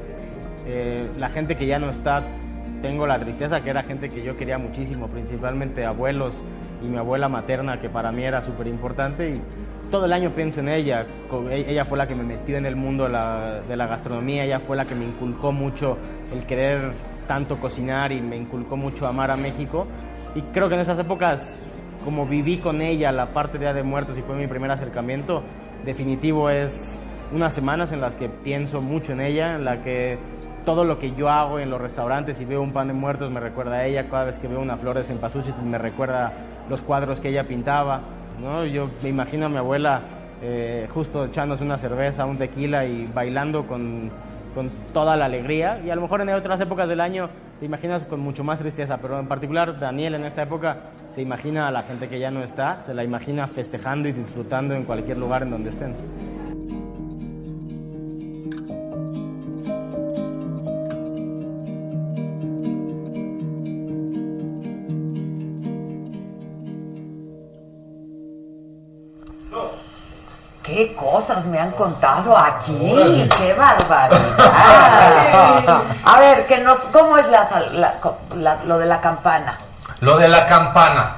Eh, 0.65 1.09
la 1.17 1.29
gente 1.29 1.55
que 1.55 1.65
ya 1.65 1.79
no 1.79 1.89
está, 1.89 2.23
tengo 2.81 3.07
la 3.07 3.19
tristeza 3.19 3.61
que 3.61 3.69
era 3.69 3.83
gente 3.83 4.09
que 4.09 4.23
yo 4.23 4.37
quería 4.37 4.57
muchísimo, 4.57 5.07
principalmente 5.07 5.85
abuelos 5.85 6.39
y 6.81 6.87
mi 6.87 6.97
abuela 6.97 7.29
materna, 7.29 7.79
que 7.79 7.89
para 7.89 8.11
mí 8.11 8.23
era 8.23 8.41
súper 8.41 8.67
importante. 8.67 9.29
Y 9.29 9.41
todo 9.93 10.05
el 10.05 10.13
año 10.13 10.31
pienso 10.31 10.59
en 10.59 10.69
ella. 10.69 11.05
E- 11.51 11.65
Ella 11.69 11.85
fue 11.85 11.99
la 11.99 12.07
que 12.07 12.15
me 12.15 12.23
metió 12.23 12.57
en 12.57 12.65
el 12.65 12.75
mundo 12.75 13.03
de 13.03 13.11
la, 13.11 13.61
de 13.61 13.77
la 13.77 13.85
gastronomía, 13.85 14.43
ella 14.43 14.59
fue 14.59 14.75
la 14.75 14.85
que 14.85 14.95
me 14.95 15.05
inculcó 15.05 15.51
mucho 15.51 15.99
el 16.33 16.47
querer 16.47 16.93
tanto 17.27 17.57
cocinar 17.57 18.11
y 18.11 18.19
me 18.19 18.35
inculcó 18.35 18.75
mucho 18.75 19.05
amar 19.05 19.29
a 19.29 19.35
México. 19.35 19.85
Y 20.33 20.41
creo 20.51 20.67
que 20.67 20.73
en 20.73 20.81
esas 20.81 20.97
épocas, 20.97 21.63
como 22.03 22.25
viví 22.25 22.57
con 22.57 22.81
ella 22.81 23.11
la 23.11 23.33
parte 23.35 23.59
de 23.59 23.65
Día 23.65 23.73
de 23.75 23.83
Muertos 23.83 24.17
y 24.17 24.23
fue 24.23 24.35
mi 24.35 24.47
primer 24.47 24.71
acercamiento, 24.71 25.43
definitivo 25.85 26.49
es 26.49 26.99
unas 27.31 27.53
semanas 27.53 27.91
en 27.91 28.01
las 28.01 28.15
que 28.15 28.29
pienso 28.29 28.81
mucho 28.81 29.11
en 29.11 29.21
ella, 29.21 29.55
en 29.57 29.63
la 29.63 29.83
que 29.83 30.17
todo 30.65 30.85
lo 30.85 30.97
que 30.97 31.13
yo 31.13 31.29
hago 31.29 31.59
en 31.59 31.69
los 31.69 31.79
restaurantes 31.79 32.41
y 32.41 32.45
veo 32.45 32.63
un 32.63 32.73
pan 32.73 32.87
de 32.87 32.93
muertos 32.95 33.29
me 33.29 33.39
recuerda 33.39 33.75
a 33.75 33.85
ella, 33.85 34.09
cada 34.09 34.23
vez 34.23 34.39
que 34.39 34.47
veo 34.47 34.59
una 34.59 34.75
flor 34.77 34.95
de 34.97 35.03
cempasúchil 35.03 35.53
me 35.63 35.77
recuerda 35.77 36.33
los 36.67 36.81
cuadros 36.81 37.19
que 37.19 37.29
ella 37.29 37.43
pintaba, 37.47 38.01
¿no? 38.41 38.65
Yo 38.65 38.89
me 39.01 39.09
imagino 39.09 39.45
a 39.45 39.49
mi 39.49 39.57
abuela 39.57 40.01
eh, 40.41 40.87
justo 40.93 41.25
echándose 41.25 41.63
una 41.63 41.77
cerveza, 41.77 42.25
un 42.25 42.37
tequila 42.37 42.85
y 42.85 43.07
bailando 43.13 43.65
con, 43.65 44.11
con 44.53 44.69
toda 44.93 45.15
la 45.15 45.25
alegría 45.25 45.81
y 45.85 45.89
a 45.89 45.95
lo 45.95 46.01
mejor 46.01 46.21
en 46.21 46.29
otras 46.29 46.59
épocas 46.61 46.89
del 46.89 47.01
año 47.01 47.29
te 47.59 47.65
imaginas 47.65 48.03
con 48.03 48.19
mucho 48.19 48.43
más 48.43 48.59
tristeza, 48.59 48.97
pero 48.97 49.19
en 49.19 49.27
particular 49.27 49.79
Daniel 49.79 50.15
en 50.15 50.25
esta 50.25 50.43
época 50.43 50.77
se 51.07 51.21
imagina 51.21 51.67
a 51.67 51.71
la 51.71 51.83
gente 51.83 52.09
que 52.09 52.19
ya 52.19 52.31
no 52.31 52.43
está, 52.43 52.81
se 52.81 52.93
la 52.93 53.03
imagina 53.03 53.47
festejando 53.47 54.09
y 54.09 54.11
disfrutando 54.11 54.75
en 54.75 54.83
cualquier 54.83 55.17
lugar 55.17 55.43
en 55.43 55.51
donde 55.51 55.69
estén. 55.69 55.93
¿Qué 70.73 70.95
cosas 70.95 71.45
me 71.45 71.59
han 71.59 71.69
contado 71.71 72.35
aquí? 72.35 72.75
¡Qué 73.37 73.53
barbaridad! 73.53 74.19
A 76.05 76.19
ver, 76.19 76.47
que 76.47 76.57
nos, 76.59 76.79
¿cómo 76.91 77.15
es 77.19 77.27
la, 77.29 77.45
sal- 77.45 77.79
la- 77.79 77.95
la- 78.35 78.63
lo 78.63 78.79
de 78.79 78.87
la 78.87 78.99
campana? 78.99 79.59
Lo 79.99 80.17
de 80.17 80.27
la 80.27 80.47
campana. 80.47 81.17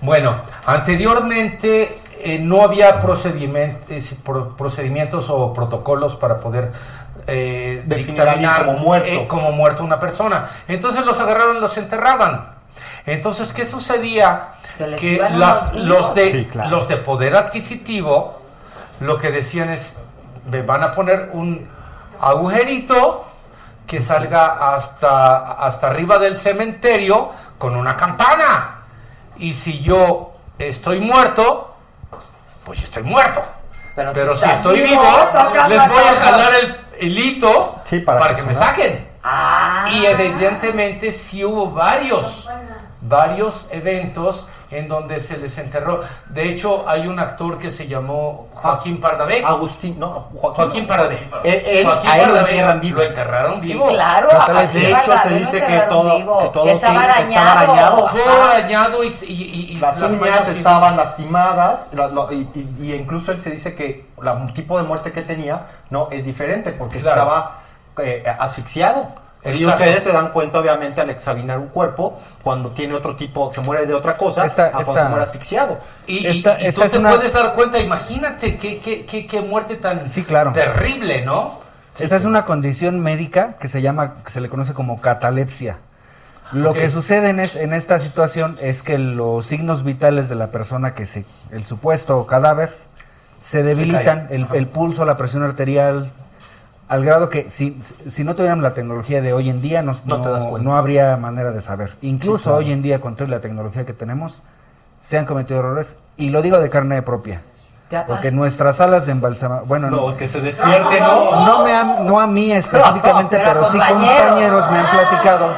Bueno, 0.00 0.34
anteriormente 0.66 2.00
eh, 2.18 2.38
no 2.40 2.62
había 2.62 3.00
procedimientos, 3.00 4.12
pro- 4.24 4.56
procedimientos 4.56 5.30
o 5.30 5.52
protocolos 5.54 6.16
para 6.16 6.38
poder 6.38 6.72
eh, 7.28 7.82
Definir 7.86 8.22
a 8.22 8.32
alguien 8.32 8.50
como 8.58 8.72
muerto. 8.78 9.06
eh, 9.08 9.26
como 9.28 9.52
muerto 9.52 9.84
una 9.84 10.00
persona. 10.00 10.50
Entonces 10.66 11.04
los 11.06 11.18
agarraron 11.20 11.58
y 11.58 11.60
los 11.60 11.76
enterraban. 11.78 12.54
Entonces, 13.06 13.52
¿qué 13.52 13.66
sucedía? 13.66 14.48
Se 14.76 14.88
les 14.88 15.00
Que 15.00 15.12
iban 15.14 15.38
las- 15.38 15.72
los, 15.74 16.12
de, 16.14 16.32
Sí, 16.32 16.44
claro. 16.50 16.70
los 16.70 16.88
de 16.88 16.96
poder 16.96 17.36
adquisitivo 17.36 18.42
lo 19.00 19.18
que 19.18 19.30
decían 19.30 19.70
es, 19.70 19.92
me 20.50 20.62
van 20.62 20.82
a 20.82 20.94
poner 20.94 21.30
un 21.32 21.68
agujerito 22.20 23.26
que 23.86 24.00
salga 24.00 24.74
hasta, 24.74 25.52
hasta 25.52 25.86
arriba 25.86 26.18
del 26.18 26.38
cementerio 26.38 27.30
con 27.58 27.76
una 27.76 27.96
campana. 27.96 28.82
Y 29.38 29.54
si 29.54 29.80
yo 29.80 30.34
estoy 30.58 31.00
muerto, 31.00 31.74
pues 32.64 32.82
estoy 32.82 33.02
muerto. 33.02 33.44
Pero, 33.94 34.12
Pero 34.12 34.36
si 34.36 34.48
estoy 34.48 34.82
vivo, 34.82 35.02
les 35.68 35.88
voy 35.88 36.02
a 36.02 36.16
jalar 36.20 36.52
el 36.54 36.76
hilito 37.00 37.80
para 38.04 38.18
para, 38.20 38.34
que 38.34 38.42
que 38.42 38.42
me 38.42 38.54
saquen. 38.54 39.08
Ah. 39.22 39.88
Y 39.90 40.06
evidentemente 40.06 41.12
sí 41.12 41.44
hubo 41.44 41.70
varios, 41.70 42.48
varios 43.00 43.68
eventos 43.70 44.48
en 44.70 44.88
donde 44.88 45.20
se 45.20 45.36
les 45.38 45.56
enterró. 45.58 46.00
De 46.28 46.48
hecho, 46.48 46.88
hay 46.88 47.06
un 47.06 47.18
actor 47.18 47.56
que 47.58 47.70
se 47.70 47.86
llamó 47.86 48.48
Joaquín 48.54 49.00
Pardavé. 49.00 49.44
Agustín, 49.44 49.98
no, 49.98 50.28
Joaquín. 50.34 50.54
Joaquín 50.64 50.86
Pardavé. 50.86 51.30
Él- 51.44 51.62
él- 51.66 51.84
Joaquín 51.86 52.10
a 52.10 52.18
él 52.18 52.28
lo 52.28 52.34
Pardavé 52.34 52.80
vivo. 52.80 52.98
Lo 52.98 53.04
enterraron 53.04 53.60
Sí, 53.62 53.72
vivo. 53.72 53.86
claro. 53.88 54.28
Catalepsia. 54.28 54.80
De 54.80 54.90
hecho, 54.92 55.12
se 55.22 55.34
dice 55.38 55.60
lo 55.60 55.66
que 55.66 55.78
todo- 55.88 56.16
vivo, 56.16 56.38
que 56.40 56.48
todo 56.48 56.64
que 56.64 56.72
estaba 56.72 56.94
sí, 56.94 57.22
estaba 57.28 57.52
arañado. 57.52 57.72
arañado. 57.72 58.06
Todo 58.10 58.42
arañado 58.42 59.04
y, 59.04 59.08
y- 59.28 59.32
y- 59.72 59.76
Las 59.76 59.98
las 60.00 60.12
uñas 60.12 60.48
estaban 60.48 60.96
lastimadas 60.96 61.88
la- 61.92 62.08
lo- 62.08 62.32
y, 62.32 62.48
y- 62.54 62.74
y 62.86 62.94
incluso 62.94 63.32
él 63.32 63.40
se 63.40 63.50
dice 63.50 63.74
que 63.74 64.06
el 64.20 64.52
tipo 64.52 64.76
de 64.78 64.82
muerte 64.84 65.12
que 65.12 65.22
tenía 65.22 65.66
no 65.90 66.08
es 66.10 66.24
diferente 66.24 66.72
porque 66.72 66.98
Claro. 66.98 67.20
estaba 67.22 67.52
eh, 67.98 68.22
asfixiado. 68.38 69.06
Y 69.46 69.62
Exacto. 69.62 69.82
ustedes 69.84 70.04
se 70.04 70.12
dan 70.12 70.30
cuenta, 70.32 70.58
obviamente, 70.60 71.00
al 71.00 71.10
examinar 71.10 71.58
un 71.58 71.68
cuerpo, 71.68 72.20
cuando 72.42 72.70
tiene 72.70 72.94
otro 72.94 73.14
tipo, 73.16 73.52
se 73.52 73.60
muere 73.60 73.86
de 73.86 73.94
otra 73.94 74.16
cosa, 74.16 74.44
Esta- 74.46 74.66
a 74.66 74.70
cuando 74.72 74.90
esta- 74.92 75.02
se 75.04 75.08
muere 75.08 75.24
asfixiado. 75.24 75.78
Y, 76.06 76.18
y- 76.18 76.26
Esta- 76.26 76.60
y 76.60 76.66
esta 76.66 76.84
tú 76.86 76.90
te 76.92 76.98
una- 76.98 77.10
puedes 77.10 77.32
dar 77.32 77.54
cuenta, 77.54 77.78
imagínate 77.78 78.56
qué, 78.58 78.78
qué, 78.78 79.04
qué, 79.06 79.26
qué 79.26 79.40
muerte 79.40 79.76
tan 79.76 80.08
Sí, 80.08 80.24
claro. 80.24 80.52
terrible, 80.52 81.24
¿no? 81.24 81.60
Esta 81.98 82.16
es 82.16 82.24
una 82.24 82.44
condición 82.44 83.00
médica 83.00 83.54
que 83.58 83.68
se 83.68 83.80
llama, 83.80 84.16
que 84.24 84.30
se 84.30 84.40
le 84.40 84.48
conoce 84.48 84.74
como 84.74 85.00
catalepsia. 85.00 85.78
Lo 86.52 86.74
que 86.74 86.90
sucede 86.90 87.30
en, 87.30 87.40
es- 87.40 87.56
en 87.56 87.72
esta 87.72 87.98
situación 87.98 88.56
es 88.60 88.82
que 88.82 88.98
los 88.98 89.46
signos 89.46 89.82
vitales 89.82 90.28
de 90.28 90.34
la 90.36 90.48
persona 90.48 90.94
que 90.94 91.04
se, 91.06 91.24
el 91.50 91.64
supuesto 91.64 92.24
cadáver, 92.26 92.76
se 93.40 93.62
debilitan, 93.62 94.28
el 94.30 94.66
pulso, 94.68 95.04
la 95.04 95.16
presión 95.16 95.42
arterial, 95.42 96.10
al 96.88 97.04
grado 97.04 97.28
que 97.28 97.50
si, 97.50 97.78
si 98.08 98.22
no 98.24 98.34
tuviéramos 98.36 98.62
la 98.62 98.74
tecnología 98.74 99.20
de 99.22 99.32
hoy 99.32 99.50
en 99.50 99.60
día, 99.62 99.82
No 99.82 99.92
no, 100.04 100.22
te 100.22 100.28
das 100.28 100.44
cuenta. 100.44 100.68
no 100.68 100.76
habría 100.76 101.16
manera 101.16 101.50
de 101.50 101.60
saber. 101.60 101.96
Incluso 102.02 102.38
Sí, 102.38 102.44
claro. 102.44 102.58
hoy 102.58 102.72
en 102.72 102.82
día, 102.82 103.00
con 103.00 103.16
toda 103.16 103.28
la 103.30 103.40
tecnología 103.40 103.84
que 103.84 103.92
tenemos, 103.92 104.42
se 105.00 105.18
han 105.18 105.24
cometido 105.26 105.60
errores, 105.60 105.96
y 106.16 106.30
lo 106.30 106.42
digo 106.42 106.58
de 106.58 106.70
carne 106.70 107.02
propia. 107.02 107.42
¿Te 107.90 107.96
ha 107.96 108.06
Porque 108.06 108.32
nuestras 108.32 108.76
salas 108.76 109.06
de 109.06 109.12
embalsamación, 109.12 109.68
bueno, 109.68 109.90
No, 109.90 110.16
que 110.16 110.26
se 110.26 110.40
despierte, 110.40 110.98
¿no? 111.00 111.44
no, 111.46 111.64
me 111.64 111.72
han- 111.72 112.06
no 112.06 112.18
a 112.18 112.26
mí 112.26 112.50
específicamente, 112.50 113.36
Pero 113.36 113.48
pero 113.52 113.64
sí 113.70 113.78
compañeros. 113.78 114.22
compañeros 114.28 114.70
me 114.72 114.78
han 114.78 114.90
platicado 114.90 115.54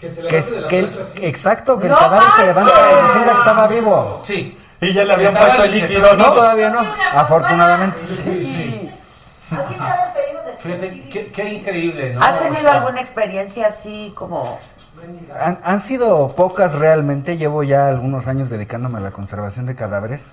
Que 0.00 0.10
se 0.10 0.22
que, 0.22 0.68
que 0.68 0.78
el- 0.78 0.98
exacto, 1.22 1.78
que 1.78 1.86
el 1.88 1.92
¡No 1.92 1.98
cadáver 1.98 2.28
se 2.36 2.46
levanta 2.46 2.70
y 2.72 3.06
resulta 3.06 3.32
que 3.32 3.38
estaba 3.38 3.66
vivo. 3.66 4.20
Sí. 4.22 4.58
Y 4.80 4.92
ya 4.94 5.04
le 5.04 5.12
habían 5.14 5.34
puesto 5.34 5.62
el 5.64 5.72
líquido, 5.72 6.14
No, 6.16 6.26
¿no? 6.28 6.32
todavía 6.34 6.70
no, 6.70 6.80
afortunadamente. 7.14 8.00
Despedido 9.50 9.84
de 9.84 10.07
Fíjate, 10.60 11.02
qué, 11.10 11.26
qué 11.32 11.54
increíble, 11.54 12.14
¿no? 12.14 12.22
¿Has 12.22 12.40
tenido 12.40 12.70
alguna 12.70 13.00
experiencia 13.00 13.66
así 13.66 14.12
como 14.16 14.58
Han, 15.40 15.58
han 15.62 15.80
sido 15.80 16.34
pocas 16.34 16.74
realmente, 16.74 17.36
llevo 17.36 17.62
ya 17.62 17.86
algunos 17.88 18.26
años 18.26 18.50
dedicándome 18.50 18.98
a 18.98 19.00
la 19.00 19.10
conservación 19.12 19.66
de 19.66 19.76
cadáveres. 19.76 20.32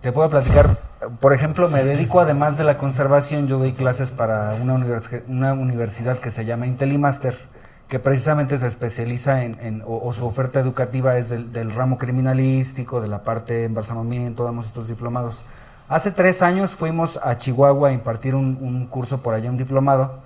Te 0.00 0.10
puedo 0.10 0.28
platicar, 0.28 0.76
por 1.20 1.32
ejemplo, 1.32 1.68
me 1.68 1.84
dedico 1.84 2.18
además 2.18 2.56
de 2.58 2.64
la 2.64 2.76
conservación, 2.76 3.46
yo 3.46 3.58
doy 3.58 3.72
clases 3.72 4.10
para 4.10 4.54
una, 4.60 4.74
univers- 4.74 5.22
una 5.28 5.52
universidad 5.52 6.18
que 6.18 6.32
se 6.32 6.44
llama 6.44 6.66
Intelimaster, 6.66 7.38
que 7.86 8.00
precisamente 8.00 8.58
se 8.58 8.66
especializa 8.66 9.44
en, 9.44 9.56
en- 9.60 9.82
o, 9.86 10.00
o 10.04 10.12
su 10.12 10.26
oferta 10.26 10.58
educativa 10.58 11.16
es 11.18 11.28
del, 11.28 11.52
del 11.52 11.72
ramo 11.72 11.98
criminalístico, 11.98 13.00
de 13.00 13.06
la 13.06 13.22
parte 13.22 13.54
de 13.54 13.64
embalsamamiento, 13.66 14.42
damos 14.42 14.66
estos 14.66 14.88
diplomados. 14.88 15.44
Hace 15.92 16.10
tres 16.10 16.40
años 16.40 16.70
fuimos 16.70 17.20
a 17.22 17.36
Chihuahua 17.36 17.90
a 17.90 17.92
impartir 17.92 18.34
un, 18.34 18.56
un 18.62 18.86
curso 18.86 19.18
por 19.18 19.34
allá, 19.34 19.50
un 19.50 19.58
diplomado, 19.58 20.20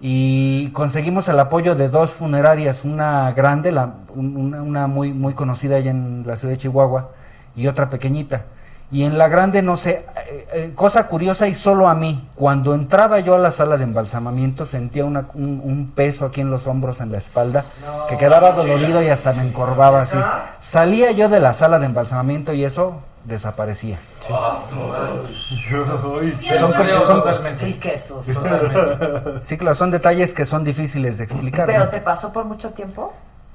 y 0.00 0.70
conseguimos 0.72 1.28
el 1.28 1.38
apoyo 1.38 1.76
de 1.76 1.88
dos 1.88 2.10
funerarias, 2.10 2.84
una 2.84 3.30
grande, 3.32 3.70
la, 3.70 3.94
un- 4.14 4.36
una, 4.36 4.60
una 4.62 4.86
muy, 4.88 5.12
muy 5.12 5.34
conocida 5.34 5.76
allá 5.76 5.92
en 5.92 6.24
la 6.26 6.34
ciudad 6.34 6.54
de 6.54 6.58
Chihuahua, 6.58 7.10
y 7.54 7.68
otra 7.68 7.90
pequeñita. 7.90 8.42
Y 8.90 9.04
en 9.04 9.18
la 9.18 9.28
grande, 9.28 9.62
no 9.62 9.76
sé, 9.76 10.04
eh, 10.26 10.48
eh, 10.52 10.72
cosa 10.74 11.06
curiosa 11.06 11.46
y 11.46 11.54
solo 11.54 11.88
a 11.88 11.94
mí, 11.94 12.26
cuando 12.34 12.74
entraba 12.74 13.20
yo 13.20 13.34
a 13.36 13.38
la 13.38 13.52
sala 13.52 13.76
de 13.76 13.84
embalsamamiento 13.84 14.66
sentía 14.66 15.04
una- 15.04 15.26
un, 15.34 15.60
un 15.62 15.92
peso 15.94 16.26
aquí 16.26 16.40
en 16.40 16.50
los 16.50 16.66
hombros, 16.66 17.00
en 17.00 17.12
la 17.12 17.18
espalda, 17.18 17.64
que 18.08 18.16
quedaba 18.16 18.50
dolorido 18.50 19.00
y 19.00 19.08
hasta 19.08 19.32
me 19.34 19.46
encorvaba 19.46 20.02
así. 20.02 20.16
Salía 20.58 21.12
yo 21.12 21.28
de 21.28 21.38
la 21.38 21.52
sala 21.52 21.78
de 21.78 21.86
embalsamamiento 21.86 22.52
y 22.52 22.64
eso 22.64 23.02
desaparecía. 23.28 23.98
Son, 26.58 26.72
creo, 26.72 27.06
son- 27.06 27.22
totalmente. 27.22 27.64
sí 27.66 27.74
que 27.74 27.94
eso? 27.94 28.16
Totalmente. 28.34 29.42
Sí, 29.42 29.56
claro, 29.58 29.74
son 29.74 29.90
detalles 29.90 30.34
que 30.34 30.44
son 30.44 30.64
difíciles 30.64 31.18
de 31.18 31.24
explicar. 31.24 31.66
¿no? 31.68 31.72
¿Pero 31.74 31.88
te 31.88 32.00
pasó 32.00 32.32
por 32.32 32.44
mucho 32.44 32.70
tiempo? 32.70 33.12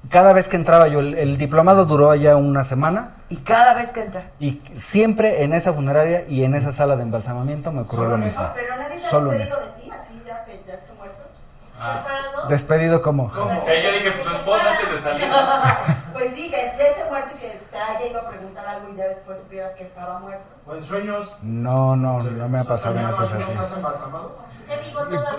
Cada 0.10 0.34
vez 0.34 0.48
que 0.50 0.58
entraba 0.58 0.88
yo, 0.90 1.00
el, 1.00 1.16
el 1.18 1.38
diplomado 1.38 1.86
duró 1.86 2.14
ya 2.16 2.36
una 2.36 2.66
semana 2.66 3.12
Y 3.30 3.38
cada 3.38 3.74
vez 3.74 3.90
que 3.92 4.02
entra. 4.02 4.24
y 4.40 4.62
siempre 4.76 5.44
en 5.44 5.54
esa 5.54 5.72
funeraria 5.74 6.26
y 6.28 6.44
en 6.44 6.56
esa 6.56 6.74
sala 6.74 6.98
de 6.98 7.04
embalsamamiento 7.04 7.72
me 7.72 7.82
ocurrió 7.82 8.10
lo 8.10 8.18
mismo. 8.18 8.44
Pero 8.54 8.76
nadie 8.78 9.00
se 9.00 9.08
ha 9.08 9.10
Solo 9.10 9.32
despedido 9.32 9.60
de 9.62 9.82
ti, 9.82 9.90
así 9.92 10.22
ya 10.28 10.44
que 10.46 10.62
ya 10.68 10.74
está 10.74 10.94
muerto. 10.94 12.50
Despedido 12.50 13.02
como... 13.02 13.30
Sí, 13.32 13.72
yo 13.82 13.92
dije, 13.94 14.12
pues 14.12 14.36
esposa 14.36 14.72
antes 14.72 14.92
de 14.92 15.00
salir. 15.02 15.28
Pues 16.14 16.36
sí, 16.36 16.44
que 16.52 16.58
ya 16.78 16.84
esté 16.86 17.06
muerto 17.10 17.34
y 17.36 17.40
que 17.40 17.60
te 17.74 17.80
haya 17.80 18.08
ido 18.10 18.22
a 18.22 18.30
preguntar 18.30 18.66
algo 18.68 18.90
y 18.94 18.96
ya 18.98 19.08
después 19.10 19.40
supieras 19.40 19.74
que 19.76 19.84
estaba 19.84 20.20
muerto. 20.20 20.44
O 20.66 20.76
en 20.76 20.84
sueños. 20.84 21.36
No, 21.42 21.96
no, 21.98 22.20
no 22.24 22.48
me 22.50 22.60
ha 22.60 22.64
pasado 22.64 22.96
una 22.98 23.12
cosa 23.12 23.38
así. 23.38 23.52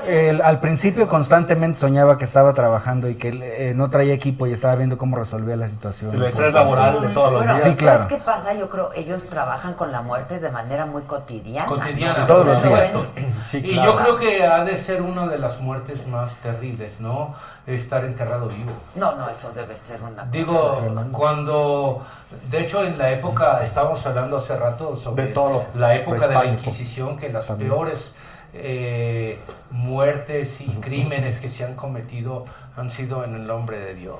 El- 0.07 0.43
al 0.43 0.61
principio 0.61 1.09
constantemente 1.09 1.79
soñaba 1.79 2.19
que 2.19 2.25
estaba 2.25 2.53
trabajando 2.53 3.09
y 3.09 3.15
que 3.15 3.29
eh, 3.71 3.73
no 3.75 3.89
traía 3.89 4.13
equipo 4.13 4.47
y 4.47 4.53
estaba 4.53 4.75
viendo 4.75 4.99
cómo 4.99 5.17
resolvía 5.17 5.57
la 5.57 5.69
situación. 5.69 6.15
El 6.15 6.23
estrés 6.25 6.53
laboral 6.53 7.01
de 7.01 7.09
todos 7.09 7.33
los 7.33 7.41
Bueno, 7.47 7.55
días. 7.55 7.65
Sí, 7.69 7.75
claro. 7.77 7.99
¿sabes 8.03 8.19
qué 8.19 8.23
pasa? 8.25 8.53
Yo 8.55 8.69
creo 8.69 8.91
ellos 8.95 9.23
trabajan 9.29 9.75
con 9.75 9.93
la 9.93 10.03
muerte 10.03 10.41
de 10.41 10.51
manera 10.51 10.85
muy 10.87 11.03
cotidiana. 11.03 11.67
cotidiana. 11.67 12.27
Todos 12.27 12.47
los 12.47 12.63
días. 12.63 13.15
y 13.55 13.75
yo 13.75 13.97
creo 13.97 14.17
que 14.17 14.45
ha 14.47 14.63
de 14.65 14.77
ser 14.77 15.01
una 15.01 15.27
de 15.27 15.39
las 15.39 15.61
muertes 15.61 16.07
más 16.07 16.35
terribles, 16.37 17.01
¿no? 17.01 17.35
Estar 17.67 18.05
enterrado 18.05 18.49
vivo. 18.49 18.73
No, 18.95 19.15
no, 19.17 19.29
eso 19.31 19.51
debe 19.55 19.75
ser 19.79 20.03
una 20.03 20.25
Digo, 20.27 20.75
cosa. 20.77 20.91
cuando, 21.13 22.03
de 22.51 22.61
hecho 22.61 22.85
en 22.85 22.99
la 22.99 23.11
época, 23.13 23.63
estábamos 23.65 24.05
hablando 24.07 24.37
hace 24.39 24.57
rato 24.57 24.97
sobre 24.97 25.27
De 25.27 25.33
todo. 25.33 25.67
la 25.75 25.95
época 25.95 26.27
de 26.29 26.35
la. 26.35 26.45
Inquisición, 26.47 27.17
que 27.17 27.29
las 27.31 27.47
También. 27.47 27.71
peores 27.71 28.13
eh, 28.53 29.39
muertes 29.71 30.61
y 30.61 30.67
crímenes 30.81 31.39
que 31.39 31.49
se 31.49 31.65
han 31.65 31.75
cometido 31.75 32.45
han 32.77 32.91
sido 32.91 33.25
en 33.25 33.35
el 33.35 33.47
nombre 33.47 33.79
de 33.79 33.95
Dios. 33.95 34.19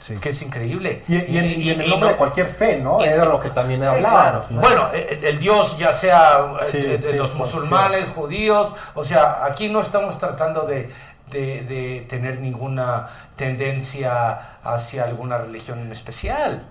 Sí. 0.00 0.16
Que 0.16 0.30
es 0.30 0.42
increíble. 0.42 1.04
Y, 1.06 1.14
y 1.14 1.38
en, 1.38 1.62
y 1.62 1.70
en 1.70 1.80
el 1.80 1.88
nombre 1.90 2.08
no- 2.08 2.12
de 2.14 2.18
cualquier 2.18 2.48
fe, 2.48 2.78
¿no? 2.78 3.00
Era 3.04 3.24
lo 3.24 3.38
que 3.38 3.50
también 3.50 3.84
hablábamos. 3.84 4.48
Bueno, 4.50 4.88
eh, 4.92 5.20
el 5.22 5.38
Dios 5.38 5.78
ya 5.78 5.92
sea 5.92 6.54
eh, 6.62 6.66
Sí, 6.66 6.78
de, 6.80 6.98
de 6.98 7.10
sí, 7.12 7.16
los 7.16 7.32
musulmanes, 7.36 8.08
judíos, 8.08 8.72
o 8.94 9.04
sea, 9.04 9.44
aquí 9.44 9.68
no 9.68 9.80
estamos 9.80 10.18
tratando 10.18 10.62
de, 10.62 10.90
de- 11.30 11.62
de 11.62 12.06
tener 12.10 12.40
ninguna 12.40 13.08
tendencia 13.36 14.58
hacia 14.64 15.04
alguna 15.04 15.38
religión 15.38 15.78
en 15.78 15.92
especial, 15.92 16.64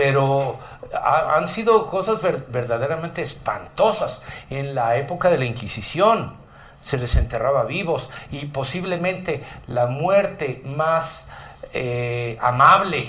pero 0.00 0.58
ha- 0.94 1.36
han 1.36 1.46
sido 1.46 1.86
cosas 1.86 2.22
ver- 2.22 2.46
verdaderamente 2.48 3.20
espantosas. 3.22 4.22
En 4.48 4.74
la 4.74 4.96
época 4.96 5.28
de 5.28 5.36
la 5.38 5.44
Inquisición 5.44 6.34
se 6.80 6.96
les 6.96 7.14
enterraba 7.16 7.64
vivos 7.64 8.08
y 8.30 8.46
posiblemente 8.46 9.42
la 9.66 9.86
muerte 9.86 10.62
más 10.64 11.26
eh, 11.74 12.38
amable 12.40 13.08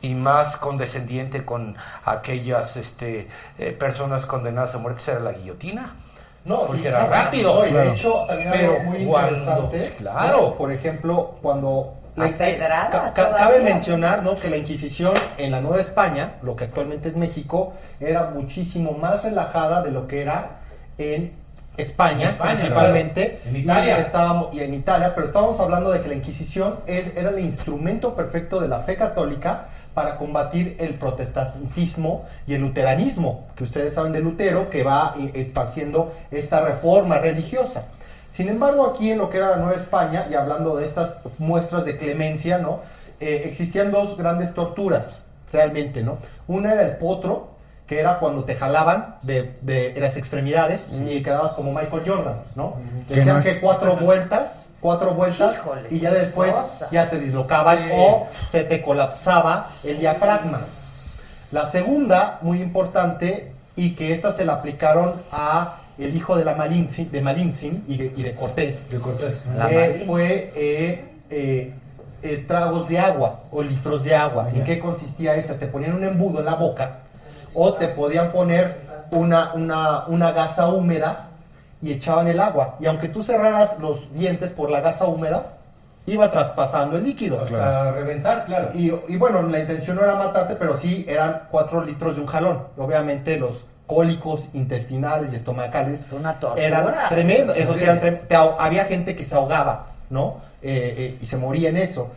y 0.00 0.14
más 0.14 0.56
condescendiente 0.56 1.44
con 1.44 1.76
aquellas 2.04 2.76
este, 2.76 3.28
eh, 3.58 3.72
personas 3.72 4.24
condenadas 4.26 4.76
a 4.76 4.78
muerte 4.78 5.02
era 5.10 5.18
la 5.20 5.32
guillotina. 5.32 5.96
No, 6.44 6.60
porque 6.62 6.82
y- 6.82 6.86
era 6.86 7.04
rápido. 7.06 7.56
no, 7.56 7.66
y 7.66 7.72
de 7.72 7.92
hecho, 7.92 8.24
también 8.28 8.50
Pero 8.52 8.72
algo 8.76 8.84
muy 8.84 9.04
cuando- 9.04 9.64
interesante. 9.64 9.94
claro. 9.98 10.40
¿no? 10.42 10.54
Por 10.54 10.70
ejemplo, 10.72 11.34
cuando. 11.42 11.94
A 12.24 12.28
pedradas 12.36 12.90
ca- 12.90 13.22
ca- 13.22 13.26
todavía. 13.30 13.38
cabe 13.38 13.60
mencionar 13.62 14.22
¿no? 14.22 14.34
que 14.34 14.50
la 14.50 14.56
Inquisición 14.56 15.14
en 15.36 15.50
la 15.52 15.60
Nueva 15.60 15.80
España, 15.80 16.34
lo 16.42 16.56
que 16.56 16.64
actualmente 16.64 17.08
es 17.08 17.16
México, 17.16 17.72
era 18.00 18.30
muchísimo 18.30 18.92
más 18.92 19.22
relajada 19.22 19.82
de 19.82 19.90
lo 19.90 20.06
que 20.06 20.22
era 20.22 20.50
en 20.98 21.32
España, 21.76 22.24
En 22.24 22.28
España, 22.30 22.54
principalmente. 22.56 23.38
claro. 23.42 23.48
En 23.50 23.56
Italia. 23.62 23.98
Y, 23.98 24.00
estábamos, 24.00 24.54
y 24.54 24.60
en 24.60 24.74
Italia, 24.74 25.12
pero 25.14 25.26
estábamos 25.28 25.60
hablando 25.60 25.90
de 25.90 26.00
que 26.00 26.08
la 26.08 26.14
Inquisición 26.14 26.76
es, 26.86 27.16
era 27.16 27.30
el 27.30 27.38
instrumento 27.38 28.14
perfecto 28.14 28.58
de 28.60 28.66
la 28.66 28.80
fe 28.80 28.96
católica 28.96 29.66
para 29.94 30.16
combatir 30.16 30.76
el 30.80 30.94
protestantismo 30.94 32.24
y 32.46 32.54
el 32.54 32.62
luteranismo, 32.62 33.46
que 33.56 33.64
ustedes 33.64 33.94
saben 33.94 34.12
de 34.12 34.20
Lutero, 34.20 34.70
que 34.70 34.82
va 34.82 35.14
eh, 35.18 35.30
esparciendo 35.34 36.12
esta 36.30 36.60
reforma 36.64 37.18
religiosa. 37.18 37.84
Sin 38.28 38.48
embargo, 38.48 38.86
aquí 38.86 39.10
en 39.10 39.18
lo 39.18 39.30
que 39.30 39.38
era 39.38 39.50
la 39.50 39.56
Nueva 39.56 39.74
España, 39.74 40.26
y 40.30 40.34
hablando 40.34 40.76
de 40.76 40.84
estas 40.84 41.18
muestras 41.38 41.84
de 41.84 41.96
clemencia, 41.96 42.58
¿no? 42.58 42.80
Eh, 43.20 43.42
existían 43.46 43.90
dos 43.90 44.16
grandes 44.16 44.54
torturas. 44.54 45.20
realmente, 45.50 46.02
¿no? 46.02 46.18
Una 46.46 46.74
era 46.74 46.82
el 46.82 46.96
potro, 46.98 47.48
que 47.86 47.98
era 47.98 48.18
cuando 48.18 48.44
te 48.44 48.54
jalaban 48.54 49.16
de, 49.22 49.56
de 49.62 49.94
las 49.98 50.18
extremidades 50.18 50.90
y 50.92 51.22
quedabas 51.22 51.52
como 51.52 51.72
Michael 51.72 52.02
Jordan, 52.06 52.36
¿no? 52.54 52.76
¿Qué 53.08 53.14
Decían 53.14 53.42
que 53.42 53.58
cuatro 53.60 53.96
vueltas, 53.96 54.66
cuatro 54.78 55.14
vueltas, 55.14 55.54
Híjole, 55.54 55.88
y 55.90 56.00
ya 56.00 56.12
después 56.12 56.54
ya 56.90 57.08
te 57.08 57.18
dislocaban 57.18 57.88
o 57.94 58.28
se 58.50 58.64
te 58.64 58.82
colapsaba 58.82 59.68
el 59.84 59.98
diafragma. 60.00 60.60
La 61.50 61.64
segunda, 61.64 62.38
muy 62.42 62.60
importante, 62.60 63.52
y 63.74 63.94
que 63.94 64.12
esta 64.12 64.32
se 64.32 64.44
la 64.44 64.54
aplicaron 64.54 65.22
a 65.32 65.76
el 65.98 66.14
hijo 66.14 66.36
de 66.36 66.44
la 66.44 66.54
Malintzin, 66.54 67.10
de 67.10 67.20
Malintzin 67.20 67.84
y 67.88 67.96
de, 67.96 68.12
y 68.16 68.22
de 68.22 68.34
Cortés. 68.34 68.88
De 68.88 68.98
Cortés. 68.98 69.42
Eh, 69.70 70.04
fue 70.06 70.52
eh, 70.54 71.04
eh, 71.30 71.74
eh, 72.22 72.44
tragos 72.46 72.88
de 72.88 72.98
agua 72.98 73.40
o 73.50 73.62
litros 73.62 74.04
de 74.04 74.14
agua. 74.14 74.48
¿En 74.54 74.64
qué 74.64 74.78
consistía 74.78 75.34
esa? 75.34 75.58
Te 75.58 75.66
ponían 75.66 75.94
un 75.94 76.04
embudo 76.04 76.38
en 76.38 76.44
la 76.44 76.54
boca 76.54 76.98
o 77.54 77.74
te 77.74 77.88
podían 77.88 78.30
poner 78.30 78.76
una, 79.10 79.54
una, 79.54 80.06
una 80.06 80.32
gasa 80.32 80.68
húmeda 80.68 81.28
y 81.82 81.92
echaban 81.92 82.28
el 82.28 82.40
agua. 82.40 82.76
Y 82.80 82.86
aunque 82.86 83.08
tú 83.08 83.22
cerraras 83.22 83.78
los 83.80 84.12
dientes 84.12 84.50
por 84.50 84.70
la 84.70 84.80
gasa 84.80 85.06
húmeda, 85.06 85.54
iba 86.06 86.30
traspasando 86.30 86.96
el 86.96 87.04
líquido. 87.04 87.40
A 87.60 87.90
reventar, 87.92 88.44
claro. 88.46 88.70
Y, 88.74 88.92
y 89.08 89.16
bueno, 89.16 89.42
la 89.42 89.58
intención 89.58 89.96
no 89.96 90.02
era 90.02 90.14
matarte, 90.14 90.54
pero 90.56 90.76
sí 90.76 91.04
eran 91.08 91.42
cuatro 91.50 91.84
litros 91.84 92.16
de 92.16 92.22
un 92.22 92.26
jalón. 92.26 92.64
Obviamente 92.76 93.36
los 93.36 93.64
cólicos 93.88 94.48
intestinales 94.54 95.32
y 95.32 95.36
estomacales 95.36 96.06
tortura. 96.38 96.62
eran 96.64 97.08
tremendos. 97.08 97.56
Sí. 97.56 97.62
Esos 97.62 97.82
eran 97.82 98.00
trem- 98.00 98.20
te 98.28 98.36
ahog- 98.36 98.54
había 98.60 98.84
gente 98.84 99.16
que 99.16 99.24
se 99.24 99.34
ahogaba, 99.34 99.86
¿no? 100.10 100.36
Eh, 100.62 100.94
eh, 100.98 101.18
y 101.20 101.26
se 101.26 101.36
moría 101.36 101.70
en 101.70 101.78
eso. 101.78 102.10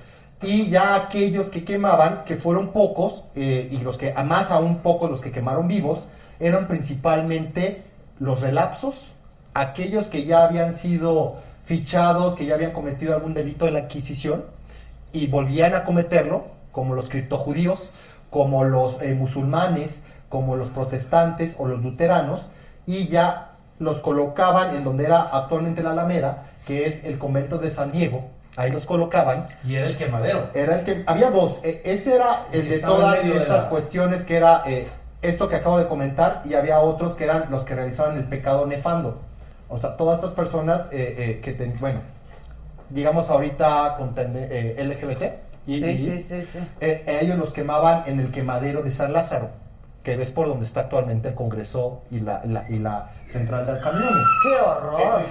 Y 0.44 0.70
ya 0.70 0.96
aquellos 0.96 1.50
que 1.50 1.64
quemaban, 1.64 2.24
que 2.26 2.36
fueron 2.36 2.70
pocos, 2.70 3.24
eh, 3.36 3.70
y 3.72 3.78
los 3.78 3.98
que, 3.98 4.14
más 4.14 4.52
aún 4.52 4.78
pocos 4.80 5.10
los 5.10 5.22
que 5.22 5.32
quemaron 5.32 5.68
vivos, 5.68 6.06
eran 6.40 6.68
principalmente 6.68 7.84
los 8.20 8.42
relapsos, 8.42 8.96
aquellos 9.54 10.10
que 10.10 10.26
ya 10.26 10.44
habían 10.44 10.74
sido 10.76 11.36
fichados, 11.64 12.36
que 12.36 12.46
ya 12.46 12.56
habían 12.56 12.72
cometido 12.72 13.14
algún 13.16 13.34
delito 13.34 13.66
de 13.66 13.72
la 13.72 13.80
Inquisición, 13.82 14.44
y 15.14 15.28
volvían 15.28 15.74
a 15.76 15.84
cometerlo, 15.86 16.46
como 16.72 16.96
los 16.96 17.08
criptojudíos, 17.10 17.92
como 18.30 18.64
los 18.64 19.02
eh, 19.02 19.14
musulmanes, 19.14 20.02
como 20.32 20.56
los 20.56 20.70
protestantes 20.70 21.56
o 21.60 21.68
los 21.68 21.84
luteranos, 21.84 22.48
y 22.88 23.08
ya 23.10 23.50
los 23.78 23.98
colocaban 24.00 24.76
en 24.76 24.84
donde 24.84 25.06
era 25.06 25.22
actualmente 25.22 25.84
la 25.84 25.92
Alameda, 25.92 26.46
que 26.66 26.88
es 26.88 27.04
el 27.04 27.20
convento 27.20 27.58
de 27.60 27.70
San 27.70 27.92
Diego, 27.92 28.30
ahí 28.56 28.72
los 28.72 28.86
colocaban. 28.86 29.46
Y 29.68 29.76
era 29.76 29.88
el 29.88 29.98
quemadero. 29.98 30.48
Era 30.56 30.80
el 30.80 30.84
que 30.86 31.04
había 31.06 31.30
dos, 31.30 31.60
e- 31.64 31.82
ese 31.84 32.16
era 32.16 32.46
el 32.52 32.68
de 32.70 32.80
todas 32.80 33.22
de 33.24 33.38
estas 33.38 33.64
la- 33.64 33.70
cuestiones 33.70 34.22
que 34.24 34.38
era 34.38 34.64
eh, 34.66 34.88
esto 35.22 35.48
que 35.50 35.58
acabo 35.58 35.78
de 35.78 35.88
comentar 35.88 36.42
y 36.46 36.54
había 36.56 36.80
otros 36.80 37.16
que 37.16 37.26
eran 37.26 37.46
los 37.52 37.64
que 37.64 37.76
realizaban 37.76 38.18
el 38.18 38.24
pecado 38.24 38.66
nefando. 38.66 39.20
O 39.70 39.78
sea, 39.78 39.96
todas 39.98 40.18
estas 40.18 40.32
personas 40.32 40.88
eh, 40.92 41.16
eh, 41.18 41.40
que, 41.44 41.54
ten- 41.54 41.76
bueno, 41.80 42.00
digamos 42.90 43.30
ahorita 43.30 43.96
con 43.98 44.14
LGBT, 44.16 45.24
y, 45.68 45.78
Sí, 45.80 45.86
y- 45.86 45.98
sí, 45.98 46.22
sí, 46.22 46.46
sí. 46.46 46.60
ellos 46.80 47.38
los 47.38 47.54
quemaban 47.54 48.04
en 48.08 48.20
el 48.20 48.32
quemadero 48.32 48.82
de 48.84 48.92
San 48.92 49.14
Lázaro, 49.14 49.50
que 50.04 50.16
ves 50.16 50.32
por 50.32 50.48
donde 50.48 50.66
está 50.66 50.82
actualmente 50.82 51.30
el 51.30 51.36
Congreso 51.36 52.02
y 52.10 52.20
la, 52.22 52.42
la- 52.46 52.66
y 52.70 52.80
la 52.80 53.12
central 53.28 53.66
de 53.68 53.80
camiones. 53.80 54.26
¡Qué 54.44 54.50
horror! 54.62 55.22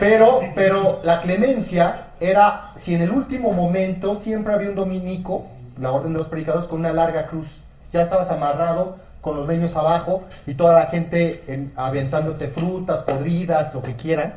Pero, 0.00 0.40
pero 0.54 1.00
la 1.02 1.20
clemencia 1.20 2.04
era 2.20 2.72
si 2.74 2.94
en 2.94 3.02
el 3.02 3.10
último 3.10 3.52
momento 3.52 4.14
siempre 4.14 4.54
había 4.54 4.70
un 4.70 4.74
dominico, 4.76 5.46
la 5.78 5.92
orden 5.92 6.12
de 6.14 6.18
los 6.20 6.28
predicadores, 6.28 6.66
con 6.68 6.80
una 6.80 6.92
larga 6.92 7.26
cruz. 7.26 7.48
Ya 7.92 8.02
estabas 8.02 8.30
amarrado 8.30 8.96
con 9.20 9.36
los 9.36 9.46
leños 9.48 9.76
abajo 9.76 10.22
y 10.46 10.54
toda 10.54 10.72
la 10.74 10.86
gente 10.86 11.42
en- 11.46 11.72
avientándote 11.76 12.48
frutas, 12.48 13.00
podridas, 13.00 13.74
lo 13.74 13.82
que 13.82 13.94
quieran, 13.94 14.34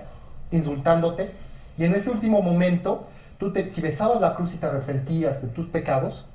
insultándote. 0.51 1.31
Y 1.77 1.85
en 1.85 1.95
ese 1.95 2.09
último 2.09 2.41
momento, 2.41 3.07
tú 3.37 3.51
te, 3.53 3.69
si 3.69 3.81
besabas 3.81 4.19
la 4.21 4.35
cruz 4.35 4.53
y 4.53 4.57
te 4.57 4.65
arrepentías 4.65 5.41
de 5.41 5.47
tus 5.49 5.67
pecados, 5.67 6.25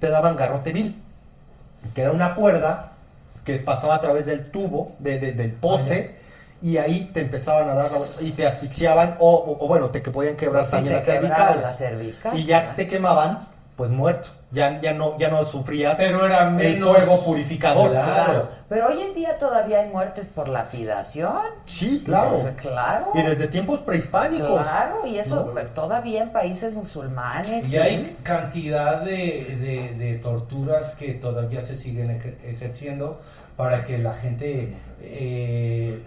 te 0.00 0.08
daban 0.08 0.36
garrote 0.36 0.72
vil, 0.72 1.00
que 1.94 2.02
era 2.02 2.12
una 2.12 2.34
cuerda 2.34 2.92
que 3.44 3.56
pasaba 3.56 3.96
a 3.96 4.00
través 4.00 4.26
del 4.26 4.50
tubo, 4.50 4.92
de- 4.98 5.18
de- 5.18 5.32
del 5.32 5.52
poste, 5.52 6.16
y 6.62 6.76
ahí 6.76 7.10
te 7.12 7.20
empezaban 7.20 7.68
a 7.68 7.74
dar 7.74 7.90
la- 7.90 8.22
y 8.24 8.30
te 8.30 8.46
asfixiaban, 8.46 9.16
o, 9.18 9.30
o- 9.34 9.64
o 9.64 9.68
bueno, 9.68 9.90
te 9.90 10.00
que 10.02 10.10
podían 10.12 10.36
quebrar 10.36 10.62
Pues 10.62 10.70
también 10.70 10.94
te 10.94 10.98
las 10.98 11.04
cervicales. 11.36 11.62
Y 12.38 12.44
ya 12.46 12.74
te 12.76 12.86
quemaban, 12.88 13.38
pues 13.76 13.90
muerto. 13.90 14.30
Ya, 14.52 14.78
ya, 14.82 14.92
no, 14.92 15.16
ya 15.18 15.28
no 15.28 15.46
sufrías 15.46 15.96
Pero 15.96 16.26
era 16.26 16.48
el 16.48 16.54
menos- 16.54 16.94
fuego 16.94 17.24
purificador. 17.24 17.90
Claro. 17.90 18.48
Pero 18.68 18.88
hoy 18.88 19.00
en 19.00 19.14
día 19.14 19.38
todavía 19.38 19.80
hay 19.80 19.88
muertes 19.88 20.28
por 20.28 20.46
lapidación. 20.48 21.40
Sí, 21.64 22.02
claro. 22.04 22.40
Pues, 22.40 22.56
claro. 22.56 23.12
Y 23.14 23.22
desde 23.22 23.48
tiempos 23.48 23.80
prehispánicos. 23.80 24.60
Claro, 24.62 25.06
y 25.06 25.18
eso 25.18 25.50
No. 25.54 25.60
todavía 25.70 26.22
en 26.24 26.32
países 26.32 26.74
musulmanes. 26.74 27.64
Y 27.66 27.70
sí. 27.70 27.78
hay 27.78 28.16
cantidad 28.22 29.00
de, 29.00 29.56
de- 29.58 29.94
de 29.98 30.18
torturas 30.18 30.94
que 30.96 31.14
todavía 31.14 31.62
se 31.62 31.74
siguen 31.76 32.10
ejer- 32.20 32.36
ejerciendo 32.44 33.22
para 33.56 33.84
que 33.86 33.96
la 33.96 34.12
gente 34.14 34.74
eh, 35.00 35.98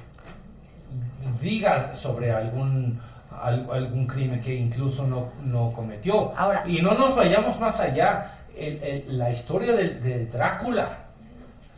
diga 1.41 1.95
sobre 1.95 2.31
algún 2.31 2.99
al- 3.41 3.67
algún 3.71 4.07
crimen 4.07 4.39
que 4.39 4.55
incluso 4.55 5.05
no, 5.05 5.27
no 5.43 5.71
cometió. 5.73 6.31
Ahora- 6.37 6.63
y 6.65 6.81
no 6.81 6.93
nos 6.93 7.15
vayamos 7.15 7.59
más 7.59 7.79
allá. 7.79 8.31
El- 8.57 8.83
el- 8.83 9.17
la 9.17 9.31
historia 9.31 9.73
de, 9.73 9.89
de 9.95 10.25
Drácula, 10.27 10.89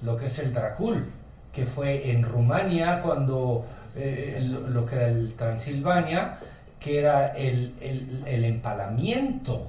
lo 0.04 0.16
que 0.18 0.28
es 0.28 0.38
el 0.40 0.54
Dracul, 0.54 1.06
que 1.54 1.66
fue 1.66 2.12
en 2.12 2.24
Rumania 2.24 3.02
cuando 3.02 3.66
eh, 3.95 4.38
lo, 4.41 4.60
lo 4.68 4.86
que 4.86 4.95
era 4.95 5.08
el 5.08 5.34
Transilvania, 5.36 6.38
que 6.80 6.99
era 6.99 7.28
el, 7.36 7.74
el- 7.82 8.24
empalamiento, 8.45 9.68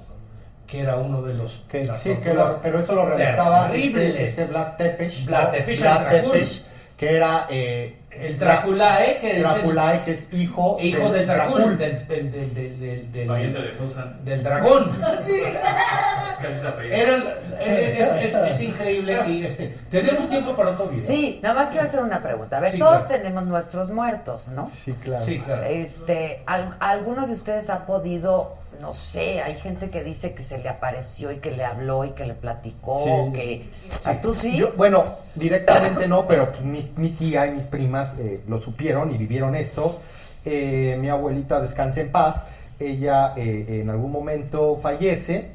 que 0.67 0.81
era 0.81 0.97
uno 0.97 1.21
de 1.23 1.33
los 1.33 1.61
Que, 1.69 1.83
las 1.85 1.99
sí, 2.01 2.15
que 2.23 2.33
lo- 2.33 2.59
pero 2.61 2.79
eso 2.79 2.93
lo 2.93 3.05
realizaba 3.07 3.67
terribles. 3.69 4.03
este, 4.15 4.23
este 4.25 4.45
Vlad 4.45 4.77
Tepes. 4.77 5.25
Vlad 5.25 5.43
¿no? 5.45 5.49
Tepes 5.51 5.79
Vlad 5.81 6.01
el 6.01 6.09
Dracul. 6.21 6.31
Tepes, 6.33 6.63
que 6.95 7.15
era 7.15 7.47
eh, 7.49 7.95
El 8.19 8.37
Draculae, 8.39 9.17
que 9.19 9.29
es 9.31 9.37
el- 9.37 9.43
Draculae, 9.43 10.03
que 10.03 10.11
es 10.11 10.33
hijo, 10.33 10.77
hijo 10.81 11.09
del 11.11 11.25
Dracul, 11.27 11.55
Dracul. 11.57 11.77
del, 11.77 12.07
del, 12.07 12.31
del, 12.31 12.53
del, 12.53 12.79
del- 12.79 13.11
del- 13.11 13.27
Pariente 13.27 13.61
de 13.61 13.71
Susan. 13.77 14.17
del 14.25 14.43
dragón. 14.43 14.91
Casi 16.41 16.59
se 16.59 16.67
apellida. 16.67 16.95
Era 16.95 17.15
el- 17.15 17.27
eh, 17.59 18.19
es, 18.23 18.33
es- 18.33 18.51
es 18.55 18.61
increíble 18.61 19.17
y 19.27 19.45
este, 19.45 19.75
tenemos 19.91 20.29
tiempo 20.29 20.55
para 20.55 20.71
otro 20.71 20.87
video. 20.87 21.05
Sí, 21.05 21.39
nada 21.43 21.55
más 21.55 21.69
quiero 21.69 21.85
hacer 21.85 22.01
una 22.01 22.21
pregunta. 22.21 22.57
A 22.57 22.59
ver, 22.61 22.71
Sí, 22.73 22.79
todos 22.79 23.03
claro. 23.03 23.07
tenemos 23.23 23.43
nuestros 23.45 23.91
muertos, 23.91 24.47
¿no? 24.49 24.69
Sí, 24.69 24.93
claro. 24.93 25.25
Sí, 25.25 25.39
claro. 25.39 25.63
Este, 25.63 26.43
¿al- 26.45 26.75
¿alguno 26.79 27.27
de 27.27 27.33
ustedes 27.33 27.69
ha 27.69 27.85
podido, 27.85 28.57
no 28.81 28.93
sé, 28.93 29.41
hay 29.41 29.55
gente 29.55 29.89
que 29.89 30.03
dice 30.03 30.33
que 30.33 30.43
se 30.43 30.57
le 30.57 30.69
apareció 30.69 31.31
y 31.31 31.37
que 31.37 31.51
le 31.51 31.65
habló 31.65 32.05
y 32.05 32.11
que 32.11 32.25
le 32.25 32.33
platicó, 32.33 32.99
Sí. 33.03 33.33
que... 33.33 33.65
¿A 34.05 34.21
¿Tú 34.21 34.33
sí? 34.33 34.55
Yo, 34.57 34.71
bueno, 34.77 35.15
directamente 35.35 36.07
no, 36.07 36.27
pero 36.27 36.49
pues, 36.51 36.61
mi, 36.63 36.89
mi 36.97 37.09
tía 37.09 37.47
y 37.47 37.51
mis 37.51 37.65
primas 37.65 38.17
eh, 38.19 38.41
lo 38.47 38.59
supieron 38.59 39.13
y 39.13 39.17
vivieron 39.17 39.55
esto. 39.55 39.99
Eh, 40.45 40.97
mi 41.01 41.09
abuelita 41.09 41.59
descansa 41.59 42.01
en 42.01 42.11
paz. 42.11 42.43
Ella 42.79 43.33
eh, 43.35 43.81
en 43.81 43.89
algún 43.89 44.11
momento 44.11 44.79
fallece 44.81 45.49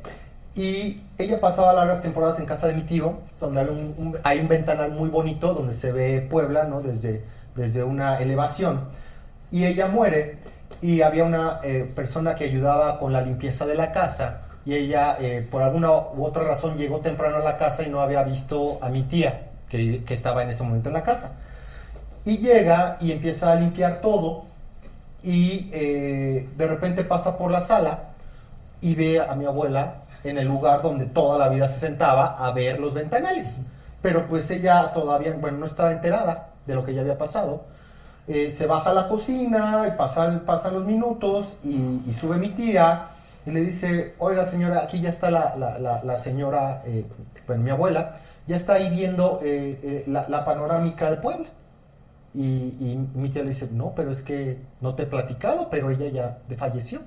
y 0.55 1.01
ella 1.19 1.41
pasaba 1.41 1.73
largas 1.73 2.03
temporadas 2.03 2.39
en 2.39 2.47
casa 2.47 2.67
de 2.69 2.75
mi 2.75 2.83
tío, 2.83 3.15
donde 3.41 3.61
hay 3.63 3.67
un, 3.69 3.95
un- 3.97 4.19
hay 4.23 4.39
un 4.41 4.49
ventanal 4.49 4.91
muy 4.93 5.09
bonito 5.09 5.55
donde 5.55 5.73
se 5.73 5.91
ve 5.91 6.21
Puebla, 6.29 6.65
¿no? 6.65 6.83
Desde, 6.83 7.23
desde 7.57 7.83
una 7.83 8.19
elevación. 8.19 8.81
Y 9.51 9.65
ella 9.65 9.87
muere 9.87 10.37
y 10.85 11.01
había 11.01 11.25
una 11.25 11.61
eh, 11.63 11.91
persona 11.97 12.35
que 12.35 12.45
ayudaba 12.45 12.99
con 12.99 13.11
la 13.11 13.23
limpieza 13.23 13.65
de 13.65 13.75
la 13.75 13.91
casa 13.91 14.43
y 14.67 14.75
ella 14.75 15.17
eh, 15.19 15.47
por 15.51 15.63
alguna 15.63 15.91
u 15.91 16.23
otra 16.23 16.43
razón 16.43 16.77
llegó 16.77 16.99
temprano 16.99 17.37
a 17.37 17.39
la 17.39 17.57
casa 17.57 17.85
y 17.85 17.89
no 17.89 18.03
había 18.03 18.23
visto 18.23 18.79
a 18.83 18.91
mi 18.91 19.03
tía 19.05 19.47
que, 19.71 20.05
que 20.05 20.13
estaba 20.13 20.43
en 20.43 20.51
ese 20.51 20.63
momento 20.63 20.91
en 20.91 20.93
la 20.93 21.03
casa. 21.03 21.33
Y 22.27 22.37
llega 22.37 22.99
y 23.01 23.13
empieza 23.13 23.51
a 23.51 23.55
limpiar 23.55 24.03
todo 24.03 24.45
y 25.23 25.71
eh, 25.73 26.51
de 26.55 26.67
repente 26.67 27.03
pasa 27.03 27.39
por 27.39 27.51
la 27.51 27.63
sala 27.63 28.11
y 28.83 28.95
ve 28.95 29.23
a 29.23 29.35
mi 29.37 29.47
abuela 29.47 30.03
en 30.23 30.37
el 30.37 30.47
lugar 30.47 30.83
donde 30.83 31.07
toda 31.07 31.39
la 31.39 31.49
vida 31.49 31.67
se 31.67 31.81
sentaba 31.81 32.37
a 32.39 32.53
ver 32.53 32.79
los 32.79 32.93
ventanales. 32.93 33.59
Pero 34.03 34.27
pues 34.27 34.51
ella 34.51 34.93
todavía, 34.93 35.33
bueno, 35.33 35.57
no 35.57 35.65
estaba 35.65 35.93
enterada 35.93 36.49
de 36.67 36.75
lo 36.75 36.85
que 36.85 36.93
ya 36.93 37.01
había 37.01 37.17
pasado. 37.17 37.73
Eh, 38.27 38.51
se 38.51 38.67
baja 38.67 38.91
a 38.91 38.95
la 38.95 39.09
cocina, 39.09 39.85
y 39.87 39.97
pasan, 39.99 40.43
los 40.73 40.85
minutos 40.87 41.53
y, 41.63 42.11
sube 42.13 42.39
mi 42.39 42.49
tía 42.51 43.09
y 43.45 43.51
le 43.51 43.61
dice, 43.61 44.15
oiga 44.19 44.45
señora, 44.47 44.81
aquí 44.85 44.99
ya 45.01 45.11
está 45.11 45.31
la, 45.31 45.55
la- 45.57 45.79
la- 46.03 46.17
señora, 46.17 46.81
eh, 46.87 47.05
bueno, 47.47 47.63
mi 47.63 47.71
abuela, 47.71 48.17
ya 48.47 48.57
está 48.57 48.75
ahí 48.75 48.89
viendo 48.89 49.41
eh, 49.43 49.79
eh, 49.83 50.05
la, 50.07 50.43
panorámica 50.45 51.11
de 51.11 51.17
Puebla. 51.19 51.47
Y, 52.33 52.41
y 52.81 53.09
mi 53.15 53.29
tía 53.29 53.43
le 53.43 53.49
dice, 53.51 53.69
no, 53.71 53.93
pero 53.95 54.11
es 54.11 54.23
que 54.23 54.59
no 54.81 54.95
te 54.95 55.03
he 55.03 55.07
platicado, 55.07 55.69
pero 55.71 55.91
ella 55.91 56.09
ya 56.09 56.39
falleció. 56.57 57.01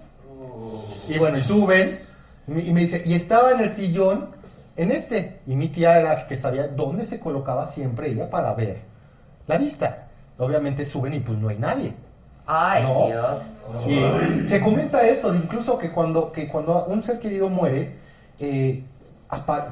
Y 1.10 1.18
bueno, 1.18 1.38
y 1.40 1.42
suben, 1.42 2.00
y 2.48 2.72
me 2.74 2.82
dice, 2.82 3.02
y 3.06 3.14
estaba 3.16 3.52
en 3.52 3.62
el 3.62 3.72
sillón 3.72 4.30
en 4.76 4.92
este. 4.92 5.40
Y 5.48 5.56
mi 5.56 5.68
tía 5.70 6.00
era 6.00 6.14
la 6.14 6.28
que 6.28 6.38
sabía 6.38 6.68
dónde 6.68 7.06
se 7.06 7.20
colocaba 7.20 7.66
siempre 7.66 8.10
ella 8.12 8.30
para 8.30 8.54
ver 8.54 8.78
la 9.48 9.58
vista. 9.58 10.07
Obviamente 10.40 10.86
suben 10.86 11.14
y 11.16 11.20
pues 11.20 11.38
no 11.40 11.50
hay 11.50 11.58
nadie. 11.58 11.94
Ay, 12.46 12.84
No. 12.84 13.08
Dios. 13.08 14.40
Y 14.40 14.44
se 14.46 14.62
comenta 14.62 15.06
eso, 15.06 15.34
incluso 15.36 15.78
que 15.78 15.92
cuando, 15.92 16.32
que 16.32 16.48
cuando 16.48 16.86
un 16.86 17.02
ser 17.02 17.20
querido 17.20 17.50
muere, 17.50 17.96
eh, 18.40 18.82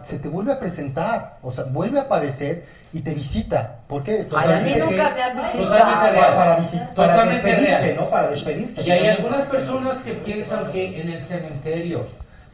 se 0.03 0.19
te 0.19 0.27
vuelve 0.27 0.51
a 0.51 0.59
presentar, 0.59 1.37
o 1.41 1.49
sea, 1.51 1.63
vuelve 1.65 1.99
a 1.99 2.01
aparecer 2.03 2.65
y 2.91 2.99
te 2.99 3.13
visita. 3.13 3.75
¿Por 3.87 4.03
qué? 4.03 4.27
Ay, 4.35 4.51
a 4.53 4.59
mí 4.59 4.71
nunca 4.77 5.09
que- 5.09 5.15
me 5.15 5.23
han 5.23 5.37
visitado. 5.37 5.63
Totalmente 5.69 6.11
real. 6.11 6.35
Para, 6.35 6.55
para 6.57 6.93
Totalmente 6.95 7.47
despedirse, 7.47 7.81
real. 7.81 7.95
¿no? 7.95 8.09
Para 8.09 8.27
despedirse. 8.31 8.81
Y 8.83 8.91
hay 8.91 9.07
algunas 9.07 9.41
personas 9.43 9.97
que 9.99 10.11
piensan 10.13 10.71
que 10.71 10.99
en 11.01 11.09
el 11.09 11.23
cementerio 11.23 12.01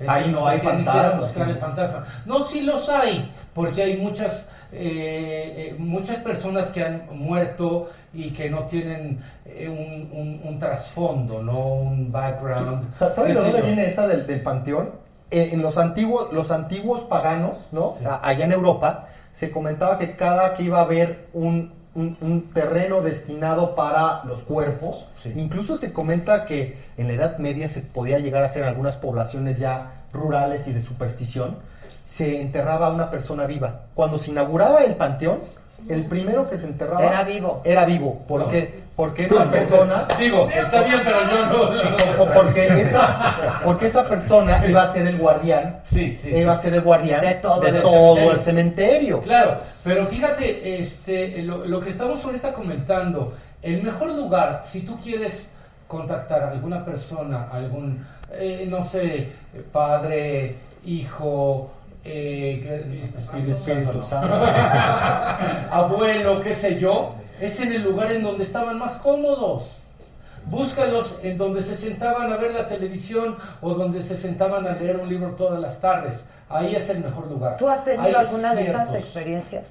Ahí 0.08 0.32
no 0.32 0.48
hay 0.48 0.60
fantasmas, 0.60 1.20
buscar 1.22 1.46
sí. 1.46 1.52
el 1.52 1.58
fantasma. 1.58 2.06
No, 2.26 2.44
sí 2.44 2.62
los 2.62 2.90
hay, 2.90 3.32
porque 3.54 3.84
hay 3.84 3.98
muchas 3.98 4.48
eh, 4.72 5.72
eh, 5.72 5.76
muchas 5.78 6.18
personas 6.18 6.68
que 6.72 6.84
han 6.84 7.04
muerto 7.12 7.90
y 8.14 8.32
que 8.32 8.50
no 8.50 8.64
tienen 8.64 9.20
eh, 9.46 9.68
un, 9.70 10.18
un- 10.18 10.42
un 10.44 10.60
trasfondo, 10.60 11.42
no 11.44 11.68
un 11.74 12.12
background. 12.12 12.84
Sa- 12.98 13.14
¿Sabes 13.14 13.36
de 13.36 13.42
dónde 13.42 13.62
viene 13.68 13.86
esa 13.88 14.08
del, 14.08 14.26
del 14.28 14.42
panteón? 14.42 14.92
En 15.30 15.62
los 15.62 15.78
antiguos, 15.78 16.34
los 16.34 16.52
antiguos 16.52 17.02
paganos, 17.02 17.58
¿no? 17.72 17.96
Allá 18.22 18.44
en 18.46 18.52
Europa, 18.52 19.08
se 19.32 19.50
comentaba 19.50 19.98
que 19.98 20.16
cada 20.18 20.54
que 20.56 20.64
iba 20.64 20.80
a 20.80 20.84
haber 20.84 21.28
un, 21.34 21.72
un- 21.96 22.18
un 22.20 22.50
terreno 22.54 23.02
destinado 23.02 23.74
para 23.76 24.26
los 24.26 24.44
cuerpos, 24.44 25.06
incluso 25.36 25.78
se 25.78 25.94
comenta 25.94 26.46
que 26.46 26.78
en 26.98 27.08
la 27.08 27.14
Edad 27.14 27.38
Media 27.38 27.70
se 27.70 27.80
podía 27.82 28.20
llegar 28.20 28.44
a 28.44 28.54
en 28.54 28.64
algunas 28.66 28.98
poblaciones 28.98 29.58
ya 29.58 30.04
rurales 30.12 30.68
y 30.68 30.74
de 30.74 30.82
superstición, 30.82 31.60
se 32.12 32.42
enterraba 32.42 32.88
a 32.88 32.92
una 32.92 33.10
persona 33.10 33.46
viva. 33.48 33.84
Cuando 33.94 34.20
se 34.20 34.32
inauguraba 34.32 34.84
el 34.84 34.96
panteón, 34.96 35.40
el 35.88 36.06
primero 36.08 36.50
que 36.50 36.58
se 36.58 36.66
enterraba 36.66 37.06
Era 37.06 37.24
vivo. 37.24 37.62
Era 37.64 37.86
vivo. 37.86 38.26
¿Por 38.28 38.52
qué? 38.52 38.82
Porque 38.98 39.24
esa 39.24 39.50
persona 39.50 40.08
Digo, 40.20 40.50
está 40.50 40.84
bien, 40.84 41.00
pero 41.06 41.20
yo 41.32 41.46
no. 41.46 42.34
porque 42.36 42.82
esa, 42.82 43.62
porque 43.64 43.86
esa 43.88 44.10
persona 44.10 44.62
iba 44.68 44.84
a 44.84 44.92
ser 44.92 45.08
el 45.08 45.18
guardián, 45.18 45.80
iba 46.26 46.52
a 46.52 46.58
ser 46.58 46.74
el 46.74 46.82
guardián 46.82 47.22
de 47.22 47.36
todo, 47.36 48.32
el 48.32 48.42
cementerio. 48.42 49.22
Claro, 49.22 49.60
pero 49.82 50.06
fíjate, 50.06 50.82
este, 50.82 51.42
lo, 51.44 51.66
lo 51.66 51.80
que 51.80 51.92
estamos 51.92 52.24
ahorita 52.26 52.54
comentando, 52.54 53.34
el 53.62 53.82
mejor 53.82 54.10
lugar, 54.10 54.64
si 54.66 54.82
tú 54.82 55.00
quieres 55.00 55.48
contactar 55.88 56.44
a 56.44 56.52
alguna 56.52 56.84
persona, 56.84 57.48
algún, 57.50 58.06
eh, 58.34 58.68
no 58.70 58.84
sé, 58.84 59.30
padre, 59.72 60.58
hijo, 60.86 61.72
eh, 62.04 63.12
Espíritu 63.18 64.02
Santo, 64.04 64.32
abuelo, 65.72 66.42
qué 66.42 66.56
sé 66.56 66.80
yo, 66.80 67.16
es 67.40 67.60
en 67.60 67.74
el 67.74 67.84
lugar 67.84 68.12
en 68.12 68.24
donde 68.24 68.44
estaban 68.44 68.78
más 68.80 68.98
cómodos. 68.98 69.78
Búscalos 70.46 71.20
en 71.22 71.38
donde 71.38 71.62
se 71.62 71.78
sentaban 71.78 72.34
a 72.34 72.38
ver 72.38 72.54
la 72.54 72.68
televisión 72.68 73.38
o 73.62 73.76
donde 73.76 74.02
se 74.02 74.18
sentaban 74.18 74.66
a 74.68 74.74
leer 74.74 74.98
un 74.98 75.08
libro 75.08 75.32
todas 75.32 75.60
las 75.60 75.80
tardes. 75.80 76.24
Ahí 76.50 76.76
es 76.76 76.90
el 76.90 77.00
mejor 77.00 77.28
lugar. 77.28 77.58
¿Tú 77.58 77.70
has 77.70 77.86
tenido 77.86 78.04
Hay 78.04 78.14
alguna 78.14 78.56
de 78.56 78.64
esas 78.64 78.94
experiencias? 78.94 79.66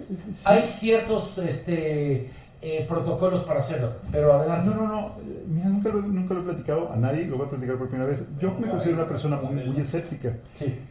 Hay 0.44 0.62
ciertos 0.65 1.36
este, 1.39 2.31
eh, 2.62 2.84
protocolos 2.88 3.44
para 3.44 3.60
hacerlo, 3.60 3.92
pero 4.12 4.32
adelante. 4.34 4.70
No, 4.70 4.74
no, 4.74 4.88
no. 4.88 5.14
Mira, 5.48 5.68
nunca 5.68 5.88
lo, 5.88 6.02
nunca 6.02 6.34
lo 6.34 6.40
he 6.40 6.44
platicado 6.44 6.92
a 6.92 6.96
nadie, 6.96 7.26
lo 7.26 7.36
voy 7.38 7.46
a 7.46 7.50
platicar 7.50 7.76
por 7.76 7.88
primera 7.88 8.08
vez. 8.10 8.24
Yo 8.38 8.54
me 8.60 8.68
considero 8.68 8.98
una 8.98 9.08
persona 9.08 9.36
muy, 9.36 9.64
muy 9.64 9.80
escéptica. 9.80 10.32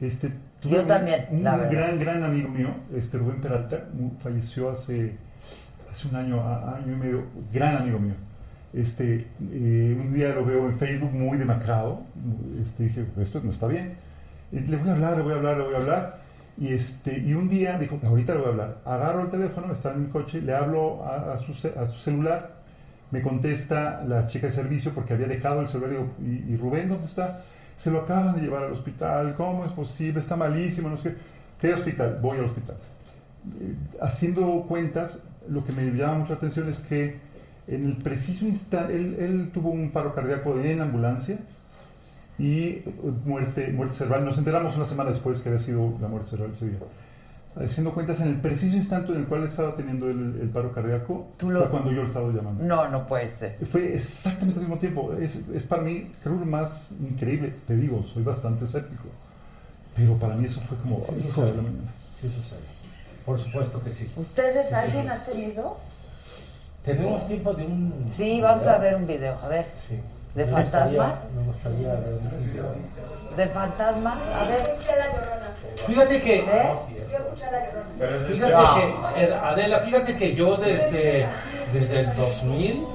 Este, 0.01 0.31
tuve 0.59 0.73
Yo 0.73 0.81
un- 0.81 0.87
también, 0.87 1.25
Un 1.31 1.43
la 1.43 1.55
verdad. 1.57 1.71
gran, 1.71 1.99
gran 1.99 2.23
amigo 2.23 2.49
mío, 2.49 2.69
este 2.95 3.17
Rubén 3.17 3.39
Peralta, 3.41 3.85
falleció 4.21 4.71
hace, 4.71 5.15
hace 5.91 6.07
un 6.07 6.15
año, 6.15 6.41
año 6.43 6.93
y 6.93 6.95
medio. 6.95 7.23
Gran 7.53 7.77
amigo 7.77 7.99
mío. 7.99 8.13
Este, 8.73 9.27
eh, 9.51 9.97
un 9.99 10.13
día 10.13 10.33
lo 10.35 10.45
veo 10.45 10.65
en 10.67 10.77
Facebook 10.77 11.11
muy 11.11 11.37
demacrado. 11.37 12.01
Este, 12.63 12.83
dije, 12.83 13.05
esto 13.19 13.41
no 13.43 13.51
está 13.51 13.67
bien. 13.67 13.93
Le 14.51 14.77
voy 14.77 14.89
a 14.89 14.93
hablar, 14.93 15.17
le 15.17 15.23
voy 15.23 15.33
a 15.33 15.35
hablar, 15.37 15.57
le 15.57 15.63
voy 15.63 15.73
a 15.75 15.77
hablar. 15.77 16.18
Y, 16.59 16.73
este, 16.73 17.17
y 17.17 17.33
un 17.33 17.47
día 17.47 17.77
dijo, 17.77 17.97
ahorita 18.03 18.33
le 18.33 18.39
voy 18.39 18.47
a 18.47 18.51
hablar. 18.51 18.77
Agarro 18.85 19.21
el 19.21 19.29
teléfono, 19.29 19.71
está 19.71 19.93
en 19.93 20.03
mi 20.03 20.09
coche, 20.09 20.41
le 20.41 20.53
hablo 20.53 21.05
a, 21.05 21.37
su, 21.37 21.51
a 21.51 21.87
su 21.87 21.99
celular. 21.99 22.59
Me 23.11 23.21
contesta 23.21 24.03
la 24.05 24.25
chica 24.27 24.47
de 24.47 24.53
servicio 24.53 24.91
porque 24.93 25.13
había 25.13 25.27
dejado 25.27 25.61
el 25.61 25.67
celular. 25.67 25.91
Digo, 25.91 26.09
¿y, 26.21 26.53
y 26.53 26.57
Rubén 26.57 26.89
dónde 26.89 27.05
está? 27.05 27.41
Se 27.77 27.89
lo 27.89 28.01
acaban 28.01 28.35
de 28.35 28.41
llevar 28.41 28.63
al 28.63 28.73
hospital. 28.73 29.35
¿Cómo 29.35 29.65
es 29.65 29.71
posible? 29.71 30.19
Está 30.19 30.35
malísimo. 30.35 30.89
No 30.89 30.97
sé 30.97 31.11
qué. 31.11 31.15
¿Qué 31.59 31.73
hospital? 31.73 32.19
Voy 32.21 32.37
al 32.37 32.45
hospital. 32.45 32.75
Eh, 33.61 33.75
haciendo 34.01 34.65
cuentas, 34.67 35.19
lo 35.49 35.63
que 35.63 35.71
me 35.71 35.85
llama 35.91 36.19
mucho 36.19 36.33
la 36.33 36.37
atención 36.37 36.69
es 36.69 36.79
que 36.81 37.17
en 37.67 37.85
el 37.85 37.97
preciso 37.97 38.45
instante, 38.45 38.95
él, 38.95 39.15
él 39.19 39.51
tuvo 39.53 39.69
un 39.69 39.91
paro 39.91 40.13
cardíaco 40.13 40.59
en 40.59 40.81
ambulancia 40.81 41.37
y 42.39 42.63
eh, 42.69 42.83
muerte, 43.25 43.67
muerte 43.73 43.95
cerebral. 43.95 44.25
Nos 44.25 44.37
enteramos 44.37 44.75
una 44.75 44.85
semana 44.85 45.09
después 45.11 45.41
que 45.41 45.49
había 45.49 45.59
sido 45.61 45.93
la 46.01 46.07
muerte 46.07 46.29
cerebral 46.29 46.55
ese 46.55 46.67
día. 46.69 46.79
Haciendo 47.55 47.91
cuentas, 47.93 48.21
en 48.21 48.29
el 48.29 48.35
preciso 48.35 48.77
instante 48.77 49.11
en 49.11 49.19
el 49.19 49.25
cual 49.25 49.43
estaba 49.43 49.75
teniendo 49.75 50.09
el, 50.09 50.39
el 50.41 50.49
paro 50.49 50.71
cardíaco, 50.71 51.27
lo- 51.41 51.59
fue 51.61 51.69
cuando 51.69 51.91
yo 51.91 52.03
lo 52.03 52.07
estaba 52.07 52.31
llamando. 52.31 52.63
No, 52.63 52.87
no 52.89 53.05
puede 53.07 53.27
ser. 53.27 53.57
Fue 53.69 53.95
exactamente 53.95 54.59
al 54.59 54.65
mismo 54.67 54.77
tiempo. 54.77 55.13
Es, 55.13 55.35
es 55.53 55.63
para 55.63 55.81
mí, 55.81 56.09
creo, 56.23 56.35
lo 56.35 56.45
más 56.45 56.91
increíble. 57.01 57.53
Te 57.67 57.75
digo, 57.75 58.03
soy 58.03 58.23
bastante 58.23 58.65
escéptico. 58.65 59.03
Pero 59.95 60.15
para 60.17 60.35
mí 60.35 60.45
eso 60.45 60.61
fue 60.61 60.77
como, 60.77 60.97
Sí, 61.05 61.11
hijo 61.27 61.41
de 61.41 61.47
sucede. 61.51 61.55
la 61.57 61.61
mañana. 61.63 61.91
Sí, 62.21 62.27
sucede. 62.29 62.59
Por 63.25 63.39
supuesto 63.39 63.83
que 63.83 63.91
sí. 63.91 64.09
¿Ustedes 64.15 64.71
alguien 64.71 65.09
ha 65.09 65.17
tenido? 65.25 65.77
Tenemos 66.85 67.27
tiempo 67.27 67.53
de 67.53 67.65
un... 67.65 68.05
Sí, 68.09 68.39
vamos 68.41 68.65
a 68.67 68.77
ver 68.77 68.95
un 68.95 69.05
video, 69.05 69.37
a 69.43 69.47
ver. 69.49 69.65
Sí. 69.87 69.95
¿De 70.35 70.45
Me 70.45 70.51
gustaría- 70.51 71.01
fantasmas? 71.03 71.33
Me 71.35 71.43
gustaría 71.43 71.87
ver 71.95 72.13
un 72.13 72.45
video. 72.51 72.65
¿De 73.35 73.45
fantasmas? 73.47 74.17
A 74.35 74.43
ver. 74.45 74.77
Fíjate 75.87 76.21
que... 76.21 76.45
Yo 76.45 77.17
escuché 77.17 77.45
la 77.51 77.59
llorona. 77.65 78.27
Fíjate 78.27 79.15
que, 79.15 79.23
eh, 79.23 79.33
Adela, 79.43 79.79
fíjate 79.79 80.17
que 80.17 80.35
yo 80.35 80.55
desde, 80.57 81.25
desde 81.73 81.99
el 82.01 82.15
2000, 82.15 82.85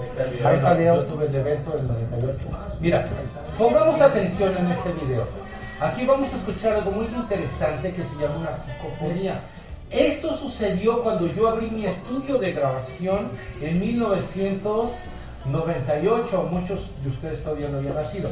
Ahí 0.44 0.61
salió. 0.61 0.94
yo 0.97 1.05
tuve 1.06 1.27
el 1.27 1.35
evento 1.35 1.70
del 1.73 1.89
98. 1.89 2.48
Mira, 2.81 3.05
pongamos 3.59 4.01
atención 4.01 4.56
en 4.56 4.70
este 4.70 4.90
video. 5.05 5.27
Aquí 5.81 6.06
vamos 6.06 6.32
a 6.32 6.36
escuchar 6.36 6.74
algo 6.74 6.93
muy 6.93 7.06
interesante 7.06 7.93
que 7.93 8.05
se 8.05 8.15
llama 8.16 8.36
una 8.36 8.52
psicofonía. 8.56 9.40
Esto 9.90 10.36
sucedió 10.36 11.02
cuando 11.02 11.27
yo 11.27 11.48
abrí 11.48 11.69
mi 11.70 11.86
estudio 11.86 12.39
de 12.39 12.52
grabación 12.52 13.31
en 13.61 13.81
1998. 15.45 16.49
Muchos 16.51 16.91
de 17.03 17.09
ustedes 17.09 17.43
todavía 17.43 17.69
no 17.69 17.79
habían 17.79 17.95
nacido. 17.95 18.31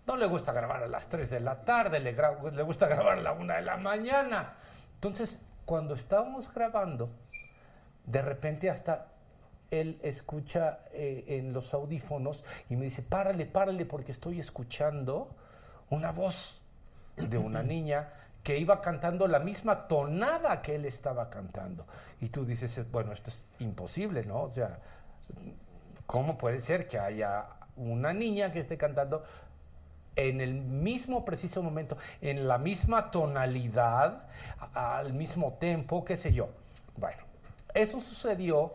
no 0.07 0.17
le 0.17 0.27
gusta 0.27 0.53
grabar 0.53 0.83
a 0.83 0.89
las 0.89 1.09
3 1.09 1.31
de 1.31 1.41
la 1.41 1.65
tarde, 1.65 2.01
le, 2.01 2.13
le 2.13 2.63
gusta 2.63 2.87
grabar 2.89 3.19
a 3.19 3.23
la 3.23 3.33
1 3.33 3.55
de 3.55 3.63
la 3.63 3.77
mañana. 3.77 4.55
Entonces, 4.95 5.39
cuando 5.65 5.95
estábamos 5.95 6.53
grabando, 6.53 7.11
de 8.05 8.23
repente 8.23 8.71
hasta 8.71 9.09
él 9.71 9.99
escucha 10.03 10.81
eh, 10.93 11.25
en 11.29 11.53
los 11.53 11.75
audífonos 11.75 12.43
y 12.71 12.77
me 12.77 12.87
dice, 12.87 13.03
párale, 13.03 13.45
párale, 13.47 13.85
porque 13.85 14.13
estoy 14.13 14.41
escuchando 14.41 15.29
una 15.91 16.11
voz 16.13 16.63
de 17.19 17.39
una 17.39 17.63
niña 17.63 18.09
que 18.43 18.59
iba 18.59 18.81
cantando 18.81 19.29
la 19.29 19.41
misma 19.41 19.87
tonada 19.89 20.63
que 20.63 20.77
él 20.77 20.87
estaba 20.87 21.29
cantando. 21.29 21.87
Y 22.21 22.31
tú 22.31 22.45
dices, 22.45 22.81
bueno, 22.91 23.13
esto 23.13 23.31
es 23.31 23.45
imposible, 23.59 24.25
¿no? 24.25 24.45
O 24.45 24.51
sea, 24.51 24.79
¿cómo 26.07 26.39
puede 26.39 26.61
ser 26.61 26.89
que 26.89 26.99
haya 26.99 27.45
una 27.77 28.13
niña 28.13 28.51
que 28.53 28.61
esté 28.61 28.79
cantando 28.79 29.25
en 30.17 30.41
el 30.41 30.55
mismo 30.55 31.25
preciso 31.25 31.63
momento, 31.63 31.99
en 32.21 32.49
la 32.49 32.59
misma 32.59 33.11
tonalidad, 33.11 34.23
al 34.73 35.13
mismo 35.13 35.59
tempo, 35.61 36.05
qué 36.05 36.17
sé 36.17 36.33
yo? 36.33 36.49
Bueno, 36.97 37.23
eso 37.75 38.01
sucedió 38.01 38.73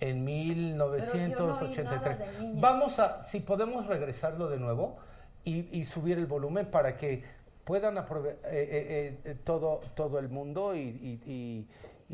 en 0.00 0.24
1983. 0.24 1.36
Pero 1.36 1.52
yo 1.52 1.54
no 1.54 1.58
oí 1.60 1.84
nada 1.84 2.16
de 2.16 2.38
niña. 2.40 2.60
Vamos 2.60 2.98
a, 2.98 3.22
si 3.24 3.40
podemos 3.40 3.86
regresarlo 3.86 4.48
de 4.48 4.58
nuevo 4.58 4.96
y, 5.44 5.68
y 5.78 5.84
subir 5.84 6.18
el 6.18 6.26
volumen 6.26 6.66
para 6.66 6.96
que 6.96 7.41
puedan 7.64 7.98
aprovechar 7.98 9.36
todo, 9.44 9.80
todo 9.94 10.18
el 10.18 10.28
mundo 10.28 10.74
y, 10.74 10.80
y- 10.80 11.22
y- 11.26 11.68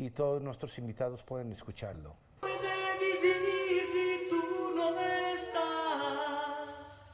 y 0.05 0.09
todos 0.11 0.41
nuestros 0.41 0.77
invitados 0.77 1.23
pueden 1.23 1.51
escucharlo. 1.51 2.15
puede 2.39 2.99
vivir 2.99 3.83
si 3.91 4.29
tú 4.29 4.73
no 4.75 4.97
estás? 4.99 7.05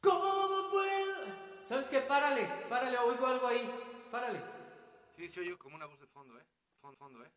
¿Cómo 0.00 0.70
puedo? 0.70 1.62
¿Sabes 1.62 1.86
qué? 1.88 2.00
Párale, 2.00 2.48
párale, 2.68 2.98
oigo 2.98 3.26
algo 3.26 3.46
ahí. 3.46 3.70
Párale. 4.10 4.40
Sí, 5.16 5.28
se 5.28 5.40
oye 5.40 5.56
como 5.56 5.76
una 5.76 5.86
voz 5.86 6.00
de 6.00 6.06
fondo, 6.08 6.36
¿eh? 6.38 6.42
Fondo, 6.80 6.96
fondo, 6.98 7.24
¿eh? 7.24 7.30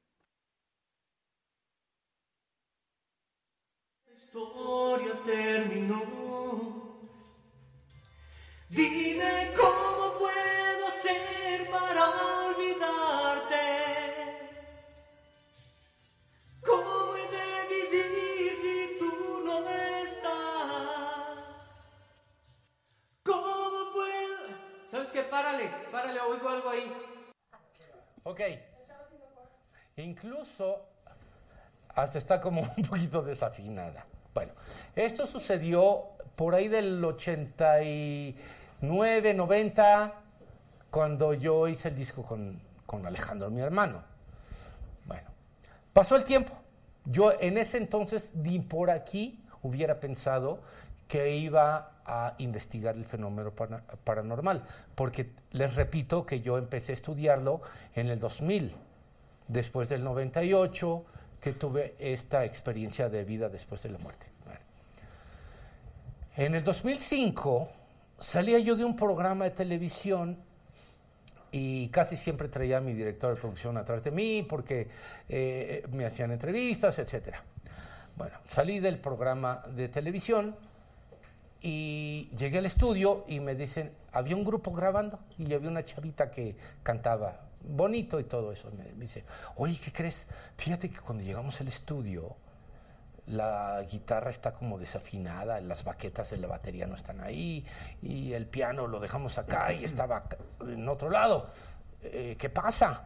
La 4.07 4.13
historia 4.13 5.21
terminó. 5.23 6.88
Dime 8.69 9.51
cómo 9.57 10.13
puedo 10.19 10.87
hacer 10.87 11.69
para 11.71 12.05
olvidarte. 12.45 13.65
¿Cómo 16.63 17.15
he 17.15 17.27
de 17.31 17.67
vivir 17.67 18.53
si 18.61 18.99
tú 18.99 19.41
no 19.43 19.67
estás? 19.67 21.73
¿Cómo 23.23 23.91
puedo? 23.91 24.37
¿Sabes 24.85 25.09
qué? 25.09 25.23
Párale, 25.23 25.71
párale, 25.91 26.19
oigo 26.19 26.49
algo 26.49 26.69
ahí. 26.69 26.93
Ok. 28.23 28.41
Incluso 29.95 30.85
hasta 31.95 32.19
está 32.19 32.39
como 32.39 32.61
un 32.77 32.83
poquito 32.83 33.23
desafinada. 33.23 34.05
Bueno, 34.31 34.53
esto 34.95 35.25
sucedió 35.25 36.09
por 36.35 36.53
ahí 36.53 36.67
del 36.67 37.03
89, 37.03 38.58
90, 38.81 40.13
cuando 40.89 41.33
yo 41.33 41.67
hice 41.67 41.89
el 41.89 41.95
disco 41.95 42.23
con, 42.23 42.59
con 42.85 43.05
Alejandro, 43.05 43.49
mi 43.49 43.61
hermano. 43.61 44.03
Bueno, 45.05 45.29
pasó 45.93 46.15
el 46.15 46.23
tiempo. 46.23 46.53
Yo 47.05 47.33
en 47.39 47.57
ese 47.57 47.77
entonces 47.77 48.31
ni 48.35 48.59
por 48.59 48.89
aquí 48.89 49.43
hubiera 49.61 49.99
pensado 49.99 50.61
que 51.07 51.35
iba 51.37 51.93
a 52.05 52.35
investigar 52.37 52.95
el 52.95 53.05
fenómeno 53.05 53.51
paranormal, 54.03 54.63
porque 54.95 55.31
les 55.51 55.75
repito 55.75 56.25
que 56.25 56.41
yo 56.41 56.57
empecé 56.57 56.91
a 56.93 56.95
estudiarlo 56.95 57.61
en 57.95 58.09
el 58.09 58.19
2000, 58.19 58.75
después 59.47 59.89
del 59.89 60.03
98, 60.03 61.05
que 61.41 61.53
tuve 61.53 61.95
esta 61.99 62.45
experiencia 62.45 63.09
de 63.09 63.23
vida 63.23 63.49
después 63.49 63.81
de 63.83 63.89
la 63.89 63.97
muerte. 63.97 64.27
En 66.35 66.55
el 66.55 66.63
2005 66.63 67.69
salía 68.19 68.59
yo 68.59 68.75
de 68.75 68.85
un 68.85 68.95
programa 68.95 69.45
de 69.45 69.51
televisión 69.51 70.37
y 71.51 71.89
casi 71.89 72.15
siempre 72.15 72.47
traía 72.47 72.77
a 72.77 72.81
mi 72.81 72.93
director 72.93 73.33
de 73.33 73.41
producción 73.41 73.77
atrás 73.77 74.03
de 74.03 74.11
mí 74.11 74.45
porque 74.47 74.87
eh, 75.27 75.83
me 75.91 76.05
hacían 76.05 76.31
entrevistas, 76.31 76.99
etcétera. 76.99 77.43
Bueno, 78.15 78.37
salí 78.45 78.79
del 78.79 78.99
programa 78.99 79.63
de 79.75 79.87
televisión 79.89 80.55
y 81.61 82.29
llegué 82.37 82.59
al 82.59 82.65
estudio 82.65 83.25
y 83.27 83.39
me 83.39 83.55
dicen, 83.55 83.91
había 84.11 84.35
un 84.35 84.43
grupo 84.43 84.71
grabando 84.71 85.19
y 85.37 85.53
había 85.53 85.69
una 85.69 85.83
chavita 85.83 86.29
que 86.29 86.55
cantaba 86.83 87.41
bonito 87.61 88.19
y 88.19 88.23
todo 88.23 88.51
eso. 88.51 88.71
Me 88.71 88.91
dice, 88.93 89.23
oye, 89.55 89.79
¿qué 89.83 89.91
crees? 89.91 90.25
Fíjate 90.57 90.89
que 90.89 90.99
cuando 90.99 91.23
llegamos 91.23 91.59
al 91.61 91.67
estudio, 91.67 92.35
la 93.29 93.83
guitarra 93.89 94.31
está 94.31 94.53
como 94.53 94.77
desafinada, 94.79 95.61
las 95.61 95.83
baquetas 95.83 96.31
de 96.31 96.37
la 96.37 96.47
batería 96.47 96.87
no 96.87 96.95
están 96.95 97.21
ahí 97.21 97.65
y 98.01 98.33
el 98.33 98.45
piano 98.47 98.87
lo 98.87 98.99
dejamos 98.99 99.37
acá 99.37 99.71
y 99.71 99.83
estaba 99.85 100.23
en 100.61 100.87
otro 100.89 101.09
lado. 101.09 101.47
Eh, 102.01 102.35
¿Qué 102.39 102.49
pasa? 102.49 103.05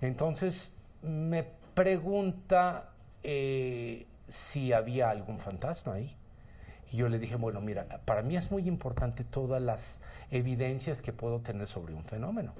Entonces 0.00 0.72
me 1.02 1.44
pregunta 1.74 2.90
eh, 3.22 4.06
si 4.28 4.72
había 4.72 5.10
algún 5.10 5.38
fantasma 5.38 5.94
ahí. 5.94 6.16
Y 6.90 6.98
yo 6.98 7.08
le 7.08 7.18
dije, 7.18 7.36
bueno, 7.36 7.60
mira, 7.62 7.86
para 8.04 8.20
mí 8.22 8.36
es 8.36 8.50
muy 8.50 8.68
importante 8.68 9.24
todas 9.24 9.62
las 9.62 10.00
evidencias 10.30 11.00
que 11.00 11.12
puedo 11.12 11.40
tener 11.40 11.66
sobre 11.66 11.94
un 11.94 12.04
fenómeno. 12.04 12.52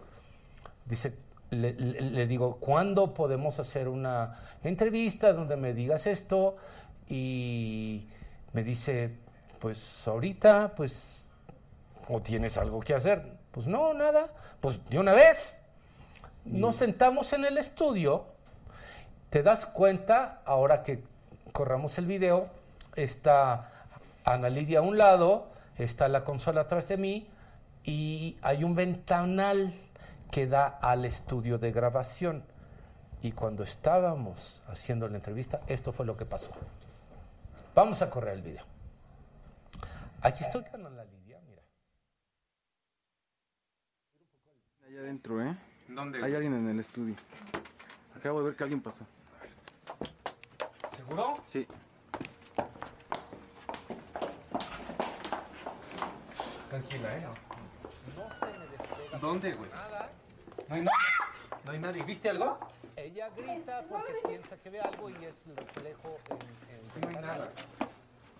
Dice, 0.86 1.12
le, 1.50 1.74
le- 1.74 2.00
le 2.00 2.26
digo, 2.26 2.56
¿cuándo 2.56 3.12
podemos 3.12 3.58
hacer 3.58 3.88
una 3.88 4.38
entrevista 4.64 5.34
donde 5.34 5.56
me 5.56 5.74
digas 5.74 6.06
esto? 6.06 6.56
Y 7.08 8.06
me 8.52 8.62
dice, 8.62 9.16
pues 9.58 9.78
ahorita, 10.06 10.74
pues, 10.76 10.94
¿o 12.08 12.20
tienes 12.20 12.56
algo 12.56 12.80
que 12.80 12.94
hacer? 12.94 13.22
Pues 13.50 13.66
no, 13.66 13.94
nada, 13.94 14.28
pues 14.60 14.84
de 14.88 14.98
una 14.98 15.12
vez. 15.12 15.58
Nos 16.44 16.76
sentamos 16.76 17.32
en 17.32 17.44
el 17.44 17.58
estudio, 17.58 18.26
te 19.30 19.42
das 19.42 19.66
cuenta, 19.66 20.42
ahora 20.44 20.82
que 20.82 21.04
corramos 21.52 21.96
el 21.98 22.06
video, 22.06 22.48
está 22.96 23.70
Ana 24.24 24.48
Lidia 24.48 24.80
a 24.80 24.82
un 24.82 24.98
lado, 24.98 25.46
está 25.78 26.08
la 26.08 26.24
consola 26.24 26.62
atrás 26.62 26.88
de 26.88 26.96
mí 26.96 27.28
y 27.84 28.36
hay 28.42 28.64
un 28.64 28.74
ventanal 28.74 29.74
que 30.30 30.46
da 30.46 30.66
al 30.66 31.04
estudio 31.04 31.58
de 31.58 31.72
grabación. 31.72 32.42
Y 33.22 33.32
cuando 33.32 33.62
estábamos 33.62 34.62
haciendo 34.66 35.06
la 35.08 35.16
entrevista, 35.16 35.60
esto 35.68 35.92
fue 35.92 36.06
lo 36.06 36.16
que 36.16 36.26
pasó. 36.26 36.50
Vamos 37.74 38.02
a 38.02 38.10
correr 38.10 38.34
el 38.34 38.42
video. 38.42 38.64
Aquí 40.20 40.44
estoy 40.44 40.64
con 40.64 40.86
Ana 40.86 41.04
Lidia, 41.04 41.40
mira. 41.48 41.62
Allá 44.86 45.00
adentro, 45.00 45.42
¿eh? 45.42 45.56
¿Dónde? 45.88 46.22
Hay 46.22 46.34
alguien 46.34 46.54
en 46.54 46.68
el 46.68 46.80
estudio. 46.80 47.16
Acabo 48.16 48.40
de 48.40 48.46
ver 48.46 48.56
que 48.56 48.62
alguien 48.64 48.80
pasó. 48.82 49.04
¿Seguro? 50.96 51.38
Sí. 51.44 51.66
Tranquila, 56.70 57.16
¿eh? 57.16 57.26
No 58.16 58.28
se 58.46 58.58
me 58.58 58.66
despega. 58.66 59.18
¿Dónde, 59.18 59.52
güey? 59.54 59.70
Nada. 59.70 60.10
No 60.68 60.74
hay, 60.74 60.82
na- 60.82 60.90
no 61.64 61.72
hay 61.72 61.78
nadie. 61.78 62.02
¿Viste 62.04 62.30
algo? 62.30 62.58
Ella 63.02 63.28
grita 63.36 63.84
porque 63.88 64.14
piensa 64.28 64.56
que 64.58 64.70
ve 64.70 64.80
algo 64.80 65.10
y 65.10 65.14
es 65.14 65.34
el 65.48 65.56
reflejo 65.56 66.18
en, 66.30 66.36
en 66.96 67.00
No 67.00 67.08
hay 67.08 67.24
nada. 67.26 67.48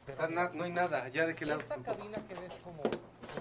Está 0.06 0.28
na- 0.28 0.51
no 0.52 0.64
hay 0.64 0.70
nada. 0.70 1.09
¿Ya 1.09 1.26
de 1.26 1.34
qué 1.34 1.47
lado? 1.47 1.60
Esa 1.60 1.76
cabina 1.76 2.18
que 2.28 2.34
ves 2.34 2.52
como, 2.62 2.82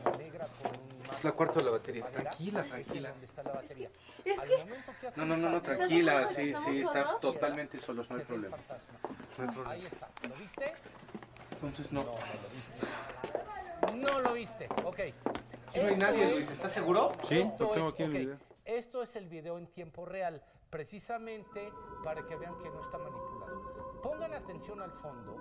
como 0.04 0.18
negra 0.18 0.48
con 0.62 0.72
un 0.72 1.16
Es 1.18 1.24
la 1.24 1.32
cuarto 1.34 1.60
de 1.60 1.66
la 1.66 1.72
batería. 1.72 2.04
madera, 2.04 2.22
Tranquila, 2.24 2.62
es 2.62 2.70
tranquila. 2.70 3.10
donde 3.10 3.26
está 3.26 3.44
la 3.44 3.52
batería. 3.52 3.90
Es 4.26 4.40
que- 4.40 4.58
momento 4.58 4.92
que 5.00 5.08
hace 5.08 5.20
No, 5.20 5.26
no, 5.26 5.38
no, 5.38 5.50
no, 5.50 5.62
tranquila. 5.62 6.28
Sí, 6.28 6.42
¿estamos 6.50 6.70
sí, 6.70 6.82
estás 6.82 7.06
solos? 7.08 7.22
totalmente 7.22 7.80
solos, 7.80 8.10
no 8.10 8.16
hay 8.18 8.24
problema. 8.24 8.58
No 8.58 9.44
hay 9.44 9.50
problema. 9.50 9.72
Ahí 9.72 9.86
está. 9.86 10.10
¿Lo 10.28 10.36
viste? 10.36 10.74
Entonces 11.52 11.92
no. 11.92 12.04
No, 12.04 12.10
no 12.12 12.20
lo 12.20 12.50
viste. 12.56 13.98
No 13.98 14.20
lo 14.20 14.34
viste. 14.34 14.68
Ok. 14.86 15.00
No 15.76 15.88
hay 15.88 15.98
nadie, 15.98 16.26
es- 16.30 16.36
Luis. 16.36 16.52
¿Estás 16.52 16.72
seguro? 16.72 17.12
Sí, 17.28 17.44
lo 17.60 17.70
tengo 17.70 17.88
es- 17.90 17.94
aquí 17.94 18.04
en 18.04 18.16
el 18.16 18.26
video. 18.26 18.38
Esto 18.66 19.04
es 19.04 19.16
el 19.16 19.28
video 19.28 19.58
en 19.58 19.68
tiempo 19.68 20.06
real, 20.06 20.42
precisamente 20.72 21.72
para 22.04 22.26
que 22.26 22.36
vean 22.38 22.58
que 22.60 22.70
no 22.72 22.80
está 22.82 22.98
manipulado. 22.98 23.62
Pongan 24.02 24.34
atención 24.34 24.82
al 24.82 24.92
fondo, 24.94 25.36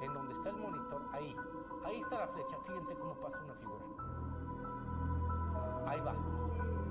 en 0.00 0.14
donde 0.14 0.32
está 0.34 0.50
el 0.50 0.56
monitor, 0.56 1.02
ahí. 1.12 1.36
Ahí 1.84 2.00
está 2.00 2.20
la 2.20 2.28
flecha, 2.28 2.56
fíjense 2.66 2.94
cómo 2.94 3.14
pasa 3.14 3.38
una 3.44 3.54
figura. 3.54 3.84
Ahí 5.86 6.00
va. 6.00 6.14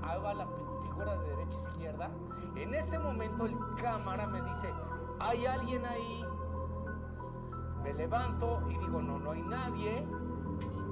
Ahí 0.02 0.22
va 0.22 0.34
la 0.34 0.46
figura 0.82 1.16
de 1.16 1.28
derecha 1.30 1.58
a 1.58 1.62
izquierda. 1.62 2.10
En 2.54 2.74
ese 2.74 2.98
momento 2.98 3.46
el 3.46 3.56
cámara 3.80 4.26
me 4.26 4.42
dice, 4.42 4.74
hay 5.18 5.46
alguien 5.46 5.84
ahí. 5.86 6.24
Me 7.82 7.94
levanto 7.94 8.60
y 8.68 8.76
digo, 8.76 9.00
no, 9.00 9.18
no 9.18 9.30
hay 9.32 9.42
nadie. 9.42 10.06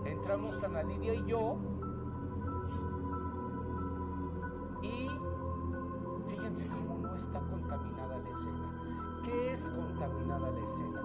Entramos 0.07 0.63
Ana 0.65 0.83
Lidia 0.83 1.15
y 1.15 1.27
yo. 1.27 1.59
Y 4.81 5.11
fíjense 6.55 7.39
contaminada 7.51 8.19
la 8.19 8.31
escena. 8.31 9.23
¿Qué 9.25 9.53
es 9.55 9.61
contaminada 9.63 10.51
la 10.51 10.59
escena? 10.59 11.03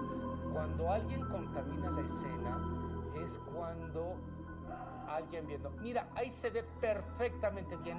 Cuando 0.52 0.90
alguien 0.90 1.20
contamina 1.28 1.90
la 1.90 2.00
escena 2.00 2.58
es 3.26 3.38
cuando 3.52 4.14
alguien 5.08 5.46
viendo. 5.46 5.70
Mira, 5.82 6.08
ahí 6.14 6.32
se 6.32 6.50
ve 6.50 6.62
perfectamente 6.80 7.76
bien. 7.76 7.98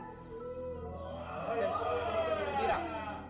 Se- 1.53 2.61
mira, 2.61 2.79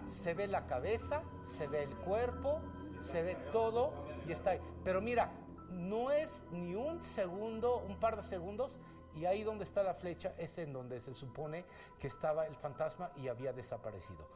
se 0.10 0.34
ve 0.34 0.48
la 0.48 0.66
cabeza, 0.68 1.22
se 1.48 1.68
ve 1.68 1.84
el 1.84 1.90
cuerpo, 1.98 2.60
se 3.04 3.22
ve 3.22 3.36
todo 3.52 3.92
y 4.28 4.32
está 4.32 4.52
ahí. 4.52 4.60
Pero 4.84 5.02
mira, 5.02 5.32
no 5.72 6.12
es 6.12 6.44
ni 6.52 6.76
un 6.76 7.02
segundo, 7.02 7.84
un 7.88 7.98
par 7.98 8.16
de 8.16 8.24
segundos, 8.24 8.76
y 9.16 9.26
ahí 9.26 9.44
donde 9.44 9.64
está 9.64 9.82
la 9.82 9.94
flecha 9.94 10.34
es 10.38 10.58
en 10.58 10.74
donde 10.74 11.00
se 11.00 11.14
supone 11.14 11.66
que 12.00 12.08
estaba 12.08 12.46
el 12.48 12.56
fantasma 12.56 13.12
y 13.16 13.30
había 13.30 13.54
desaparecido. 13.54 14.28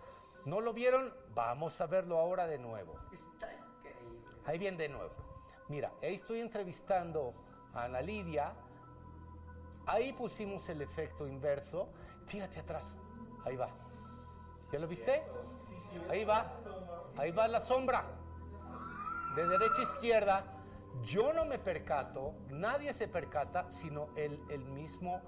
¿No 0.46 0.62
lo 0.62 0.74
vieron? 0.74 1.14
Vamos 1.34 1.80
a 1.82 1.86
verlo 1.86 2.18
ahora 2.18 2.48
de 2.48 2.58
nuevo. 2.58 2.96
Ahí 4.46 4.58
viene 4.58 4.78
de 4.78 4.90
nuevo. 4.90 5.12
Mira, 5.68 5.92
ahí 6.02 6.16
estoy 6.16 6.40
entrevistando 6.40 7.34
a 7.74 7.84
Ana 7.84 8.02
Lidia. 8.02 8.54
Ahí 9.86 10.14
pusimos 10.14 10.68
el 10.70 10.82
efecto 10.82 11.28
inverso. 11.28 11.90
Fíjate 12.28 12.60
atrás. 12.60 12.96
Ahí 13.46 13.58
va. 13.58 13.70
¿Ya 14.72 14.80
lo 14.80 14.88
viste? 14.88 15.24
Ahí 16.10 16.24
va. 16.24 16.46
Ahí 17.18 17.32
va 17.32 17.48
la 17.48 17.60
sombra. 17.60 18.06
De 19.36 19.46
derecha 19.46 19.80
a 19.80 19.82
izquierda. 19.82 20.59
Yo 21.04 21.34
no 21.34 21.46
me 21.46 21.60
percato, 21.60 22.34
nadie 22.50 22.94
se 22.94 23.08
percata, 23.08 23.72
sino 23.72 24.10
el, 24.16 24.40
el 24.50 24.66
mismo 24.66 25.22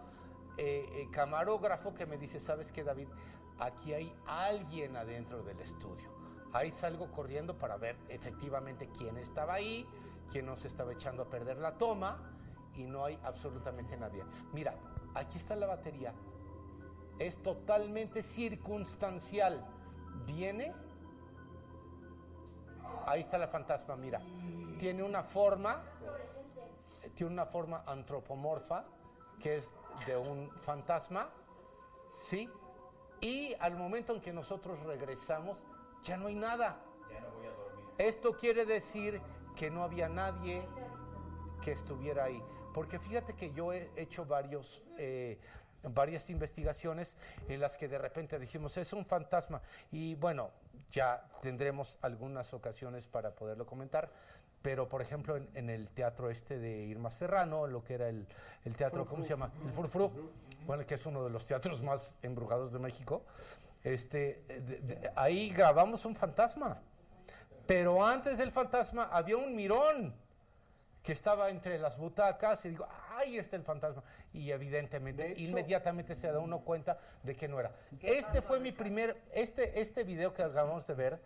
eh, 0.58 0.86
eh, 0.94 1.08
camarógrafo 1.12 1.94
que 1.94 2.06
me 2.06 2.18
dice, 2.18 2.40
¿sabes 2.40 2.72
qué, 2.72 2.84
David? 2.84 3.08
Aquí 3.60 3.94
hay 3.94 4.14
alguien 4.26 4.96
adentro 4.98 5.44
del 5.44 5.60
estudio. 5.60 6.10
Ahí 6.54 6.72
salgo 6.72 7.12
corriendo 7.12 7.58
para 7.58 7.78
ver 7.78 7.96
efectivamente 8.10 8.90
quién 8.98 9.18
estaba 9.18 9.54
ahí, 9.54 9.88
quién 10.32 10.46
nos 10.46 10.66
estaba 10.66 10.92
echando 10.94 11.24
a 11.24 11.30
perder 11.30 11.58
la 11.58 11.78
toma 11.78 12.18
y 12.76 12.84
no 12.84 13.06
hay 13.06 13.18
absolutamente 13.24 13.96
nadie. 13.98 14.24
Mira, 14.52 14.76
aquí 15.16 15.38
está 15.38 15.56
la 15.56 15.68
batería. 15.68 16.14
Es 17.20 17.42
totalmente 17.42 18.22
circunstancial. 18.22 19.66
Viene, 20.26 20.74
ahí 23.05 23.22
está 23.22 23.38
la 23.38 23.47
fantasma, 23.47 23.95
mira. 23.95 24.22
Tiene 24.80 25.03
una 25.03 25.23
forma, 25.23 25.81
tiene 27.15 27.31
una 27.31 27.45
forma 27.45 27.84
antropomorfa, 27.85 28.85
que 29.41 29.57
es 29.57 29.73
de 30.05 30.18
un 30.18 30.49
fantasma, 30.61 31.30
¿sí? 32.19 32.49
Y 33.19 33.53
al 33.59 33.76
momento 33.76 34.13
en 34.13 34.22
que 34.22 34.34
nosotros 34.34 34.80
regresamos, 34.84 35.57
ya 36.03 36.18
no 36.18 36.27
hay 36.27 36.35
nada. 36.35 36.77
Esto 37.97 38.35
quiere 38.35 38.65
decir 38.65 39.22
que 39.55 39.69
no 39.69 39.84
había 39.84 40.09
nadie 40.09 40.63
que 41.63 41.72
estuviera 41.72 42.26
ahí. 42.26 42.41
Porque 42.73 42.99
fíjate 42.99 43.34
que 43.34 43.51
yo 43.51 43.73
he 43.73 43.91
hecho 43.95 44.26
varios, 44.26 44.81
eh, 44.97 45.39
varias 45.84 46.30
investigaciones 46.30 47.15
en 47.47 47.59
las 47.59 47.77
que 47.77 47.88
de 47.88 47.97
repente 47.97 48.39
dijimos, 48.39 48.76
es 48.77 48.93
un 48.93 49.05
fantasma. 49.05 49.61
Y 49.91 50.15
bueno, 50.15 50.49
ya 50.91 51.24
tendremos 51.41 51.98
algunas 52.02 52.53
ocasiones 52.53 53.08
para 53.08 53.32
poderlo 53.32 53.66
comentar. 53.66 54.10
Pero, 54.62 54.88
por 54.88 55.02
ejemplo, 55.02 55.38
en, 55.38 55.49
en 55.56 55.70
el 55.72 55.90
teatro 55.90 56.30
este 56.30 56.60
de 56.60 56.84
Irma 56.84 57.10
Serrano, 57.10 57.66
lo 57.66 57.84
que 57.84 57.95
era 57.95 58.10
el, 58.10 58.28
el 58.64 58.76
teatro, 58.76 59.06
¿cómo 59.08 59.24
se 59.24 59.30
llama? 59.30 59.52
El 59.66 59.72
Furfru, 59.72 60.12
bueno, 60.68 60.86
que 60.86 60.94
es 60.95 61.06
uno 61.08 61.24
de 61.24 61.32
los 61.32 61.45
teatros 61.45 61.82
más 61.82 62.14
embrujados 62.22 62.72
de 62.72 62.78
México. 62.78 63.24
Este, 63.84 64.44
de- 64.48 64.80
de- 64.82 65.12
ahí 65.16 65.49
grabamos 65.49 66.06
un 66.06 66.16
fantasma. 66.16 66.80
Pero 67.66 68.06
antes 68.06 68.38
del 68.38 68.52
fantasma 68.52 69.10
había 69.12 69.38
un 69.38 69.56
mirón 69.56 70.14
que 71.03 71.14
estaba 71.14 71.49
entre 71.49 71.80
las 71.80 71.98
butacas 71.98 72.64
y 72.65 72.69
digo, 72.69 72.88
ahí 73.10 73.38
está 73.38 73.56
el 73.56 73.64
fantasma. 73.64 74.03
Y 74.34 74.52
evidentemente, 74.52 75.34
inmediatamente 75.38 76.15
se 76.15 76.32
da 76.32 76.40
uno 76.40 76.60
cuenta 76.60 76.99
de 77.23 77.36
que 77.36 77.48
no 77.48 77.60
era. 77.60 77.72
Este 78.02 78.41
fue 78.41 78.60
mi 78.60 78.72
primer, 78.72 79.22
este, 79.34 79.82
este 79.82 80.03
video 80.03 80.34
que 80.34 80.44
acabamos 80.44 80.86
de 80.86 80.94
ver, 80.94 81.19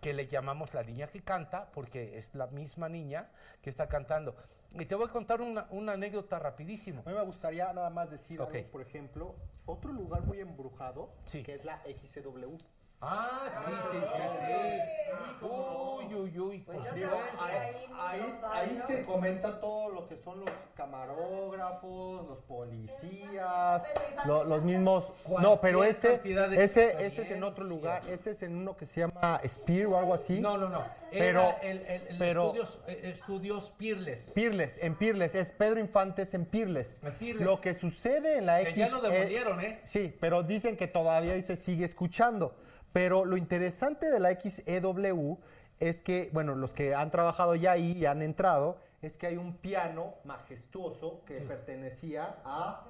que 0.00 0.12
le 0.12 0.26
llamamos 0.26 0.74
La 0.74 0.82
Niña 0.82 1.06
que 1.08 1.22
Canta, 1.22 1.70
porque 1.72 2.18
es 2.18 2.34
la 2.34 2.46
misma 2.48 2.88
niña 2.88 3.30
que 3.62 3.70
está 3.70 3.88
cantando. 3.88 4.36
Y 4.72 4.84
te 4.84 4.94
voy 4.94 5.08
a 5.08 5.10
contar 5.10 5.40
una, 5.40 5.66
una 5.70 5.92
anécdota 5.92 6.38
rapidísimo. 6.38 7.02
A 7.06 7.10
mí 7.10 7.16
me 7.16 7.24
gustaría 7.24 7.72
nada 7.72 7.88
más 7.88 8.10
decir 8.10 8.40
algo, 8.40 8.70
por 8.70 8.82
ejemplo, 8.82 9.34
otro 9.64 9.92
lugar 9.92 10.22
muy 10.22 10.40
embrujado, 10.40 11.10
que 11.32 11.54
es 11.54 11.64
la 11.64 11.80
XCW. 11.84 12.58
Ah, 13.08 13.48
sí, 13.64 13.72
sí, 13.92 13.98
sí, 14.00 14.22
sí. 14.40 15.46
Uy, 15.46 16.14
uy, 16.14 16.40
uy. 16.40 16.58
Pues 16.60 16.78
por 16.78 16.94
digo, 16.94 17.10
ahí, 17.38 17.86
ahí- 18.00 18.40
ahí 18.50 18.82
se 18.86 19.04
comenta 19.04 19.60
todo 19.60 19.90
lo 19.90 20.08
que 20.08 20.16
son 20.16 20.40
los 20.40 20.50
camarógrafos, 20.74 22.26
los 22.26 22.40
policías, 22.42 23.84
lo- 24.24 24.42
los 24.44 24.62
mismos. 24.62 25.04
No, 25.40 25.60
pero 25.60 25.84
ese, 25.84 26.20
ese, 26.24 27.06
ese 27.06 27.22
es 27.22 27.30
en 27.30 27.44
otro 27.44 27.64
lugar. 27.64 28.02
Ese 28.08 28.32
es 28.32 28.42
en 28.42 28.56
uno 28.56 28.76
que 28.76 28.86
se 28.86 29.00
llama 29.00 29.40
Spear 29.46 29.86
o 29.86 29.98
algo 29.98 30.14
así. 30.14 30.40
No, 30.40 30.56
no, 30.58 30.68
no. 30.68 30.82
Pero, 31.12 31.54
el, 31.62 31.78
el- 31.86 32.06
el 32.08 32.18
pero 32.18 32.46
estudios, 32.46 32.80
eh, 32.88 33.00
estudios 33.14 33.70
Pirles. 33.78 34.32
Pirles, 34.34 34.78
en 34.80 34.96
Pirles, 34.96 35.34
es 35.36 35.52
Pedro 35.52 35.78
Infantes 35.78 36.34
en 36.34 36.44
Pirles. 36.44 36.96
En 37.02 37.12
Pirles. 37.14 37.44
Lo 37.46 37.60
que 37.60 37.74
sucede 37.74 38.38
en 38.38 38.46
la 38.46 38.56
Que 38.64 38.70
X. 38.70 38.76
ya 38.76 38.88
lo 38.88 39.00
demolieron, 39.00 39.60
¿eh? 39.60 39.80
Sí, 39.86 40.12
pero 40.20 40.42
dicen 40.42 40.76
que 40.76 40.88
todavía 40.88 41.34
ahí 41.34 41.42
se 41.42 41.56
sigue 41.56 41.84
escuchando. 41.84 42.56
Pero 42.96 43.26
lo 43.26 43.36
interesante 43.36 44.10
de 44.10 44.18
la 44.18 44.30
XEW 44.40 45.36
es 45.80 46.00
que, 46.02 46.30
bueno, 46.32 46.54
los 46.54 46.72
que 46.72 46.94
han 46.94 47.10
trabajado 47.10 47.54
ya 47.54 47.72
ahí 47.72 47.92
y 47.92 48.06
han 48.06 48.22
entrado, 48.22 48.78
es 49.02 49.18
que 49.18 49.26
hay 49.26 49.36
un 49.36 49.52
piano 49.52 50.14
majestuoso 50.24 51.20
que 51.26 51.42
pertenecía 51.42 52.36
a 52.42 52.86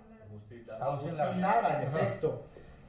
a 0.79 0.85
Agustín 0.93 1.17
Lara, 1.17 1.83
en 1.83 1.89
Ajá. 1.89 1.99
efecto. 1.99 2.45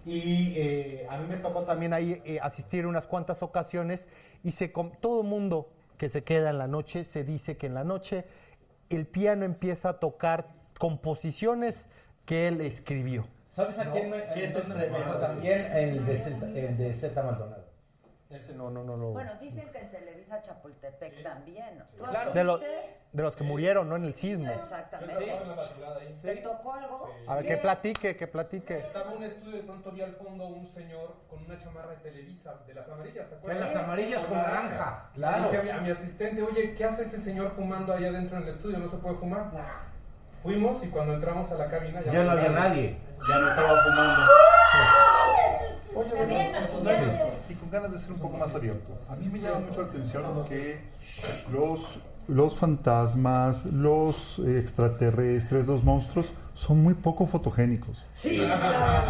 Y 0.06 0.54
eh, 0.58 1.08
a 1.10 1.18
mí 1.18 1.26
me 1.28 1.38
tocó 1.38 1.64
también 1.64 1.92
ahí 1.94 2.22
eh, 2.24 2.38
asistir 2.40 2.86
unas 2.86 3.08
cuantas 3.08 3.42
ocasiones 3.42 4.08
y 4.44 4.52
se 4.52 4.72
com- 4.72 4.92
todo 5.02 5.24
mundo 5.24 5.72
que 5.98 6.10
se 6.10 6.24
queda 6.24 6.52
en 6.52 6.60
la 6.60 6.68
noche 6.68 7.04
se 7.04 7.24
dice 7.24 7.58
que 7.58 7.66
en 7.66 7.74
la 7.74 7.84
noche 7.84 8.26
el 8.92 9.08
piano 9.08 9.44
empieza 9.44 9.90
a 9.90 9.94
tocar 10.00 10.50
composiciones 10.78 11.88
que 12.28 12.48
él 12.48 12.62
escribió. 12.62 13.26
¿Sabes 13.58 13.80
a 13.80 13.86
¿No? 13.86 13.92
quién 13.94 14.12
me, 14.12 14.18
Que 14.24 14.44
en 14.44 14.50
ese 14.52 14.60
es 14.60 14.66
tremendo 14.70 15.18
también? 15.18 15.66
El 15.76 16.06
de 16.06 16.16
Z, 16.16 16.46
el 16.46 16.78
de 16.78 16.94
Z 16.94 17.24
Maldonado. 17.24 17.66
Ese 18.30 18.54
no, 18.54 18.70
no, 18.70 18.84
no 18.84 18.96
lo... 18.98 19.08
Bueno, 19.14 19.32
dicen 19.42 19.68
que 19.72 19.80
en 19.80 19.90
Televisa 19.90 20.44
Chapultepec 20.44 21.24
también. 21.24 21.84
¿Tú 21.98 22.04
Claro. 22.04 22.34
de, 22.34 22.44
los, 22.44 22.60
viste? 22.60 22.76
de 23.14 23.24
los 23.24 23.36
que 23.36 23.44
murieron, 23.44 23.90
¿no? 23.90 23.96
En 23.96 24.04
el 24.04 24.14
sismo. 24.14 24.52
Exactamente. 24.52 25.34
¿Te 26.22 26.36
tocó 26.36 26.74
algo? 26.74 27.10
A 27.26 27.36
ver, 27.38 27.48
que 27.48 27.58
platique, 27.58 28.16
que 28.16 28.28
platique. 28.28 28.78
Estaba 28.78 29.12
un 29.14 29.24
estudio 29.24 29.56
y 29.56 29.60
de 29.62 29.64
pronto 29.64 29.92
vi 29.92 30.02
al 30.04 30.14
fondo 30.14 30.46
un 30.50 30.68
señor 30.68 31.16
con 31.28 31.44
una 31.44 31.58
chamarra 31.58 31.92
de 31.94 31.98
Televisa, 32.12 32.58
de 32.68 32.76
las 32.76 32.88
amarillas, 32.88 33.26
¿te 33.28 33.32
De 33.32 33.38
acuerdas? 33.38 33.74
las 33.74 33.84
amarillas 33.84 34.24
con 34.26 34.38
naranja, 34.38 35.10
Y 35.14 35.16
claro. 35.16 35.44
dije 35.46 35.58
a 35.58 35.64
mi, 35.64 35.70
a 35.72 35.78
mi 35.82 35.90
asistente, 35.90 36.44
oye, 36.44 36.76
¿qué 36.76 36.84
hace 36.86 37.04
ese 37.04 37.18
señor 37.20 37.50
fumando 37.54 37.92
ahí 37.92 38.06
adentro 38.06 38.38
en 38.38 38.44
el 38.44 38.50
estudio? 38.50 38.78
¿No 38.78 38.88
se 38.88 38.98
puede 38.98 39.16
fumar? 39.16 39.50
Fuimos 40.48 40.82
y 40.82 40.88
cuando 40.88 41.16
entramos 41.16 41.52
a 41.52 41.56
la 41.56 41.70
cabina 41.70 42.00
Ya 42.06 42.24
no 42.24 42.32
había 42.32 42.48
nadie. 42.48 42.96
Ya 43.28 43.38
no 43.38 43.50
estaba 43.50 43.84
fumando. 43.84 44.22
Oye, 45.94 46.52
y 47.50 47.54
con 47.56 47.70
ganas 47.70 47.92
de 47.92 47.98
ser 47.98 48.14
un 48.14 48.20
poco 48.20 48.38
más 48.38 48.56
abierto. 48.56 48.98
A 49.10 49.16
mí 49.18 49.28
me 49.30 49.40
llama 49.40 49.60
mucho 49.68 49.82
la 49.82 49.88
atención 49.90 50.46
que 50.48 50.80
los, 51.52 51.82
los 52.30 52.56
fantasmas, 52.56 53.66
los 53.66 54.40
extraterrestres, 54.40 55.68
los 55.68 55.84
monstruos 55.84 56.32
son 56.54 56.82
muy 56.82 56.94
poco 56.94 57.26
fotogénicos. 57.26 58.06
Sí. 58.14 58.42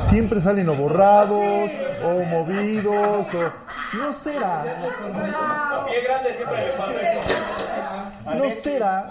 Siempre 0.09 0.41
salen 0.41 0.67
o 0.69 0.73
borrados, 0.73 1.69
o 2.03 2.23
movidos, 2.31 3.27
o... 3.31 3.95
No 3.95 4.11
será. 4.11 4.61
A 4.61 5.85
pie 5.85 6.01
grande 6.01 6.35
siempre 6.35 6.65
le 6.65 6.73
pasa 6.73 7.01
eso. 7.11 7.57
No 8.25 8.49
será, 8.49 9.05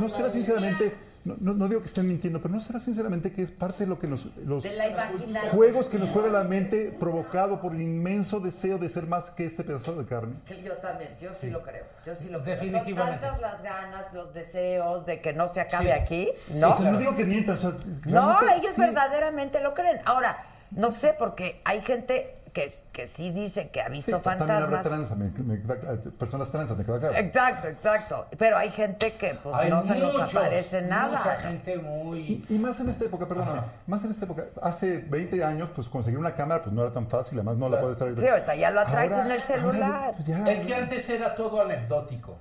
no 0.00 0.08
será 0.08 0.30
sinceramente, 0.30 0.92
no, 1.24 1.34
no- 1.40 1.54
no 1.54 1.68
digo 1.68 1.80
que 1.80 1.88
estén 1.88 2.06
mintiendo, 2.06 2.40
pero 2.40 2.52
no 2.54 2.60
será 2.60 2.80
sinceramente 2.80 3.32
que 3.32 3.42
es 3.42 3.50
parte 3.50 3.84
de 3.84 3.86
lo 3.88 3.98
que 3.98 4.06
nos, 4.06 4.26
los 4.44 4.62
De 4.62 4.74
la 4.74 4.88
imaginación. 4.88 5.52
juegos 5.54 5.88
que 5.88 5.98
nos 5.98 6.10
juega 6.10 6.28
la 6.28 6.44
mente 6.44 6.94
provocado 6.98 7.60
por 7.60 7.72
el 7.74 7.80
inmenso 7.80 8.40
deseo 8.40 8.78
de 8.78 8.88
ser 8.88 9.06
más 9.06 9.30
que 9.30 9.46
este 9.46 9.64
pedazo 9.64 9.94
de 9.96 10.04
carne. 10.06 10.34
Que 10.46 10.62
Yo 10.62 10.72
también, 10.78 11.10
yo 11.20 11.32
sí, 11.32 11.50
lo 11.50 11.62
creo. 11.62 11.84
Yo 12.04 12.14
sí 12.14 12.28
lo 12.28 12.42
creo. 12.42 12.56
Definitivamente. 12.56 13.20
Son 13.26 13.36
tantas 13.36 13.40
las 13.40 13.62
ganas, 13.62 14.12
los 14.12 14.34
deseos 14.34 15.06
de 15.06 15.20
que 15.20 15.32
no 15.32 15.48
se 15.48 15.60
acabe 15.60 15.86
Sí. 15.86 15.90
aquí, 15.90 16.28
Sí, 16.48 16.60
¿no? 16.60 16.70
o 16.72 16.76
sea, 16.76 16.90
no 16.90 16.98
digo 16.98 17.16
que 17.16 17.24
mientan, 17.24 17.56
o 17.56 17.60
sea, 17.60 17.72
No, 18.06 18.38
ellos 18.54 18.74
sí. 18.74 18.80
verdaderamente 18.80 19.60
lo 19.60 19.72
creen. 19.74 20.00
Ahora, 20.04 20.44
no 20.70 20.92
sé, 20.92 21.14
porque 21.18 21.60
hay 21.64 21.80
gente 21.82 22.36
que, 22.54 22.72
que 22.92 23.06
sí 23.08 23.30
dice 23.32 23.68
que 23.70 23.80
ha 23.82 23.86
Sí, 23.88 23.92
visto 23.94 24.20
también 24.20 24.48
habrá 24.48 24.80
fantasmas. 24.80 25.08
tranza, 25.08 25.14
me- 25.16 25.56
me 25.56 25.60
queda- 25.60 25.96
personas 26.18 26.48
transas, 26.50 26.78
me 26.78 26.84
queda 26.84 27.00
claro. 27.00 27.16
Exacto, 27.16 27.68
exacto. 27.68 28.26
Pero 28.38 28.56
hay 28.56 28.70
gente 28.70 29.12
que 29.14 29.34
pues 29.34 29.54
Hay 29.56 29.68
no 29.70 29.82
se 29.82 29.96
nos 29.96 30.32
aparece 30.34 30.80
nada. 30.82 31.18
mucha 31.18 31.36
gente 31.36 31.76
muy... 31.78 32.20
Y, 32.48 32.54
y 32.54 32.58
más 32.58 32.78
en 32.78 32.90
esta 32.90 33.04
época, 33.06 33.26
perdóname, 33.26 33.60
más 33.88 34.04
en 34.04 34.12
esta 34.12 34.24
época, 34.24 34.44
hace 34.62 34.98
20 34.98 35.42
años, 35.44 35.68
pues 35.74 35.88
conseguir 35.88 36.18
una 36.18 36.34
cámara 36.36 36.62
pues 36.62 36.72
no 36.72 36.82
era 36.82 36.92
tan 36.92 37.08
fácil, 37.08 37.38
además 37.38 37.56
no 37.56 37.68
la 37.68 37.80
puedes 37.80 38.00
estar... 38.00 38.16
Sí, 38.18 38.26
ahorita 38.28 38.54
ya 38.54 38.70
lo 38.70 38.84
traes 38.84 39.10
Ahora- 39.12 39.26
en 39.26 39.32
el 39.32 39.42
celular. 39.42 40.12
pues 40.14 40.26
ya- 40.28 40.44
Es 40.50 40.64
que 40.64 40.74
antes 40.76 41.08
era 41.10 41.34
todo 41.34 41.60
anecdótico. 41.60 42.36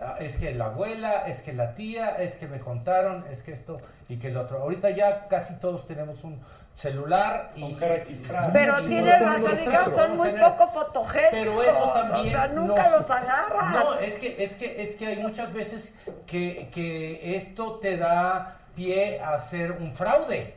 Ah, 0.00 0.16
Es 0.18 0.36
que 0.38 0.54
la 0.54 0.66
abuela, 0.66 1.26
es 1.26 1.42
que 1.42 1.52
la 1.52 1.74
tía, 1.74 2.16
es 2.22 2.36
que 2.36 2.48
me 2.48 2.58
contaron, 2.60 3.24
es 3.30 3.42
que 3.42 3.52
esto 3.52 3.76
y 4.08 4.16
que 4.16 4.28
el 4.28 4.36
otro. 4.38 4.58
Ahorita 4.62 4.90
ya 4.90 5.26
casi 5.28 5.54
todos 5.54 5.86
tenemos 5.86 6.22
un 6.24 6.38
celular 6.76 7.52
y 7.56 7.74
Pero 8.52 8.76
Sí, 8.80 8.88
tienes 8.88 9.20
no, 9.22 9.26
razón, 9.28 9.42
no, 9.44 9.62
hija, 9.62 9.86
no, 9.86 9.94
son 9.96 10.16
muy 10.18 10.30
poco 10.32 10.68
fotogénicos. 10.72 11.30
Pero 11.32 11.62
eso 11.62 11.90
también. 11.94 12.26
O 12.26 12.38
sea, 12.38 12.48
nunca 12.48 12.82
nos- 12.82 13.00
los 13.00 13.10
agarras. 13.10 13.72
No, 13.72 13.94
es 13.94 14.18
que, 14.18 14.44
es 14.44 14.56
que, 14.56 14.82
es 14.82 14.94
que 14.96 15.06
hay 15.06 15.16
muchas 15.16 15.54
veces 15.54 15.94
que, 16.26 16.68
que 16.74 17.34
esto 17.36 17.78
te 17.78 17.96
da 17.96 18.58
pie 18.74 19.20
a 19.22 19.34
hacer 19.36 19.72
un 19.72 19.94
fraude. 19.94 20.54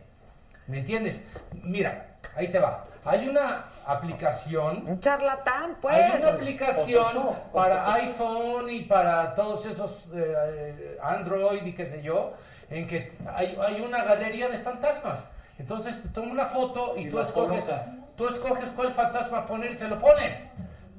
¿Me 0.67 0.79
entiendes? 0.79 1.23
Mira, 1.53 2.07
ahí 2.35 2.49
te 2.49 2.59
va. 2.59 2.83
Hay 3.05 3.29
una 3.29 3.63
aplicación. 3.85 4.83
Un 4.87 4.99
charlatán, 4.99 5.77
pues. 5.81 5.95
Hay 5.95 6.19
una 6.21 6.31
aplicación 6.31 7.05
Photoshop. 7.05 7.51
para 7.53 7.93
iPhone 7.93 8.69
y 8.69 8.81
para 8.81 9.33
todos 9.35 9.65
esos 9.65 10.05
eh, 10.13 10.97
Android 11.01 11.63
y 11.65 11.71
qué 11.71 11.85
sé 11.85 12.01
yo, 12.01 12.33
en 12.69 12.85
que 12.87 13.09
hay, 13.33 13.57
hay 13.65 13.79
una 13.79 14.03
galería 14.03 14.49
de 14.49 14.59
fantasmas. 14.59 15.21
Entonces 15.59 16.01
te 16.01 16.09
toma 16.09 16.31
una 16.31 16.45
foto 16.45 16.95
y, 16.97 17.01
Y 17.01 17.09
tú 17.09 17.19
escoges, 17.19 17.63
colocas. 17.65 17.85
tú 18.15 18.27
escoges 18.29 18.65
cuál 18.75 18.93
fantasma 18.93 19.45
poner 19.45 19.71
y 19.71 19.77
se 19.77 19.87
lo 19.87 19.99
pones. 19.99 20.45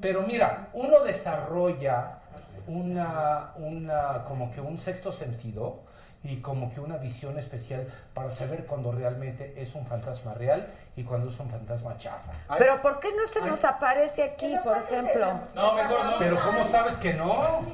Pero 0.00 0.22
mira, 0.22 0.68
uno 0.72 1.00
desarrolla 1.00 2.18
una, 2.66 3.52
una, 3.56 4.24
como 4.28 4.50
que 4.50 4.60
un 4.60 4.78
sexto 4.78 5.12
sentido 5.12 5.80
y 6.22 6.36
como 6.42 6.70
que 6.72 6.80
una 6.80 6.98
visión 6.98 7.38
especial 7.38 7.88
para 8.12 8.30
saber 8.30 8.66
cuando 8.66 8.92
realmente 8.92 9.54
es 9.56 9.74
un 9.74 9.86
fantasma 9.86 10.34
real 10.34 10.68
y 10.94 11.02
cuando 11.02 11.30
es 11.30 11.40
un 11.40 11.48
fantasma 11.48 11.96
chafa. 11.96 12.32
Pero 12.58 12.82
¿por 12.82 13.00
qué 13.00 13.08
no 13.16 13.26
se 13.26 13.40
nos 13.40 13.64
aparece 13.64 14.22
aquí, 14.22 14.54
por 14.62 14.76
ejemplo? 14.76 15.26
No, 15.54 15.72
mejor 15.72 16.04
no. 16.04 16.18
Pero 16.18 16.36
¿cómo 16.38 16.66
sabes 16.66 16.98
que 16.98 17.14
no? 17.14 17.64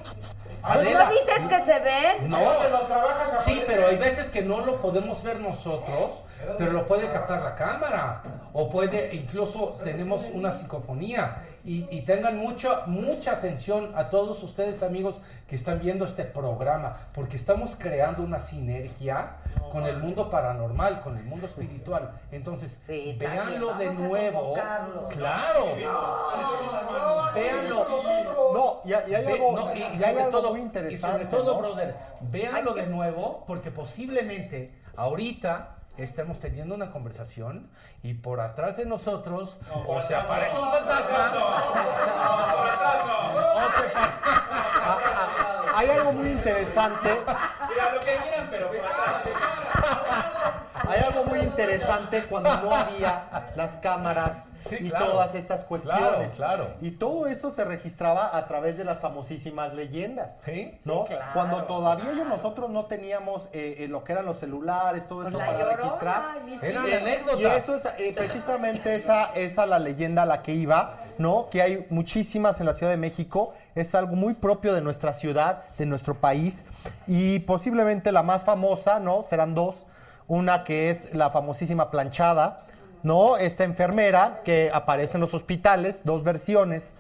Pues 0.63 0.93
no 0.95 1.11
dices 1.11 1.49
que 1.49 1.65
se 1.65 1.79
ven. 1.81 2.31
No, 2.31 2.39
sí, 3.45 3.63
pero 3.67 3.89
hay 3.89 3.97
veces 3.97 4.29
que 4.31 4.43
no 4.43 4.61
lo 4.65 4.81
podemos 4.81 5.23
ver 5.23 5.41
nosotros, 5.41 6.11
pero 6.59 6.73
lo 6.73 6.87
puede 6.87 7.11
captar 7.11 7.43
la 7.43 7.55
cámara. 7.55 8.23
O 8.53 8.69
puede, 8.71 9.15
incluso 9.15 9.79
tenemos 9.85 10.27
una 10.33 10.53
psicofonía. 10.53 11.43
Y, 11.65 11.85
y 11.91 12.03
tengan 12.03 12.39
mucha, 12.39 12.83
mucha 12.87 13.33
atención 13.33 13.93
a 13.97 14.09
todos 14.09 14.41
ustedes, 14.45 14.85
amigos, 14.85 15.17
que 15.49 15.57
están 15.57 15.81
viendo 15.81 16.05
este 16.05 16.23
programa, 16.25 16.97
porque 17.13 17.37
estamos 17.37 17.75
creando 17.77 18.23
una 18.23 18.39
sinergia 18.39 19.31
con 19.73 19.85
el 19.85 19.99
mundo 19.99 20.31
paranormal, 20.31 21.01
con 21.01 21.19
el 21.19 21.25
mundo 21.25 21.47
espiritual. 21.47 22.13
Entonces, 22.31 22.79
véanlo 23.19 23.75
de 23.75 23.91
nuevo. 23.91 24.55
Claro. 25.09 25.75
Véanlo. 27.35 27.85
No, 28.55 28.81
y 28.85 28.93
hay- 28.95 29.15
algo- 29.15 29.53
no, 29.57 29.75
y- 29.75 29.83
hay 29.83 30.05
algo 30.05 30.29
todo- 30.31 30.51
muy 30.53 30.61
interesante, 30.61 30.95
Y 30.95 30.99
sobre 30.99 31.25
todo, 31.27 31.55
¿no? 31.55 31.59
brother, 31.59 31.97
véanlo 32.21 32.75
de 32.75 32.87
nuevo, 32.87 33.45
porque 33.47 33.71
posiblemente 33.73 34.73
ahorita 34.97 35.76
estamos 35.99 36.39
teniendo 36.39 36.75
una 36.75 36.91
conversación 36.91 37.71
y 38.03 38.15
por 38.15 38.41
atrás 38.41 38.77
de 38.77 38.87
nosotros 38.87 39.59
o 39.87 40.01
se 40.01 40.15
aparece 40.15 40.59
un 40.59 40.71
fantasma 40.71 41.33
o 43.55 43.69
se 43.81 43.93
Hay 45.75 45.91
algo 45.91 46.13
muy 46.13 46.31
interesante. 46.31 47.21
Mira, 47.69 47.93
lo 47.93 48.01
que 48.01 48.17
quieran, 48.17 48.49
pero 48.51 48.69
por 48.69 48.79
atrás. 48.79 49.23
Hay 50.89 51.01
algo 51.01 51.25
interesante 51.63 52.25
cuando 52.25 52.57
no 52.59 52.75
había 52.75 53.51
las 53.57 53.73
cámaras 53.79 54.45
Sí, 54.67 54.79
y 54.81 54.91
claro. 54.91 55.07
todas 55.13 55.33
estas 55.37 55.61
cuestiones. 55.61 56.33
Claro, 56.35 56.65
claro. 56.65 56.75
Y 56.81 56.91
todo 56.93 57.29
eso 57.29 57.53
se 57.53 57.65
registraba 57.65 58.37
a 58.37 58.47
través 58.47 58.77
de 58.77 58.83
las 58.83 58.99
famosísimas 58.99 59.73
leyendas. 59.75 60.41
Sí, 60.45 60.77
¿no? 60.85 61.05
sí, 61.07 61.15
claro. 61.15 61.31
Cuando 61.35 61.63
todavía 61.67 62.13
yo- 62.13 62.25
nosotros 62.25 62.69
no 62.71 62.87
teníamos 62.87 63.45
eh, 63.53 63.77
eh, 63.79 63.89
lo 63.89 64.03
que 64.03 64.11
eran 64.11 64.25
los 64.27 64.39
celulares, 64.39 65.07
todo 65.07 65.21
Pues 65.23 65.29
eso 65.29 65.39
la 65.39 65.47
para 65.47 65.59
Llorona, 65.61 65.77
registrar. 65.77 66.25
Eran 66.69 66.87
Eh, 66.89 66.97
anécdotas. 66.97 67.41
Y 67.41 67.45
eso 67.45 67.77
es 67.77 67.85
eh, 67.99 68.13
precisamente 68.17 68.97
esa, 68.97 69.27
esa 69.35 69.67
la 69.67 69.79
leyenda 69.79 70.23
a 70.23 70.27
la 70.27 70.43
que 70.43 70.55
iba, 70.55 70.97
¿no? 71.19 71.49
Que 71.49 71.63
hay 71.63 71.87
muchísimas 71.91 72.59
en 72.59 72.67
la 72.67 72.73
Ciudad 72.73 72.91
de 72.91 72.99
México. 72.99 73.55
Es 73.77 73.95
algo 73.95 74.17
muy 74.17 74.35
propio 74.35 74.75
de 74.75 74.81
nuestra 74.81 75.13
ciudad, 75.15 75.63
de 75.79 75.87
nuestro 75.87 76.17
país. 76.17 76.65
Y 77.07 77.39
posiblemente 77.41 78.11
la 78.11 78.25
más 78.25 78.43
famosa, 78.43 78.99
¿no? 78.99 79.23
Serán 79.23 79.55
dos. 79.55 79.87
Una 80.29 80.65
que 80.65 80.91
es 80.91 81.15
la 81.15 81.31
famosísima 81.31 81.91
planchada, 81.91 82.65
¿no? 83.03 83.37
Esta 83.37 83.65
enfermera 83.65 84.41
que 84.45 84.71
aparece 84.73 85.17
en 85.17 85.21
los 85.21 85.35
hospitales, 85.35 86.03
dos 86.05 86.25
versiones. 86.25 86.95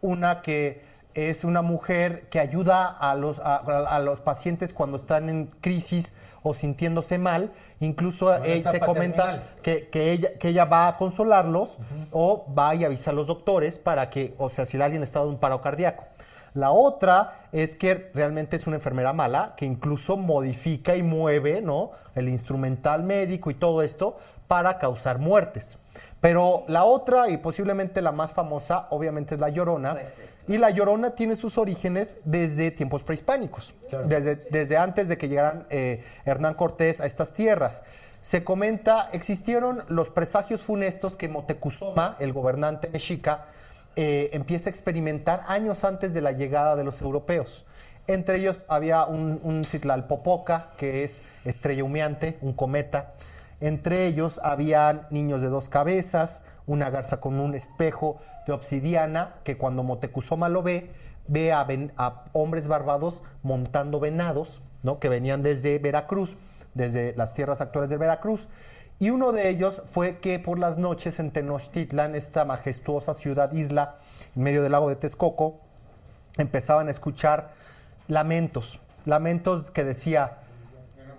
Una 0.00 0.42
que 0.42 0.82
es 1.14 1.44
una 1.44 1.62
mujer 1.62 2.28
que 2.30 2.40
ayuda 2.40 2.86
a 2.88 3.14
los, 3.14 3.38
a, 3.38 3.56
a 3.56 3.98
los 4.00 4.20
pacientes 4.20 4.72
cuando 4.72 4.96
están 4.96 5.28
en 5.28 5.46
crisis 5.60 6.12
o 6.42 6.54
sintiéndose 6.54 7.18
mal. 7.18 7.52
Incluso 7.80 8.26
Una 8.26 8.44
eh, 8.44 8.64
se 8.68 8.80
comenta 8.80 9.42
que, 9.62 9.88
que 9.88 10.12
ella, 10.12 10.30
que 10.38 10.48
ella 10.48 10.64
va 10.64 10.88
a 10.88 10.96
consolarlos 10.96 11.78
o 12.10 12.46
va 12.56 12.74
y 12.74 12.84
avisa 12.84 13.10
a 13.10 13.14
los 13.14 13.26
doctores 13.26 13.78
para 13.78 14.10
que, 14.10 14.34
o 14.38 14.50
sea, 14.50 14.64
si 14.64 14.80
alguien 14.80 15.02
está 15.02 15.20
de 15.20 15.26
un 15.26 15.38
paro 15.38 15.60
cardíaco. 15.60 16.04
La 16.54 16.70
otra 16.70 17.46
es 17.52 17.76
que 17.76 18.10
realmente 18.14 18.56
es 18.56 18.66
una 18.66 18.76
enfermera 18.76 19.12
mala 19.12 19.54
que 19.56 19.64
incluso 19.64 20.16
modifica 20.16 20.96
y 20.96 21.02
mueve, 21.02 21.62
¿no? 21.62 21.92
El 22.14 22.28
instrumental 22.28 23.02
médico 23.02 23.50
y 23.50 23.54
todo 23.54 23.82
esto 23.82 24.18
para 24.48 24.78
causar 24.78 25.18
muertes. 25.18 25.78
Pero 26.22 26.62
la 26.68 26.84
otra 26.84 27.30
y 27.30 27.38
posiblemente 27.38 28.00
la 28.00 28.12
más 28.12 28.32
famosa, 28.32 28.86
obviamente, 28.90 29.34
es 29.34 29.40
la 29.40 29.48
Llorona. 29.48 29.96
Y 30.46 30.56
la 30.56 30.70
Llorona 30.70 31.16
tiene 31.16 31.34
sus 31.34 31.58
orígenes 31.58 32.16
desde 32.24 32.70
tiempos 32.70 33.02
prehispánicos, 33.02 33.74
desde, 34.06 34.36
desde 34.36 34.76
antes 34.76 35.08
de 35.08 35.18
que 35.18 35.28
llegaran 35.28 35.66
eh, 35.68 36.04
Hernán 36.24 36.54
Cortés 36.54 37.00
a 37.00 37.06
estas 37.06 37.32
tierras. 37.32 37.82
Se 38.20 38.44
comenta, 38.44 39.08
existieron 39.12 39.82
los 39.88 40.10
presagios 40.10 40.60
funestos 40.60 41.16
que 41.16 41.28
Motecuzoma, 41.28 42.16
el 42.20 42.32
gobernante 42.32 42.88
mexica, 42.88 43.46
eh, 43.96 44.30
empieza 44.32 44.68
a 44.68 44.72
experimentar 44.72 45.44
años 45.48 45.84
antes 45.84 46.14
de 46.14 46.22
la 46.22 46.32
llegada 46.32 46.76
de 46.76 46.84
los 46.84 47.02
europeos. 47.02 47.64
Entre 48.06 48.38
ellos 48.38 48.58
había 48.66 49.04
un, 49.04 49.64
Citlalpopoca, 49.64 50.70
que 50.76 51.04
es 51.04 51.22
estrella 51.44 51.84
humeante, 51.84 52.36
un 52.40 52.52
cometa. 52.52 53.12
Entre 53.60 54.06
ellos 54.06 54.40
había 54.42 55.06
niños 55.10 55.40
de 55.40 55.48
dos 55.48 55.68
cabezas, 55.68 56.42
una 56.66 56.90
garza 56.90 57.20
con 57.20 57.38
un 57.38 57.54
espejo 57.54 58.20
de 58.46 58.52
obsidiana, 58.52 59.34
que 59.44 59.56
cuando 59.56 59.84
Motecuzoma 59.84 60.48
lo 60.48 60.62
ve, 60.62 60.90
ve 61.28 61.52
a, 61.52 61.66
a 61.96 62.24
hombres 62.32 62.66
barbados 62.66 63.22
montando 63.42 64.00
venados, 64.00 64.62
¿no? 64.82 64.98
que 64.98 65.08
venían 65.08 65.42
desde 65.42 65.78
Veracruz, 65.78 66.36
desde 66.74 67.14
las 67.14 67.34
tierras 67.34 67.60
actuales 67.60 67.90
de 67.90 67.98
Veracruz. 67.98 68.48
Y 68.98 69.10
uno 69.10 69.32
de 69.32 69.48
ellos 69.48 69.82
fue 69.86 70.18
que 70.18 70.38
por 70.38 70.58
las 70.58 70.78
noches 70.78 71.18
en 71.18 71.30
Tenochtitlan, 71.30 72.14
esta 72.14 72.44
majestuosa 72.44 73.14
ciudad 73.14 73.52
isla 73.52 73.96
en 74.36 74.42
medio 74.42 74.62
del 74.62 74.72
lago 74.72 74.88
de 74.88 74.96
Texcoco, 74.96 75.58
empezaban 76.36 76.88
a 76.88 76.90
escuchar 76.90 77.50
lamentos, 78.08 78.78
lamentos 79.04 79.70
que 79.70 79.84
decía, 79.84 80.38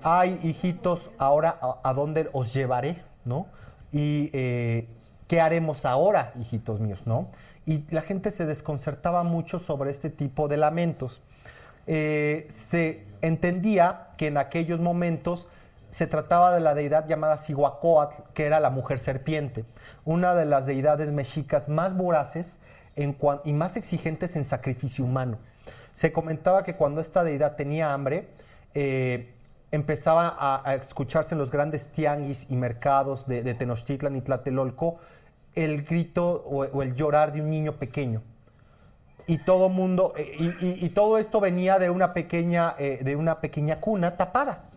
ay 0.01 0.39
hijitos, 0.43 1.11
ahora 1.17 1.57
a, 1.83 1.93
dónde 1.93 2.29
os 2.33 2.53
llevaré, 2.53 3.01
¿no? 3.25 3.47
Y 3.91 4.29
eh, 4.33 4.87
qué 5.27 5.41
haremos 5.41 5.85
ahora, 5.85 6.33
hijitos 6.39 6.79
míos, 6.79 7.01
¿no? 7.05 7.27
Y 7.65 7.83
la 7.89 8.01
gente 8.01 8.31
se 8.31 8.45
desconcertaba 8.45 9.23
mucho 9.23 9.59
sobre 9.59 9.91
este 9.91 10.09
tipo 10.09 10.47
de 10.47 10.57
lamentos. 10.57 11.21
Eh, 11.87 12.45
se 12.49 13.05
entendía 13.21 14.09
que 14.17 14.27
en 14.27 14.37
aquellos 14.37 14.79
momentos 14.79 15.47
se 15.93 16.07
trataba 16.07 16.51
de 16.51 16.59
la 16.59 16.73
deidad 16.73 17.07
llamada 17.07 17.37
Cihuacóatl, 17.37 18.23
que 18.33 18.47
era 18.47 18.59
la 18.59 18.71
mujer 18.71 18.97
serpiente, 18.97 19.63
una 20.05 20.33
de 20.33 20.45
las 20.45 20.65
deidades 20.65 21.11
mexicas 21.11 21.69
más 21.69 21.95
voraces 21.95 22.57
y 22.95 23.53
más 23.53 23.77
exigentes 23.77 24.35
en 24.35 24.43
sacrificio 24.43 25.05
humano. 25.05 25.37
Se 25.93 26.11
comentaba 26.11 26.63
que 26.63 26.75
cuando 26.75 26.99
esta 26.99 27.23
deidad 27.23 27.55
tenía 27.55 27.93
hambre, 27.93 28.29
eh, 28.73 29.35
empezaba 29.69 30.35
a, 30.65 30.73
escucharse 30.73 31.35
en 31.35 31.39
los 31.39 31.51
grandes 31.51 31.87
tianguis 31.89 32.47
y 32.49 32.55
mercados 32.55 33.27
de, 33.27 33.53
Tenochtitlan 33.53 34.15
y 34.15 34.21
Tlatelolco 34.21 34.97
el 35.53 35.83
grito 35.83 36.43
o, 36.47 36.81
el 36.81 36.95
llorar 36.95 37.33
de 37.33 37.41
un 37.41 37.51
niño 37.51 37.73
pequeño 37.73 38.23
y 39.27 39.37
todo 39.37 39.69
mundo 39.69 40.15
eh, 40.17 40.55
y 40.59 40.89
todo 40.89 41.19
esto 41.19 41.39
venía 41.39 41.77
de 41.77 41.91
una 41.91 42.13
pequeña 42.13 42.75
eh, 42.79 42.99
de 43.03 43.15
una 43.15 43.39
pequeña 43.39 43.79
cuna 43.79 44.17
tapada 44.17 44.72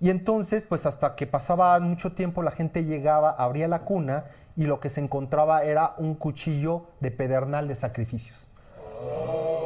Y 0.00 0.08
entonces, 0.08 0.64
pues 0.64 0.86
hasta 0.86 1.14
que 1.14 1.26
pasaba 1.26 1.78
mucho 1.78 2.12
tiempo, 2.12 2.42
la 2.42 2.50
gente 2.50 2.84
llegaba, 2.84 3.30
abría 3.30 3.68
la 3.68 3.80
cuna 3.80 4.24
y 4.56 4.64
lo 4.64 4.80
que 4.80 4.88
se 4.88 5.00
encontraba 5.00 5.62
era 5.62 5.94
un 5.98 6.14
cuchillo 6.14 6.86
de 7.00 7.10
pedernal 7.10 7.68
de 7.68 7.74
sacrificios. 7.74 8.38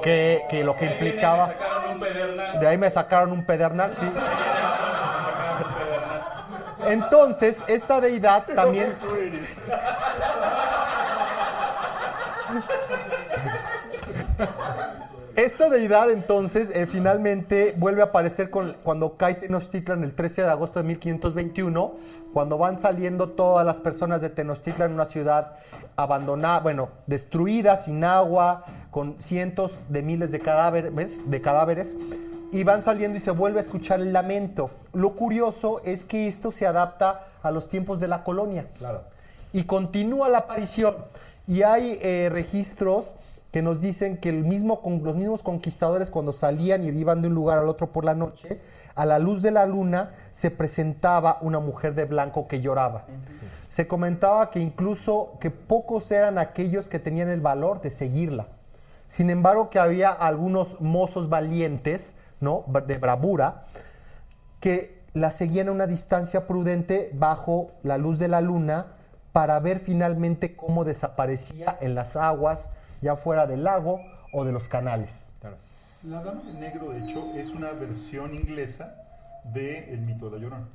Que, 0.03 0.43
que 0.51 0.65
lo 0.65 0.77
que 0.77 0.87
implicaba... 0.87 1.55
De 2.61 2.67
ahí 2.67 2.77
me 2.77 2.91
sacaron 2.91 3.31
un 3.33 3.47
pedernal, 3.47 3.95
sí. 3.95 4.07
Entonces, 6.89 7.59
esta 7.69 8.01
deidad 8.01 8.45
también... 8.55 8.93
Esta 15.37 15.69
deidad 15.69 16.11
entonces 16.11 16.71
eh, 16.75 16.87
finalmente 16.87 17.75
vuelve 17.77 18.03
a 18.03 18.07
aparecer 18.07 18.51
con- 18.51 18.75
cuando 18.85 19.17
cae 19.17 19.35
Tenochtitlan 19.35 20.05
el 20.05 20.15
13 20.15 20.43
de 20.43 20.49
agosto 20.49 20.79
de 20.79 20.87
1521, 20.87 21.95
cuando 22.33 22.57
van 22.57 22.79
saliendo 22.79 23.31
todas 23.31 23.67
las 23.67 23.77
personas 23.79 24.21
de 24.21 24.31
Tenochtitlan, 24.31 24.93
una 24.93 25.07
ciudad 25.07 25.55
abandonada, 25.97 26.61
bueno, 26.61 26.89
destruida, 27.07 27.77
sin 27.77 28.05
agua, 28.05 28.65
con 28.93 29.17
cientos 29.21 29.73
de 29.89 30.03
miles 30.03 30.31
de 30.31 30.39
cadáveres, 30.39 31.29
de 31.29 31.41
cadáveres, 31.41 31.97
y 32.53 32.63
van 32.63 32.83
saliendo 32.83 33.17
y 33.17 33.21
se 33.21 33.33
vuelve 33.33 33.59
a 33.59 33.63
escuchar 33.63 33.99
el 34.01 34.13
lamento. 34.13 34.71
Lo 34.93 35.15
curioso 35.15 35.81
es 35.85 36.05
que 36.05 36.29
esto 36.29 36.53
se 36.53 36.65
adapta 36.67 37.27
a 37.43 37.51
los 37.51 37.69
tiempos 37.69 37.99
de 37.99 38.07
la 38.07 38.23
colonia. 38.23 38.67
Y 39.53 39.65
continúa 39.65 40.29
la 40.29 40.39
aparición. 40.39 40.95
Y 41.49 41.63
hay 41.63 41.99
eh, 42.01 42.29
registros 42.33 43.15
que 43.55 43.63
nos 43.63 43.81
dicen 43.81 44.17
que 44.17 44.31
el 44.31 44.43
mismo, 44.43 44.83
con, 44.83 45.05
los 45.05 45.15
mismos 45.15 45.45
conquistadores 45.45 46.11
cuando 46.11 46.33
salían 46.33 46.83
y 46.83 46.89
iban 46.89 47.23
de 47.23 47.29
un 47.29 47.35
lugar 47.35 47.59
al 47.61 47.69
otro 47.69 47.93
por 47.93 48.05
la 48.05 48.13
noche, 48.13 48.61
a 48.97 49.07
la 49.07 49.21
luz 49.21 49.43
de 49.43 49.53
la 49.53 49.65
luna 49.65 50.11
se 50.33 50.51
presentaba 50.51 51.39
una 51.41 51.61
mujer 51.61 51.95
de 51.95 52.05
blanco 52.05 52.49
que 52.49 52.61
lloraba. 52.61 53.05
Se 53.69 53.87
comentaba 53.87 54.51
que 54.51 54.59
incluso 54.59 55.35
que 55.39 55.53
pocos 55.53 56.11
eran 56.11 56.37
aquellos 56.37 56.89
que 56.89 56.99
tenían 56.99 57.29
el 57.29 57.41
valor 57.41 57.81
de 57.81 57.91
seguirla. 57.91 58.49
Sin 59.07 59.31
embargo, 59.31 59.71
que 59.71 59.79
había 59.79 60.11
algunos 60.11 60.81
mozos 60.81 61.29
valientes, 61.29 62.17
¿no? 62.41 62.65
De 62.89 62.99
bravura, 62.99 63.67
que 64.59 65.01
la 65.13 65.31
seguían 65.31 65.69
a 65.69 65.71
una 65.71 65.87
distancia 65.87 66.49
prudente 66.49 67.13
bajo 67.15 67.71
la 67.85 67.99
luz 67.99 68.19
de 68.19 68.27
la 68.27 68.41
luna 68.41 68.87
para 69.31 69.61
ver 69.61 69.79
finalmente 69.79 70.57
cómo 70.57 70.85
desaparecía 70.85 71.79
en 71.81 71.95
las 71.95 72.17
aguas, 72.17 72.69
ya 73.05 73.17
fuera 73.17 73.47
del 73.47 73.63
lago 73.63 74.01
o 74.33 74.45
de 74.45 74.51
los 74.53 74.67
canales. 74.67 75.31
La 76.03 76.23
Dama 76.23 76.43
de 76.43 76.53
Negro, 76.59 76.91
de 76.91 76.99
hecho, 77.05 77.33
es 77.35 77.49
una 77.51 77.71
versión 77.73 78.35
inglesa 78.35 78.95
del 79.45 80.01
mito 80.01 80.29
de 80.31 80.37
la 80.39 80.43
Llorona. 80.43 80.67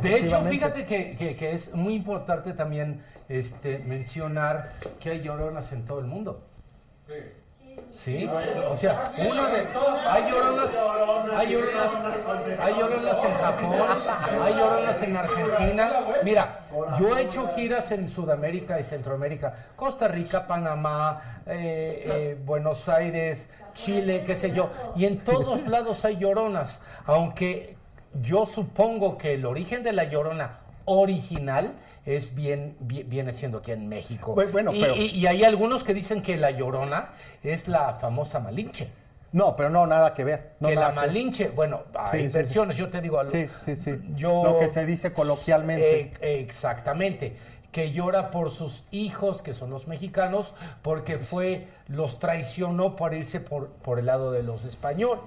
De 0.00 0.16
hecho, 0.16 0.42
fíjate 0.44 0.86
que, 0.86 1.16
que- 1.16 1.36
que 1.36 1.52
es 1.52 1.72
muy 1.74 1.94
importante 1.94 2.52
también 2.52 3.02
este, 3.28 3.78
mencionar 3.80 4.72
que 5.00 5.10
hay 5.10 5.20
lloronas 5.22 5.72
en 5.72 5.84
todo 5.84 5.98
el 6.00 6.06
mundo. 6.06 6.42
Sí, 7.06 7.14
o 8.70 8.76
sea, 8.76 9.04
una 9.18 9.48
de 9.48 9.66
hay 10.08 10.30
lloronas, 10.30 10.70
hay 11.36 11.52
lloronas, 11.52 12.60
hay 12.60 12.74
lloronas 12.74 13.24
en 13.24 13.34
Japón, 13.34 13.88
hay 14.42 14.54
lloronas 14.54 15.02
en 15.02 15.16
Argentina. 15.16 15.92
Mira, 16.22 16.60
yo 16.98 17.16
he 17.16 17.22
hecho 17.22 17.48
giras 17.54 17.90
en 17.92 18.08
Sudamérica 18.08 18.78
y 18.80 18.84
Centroamérica, 18.84 19.54
Costa 19.76 20.08
Rica, 20.08 20.46
Panamá, 20.46 21.42
eh, 21.46 22.04
eh, 22.06 22.38
Buenos 22.44 22.88
Aires, 22.88 23.48
Chile, 23.74 24.24
qué 24.26 24.34
sé 24.34 24.52
yo, 24.52 24.70
y 24.96 25.04
en 25.06 25.18
todos 25.18 25.66
lados 25.66 26.04
hay 26.04 26.16
lloronas, 26.16 26.80
aunque 27.06 27.76
yo 28.14 28.46
supongo 28.46 29.18
que 29.18 29.34
el 29.34 29.46
origen 29.46 29.82
de 29.82 29.92
la 29.92 30.04
llorona 30.04 30.58
original 30.84 31.74
es 32.06 32.34
bien, 32.34 32.76
bien- 32.80 33.08
viene 33.08 33.32
siendo 33.32 33.58
aquí 33.58 33.72
en 33.72 33.88
México. 33.88 34.34
Bueno, 34.52 34.72
y, 34.72 34.80
pero- 34.80 34.96
y- 34.96 35.06
y 35.10 35.26
hay 35.26 35.44
algunos 35.44 35.84
que 35.84 35.94
dicen 35.94 36.22
que 36.22 36.36
la 36.36 36.50
llorona 36.50 37.10
es 37.42 37.68
la 37.68 37.94
famosa 37.94 38.40
Malinche. 38.40 38.88
No, 39.32 39.54
pero 39.54 39.70
no, 39.70 39.86
nada 39.86 40.12
que 40.12 40.24
ver. 40.24 40.52
No, 40.58 40.68
que 40.68 40.74
la 40.74 40.88
que. 40.88 40.94
Malinche, 40.96 41.48
bueno, 41.50 41.82
hay 41.94 42.22
Sí, 42.22 42.26
sí, 42.28 42.32
versiones, 42.32 42.76
yo 42.76 42.88
te 42.88 43.00
digo 43.00 43.20
algo. 43.20 43.30
Sí, 43.30 43.46
sí, 43.64 43.76
sí. 43.76 43.92
Yo, 44.16 44.42
Lo 44.44 44.58
que 44.58 44.68
se 44.70 44.84
dice 44.84 45.12
coloquialmente. 45.12 46.12
Eh, 46.20 46.40
exactamente. 46.40 47.36
Que 47.72 47.92
llora 47.92 48.32
por 48.32 48.50
sus 48.50 48.82
hijos, 48.90 49.42
que 49.42 49.54
son 49.54 49.70
los 49.70 49.86
mexicanos, 49.86 50.52
porque 50.82 51.18
fue, 51.18 51.68
los 51.86 52.18
traicionó 52.18 52.96
para 52.96 53.14
irse 53.16 53.38
por, 53.38 53.68
por 53.68 54.00
el 54.00 54.06
lado 54.06 54.32
de 54.32 54.42
los 54.42 54.64
españoles. 54.64 55.22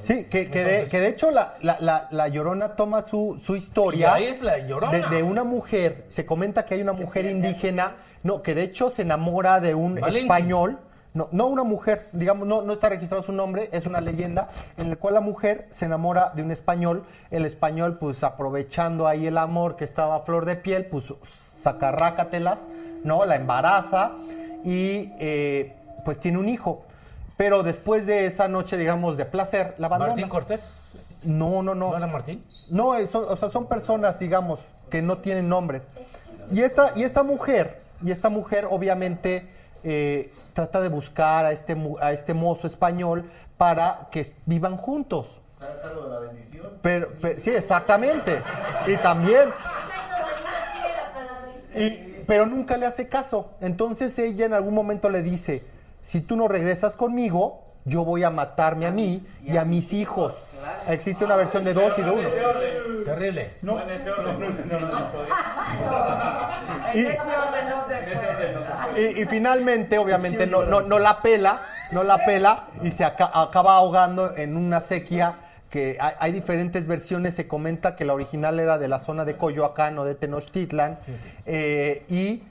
Sí, 0.00 0.24
que, 0.30 0.48
que, 0.48 0.64
de, 0.64 0.84
que 0.86 1.00
de 1.00 1.08
hecho 1.08 1.32
la, 1.32 1.54
la, 1.62 1.78
la, 1.80 2.06
la 2.12 2.28
Llorona 2.28 2.76
toma 2.76 3.02
su, 3.02 3.40
su 3.42 3.56
historia 3.56 4.20
es 4.20 4.40
la 4.40 4.58
Llorona. 4.58 5.08
De, 5.08 5.16
de 5.16 5.22
una 5.24 5.42
mujer, 5.42 6.04
se 6.10 6.24
comenta 6.24 6.64
que 6.64 6.74
hay 6.74 6.82
una 6.82 6.92
mujer 6.92 7.26
indígena, 7.26 7.96
no, 8.22 8.40
que 8.42 8.54
de 8.54 8.62
hecho 8.62 8.90
se 8.90 9.02
enamora 9.02 9.58
de 9.58 9.74
un 9.74 9.96
Valencia. 9.96 10.20
español, 10.22 10.78
no, 11.12 11.28
no 11.32 11.48
una 11.48 11.64
mujer, 11.64 12.08
digamos, 12.12 12.46
no, 12.46 12.62
no 12.62 12.72
está 12.72 12.88
registrado 12.88 13.24
su 13.24 13.32
nombre, 13.32 13.68
es 13.72 13.84
una 13.84 14.00
leyenda, 14.00 14.48
en 14.76 14.90
la 14.90 14.94
cual 14.96 15.14
la 15.14 15.20
mujer 15.20 15.66
se 15.72 15.86
enamora 15.86 16.30
de 16.36 16.42
un 16.42 16.52
español, 16.52 17.02
el 17.32 17.46
español 17.46 17.98
pues 17.98 18.22
aprovechando 18.22 19.08
ahí 19.08 19.26
el 19.26 19.38
amor 19.38 19.74
que 19.74 19.82
estaba 19.82 20.14
a 20.14 20.20
flor 20.20 20.44
de 20.44 20.54
piel, 20.54 20.86
pues 20.86 21.12
sacarrácatelas, 21.60 22.66
¿no? 23.04 23.24
La 23.24 23.36
embaraza 23.36 24.12
y 24.64 25.12
eh, 25.18 25.74
pues 26.04 26.18
tiene 26.20 26.38
un 26.38 26.48
hijo. 26.48 26.82
Pero 27.36 27.62
después 27.62 28.06
de 28.06 28.26
esa 28.26 28.48
noche, 28.48 28.76
digamos, 28.76 29.16
de 29.16 29.24
placer, 29.24 29.74
la 29.78 29.86
abandona. 29.86 30.12
¿Martín 30.12 30.28
Cortés? 30.28 30.60
No, 31.22 31.62
no, 31.62 31.74
no. 31.74 31.90
¿No 31.90 31.96
era 31.96 32.06
Martín? 32.06 32.44
No, 32.68 32.94
son- 33.06 33.26
o 33.28 33.36
sea, 33.36 33.48
son 33.48 33.66
personas, 33.66 34.18
digamos, 34.18 34.60
que 34.90 35.00
no 35.02 35.18
tienen 35.18 35.48
nombre. 35.48 35.82
Y 36.52 36.60
esta, 36.62 36.92
y 36.96 37.04
esta 37.04 37.22
mujer, 37.22 37.80
y 38.02 38.10
esta 38.10 38.28
mujer 38.28 38.66
obviamente 38.70 39.48
eh, 39.84 40.32
trata 40.52 40.80
de 40.80 40.88
buscar 40.88 41.46
a 41.46 41.52
este, 41.52 41.76
a 42.02 42.12
este 42.12 42.34
mozo 42.34 42.66
español 42.66 43.24
para 43.56 44.08
que 44.10 44.26
vivan 44.46 44.76
juntos. 44.76 45.26
De 45.60 46.10
la 46.10 46.18
bendición. 46.20 46.66
Pero, 46.82 47.08
pe- 47.20 47.40
sí, 47.40 47.50
exactamente. 47.50 48.40
Y 48.86 48.96
también, 48.96 49.48
y- 51.74 52.22
pero 52.26 52.46
nunca 52.46 52.76
le 52.76 52.86
hace 52.86 53.08
caso. 53.08 53.50
Entonces 53.60 54.18
ella 54.18 54.46
en 54.46 54.54
algún 54.54 54.74
momento 54.74 55.10
le 55.10 55.22
dice, 55.22 55.64
si 56.02 56.20
tú 56.20 56.36
no 56.36 56.48
regresas 56.48 56.96
conmigo, 56.96 57.62
yo 57.84 58.04
voy 58.04 58.22
a 58.24 58.30
matarme 58.30 58.86
a 58.86 58.90
mí 58.90 59.26
y 59.44 59.56
a 59.56 59.64
mis 59.64 59.92
hijos. 59.92 60.34
Existe 60.88 61.24
una 61.24 61.36
versión 61.36 61.64
de 61.64 61.72
dos 61.72 61.98
y 61.98 62.02
de 62.02 62.10
uno. 62.10 62.28
Terrible. 63.06 63.50
No, 63.62 63.80
en 63.82 63.90
ese 63.90 64.10
orden. 64.10 64.38
no, 64.38 64.78
no, 64.78 64.78
no, 64.78 64.88
no, 64.88 64.98
no. 65.00 65.10
Y- 66.94 67.06
Y, 68.96 69.22
y 69.22 69.26
finalmente, 69.26 69.98
obviamente, 69.98 70.46
no, 70.46 70.64
no, 70.64 70.80
no 70.82 70.98
la 70.98 71.14
pela, 71.22 71.62
no 71.92 72.02
la 72.02 72.18
pela 72.24 72.64
y 72.82 72.90
se 72.90 73.04
aca- 73.04 73.30
acaba 73.32 73.76
ahogando 73.76 74.36
en 74.36 74.56
una 74.56 74.80
sequía 74.80 75.34
que 75.70 75.96
hay, 76.00 76.14
hay 76.18 76.32
diferentes 76.32 76.86
versiones. 76.86 77.34
Se 77.34 77.48
comenta 77.48 77.96
que 77.96 78.04
la 78.04 78.14
original 78.14 78.60
era 78.60 78.78
de 78.78 78.88
la 78.88 78.98
zona 78.98 79.24
de 79.24 79.36
Coyoacán 79.36 79.98
o 79.98 80.04
de 80.04 80.14
Tenochtitlan 80.14 80.98
eh, 81.46 82.04
y 82.08 82.42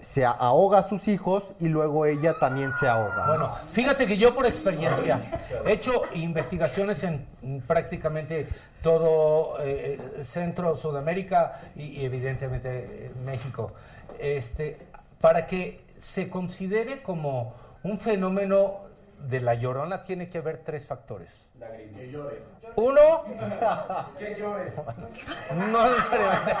se 0.00 0.24
ahoga 0.24 0.78
a 0.78 0.82
sus 0.82 1.08
hijos 1.08 1.54
y 1.58 1.68
luego 1.68 2.06
ella 2.06 2.34
también 2.38 2.70
se 2.70 2.86
ahoga. 2.86 3.26
Bueno, 3.26 3.48
fíjate 3.72 4.06
que 4.06 4.16
yo 4.16 4.34
por 4.34 4.46
experiencia 4.46 5.20
he 5.66 5.72
hecho 5.72 6.02
investigaciones 6.14 7.02
en 7.02 7.26
mm, 7.42 7.58
prácticamente 7.60 8.46
todo 8.80 9.56
eh, 9.60 9.98
Centro, 10.22 10.76
Sudamérica 10.76 11.60
y, 11.74 11.82
y 11.82 12.04
evidentemente 12.04 12.68
eh, 12.70 13.10
México. 13.24 13.72
Este, 14.20 14.78
para 15.20 15.46
que 15.46 15.80
se 16.00 16.28
considere 16.28 17.02
como 17.02 17.54
un 17.82 17.98
fenómeno 17.98 18.88
de 19.28 19.40
la 19.40 19.54
llorona 19.54 20.04
tiene 20.04 20.28
que 20.28 20.38
haber 20.38 20.58
tres 20.58 20.86
factores. 20.86 21.47
Que 21.58 22.10
llore. 22.12 22.42
Uno, 22.76 23.24
Que 24.18 24.34
llore. 24.38 24.72
no 25.56 25.90
necesariamente. 25.90 26.56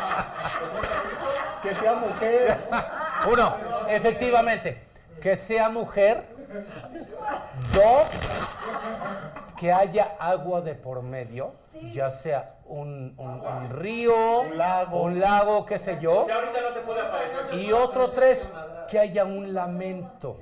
Que 1.62 1.74
sea 1.74 1.94
mujer. 1.94 2.58
Uno, 3.30 3.54
efectivamente, 3.88 4.82
que 5.22 5.36
sea 5.36 5.68
mujer. 5.68 6.24
Dos, 7.74 8.08
que 9.58 9.72
haya 9.72 10.12
agua 10.18 10.60
de 10.62 10.74
por 10.74 11.02
medio, 11.02 11.52
ya 11.92 12.10
sea 12.10 12.54
un, 12.64 13.14
un- 13.18 13.40
un 13.46 13.70
río, 13.70 14.40
un 14.40 14.56
lago. 14.58 15.02
un 15.02 15.20
lago, 15.20 15.66
qué 15.66 15.78
sé 15.78 15.98
yo. 16.00 16.22
O 16.22 16.26
sea, 16.26 16.36
ahorita 16.36 16.60
no 16.62 16.72
se 16.72 16.80
puede 16.80 17.00
aparecer. 17.02 17.54
Y 17.58 17.72
otro 17.72 18.10
tres, 18.10 18.50
que 18.90 18.98
haya 18.98 19.24
un 19.24 19.52
lamento. 19.54 20.38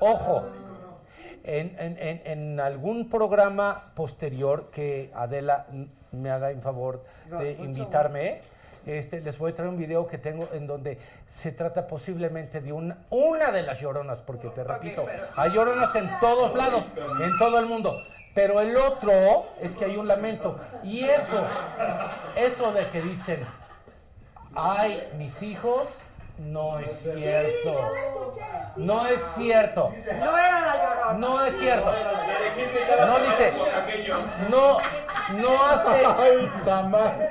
Ojo, 0.00 0.46
en, 1.58 1.76
en- 1.78 1.98
en- 1.98 2.22
en 2.24 2.60
algún 2.60 3.08
programa 3.10 3.92
posterior 3.94 4.70
que 4.70 5.10
Adela 5.14 5.66
me 6.12 6.30
haga 6.30 6.50
en 6.50 6.62
favor 6.62 7.04
de 7.40 7.52
invitarme, 7.64 8.40
este, 8.86 9.20
les 9.20 9.36
voy 9.38 9.52
a 9.52 9.54
traer 9.54 9.68
un 9.70 9.76
video 9.78 10.06
que 10.06 10.16
tengo 10.18 10.48
en 10.52 10.66
donde 10.66 10.98
se 11.28 11.52
trata 11.52 11.86
posiblemente 11.86 12.60
de 12.60 12.72
una, 12.72 12.98
una 13.10 13.50
de 13.52 13.62
las 13.62 13.80
lloronas, 13.80 14.20
porque 14.20 14.48
te 14.48 14.64
repito, 14.64 15.04
hay 15.36 15.50
lloronas 15.50 15.94
en 15.96 16.08
todos 16.20 16.54
lados, 16.54 16.84
en 17.20 17.36
todo 17.38 17.58
el 17.58 17.66
mundo. 17.66 18.00
Pero 18.34 18.60
el 18.60 18.76
otro 18.76 19.48
es 19.60 19.72
que 19.72 19.86
hay 19.86 19.96
un 19.96 20.06
lamento. 20.06 20.58
Y 20.84 21.02
eso, 21.04 21.44
eso 22.36 22.72
de 22.72 22.86
que 22.90 23.02
dicen, 23.02 23.40
ay, 24.54 25.02
mis 25.18 25.42
hijos, 25.42 25.88
no 26.38 26.78
es 26.78 26.90
cierto. 27.02 27.90
No 28.76 29.06
es 29.06 29.20
cierto. 29.36 29.92
No 30.18 30.38
era 30.38 30.60
la 30.60 30.74
llorona. 30.76 31.18
No 31.18 31.44
es 31.44 31.58
cierto. 31.58 31.92
No 33.06 33.18
dice, 33.20 33.52
no, 34.50 34.78
no 35.38 35.64
hace, 35.64 36.02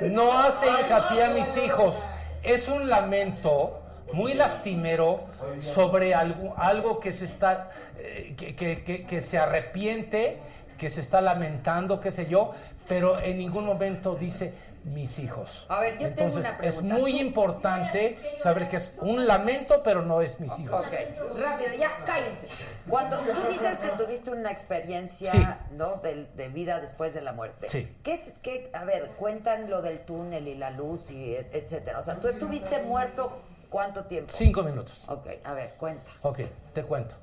no 0.10 0.38
hace 0.38 0.66
hincapié 0.68 1.24
a 1.24 1.30
mis 1.30 1.56
hijos. 1.56 2.04
Es 2.42 2.68
un 2.68 2.88
lamento 2.88 3.80
muy 4.12 4.34
lastimero 4.34 5.20
sobre 5.58 6.14
algo, 6.14 6.54
algo 6.56 6.98
que 7.00 7.12
se 7.12 7.24
está, 7.26 7.70
eh, 7.98 8.34
que, 8.36 8.56
que- 8.56 8.82
que- 8.84 9.06
que 9.06 9.20
se 9.20 9.38
arrepiente, 9.38 10.38
que 10.78 10.90
se 10.90 11.00
está 11.00 11.20
lamentando, 11.20 12.00
qué 12.00 12.10
sé 12.10 12.26
yo, 12.26 12.52
pero 12.88 13.20
en 13.20 13.38
ningún 13.38 13.66
momento 13.66 14.14
dice 14.16 14.52
mis 14.84 15.18
hijos. 15.18 15.66
A 15.68 15.80
ver, 15.80 15.94
yo 15.98 16.08
tengo 16.08 16.08
Entonces, 16.08 16.40
una 16.40 16.48
es 16.50 16.56
pregunta. 16.76 16.94
muy 16.96 17.20
importante 17.20 18.18
saber 18.38 18.68
que 18.68 18.76
es 18.76 18.96
un 19.00 19.26
lamento, 19.26 19.82
pero 19.84 20.02
no 20.02 20.22
es 20.22 20.40
mis 20.40 20.50
hijos. 20.58 20.80
Ok, 20.86 20.92
rápido, 21.38 21.74
ya 21.78 22.02
cállense. 22.04 22.46
Cuando 22.88 23.18
tú 23.18 23.40
dices 23.50 23.78
que 23.78 23.88
tuviste 24.02 24.30
una 24.30 24.50
experiencia, 24.50 25.30
Sí. 25.32 25.46
¿no? 25.76 25.96
De, 26.02 26.26
de 26.34 26.48
vida 26.48 26.80
después 26.80 27.12
de 27.14 27.20
la 27.20 27.32
muerte. 27.32 27.68
Sí. 27.68 27.94
¿Qué 28.02 28.14
es, 28.14 28.32
qué, 28.42 28.70
a 28.72 28.84
ver, 28.84 29.08
cuentan 29.18 29.68
lo 29.68 29.82
del 29.82 30.00
túnel 30.00 30.48
y 30.48 30.54
la 30.54 30.70
luz 30.70 31.10
y 31.10 31.34
et- 31.34 31.54
etcétera. 31.54 31.98
O 31.98 32.02
sea, 32.02 32.16
tú 32.18 32.28
estuviste 32.28 32.82
muerto 32.82 33.42
cuánto 33.68 34.04
tiempo? 34.04 34.32
Cinco 34.32 34.62
minutos. 34.62 35.02
Ok, 35.08 35.26
a 35.44 35.52
ver, 35.52 35.74
cuenta. 35.78 36.10
Ok, 36.22 36.40
te 36.72 36.82
cuento. 36.84 37.14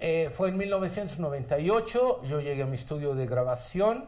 Eh, 0.00 0.30
fue 0.34 0.48
en 0.48 0.56
1998, 0.56 2.22
yo 2.24 2.40
llegué 2.40 2.62
a 2.62 2.66
mi 2.66 2.76
estudio 2.76 3.14
de 3.14 3.26
grabación, 3.26 4.06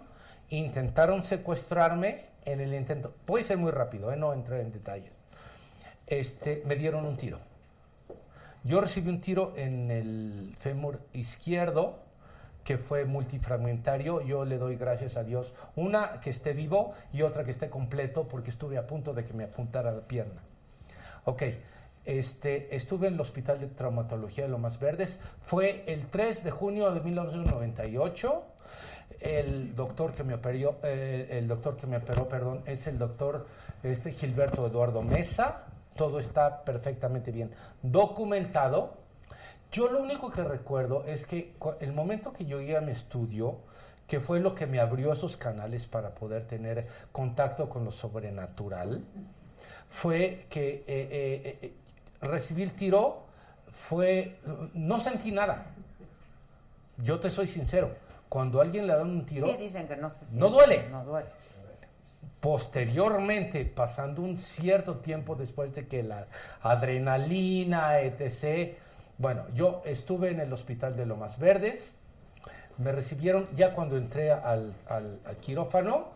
intentaron 0.49 1.23
secuestrarme 1.23 2.27
en 2.47 2.61
el 2.61 2.73
intento, 2.73 3.13
puede 3.27 3.45
ser 3.45 3.59
muy 3.59 3.73
rápido, 3.73 4.11
eh, 4.11 4.17
no 4.17 4.33
entré 4.33 4.63
en 4.63 4.73
detalles. 4.73 5.19
Este, 6.07 6.63
me 6.65 6.77
dieron 6.77 7.05
un 7.05 7.17
tiro. 7.17 7.39
Yo 8.65 8.81
recibí 8.81 9.11
un 9.11 9.21
tiro 9.21 9.53
en 9.57 9.91
el 9.91 10.55
fémur 10.59 11.01
izquierdo, 11.13 11.99
que 12.65 12.79
fue 12.79 13.05
multifragmentario. 13.05 14.23
Yo 14.23 14.45
le 14.45 14.59
doy 14.59 14.77
gracias 14.77 15.17
a 15.17 15.23
Dios. 15.23 15.55
Una 15.77 16.21
que 16.21 16.31
esté 16.31 16.53
vivo 16.53 16.95
y 17.13 17.23
otra 17.23 17.45
que 17.45 17.53
esté 17.53 17.71
completo, 17.71 18.27
porque 18.27 18.51
estuve 18.51 18.77
a 18.77 18.87
punto 18.87 19.15
de 19.15 19.25
que 19.25 19.33
me 19.33 19.45
apuntara 19.45 19.93
la 19.93 20.01
pierna. 20.01 20.43
Ok, 21.25 21.43
este, 22.05 22.75
estuve 22.75 23.09
en 23.09 23.15
el 23.15 23.21
Hospital 23.21 23.61
de 23.61 23.67
Traumatología 23.69 24.45
de 24.45 24.51
Lomas 24.51 24.81
Verdes. 24.81 25.19
Fue 25.43 25.85
el 25.87 26.07
3 26.07 26.43
de 26.45 26.51
junio 26.51 26.91
de 26.93 27.01
1998. 27.01 28.45
El 29.21 29.75
doctor 29.75 30.13
que 30.13 30.25
me 30.25 30.35
operó, 30.35 30.79
eh, 30.83 31.29
el 31.31 31.49
doctor 31.49 31.77
que 31.77 31.87
me 31.87 31.97
operó, 31.97 32.29
perdón, 32.29 32.63
es 32.67 32.87
el 32.87 32.99
doctor 32.99 33.47
este, 33.83 34.13
Gilberto 34.13 34.67
Eduardo 34.67 35.03
Mesa. 35.03 35.65
Todo 35.97 36.19
está 36.19 36.63
perfectamente 36.65 37.33
bien 37.33 37.51
documentado. 37.83 38.99
Yo 39.73 39.89
lo 39.89 40.03
único 40.03 40.31
que 40.31 40.45
recuerdo 40.45 41.05
es 41.07 41.27
que 41.27 41.55
el 41.81 41.93
momento 41.93 42.33
que 42.33 42.45
yo 42.45 42.61
llegué 42.61 42.77
a 42.77 42.81
mi 42.81 42.93
estudio, 42.93 43.59
que 44.07 44.21
fue 44.21 44.41
lo 44.41 44.55
que 44.55 44.67
me 44.67 44.81
abrió 44.81 45.13
esos 45.13 45.37
canales 45.37 45.87
para 45.87 46.15
poder 46.15 46.47
tener 46.47 46.87
contacto 47.13 47.69
con 47.69 47.85
lo 47.85 47.91
sobrenatural, 47.91 49.03
fue 49.91 50.47
que 50.49 50.69
eh, 50.69 50.85
eh, 50.87 51.59
eh, 51.63 51.73
recibí 52.21 52.63
el 52.63 52.73
tiro, 52.73 53.25
fue, 53.73 54.39
no 54.75 55.01
sentí 55.01 55.33
nada. 55.33 55.67
Yo 56.99 57.19
te 57.21 57.29
soy 57.29 57.47
sincero, 57.47 57.95
cuando 58.29 58.61
alguien 58.61 58.87
le 58.87 58.95
dan 58.95 59.09
un 59.09 59.25
tiro, 59.27 59.47
Sí, 59.49 59.57
dicen 59.57 59.87
que 59.89 59.97
no 59.97 60.11
se 60.11 60.25
no 60.33 60.49
siente, 60.49 60.49
duele. 60.51 60.89
No 60.91 61.05
duele. 61.05 61.29
Posteriormente, 62.41 63.65
pasando 63.65 64.23
un 64.23 64.39
cierto 64.39 64.97
tiempo 64.99 65.35
después 65.37 65.75
de 65.75 65.87
que 65.89 66.03
la 66.03 66.27
adrenalina, 66.63 68.01
etc. 68.01 68.77
Bueno, 69.19 69.43
yo 69.55 69.83
estuve 69.85 70.31
en 70.31 70.41
el 70.41 70.53
hospital 70.53 70.97
de 70.97 71.07
Lomas 71.07 71.39
Verdes, 71.39 71.93
me 72.79 72.93
recibieron, 72.93 73.49
ya 73.55 73.75
cuando 73.75 73.97
entré 73.97 74.31
al, 74.31 74.75
al- 74.89 75.19
al 75.25 75.37
quirófano, 75.39 76.09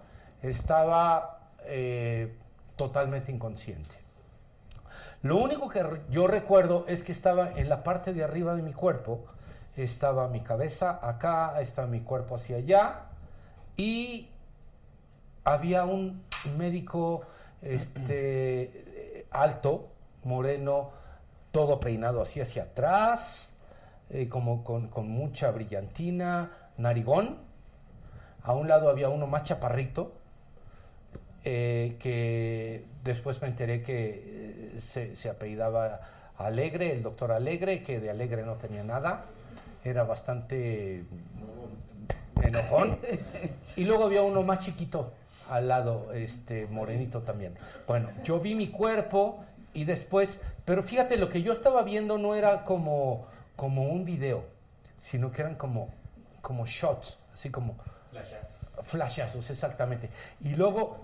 estaba 0.42 1.38
eh, 1.64 2.34
totalmente 2.76 3.32
inconsciente. 3.32 3.96
Lo 5.22 5.36
único 5.38 5.68
que 5.68 5.84
yo 6.10 6.26
recuerdo 6.26 6.84
es 6.86 7.02
que 7.02 7.12
estaba 7.12 7.50
en 7.58 7.68
la 7.68 7.82
parte 7.82 8.12
de 8.12 8.22
arriba 8.24 8.54
de 8.54 8.62
mi 8.62 8.72
cuerpo, 8.72 9.24
estaba 9.82 10.28
mi 10.28 10.40
cabeza 10.40 10.98
acá, 11.02 11.60
estaba 11.60 11.88
mi 11.88 12.00
cuerpo 12.00 12.36
hacia 12.36 12.56
allá, 12.56 13.06
y 13.76 14.28
había 15.44 15.84
un 15.84 16.22
médico 16.56 17.22
este, 17.62 19.26
alto, 19.30 19.88
moreno, 20.24 20.90
todo 21.50 21.80
peinado 21.80 22.22
así 22.22 22.40
hacia 22.40 22.64
atrás, 22.64 23.48
eh, 24.10 24.28
como 24.28 24.64
con, 24.64 24.88
con 24.88 25.08
mucha 25.08 25.50
brillantina, 25.50 26.50
narigón. 26.76 27.38
A 28.42 28.54
un 28.54 28.68
lado 28.68 28.88
había 28.88 29.08
uno 29.08 29.26
más 29.26 29.42
chaparrito, 29.42 30.12
eh, 31.44 31.96
que 31.98 32.84
después 33.02 33.40
me 33.40 33.48
enteré 33.48 33.82
que 33.82 34.74
eh, 34.76 34.80
se, 34.80 35.16
se 35.16 35.28
apellidaba 35.28 36.00
Alegre, 36.36 36.92
el 36.92 37.02
doctor 37.02 37.32
Alegre, 37.32 37.82
que 37.82 38.00
de 38.00 38.10
Alegre 38.10 38.44
no 38.44 38.54
tenía 38.54 38.82
nada, 38.82 39.24
era 39.84 40.04
bastante 40.04 41.04
enojón. 42.42 42.98
Y 43.76 43.84
luego 43.84 44.04
había 44.04 44.22
uno 44.22 44.42
más 44.42 44.60
chiquito 44.60 45.12
al 45.48 45.68
lado, 45.68 46.12
este 46.12 46.66
morenito 46.66 47.22
también. 47.22 47.54
Bueno, 47.86 48.10
yo 48.24 48.40
vi 48.40 48.54
mi 48.54 48.68
cuerpo 48.68 49.44
y 49.74 49.84
después, 49.84 50.38
pero 50.64 50.82
fíjate, 50.82 51.16
lo 51.16 51.28
que 51.28 51.42
yo 51.42 51.52
estaba 51.52 51.82
viendo 51.82 52.18
no 52.18 52.34
era 52.34 52.64
como, 52.64 53.26
como 53.56 53.88
un 53.88 54.04
video, 54.04 54.44
sino 55.00 55.32
que 55.32 55.42
eran 55.42 55.56
como, 55.56 55.92
como 56.40 56.66
shots, 56.66 57.18
así 57.32 57.50
como 57.50 57.76
flashazos, 58.82 59.50
exactamente. 59.50 60.10
Y 60.42 60.54
luego, 60.54 60.98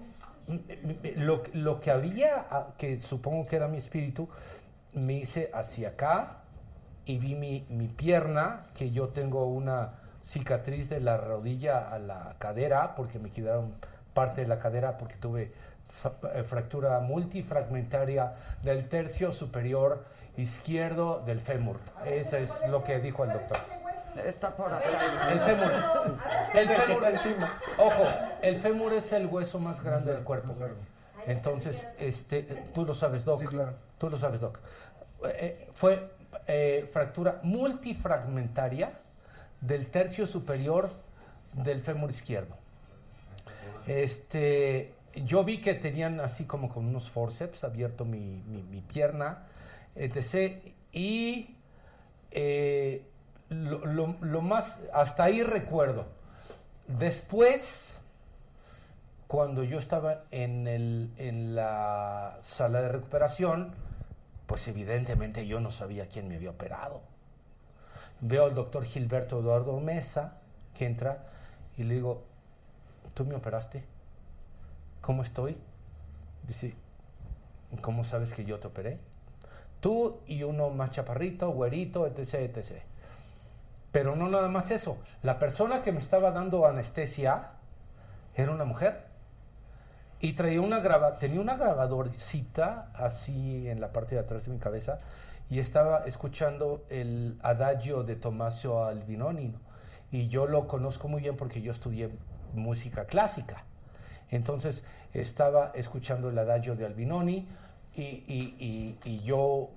lo, 1.17 1.43
lo 1.53 1.81
que 1.81 1.91
había, 1.91 2.47
ah, 2.51 2.69
que 2.79 3.01
supongo 3.01 3.47
que 3.47 3.57
era 3.57 3.69
mi 3.69 3.79
espíritu, 3.79 4.29
me 4.93 5.15
hice 5.15 5.51
hacia 5.53 5.91
acá 5.91 6.43
y 7.07 7.19
vi 7.19 7.35
mi, 7.35 7.65
mi 7.71 7.87
pierna, 7.89 8.67
que 8.75 8.91
yo 8.91 9.09
tengo 9.09 9.47
una 9.47 9.93
cicatriz 10.27 10.89
de 10.91 11.01
la 11.01 11.17
rodilla 11.17 11.89
a 11.91 11.99
la 11.99 12.35
cadera, 12.39 12.95
porque 12.97 13.19
me 13.19 13.31
quedaron 13.31 13.73
parte 14.13 14.41
de 14.43 14.49
la 14.49 14.59
cadera, 14.59 14.99
porque 14.99 15.15
tuve 15.17 15.53
fa- 15.89 16.13
eh, 16.35 16.43
fractura 16.43 16.99
multifragmentaria 17.01 18.35
del 18.63 18.89
tercio 18.89 19.33
superior 19.33 20.05
izquierdo 20.37 21.23
del 21.25 21.41
fémur. 21.41 21.79
Eso 22.05 22.37
es 22.37 22.53
lo 22.69 22.83
que 22.85 22.99
dijo 22.99 23.25
el 23.25 23.33
doctor. 23.33 23.59
Está 24.27 24.57
por 24.57 24.73
acá. 24.73 24.85
El 25.31 25.41
fémur. 25.41 25.73
El 26.55 26.69
fémur 27.17 27.49
Ojo, 27.79 28.05
el 28.43 28.61
fémur 28.61 28.93
es 28.95 29.13
el 29.13 29.27
hueso 29.27 29.59
más 29.59 29.83
grande 29.83 30.13
del 30.13 30.25
cuerpo. 30.25 30.55
Entonces, 31.27 31.87
este, 31.99 32.43
tú 32.75 32.85
lo 32.85 32.95
sabes, 32.95 33.25
Doc. 33.25 33.43
Tú 33.99 34.11
lo 34.11 34.17
sabes, 34.17 34.41
Doc. 34.41 34.59
Eh, 35.25 35.69
fue 35.73 36.11
eh, 36.47 36.89
fractura 36.93 37.41
multifragmentaria 37.43 38.93
del 39.61 39.87
tercio 39.89 40.27
superior 40.27 40.91
del 41.53 41.81
fémur 41.83 42.11
izquierdo. 42.11 42.55
Este, 43.87 44.95
yo 45.15 45.45
vi 45.45 45.61
que 45.61 45.75
tenían 45.75 46.21
así 46.21 46.45
como 46.45 46.69
con 46.69 46.87
unos 46.87 47.11
forceps 47.11 47.65
abierto 47.65 48.05
mi, 48.05 48.43
mi- 48.47 48.81
pierna, 48.83 49.45
etc. 49.95 50.63
Y 50.93 51.55
eh, 52.31 53.07
lo, 53.49 53.85
lo- 53.87 54.17
lo 54.21 54.41
más, 54.43 54.79
hasta 54.93 55.25
ahí 55.25 55.43
recuerdo. 55.43 56.07
Después, 56.89 57.99
cuando 59.27 59.65
yo 59.65 59.79
estaba 59.79 60.25
en, 60.31 60.67
el, 60.67 61.11
en 61.17 61.55
la 61.55 62.39
sala 62.43 62.83
de 62.83 62.89
recuperación, 62.91 63.73
pues 64.47 64.67
evidentemente 64.69 65.47
yo 65.47 65.61
no 65.61 65.71
sabía 65.71 66.09
quién 66.09 66.29
me 66.29 66.37
había 66.37 66.51
operado. 66.51 67.03
Veo 68.21 68.45
al 68.45 68.55
doctor 68.55 68.85
Gilberto 68.85 69.41
Eduardo 69.41 69.79
Mesa, 69.81 70.39
que 70.75 70.87
entra, 70.87 71.27
y 71.77 71.85
le 71.85 71.95
digo, 71.95 72.25
¿tú 73.15 73.25
me 73.25 73.35
operaste? 73.35 73.85
¿Cómo 75.01 75.23
estoy? 75.23 75.59
Dice, 76.47 76.75
¿cómo 77.81 78.05
sabes 78.05 78.33
que 78.33 78.45
yo 78.45 78.59
te 78.59 78.69
operé? 78.69 78.99
Tú 79.81 80.21
y 80.27 80.43
uno 80.43 80.71
más 80.71 80.91
chaparrito, 80.91 81.51
güerito, 81.51 82.07
etc, 82.07 82.35
etc. 82.35 82.83
Pero 83.93 84.17
no 84.17 84.29
nada 84.29 84.49
más 84.49 84.71
eso. 84.71 84.99
La 85.23 85.39
persona 85.39 85.83
que 85.83 85.93
me 85.93 86.01
estaba 86.01 86.31
dando 86.31 86.67
anestesia 86.67 87.51
era 88.35 88.53
una 88.53 88.65
mujer. 88.65 89.06
Y 90.21 90.33
traía 90.33 90.61
una 90.61 90.83
tenía 91.19 91.41
una 91.41 91.57
grabadorcita 91.57 92.91
así 92.95 93.69
en 93.69 93.81
la 93.81 93.93
parte 93.93 94.15
de 94.15 94.23
atrás 94.23 94.47
de 94.47 94.53
mi 94.53 94.59
cabeza 94.59 95.01
y 95.51 95.59
estaba 95.59 96.05
escuchando 96.07 96.85
el 96.89 97.39
adagio 97.43 98.03
de 98.03 98.17
Tommaso 98.17 98.85
Albinoni. 98.85 99.49
¿no? 99.49 99.67
y 100.11 100.29
yo 100.29 100.47
lo 100.47 100.67
conozco 100.67 101.09
muy 101.09 101.21
bien 101.21 101.37
porque 101.37 101.61
yo 101.61 101.73
estudié 101.73 102.11
música 102.55 103.07
clásica. 103.07 103.65
Entonces 104.31 104.83
estaba 105.13 105.73
escuchando 105.75 106.31
el 106.31 106.39
adagio 106.39 106.75
de 106.77 106.87
Albinoni 106.87 107.47
y 107.95 109.21
yo 109.25 109.71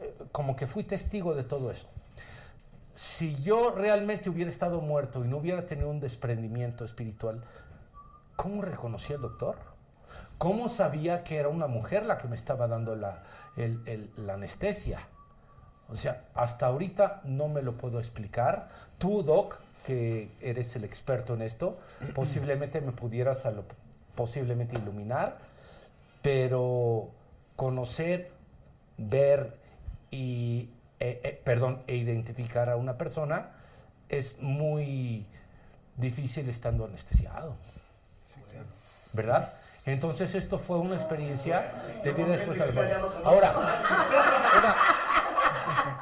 eh, 0.00 0.14
como 0.32 0.56
que 0.56 0.66
fui 0.66 0.84
testigo 0.84 1.34
de 1.34 1.44
todo 1.44 1.70
eso. 1.70 1.88
Si 2.94 3.42
yo 3.42 3.72
realmente 3.72 4.30
hubiera 4.30 4.50
estado 4.50 4.80
muerto 4.80 5.24
y 5.24 5.28
no 5.28 5.38
hubiera 5.38 5.66
tenido 5.66 5.88
un 5.88 6.00
desprendimiento 6.00 6.84
espiritual, 6.84 7.42
¿cómo 8.36 8.62
reconocí 8.62 9.12
al 9.12 9.20
doctor? 9.22 9.56
¿Cómo 10.38 10.68
sabía 10.68 11.22
que 11.24 11.36
era 11.36 11.48
una 11.48 11.66
mujer 11.66 12.06
la 12.06 12.18
que 12.18 12.28
me 12.28 12.36
estaba 12.36 12.66
dando 12.66 12.96
la, 12.96 13.22
el- 13.56 13.82
el- 13.86 14.10
la 14.16 14.34
anestesia? 14.34 15.00
O 15.88 15.96
sea, 15.96 16.24
hasta 16.34 16.66
ahorita 16.66 17.20
no 17.24 17.48
me 17.48 17.62
lo 17.62 17.74
puedo 17.76 17.98
explicar. 17.98 18.68
Tú, 18.98 19.22
Doc, 19.22 19.56
que 19.86 20.30
eres 20.40 20.74
el 20.76 20.84
experto 20.84 21.34
en 21.34 21.42
esto, 21.42 21.78
posiblemente 22.14 22.80
me 22.80 22.92
pudieras 22.92 23.46
a 23.46 23.50
lo- 23.52 23.64
posiblemente 24.16 24.76
iluminar, 24.76 25.38
pero 26.22 27.10
conocer, 27.56 28.30
ver 28.96 29.56
y, 30.10 30.70
eh, 31.00 31.20
eh, 31.22 31.40
perdón, 31.44 31.82
e 31.86 31.96
identificar 31.96 32.70
a 32.70 32.76
una 32.76 32.96
persona 32.96 33.50
es 34.08 34.36
muy 34.40 35.26
difícil 35.96 36.48
estando 36.48 36.84
anestesiado. 36.86 37.56
¿Verdad? 39.14 39.54
Entonces 39.86 40.34
esto 40.34 40.58
fue 40.58 40.76
una 40.78 40.96
experiencia 40.96 41.72
de 42.02 42.12
vida 42.12 42.36
después 42.36 42.58
de 42.58 42.72
la. 42.72 43.00
Ahora, 43.24 43.54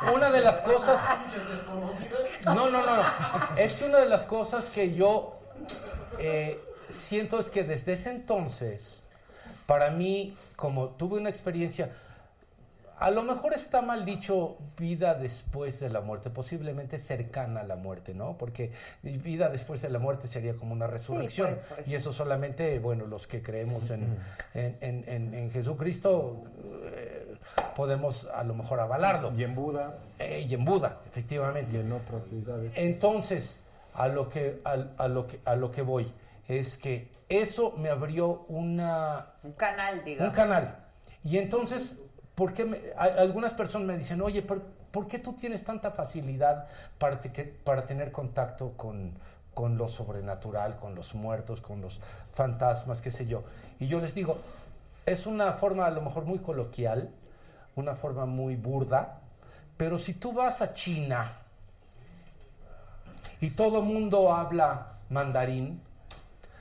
una, 0.02 0.12
una 0.12 0.30
de 0.30 0.40
las 0.40 0.60
cosas... 0.60 1.00
No, 2.44 2.54
no, 2.54 2.70
no, 2.70 2.96
no. 2.96 3.02
Es 3.56 3.74
que 3.74 3.84
una 3.84 3.98
de 3.98 4.08
las 4.08 4.22
cosas 4.22 4.64
que 4.66 4.94
yo 4.94 5.38
eh, 6.18 6.58
siento 6.88 7.38
es 7.38 7.50
que 7.50 7.64
desde 7.64 7.92
ese 7.92 8.10
entonces, 8.10 9.02
para 9.66 9.90
mí, 9.90 10.36
como 10.56 10.88
tuve 10.88 11.18
una 11.18 11.28
experiencia, 11.28 11.90
a 13.02 13.10
lo 13.10 13.22
mejor 13.22 13.52
está 13.54 13.82
mal 13.82 14.04
dicho 14.04 14.56
vida 14.78 15.14
después 15.14 15.80
de 15.80 15.90
la 15.90 16.00
muerte, 16.00 16.30
posiblemente 16.30 16.98
cercana 16.98 17.60
a 17.60 17.64
la 17.64 17.76
muerte, 17.76 18.14
¿no? 18.14 18.38
Porque 18.38 18.70
vida 19.02 19.48
después 19.48 19.82
de 19.82 19.90
la 19.90 19.98
muerte 19.98 20.28
sería 20.28 20.54
como 20.54 20.72
una 20.72 20.86
resurrección. 20.86 21.58
Y 21.86 21.94
eso 21.94 22.12
solamente, 22.12 22.78
bueno, 22.78 23.06
los 23.06 23.26
que 23.26 23.42
creemos 23.42 23.90
en, 23.90 24.16
en, 24.54 24.76
en- 24.80 25.04
en- 25.08 25.34
en 25.34 25.50
Jesucristo 25.50 26.44
eh, 26.94 27.34
podemos 27.76 28.26
a 28.34 28.44
lo 28.44 28.54
mejor 28.54 28.78
avalarlo. 28.80 29.32
Y 29.36 29.42
en 29.44 29.54
Buda. 29.54 29.98
Eh, 30.18 30.44
y 30.48 30.54
en 30.54 30.64
Buda, 30.64 31.00
efectivamente. 31.06 31.76
Y 31.76 31.80
en 31.80 31.92
otras 31.92 32.24
ciudades. 32.24 32.76
Entonces, 32.76 33.58
a 33.94 34.08
lo 34.08 34.28
que, 34.28 34.60
al- 34.64 34.92
a, 34.96 35.08
lo 35.08 35.26
que, 35.26 35.40
a 35.44 35.56
lo 35.56 35.70
que 35.70 35.82
voy 35.82 36.10
es 36.48 36.76
que 36.78 37.08
eso 37.28 37.72
me 37.76 37.88
abrió 37.88 38.44
una, 38.48 39.26
Un 39.42 39.52
canal, 39.52 40.04
digamos. 40.04 40.30
un 40.30 40.36
canal. 40.36 40.76
Y 41.24 41.38
entonces, 41.38 41.96
¿por 42.34 42.52
qué 42.54 42.64
me- 42.64 42.80
algunas 42.96 43.52
personas 43.52 43.86
me 43.88 43.98
dicen, 43.98 44.20
oye, 44.22 44.42
¿por, 44.42 44.62
por 44.90 45.06
qué 45.08 45.18
tú 45.18 45.32
tienes 45.34 45.64
tanta 45.64 45.90
facilidad 45.90 46.66
para, 46.98 47.20
para 47.64 47.86
tener 47.86 48.12
contacto 48.12 48.72
con, 48.76 49.12
con 49.54 49.76
lo 49.76 49.88
sobrenatural, 49.88 50.76
con 50.78 50.94
los 50.94 51.14
muertos, 51.14 51.60
con 51.60 51.80
los 51.80 52.00
fantasmas, 52.32 53.00
qué 53.00 53.10
sé 53.10 53.26
yo? 53.26 53.42
Y 53.80 53.86
yo 53.86 54.00
les 54.00 54.14
digo, 54.14 54.38
es 55.06 55.26
una 55.26 55.52
forma 55.54 55.86
a 55.86 55.90
lo 55.90 56.00
mejor 56.00 56.24
muy 56.24 56.38
coloquial, 56.38 57.10
una 57.76 57.94
forma 57.94 58.26
muy 58.26 58.56
burda, 58.56 59.18
pero 59.76 59.98
si 59.98 60.14
tú 60.14 60.32
vas 60.32 60.60
a 60.62 60.74
China 60.74 61.32
y 63.40 63.50
todo 63.50 63.78
el 63.80 63.84
mundo 63.84 64.32
habla 64.32 64.92
mandarín, 65.10 65.80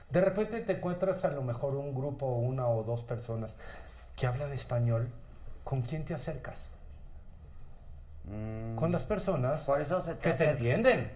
de 0.10 0.22
repente 0.22 0.60
te 0.62 0.74
encuentras 0.74 1.24
a 1.24 1.30
lo 1.30 1.42
mejor 1.42 1.76
un 1.76 1.94
grupo, 1.94 2.26
una 2.26 2.68
o 2.68 2.84
dos 2.84 3.02
personas 3.04 3.56
que 4.16 4.28
hablan 4.28 4.52
español, 4.52 5.10
¿con 5.72 5.84
quién 5.84 6.04
te 6.04 6.14
acercas? 6.14 6.60
Con 8.76 8.92
las 8.92 9.04
personas 9.04 9.62
Por 9.62 9.80
eso 9.80 10.02
se 10.02 10.16
te 10.16 10.20
que 10.32 10.34
te 10.38 10.50
entienden. 10.50 11.10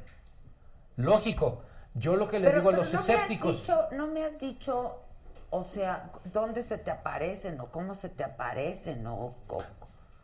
Lógico. 0.95 1.61
Yo 1.94 2.15
lo 2.15 2.26
que 2.30 2.40
le 2.40 2.48
Pero- 2.48 2.60
digo 2.60 2.69
a 2.69 2.72
los 2.77 2.86
no 2.86 2.91
me 2.94 2.98
has 2.99 3.10
escépticos, 3.10 3.61
dicho- 3.61 3.88
no 3.91 4.07
me 4.07 4.23
has 4.23 4.40
dicho, 4.40 5.02
o 5.49 5.64
sea, 5.64 6.10
dónde 6.32 6.64
se 6.64 6.77
te 6.77 6.90
aparecen 6.90 7.60
o 7.60 7.65
cómo 7.68 7.95
se 7.95 8.07
te 8.07 8.23
aparecen 8.23 9.06
o... 9.07 9.36
o- 9.49 9.64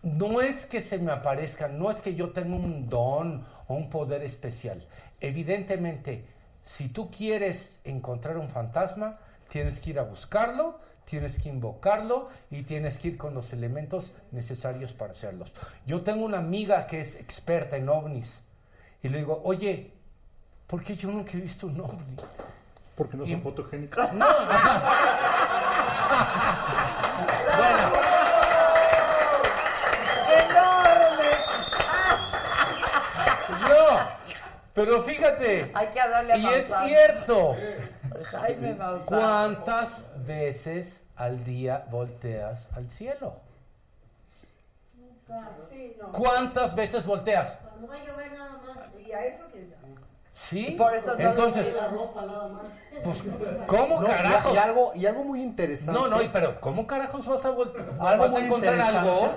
no 0.03 0.39
es 0.41 0.65
que 0.65 0.79
se 0.79 0.97
me 0.97 1.11
aparezcan, 1.11 1.77
no 1.77 1.91
es 1.91 1.99
que 2.01 2.15
yo 2.15 2.31
tenga 2.31 2.55
un 2.55 2.87
don 2.89 3.45
o 3.67 3.73
un 3.73 3.89
poder 3.89 4.23
especial. 4.23 4.87
Evidentemente, 5.19 6.25
si 6.61 6.87
tú 6.87 7.11
quieres 7.11 7.81
encontrar 7.83 8.37
un 8.37 8.47
fantasma, 8.49 9.17
tienes 9.49 9.81
que 9.81 9.89
ir 9.91 9.99
a 9.99 10.03
buscarlo, 10.03 10.79
tienes 11.11 11.37
que 11.37 11.49
invocarlo 11.49 12.29
y 12.49 12.63
tienes 12.63 12.97
que 12.97 13.09
ir 13.09 13.17
con 13.17 13.33
los 13.33 13.51
elementos 13.51 14.13
necesarios 14.31 14.93
para 14.93 15.11
hacerlos. 15.11 15.51
Yo 15.85 16.03
tengo 16.03 16.23
una 16.23 16.37
amiga 16.37 16.87
que 16.87 17.01
es 17.01 17.15
experta 17.15 17.75
en 17.75 17.89
ovnis 17.89 18.41
y 19.03 19.09
le 19.09 19.17
digo, 19.17 19.41
oye, 19.43 19.91
¿por 20.67 20.81
qué 20.85 20.95
yo 20.95 21.09
nunca 21.11 21.31
he 21.33 21.41
visto 21.41 21.67
un 21.67 21.81
ovni? 21.81 22.15
Porque 22.95 23.17
no 23.17 23.25
son 23.25 23.39
Y- 23.39 23.41
fotogénicos. 23.41 24.13
No, 24.13 24.25
bueno, 27.57 27.91
¡Enorme! 30.29 31.31
no, 33.69 34.07
pero 34.73 35.03
fíjate, 35.03 35.71
Hay 35.73 35.87
que 35.87 35.99
hablarle 36.01 36.33
a 36.33 36.37
y 36.37 36.45
es 36.47 36.73
cierto. 36.85 37.55
Jaime 38.23 38.75
Maussan. 38.75 39.05
¿Cuántas 39.07 40.05
veces 40.25 41.00
al 41.15 41.43
día 41.43 41.85
volteas 41.89 42.67
al 42.75 42.89
cielo? 42.89 43.35
¿Cuántas 46.11 46.75
veces 46.75 47.05
volteas? 47.05 47.57
Cuando 47.63 47.87
va 47.87 47.95
a 47.95 48.05
llover 48.05 48.31
nada 48.33 48.51
más. 48.65 48.77
Y 49.07 49.11
a 49.11 49.25
eso 49.25 49.43
que 49.51 49.71
¿Sí? 50.33 50.67
Y 50.69 50.71
por 50.71 50.93
eso 50.93 51.15
no 51.15 51.19
Entonces, 51.29 51.73
la 51.73 51.87
ropa 51.87 52.21
nada 52.25 52.47
más. 52.47 52.63
pues, 53.03 53.23
¿cómo 53.67 54.01
No, 54.01 54.07
y- 54.07 54.09
carajos? 54.09 54.53
Y, 54.53 54.57
algo, 54.57 54.91
y 54.95 55.05
algo 55.05 55.23
muy 55.23 55.41
interesante. 55.43 55.99
No, 55.99 56.07
no, 56.07 56.21
y 56.21 56.29
pero 56.29 56.59
¿cómo 56.59 56.87
carajos 56.87 57.25
vas 57.27 57.45
a, 57.45 57.51
vas 57.51 58.35
a 58.35 58.39
encontrar 58.39 58.81
algo 58.81 59.33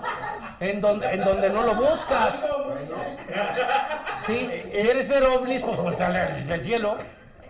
en 0.60 0.80
donde, 0.80 1.10
en 1.12 1.24
donde 1.24 1.50
no 1.50 1.62
lo 1.62 1.74
buscas? 1.74 2.46
Sí, 4.26 4.48
¿quieres 4.72 5.08
ver 5.08 5.24
ovnis? 5.24 5.62
Pues 5.62 5.78
voltearle 5.78 6.18
al 6.20 6.62
cielo. 6.64 6.96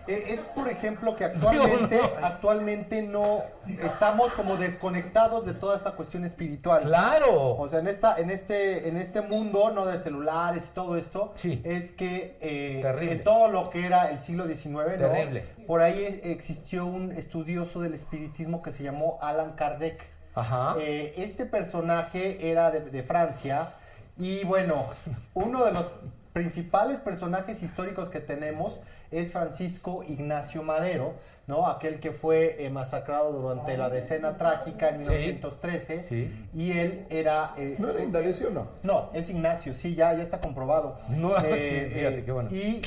Eh, 0.07 0.25
Es, 0.29 0.41
por 0.41 0.69
ejemplo, 0.69 1.15
que 1.15 1.25
actualmente, 1.25 1.99
actualmente 2.21 3.01
no 3.01 3.43
estamos 3.83 4.33
como 4.33 4.57
desconectados 4.57 5.45
de 5.45 5.53
toda 5.53 5.75
esta 5.77 5.91
cuestión 5.91 6.25
espiritual. 6.25 6.83
Claro. 6.83 7.55
O 7.57 7.67
sea, 7.67 7.79
en 7.79 7.87
esta, 7.87 8.17
en 8.17 8.29
este, 8.29 8.87
en 8.87 8.97
este 8.97 9.21
mundo, 9.21 9.71
no 9.71 9.85
de 9.85 9.97
celulares 9.97 10.67
y 10.69 10.73
todo 10.73 10.97
esto, 10.97 11.31
Sí. 11.35 11.61
es 11.63 11.91
que 11.91 12.37
eh, 12.41 12.81
en 13.11 13.23
todo 13.23 13.47
lo 13.47 13.69
que 13.69 13.85
era 13.85 14.09
el 14.11 14.19
siglo 14.19 14.45
XIX, 14.47 14.73
¿no? 14.73 14.81
Terrible. 14.97 15.43
por 15.67 15.81
ahí 15.81 16.21
existió 16.23 16.85
un 16.85 17.11
estudioso 17.11 17.81
del 17.81 17.93
espiritismo 17.93 18.61
que 18.61 18.71
se 18.71 18.83
llamó 18.83 19.17
Alan 19.21 19.53
Kardec. 19.53 20.03
Ajá. 20.35 20.75
Eh, 20.79 21.13
este 21.17 21.45
personaje 21.45 22.51
era 22.51 22.69
de, 22.69 22.81
de 22.81 23.03
Francia 23.03 23.69
y 24.17 24.43
bueno, 24.43 24.85
uno 25.33 25.63
de 25.65 25.71
los 25.71 25.85
principales 26.33 26.99
personajes 26.99 27.63
históricos 27.63 28.09
que 28.09 28.19
tenemos 28.19 28.79
es 29.19 29.31
Francisco 29.31 30.03
Ignacio 30.07 30.61
Madero, 30.63 31.13
¿no? 31.47 31.67
Aquel 31.67 31.99
que 31.99 32.11
fue 32.11 32.63
eh, 32.65 32.69
masacrado 32.69 33.31
durante 33.31 33.77
la 33.77 33.89
decena 33.89 34.35
trágica 34.37 34.89
en 34.89 35.03
Sí. 35.03 35.09
1913 35.11 36.03
Sí. 36.03 36.47
y 36.53 36.71
él 36.71 37.05
era... 37.09 37.53
eh, 37.57 37.75
¿No 37.79 37.89
era 37.89 38.03
Indalecio 38.03 38.47
o 38.47 38.51
no? 38.51 38.67
no, 38.83 39.09
es 39.13 39.29
Ignacio, 39.29 39.73
sí, 39.73 39.95
ya, 39.95 40.13
ya 40.13 40.23
está 40.23 40.39
comprobado. 40.41 40.97
No, 41.09 41.35
Eh, 41.45 41.87
sí, 41.89 41.93
fíjate, 41.93 42.19
eh, 42.19 42.23
qué 42.25 42.31
bueno. 42.31 42.49
Y 42.51 42.81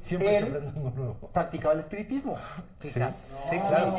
Siempre 0.00 0.36
él 0.38 0.72
nuevo. 0.74 1.14
practicaba 1.32 1.74
el 1.74 1.80
espiritismo. 1.80 2.36
Sí, 2.80 2.88
sí, 2.90 3.58
claro. 3.68 3.94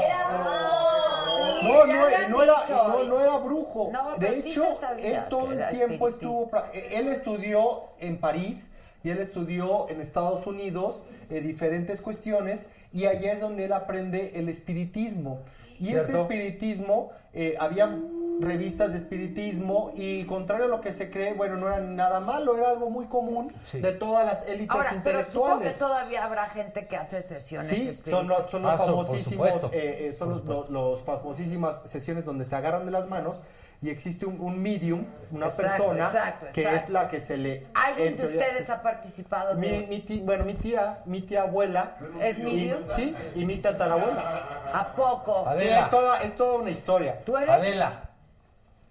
No, 1.63 1.85
no, 1.85 1.93
no 2.29 2.43
era, 2.43 2.65
no, 2.69 3.03
no 3.05 3.19
era 3.21 3.37
brujo. 3.37 3.89
No, 3.91 4.11
de 4.17 4.27
pero 4.27 4.41
sí 4.41 4.49
hecho, 4.51 4.67
él 4.99 5.23
todo 5.29 5.51
el 5.53 5.69
tiempo 5.69 6.07
estuvo. 6.09 6.51
eh, 6.73 6.89
Él 6.93 7.07
estudió 7.07 7.83
en 7.99 8.17
París 8.19 8.69
y 9.03 9.09
él 9.09 9.19
estudió 9.19 9.89
en 9.89 10.01
Estados 10.01 10.47
Unidos 10.47 11.03
eh, 11.29 11.41
diferentes 11.41 12.01
cuestiones 12.01 12.67
y 12.93 13.05
allá 13.05 13.33
es 13.33 13.41
donde 13.41 13.65
él 13.65 13.73
aprende 13.73 14.31
el 14.35 14.47
espiritismo. 14.49 15.39
Y 15.79 15.89
este 15.93 16.19
espiritismo, 16.19 17.09
eh, 17.33 17.55
había 17.59 17.97
revistas 18.39 18.91
de 18.91 18.97
espiritismo 18.97 19.91
y 19.95 20.23
contrario 20.25 20.65
a 20.65 20.67
lo 20.67 20.81
que 20.81 20.93
se 20.93 21.11
cree, 21.11 21.33
bueno, 21.33 21.55
no 21.57 21.67
era 21.67 21.79
nada 21.81 22.19
malo, 22.19 22.57
era 22.57 22.69
algo 22.69 22.89
muy 22.89 23.05
común 23.05 23.53
de 23.73 23.91
todas 23.91 24.25
las 24.25 24.47
élites 24.47 24.69
Ahora, 24.71 25.01
pero 25.03 25.19
supongo 25.29 25.59
que 25.59 25.67
intelectuales. 25.67 25.77
todavía 25.77 26.23
habrá 26.25 26.47
gente 26.47 26.87
que 26.87 26.95
hace 26.95 27.21
sesiones 27.21 27.67
Sí, 27.67 27.93
son, 28.09 28.27
los- 28.27 28.49
son 28.49 28.61
los 28.63 28.71
Ah, 28.71 28.77
famosísimos, 28.77 29.63
eh, 29.71 30.07
eh, 30.09 30.13
son 30.17 30.29
los, 30.29 30.45
los- 30.45 30.69
los 30.69 31.01
famosísimas 31.03 31.81
sesiones 31.85 32.23
donde 32.25 32.45
se 32.45 32.55
agarran 32.55 32.85
de 32.85 32.91
las 32.91 33.07
manos 33.09 33.39
y 33.83 33.89
existe 33.89 34.25
un, 34.25 34.39
un 34.39 34.61
medium, 34.61 35.05
una 35.29 35.47
Exacto, 35.47 35.71
persona 35.87 36.05
exacto, 36.05 36.45
que 36.53 36.61
exacto. 36.61 36.83
es 36.85 36.89
la 36.89 37.07
que 37.09 37.19
se 37.19 37.35
le... 37.37 37.67
¿Alguien 37.73 38.07
en 38.07 38.15
de 38.17 38.23
ustedes 38.25 38.65
se- 38.65 38.71
ha 38.71 38.81
participado 38.81 39.55
mi, 39.55 39.67
de 39.67 39.87
mi 39.87 39.99
ti- 39.99 40.21
bueno, 40.23 40.45
mi 40.45 40.53
tía, 40.53 40.99
mi 41.05 41.21
tía 41.21 41.41
abuela. 41.41 41.97
¿Es 42.21 42.37
y- 42.39 42.43
medium? 42.43 42.79
Sí, 42.95 43.13
y 43.35 43.45
mi 43.45 43.57
tatarabuela. 43.57 44.61
¿A 44.73 44.87
poco? 44.95 45.45
Sí, 45.59 45.67
es 45.67 45.89
toda, 45.89 46.21
es 46.21 46.37
toda 46.37 46.59
una 46.59 46.69
historia. 46.71 47.19
¿Tú 47.25 47.35
eres? 47.35 47.49
Adela. 47.49 48.09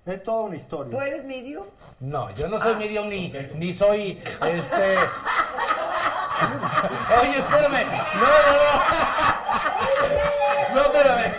Es 0.05 0.23
toda 0.23 0.43
una 0.43 0.57
historia. 0.57 0.91
¿Tú 0.91 1.01
eres 1.01 1.25
medium? 1.25 1.65
No, 2.01 2.31
yo 2.35 2.49
no 2.49 2.59
soy 2.59 2.75
medium 2.77 3.09
ni, 3.09 3.33
ni 3.55 3.73
soy 3.73 4.21
este. 4.27 4.43
Oye, 7.23 7.39
espérame. 7.39 7.87
No, 8.15 8.21
no, 8.21 8.27
no. 8.27 8.33
No, 10.75 10.81
espérame. 10.81 11.33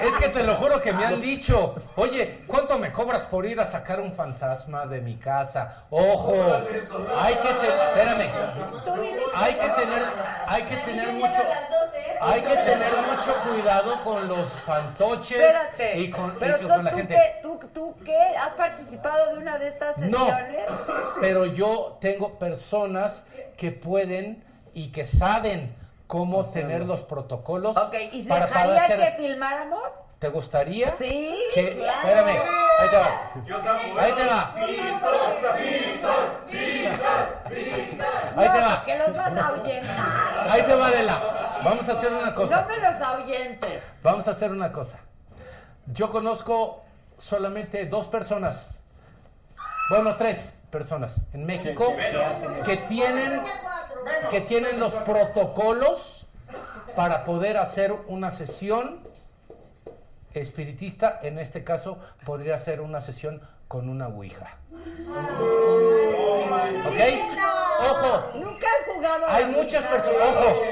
Es 0.00 0.16
que 0.16 0.28
te 0.28 0.42
lo 0.42 0.54
juro 0.56 0.80
que 0.80 0.92
me 0.92 1.04
han 1.04 1.20
dicho, 1.20 1.74
oye, 1.96 2.40
¿cuánto 2.46 2.78
me 2.78 2.90
cobras 2.92 3.24
por 3.26 3.44
ir 3.46 3.60
a 3.60 3.64
sacar 3.66 4.00
un 4.00 4.12
fantasma 4.14 4.86
de 4.86 5.00
mi 5.00 5.16
casa? 5.16 5.84
Ojo, 5.90 6.34
hay 7.18 7.34
que 7.34 7.48
tener, 7.48 7.80
espérame, 7.88 8.30
hay 9.34 9.54
que 9.54 9.68
tener, 9.68 10.02
hay 10.46 10.62
que 10.64 10.76
tener 10.76 11.12
mucho, 11.12 11.40
hay 12.20 12.40
que 12.40 12.56
tener 12.56 12.92
mucho 13.08 13.34
cuidado 13.50 14.02
con 14.04 14.28
los 14.28 14.46
fantoches 14.60 15.38
Espérate. 15.40 15.98
y 16.00 16.10
con, 16.10 16.30
y 16.30 16.36
pero 16.38 16.68
con 16.68 16.84
la 16.84 16.90
¿tú, 16.90 16.96
gente. 16.96 17.14
qué, 17.14 17.42
tú, 17.42 17.60
¿tú 17.74 17.94
qué? 18.04 18.18
¿Has 18.38 18.52
participado 18.54 19.32
de 19.34 19.38
una 19.38 19.58
de 19.58 19.68
estas 19.68 19.98
No, 19.98 20.18
sesiones? 20.26 20.64
pero 21.20 21.46
yo 21.46 21.98
tengo 22.00 22.38
personas 22.38 23.24
que 23.56 23.70
pueden 23.70 24.42
y 24.72 24.92
que 24.92 25.04
saben 25.04 25.74
cómo 26.10 26.44
tener 26.46 26.84
los 26.84 27.02
protocolos 27.02 27.76
Ok, 27.76 27.94
¿y 28.10 28.24
para, 28.24 28.48
para 28.48 28.72
dejaría 28.72 28.84
hacer- 28.84 29.16
que 29.16 29.22
filmáramos? 29.22 29.84
¿Te 30.18 30.28
gustaría? 30.28 30.90
Sí, 30.90 31.38
Que- 31.54 31.76
claro. 31.78 32.08
Espérame, 32.08 32.42
ahí 32.80 32.88
te 32.90 32.96
va. 32.98 33.30
Ahí 34.02 34.12
te 34.12 34.26
va. 34.26 34.54
Ahí 38.36 38.48
te 38.48 38.60
va. 38.60 38.82
que 38.84 38.98
los 38.98 39.16
vas 39.16 39.32
a 39.36 39.46
ahuyentar. 39.48 40.48
Ahí 40.50 40.62
te 40.62 40.74
va, 40.74 40.86
Adela. 40.88 41.60
Vamos 41.64 41.88
a 41.88 41.92
hacer 41.92 42.12
una 42.12 42.34
cosa. 42.34 42.60
No 42.62 42.68
me 42.68 42.76
los 42.78 43.00
ahuyentes. 43.02 43.82
Vamos 44.02 44.26
a 44.28 44.30
hacer 44.32 44.50
una 44.50 44.72
cosa. 44.72 44.98
Yo 45.86 46.10
conozco 46.10 46.82
solamente 47.18 47.86
dos 47.86 48.06
personas, 48.08 48.66
bueno, 49.90 50.16
tres 50.16 50.52
personas 50.70 51.20
en 51.32 51.44
México 51.44 51.94
que 52.64 52.76
tienen, 52.76 53.42
que 54.30 54.40
tienen 54.40 54.78
los 54.80 54.94
protocolos 54.94 56.26
para 56.96 57.24
poder 57.24 57.56
hacer 57.56 57.94
una 58.08 58.30
sesión 58.30 59.00
espiritista. 60.34 61.20
En 61.22 61.38
este 61.38 61.64
caso, 61.64 61.98
podría 62.24 62.58
ser 62.58 62.80
una 62.80 63.00
sesión 63.00 63.40
con 63.68 63.88
una 63.88 64.08
ouija. 64.08 64.56
¿Ok? 66.86 67.00
Ojo, 67.90 68.38
Nunca 68.38 68.66
han 68.66 68.94
jugado 68.94 69.26
a 69.26 69.36
hay 69.36 69.46
muchas 69.46 69.86
personas, 69.86 70.28
ojo, 70.28 70.62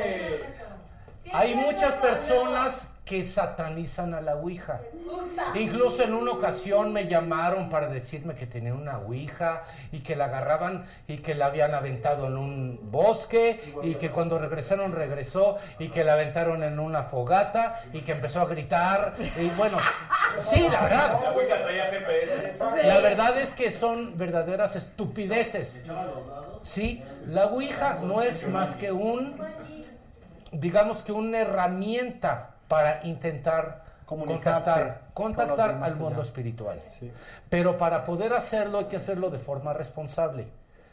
hay 1.33 1.55
muchas 1.55 1.95
personas 1.95 2.88
que 3.09 3.25
satanizan 3.25 4.13
a 4.13 4.21
la 4.21 4.37
Ouija. 4.37 4.81
Incluso 5.55 6.03
en 6.03 6.13
una 6.13 6.33
ocasión 6.33 6.93
me 6.93 7.07
llamaron 7.07 7.71
para 7.71 7.89
decirme 7.89 8.35
que 8.35 8.47
tenía 8.47 8.75
una 8.75 8.99
Ouija 8.99 9.65
y 9.91 10.01
que 10.01 10.15
la 10.15 10.27
agarraban 10.27 10.85
y 11.07 11.19
que 11.19 11.35
la 11.35 11.47
habían 11.47 11.75
aventado 11.75 12.27
en 12.27 12.37
un 12.37 12.91
bosque 12.91 13.73
y 13.83 13.95
que 13.95 14.11
cuando 14.11 14.39
regresaron 14.39 14.93
regresó 14.93 15.57
y 15.79 15.89
que 15.89 16.05
la 16.05 16.13
aventaron 16.13 16.63
en 16.63 16.79
una 16.79 17.05
fogata 17.05 17.83
y 17.95 18.03
que 18.03 18.13
empezó 18.13 18.43
a 18.43 18.47
gritar 18.47 19.15
y 19.37 19.49
bueno, 19.51 19.79
sí, 20.41 20.69
la 20.69 20.83
verdad. 20.83 21.21
La 21.23 21.33
Wicca 21.33 21.63
traía 21.63 21.87
GPS. 21.87 22.57
La 22.85 23.01
verdad 23.01 23.39
es 23.39 23.55
que 23.55 23.71
son 23.73 24.19
verdaderas 24.19 24.77
estupideces. 24.77 25.83
Sí, 26.63 27.03
la 27.27 27.47
Ouija 27.47 28.01
no 28.03 28.21
es 28.21 28.47
más 28.47 28.77
que 28.77 28.93
un, 28.93 29.41
digamos 30.53 31.01
que 31.03 31.13
una 31.13 31.39
herramienta 31.39 32.57
para 32.69 33.05
intentar 33.05 33.85
contactar, 34.65 35.01
con 35.15 35.35
al 35.85 35.97
mundo 35.97 36.23
espiritual. 36.23 36.81
Pero 37.51 37.77
para 37.77 38.05
poder 38.05 38.32
hacerlo 38.32 38.78
hay 38.78 38.85
que 38.86 38.97
hacerlo 38.97 39.31
de 39.31 39.39
forma 39.39 39.73
responsable. 39.73 40.47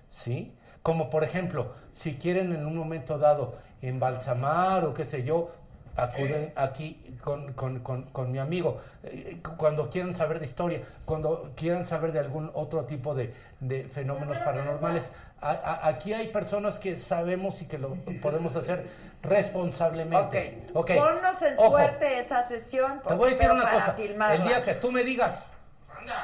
¿Sí? 0.09 0.53
Como 0.81 1.09
por 1.09 1.23
ejemplo, 1.23 1.73
si 1.93 2.15
quieren 2.15 2.53
en 2.53 2.65
un 2.65 2.75
momento 2.77 3.17
dado 3.17 3.55
embalsamar 3.81 4.85
o 4.85 4.93
qué 4.93 5.05
sé 5.05 5.23
yo, 5.23 5.49
acuden 5.97 6.51
aquí 6.57 7.15
con, 7.23 7.53
con- 7.53 7.79
con- 7.79 8.03
con 8.11 8.31
mi 8.31 8.37
amigo. 8.37 8.81
Eh, 9.03 9.37
Cuando 9.57 9.89
quieran 9.89 10.13
saber 10.13 10.39
de 10.39 10.45
historia, 10.45 10.81
cuando 11.05 11.51
quieran 11.55 11.85
saber 11.85 12.11
de 12.11 12.19
algún 12.19 12.51
otro 12.53 12.83
tipo 12.83 13.15
de, 13.15 13.33
de 13.61 13.85
fenómenos 13.85 14.37
paranormales, 14.39 15.09
a- 15.41 15.51
a- 15.51 15.87
aquí 15.87 16.11
hay 16.13 16.27
personas 16.27 16.77
que 16.79 16.99
sabemos 16.99 17.61
y 17.61 17.65
que 17.65 17.77
lo 17.77 17.95
podemos 18.21 18.55
hacer 18.57 18.85
responsablemente. 19.27 20.67
Ok. 20.73 20.91
Ponnos 20.95 21.41
en 21.41 21.55
Ojo. 21.57 21.71
suerte 21.71 22.19
esa 22.19 22.43
sesión. 22.43 23.01
Te 23.07 23.13
voy 23.13 23.27
a 23.27 23.31
decir 23.31 23.47
pero 23.47 23.53
una 23.55 23.63
para 23.63 23.75
cosa. 23.79 23.91
filmarla. 23.93 24.35
El 24.35 24.43
día 24.43 24.63
que 24.63 24.73
tú 24.75 24.91
me 24.91 25.03
digas, 25.03 25.45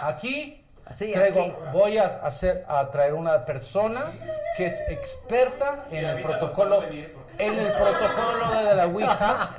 aquí, 0.02 0.58
Sí, 0.92 1.12
traigo- 1.14 1.42
aquí. 1.44 1.54
voy 1.72 1.98
a 1.98 2.20
hacer 2.24 2.66
a 2.68 2.90
traer 2.92 3.14
una 3.14 3.46
persona 3.46 4.12
que 4.58 4.66
es 4.66 4.80
experta 4.90 5.86
en 5.90 6.06
el 6.06 6.22
protocolo, 6.22 6.84
en 6.84 7.60
el 7.60 7.72
protocolo 7.74 8.62
de 8.66 8.76
la 8.76 8.86
Ouija 8.88 9.50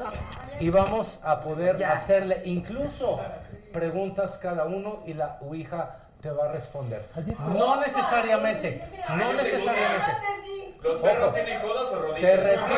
y 0.60 0.68
vamos 0.70 1.18
a 1.24 1.40
poder 1.40 1.78
Ya. 1.78 1.92
hacerle 1.92 2.42
incluso 2.44 3.18
preguntas 3.72 4.36
cada 4.36 4.64
uno 4.66 5.02
y 5.06 5.14
la 5.14 5.38
Ouija 5.40 5.96
te 6.22 6.30
va 6.30 6.44
a 6.44 6.52
responder. 6.52 7.02
No 7.38 7.76
necesariamente, 7.80 8.82
no 9.08 9.32
necesariamente. 9.32 10.12
¿Los 10.82 11.00
perros 11.00 11.24
Ojo. 11.28 11.34
tienen 11.34 11.60
colas 11.62 11.84
o 11.92 11.96
rodillas? 11.96 12.20
Te 12.20 12.36
repito. 12.36 12.74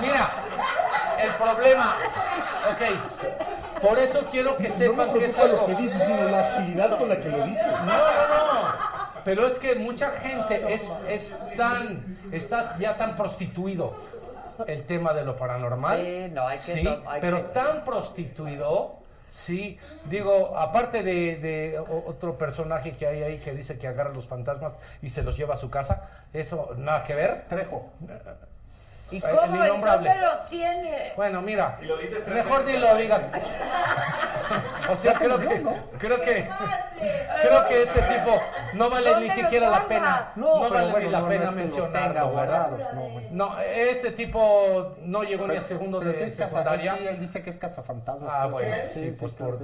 Mira, 0.00 0.30
el 1.22 1.30
problema, 1.32 1.96
ok, 2.70 3.80
por 3.82 3.98
eso 3.98 4.24
quiero 4.30 4.56
que 4.56 4.68
No 4.68 4.74
sepan 4.74 5.12
me 5.12 5.18
que 5.20 5.24
es 5.26 5.38
algo. 5.38 5.56
lo 5.56 5.66
que 5.66 5.74
dices, 5.82 6.02
sino 6.04 6.24
la 6.24 6.40
agilidad 6.40 6.98
con 6.98 7.08
la 7.08 7.16
que 7.20 7.28
lo 7.28 7.44
dices. 7.46 7.66
No, 7.66 7.86
no, 7.86 8.62
no. 8.62 8.68
Pero 9.24 9.46
es 9.46 9.54
que 9.58 9.74
mucha 9.76 10.10
gente 10.10 10.74
es, 10.74 10.82
es 11.08 11.32
tan, 11.56 12.18
está 12.32 12.76
ya 12.78 12.96
tan 12.96 13.16
prostituido 13.16 13.94
el 14.66 14.84
tema 14.84 15.12
de 15.14 15.24
lo 15.24 15.36
paranormal. 15.36 15.98
Sí, 15.98 16.26
no, 16.32 16.46
hay 16.48 16.58
que- 16.58 16.72
Sí, 16.74 16.82
no, 16.82 16.98
hay 17.08 17.20
pero 17.20 17.36
que- 17.38 17.54
tan 17.54 17.84
prostituido, 17.84 18.96
sí. 19.32 19.78
Digo, 20.04 20.56
aparte 20.56 21.02
de, 21.02 21.36
de 21.36 21.78
otro 21.78 22.38
personaje 22.38 22.96
que 22.96 23.06
hay 23.06 23.22
ahí 23.22 23.38
que 23.38 23.52
dice 23.52 23.78
que 23.78 23.88
agarra 23.88 24.12
los 24.12 24.26
fantasmas 24.26 24.74
y 25.02 25.10
se 25.10 25.22
los 25.22 25.36
lleva 25.36 25.54
a 25.54 25.56
su 25.58 25.70
casa, 25.70 26.08
eso 26.32 26.74
nada 26.76 27.04
que 27.04 27.14
ver. 27.14 27.46
Trejo. 27.48 27.90
¿Y 29.12 29.20
cómo? 29.20 29.62
el 29.62 29.68
innombrable. 29.68 30.08
¿Dónde 30.08 30.24
los 30.26 30.48
tiene? 30.48 31.12
Bueno, 31.16 31.42
mira, 31.42 31.76
Si 31.78 31.84
lo 31.84 31.98
dices 31.98 32.24
tres 32.24 32.34
mejor 32.34 32.64
ni 32.64 32.78
lo 32.78 32.96
digas. 32.96 33.22
O 34.90 34.96
sea, 34.96 35.14
creo 35.18 35.38
que, 35.38 35.62
creo 35.98 36.20
que, 36.20 36.48
creo 37.42 37.68
que 37.68 37.82
ese 37.84 38.02
tipo 38.02 38.42
no 38.74 38.90
vale 38.90 39.10
¿Dónde 39.10 39.28
ni 39.28 39.34
siquiera 39.34 39.70
la 39.70 39.86
pena, 39.86 40.32
No, 40.36 40.56
no, 40.56 40.62
pero 40.68 40.74
vale 40.74 40.90
bueno, 40.90 41.06
ni 41.06 41.12
la 41.12 41.18
no, 41.18 41.24
no 41.24 41.30
pena 41.30 41.44
los 41.46 41.54
mencionarlo, 41.54 42.28
guardados, 42.28 42.80
no, 42.94 43.00
bueno. 43.08 43.28
No, 43.30 43.60
ese 43.60 44.10
tipo 44.10 44.94
no 45.02 45.22
llegó 45.22 45.46
ni 45.46 45.56
a 45.56 45.62
segundo 45.62 46.00
Pero 46.00 46.12
de 46.12 46.18
sí 46.18 46.24
es 46.24 46.36
casa- 46.36 46.48
secundaria. 46.58 46.96
sí, 46.98 47.06
él 47.06 47.20
dice 47.20 47.42
que 47.42 47.50
es 47.50 47.56
cazafantasmas. 47.56 48.32
Ah, 48.34 48.46
bueno, 48.46 48.74
sí, 48.92 49.12
pues 49.18 49.32
por 49.32 49.58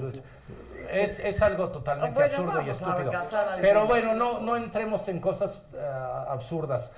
es, 0.90 1.18
es 1.20 1.42
algo 1.42 1.68
totalmente 1.68 2.14
Bueno, 2.14 2.34
absurdo 2.34 2.62
y 2.62 2.70
estúpido. 2.70 3.12
Pero 3.60 3.86
bueno, 3.86 4.14
no, 4.14 4.40
no 4.40 4.56
entremos 4.56 5.06
en 5.08 5.20
cosas 5.20 5.62
ah, 5.78 6.26
absurdas. 6.30 6.90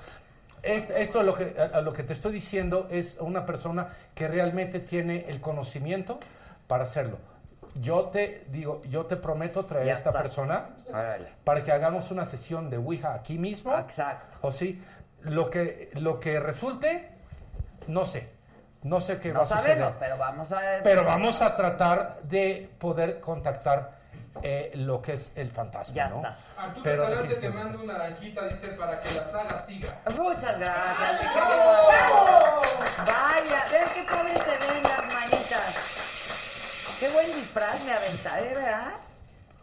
Es- 0.63 0.91
esto 0.91 1.23
lo 1.23 1.35
que, 1.35 1.55
a, 1.59 1.79
a 1.79 1.81
lo 1.81 1.93
que 1.93 2.03
te 2.03 2.13
estoy 2.13 2.33
diciendo 2.33 2.87
es 2.91 3.17
una 3.21 3.47
persona 3.47 3.89
que 4.15 4.29
realmente 4.29 4.81
tiene 4.81 5.27
el 5.29 5.41
conocimiento 5.41 6.19
para 6.67 6.85
hacerlo. 6.85 7.19
Yo 7.77 8.07
te 8.07 8.45
digo, 8.49 8.83
yo 8.89 9.07
te 9.07 9.17
prometo 9.17 9.65
traer 9.65 9.87
Ya 9.87 9.95
a 9.95 9.97
esta 9.99 10.11
estás. 10.11 10.23
persona 10.23 10.71
Órale. 10.89 11.29
para 11.45 11.63
que 11.65 11.71
hagamos 11.73 12.11
una 12.11 12.25
sesión 12.25 12.69
de 12.69 12.79
Ouija 12.79 13.15
aquí 13.15 13.39
mismo. 13.39 13.77
Exacto. 13.79 14.37
O 14.43 14.51
sí, 14.53 14.83
lo 15.23 15.49
que, 15.51 15.91
lo 15.95 16.19
que 16.19 16.41
resulte, 16.41 17.09
no 17.87 18.05
sé. 18.05 18.29
No 18.83 19.01
sé 19.01 19.19
qué 19.19 19.31
va 19.31 19.41
No 19.41 19.45
a 19.45 19.59
suceder. 19.59 19.93
pero 20.01 20.17
vamos 20.17 20.51
a. 20.53 20.61
Pero 20.83 21.05
vamos 21.05 21.43
a 21.43 21.55
tratar 21.55 22.21
de 22.23 22.71
poder 22.79 23.21
contactar 23.21 24.00
eh, 24.43 24.71
lo 24.75 25.03
que 25.03 25.15
es 25.15 25.33
el 25.37 25.51
fantasma. 25.51 25.95
Ya 25.95 26.09
¿no? 26.09 26.17
estás. 26.17 26.39
Arturo 26.57 26.83
Pero 26.83 27.05
Escalante 27.09 27.35
te 27.37 27.49
manda 27.51 27.79
una 27.79 27.93
naranjita, 27.95 28.45
dice, 28.47 28.69
para 28.69 29.01
que 29.01 29.15
la 29.15 29.25
saga 29.25 29.63
siga. 29.67 29.97
Muchas 30.17 30.59
gracias. 30.59 31.21
Vaya, 33.07 33.65
ven 33.73 33.85
qué 33.95 34.07
joven 34.09 34.37
se 34.37 34.73
ven 34.73 34.83
las 34.83 35.07
manitas. 35.13 35.75
Qué 37.01 37.09
disfraz 37.35 37.83
me 37.85 37.93
aventaré, 37.93 38.49
¿verdad? 38.55 38.93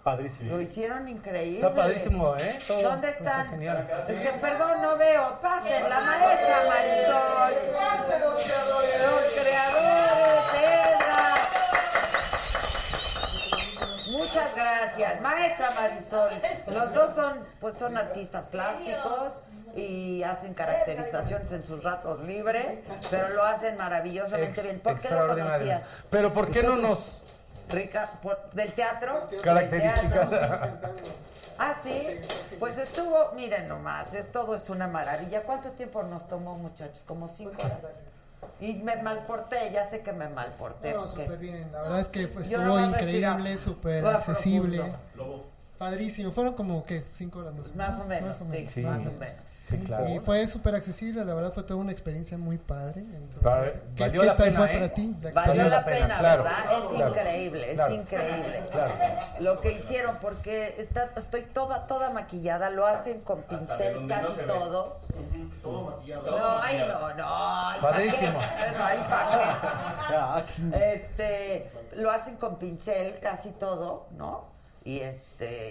Padrísimo. 0.03 0.52
Lo 0.56 0.61
hicieron 0.61 1.07
increíble. 1.10 1.57
Está 1.60 1.76
padrísimo, 1.76 2.35
¿eh? 2.38 2.60
Todo- 2.65 2.81
¿Dónde 2.81 3.10
está 3.10 3.44
genial. 3.45 3.88
Es 4.07 4.19
que, 4.22 4.30
perdón, 4.39 4.81
no 4.81 4.95
veo. 4.98 5.38
Pasen, 5.41 5.89
la 5.89 5.99
maestra 5.99 6.64
Marisol. 6.65 7.53
Pasen 7.76 8.22
los 8.22 8.41
creadores. 8.44 9.02
Los 9.02 9.26
creadores, 9.44 10.53
Edgar. 10.64 11.38
Muchas 14.18 14.56
gracias, 14.56 15.22
maestra 15.22 15.72
Marisol. 15.72 16.31
Los 16.68 16.94
dos 16.94 17.15
son, 17.15 17.39
pues, 17.60 17.76
son 17.76 17.98
artistas 17.98 18.48
plásticos 18.48 19.35
y 19.76 20.23
hacen 20.23 20.53
caracterizaciones 20.53 21.52
en 21.52 21.64
sus 21.65 21.84
ratos 21.84 22.19
libres, 22.22 22.80
pero 23.11 23.30
lo 23.30 23.44
hacen 23.44 23.77
maravillosamente 23.77 24.60
Ex- 24.61 24.64
bien. 24.64 24.80
¿Por 24.80 24.99
qué 24.99 25.07
conocías? 25.10 25.85
Pero 26.10 26.34
¿por 26.34 26.49
qué 26.52 26.64
no 26.64 26.76
nos 26.77 27.22
Rica, 27.69 28.11
por- 28.22 28.49
¿Del 28.53 28.72
teatro? 28.73 29.27
Teatro. 29.41 30.30
Ah, 31.60 31.76
sí. 31.84 32.07
Pues 32.60 32.77
estuvo, 32.77 33.31
miren 33.35 33.68
nomás, 33.68 34.14
es, 34.14 34.31
todo 34.31 34.56
es 34.56 34.69
una 34.69 34.88
maravilla. 34.88 35.41
¿Cuánto 35.41 35.72
tiempo 35.72 36.02
nos 36.03 36.27
tomó, 36.30 36.56
muchachos? 36.56 37.02
Como 37.06 37.27
cinco 37.27 37.56
horas. 37.61 37.77
Y 38.60 38.74
me 38.74 38.96
malporté, 39.02 39.72
ya 39.72 39.84
sé 39.84 40.02
que 40.02 40.12
me 40.14 40.28
malporté. 40.30 40.94
No, 40.94 41.02
porque- 41.02 41.24
súper 41.24 41.38
bien. 41.38 41.70
La 41.72 41.82
verdad 41.84 42.00
es 42.00 42.08
que 42.08 42.28
fue- 42.28 42.44
estuvo 42.44 42.80
increíble, 42.80 43.58
súper 43.58 44.06
accesible. 44.06 44.78
profundo. 45.14 45.46
Padrísimo. 45.78 46.32
Fueron 46.32 46.54
como, 46.54 46.84
¿qué? 46.84 47.04
Cinco 47.12 47.40
horas 47.40 47.54
más 47.54 47.68
o 47.68 47.70
menos. 48.06 48.22
Más 48.22 48.41
o 48.41 48.45
menos, 48.45 48.72
sí, 48.74 48.82
más 48.82 49.06
o 49.06 49.12
menos. 49.12 49.38
Sí, 49.68 49.78
claro. 49.80 50.08
Y 50.08 50.20
fue 50.20 50.48
súper 50.48 50.76
accesible, 50.76 51.26
la 51.26 51.34
verdad 51.34 51.52
fue 51.52 51.62
toda 51.64 51.80
una 51.82 51.91
experiencia 51.91 52.38
muy 52.38 52.58
padre. 52.58 53.02
Entonces, 53.02 53.44
Vale, 53.44 53.74
¿qué, 53.95 54.04
valió 54.04 54.22
qué 54.22 54.28
la 54.28 54.38
tal 54.38 54.45
pena, 54.48 54.60
fue 54.60 54.72
¿eh? 54.72 54.74
para 54.74 54.94
ti? 54.94 55.16
Valió 55.34 55.64
la 55.68 55.86
pena, 55.86 56.18
claro, 56.20 56.44
¿verdad? 56.44 56.78
Es 56.80 56.86
claro, 56.86 57.10
increíble, 57.10 57.72
es 57.72 57.76
claro, 57.76 57.94
increíble. 57.94 58.64
claro. 58.72 58.94
Lo 59.41 59.60
que 59.60 59.72
hicieron, 59.74 60.18
porque 60.22 60.76
está, 60.78 61.12
estoy 61.18 61.41
toda, 61.54 61.86
toda 61.86 62.12
maquillada, 62.12 62.70
lo 62.70 62.88
hacen 62.88 63.20
con 63.22 63.44
pincel 63.44 64.04
no 64.04 64.08
casi 64.08 64.41
todo. 64.48 64.99
Todo 65.62 65.82
maquillado. 65.82 66.32
No, 66.32 66.60
ay, 66.62 66.78
no, 66.80 67.14
no. 67.14 67.26
ay, 67.28 67.80
¿pa' 67.82 67.91
Padrísimo. 67.91 68.40
qué? 70.72 70.95
Este, 70.95 71.70
lo 71.98 72.10
hacen 72.10 72.38
con 72.38 72.58
pincel 72.58 73.20
casi 73.20 73.52
todo, 73.52 74.08
¿no? 74.18 74.45
Y 74.86 74.99
este, 74.99 75.27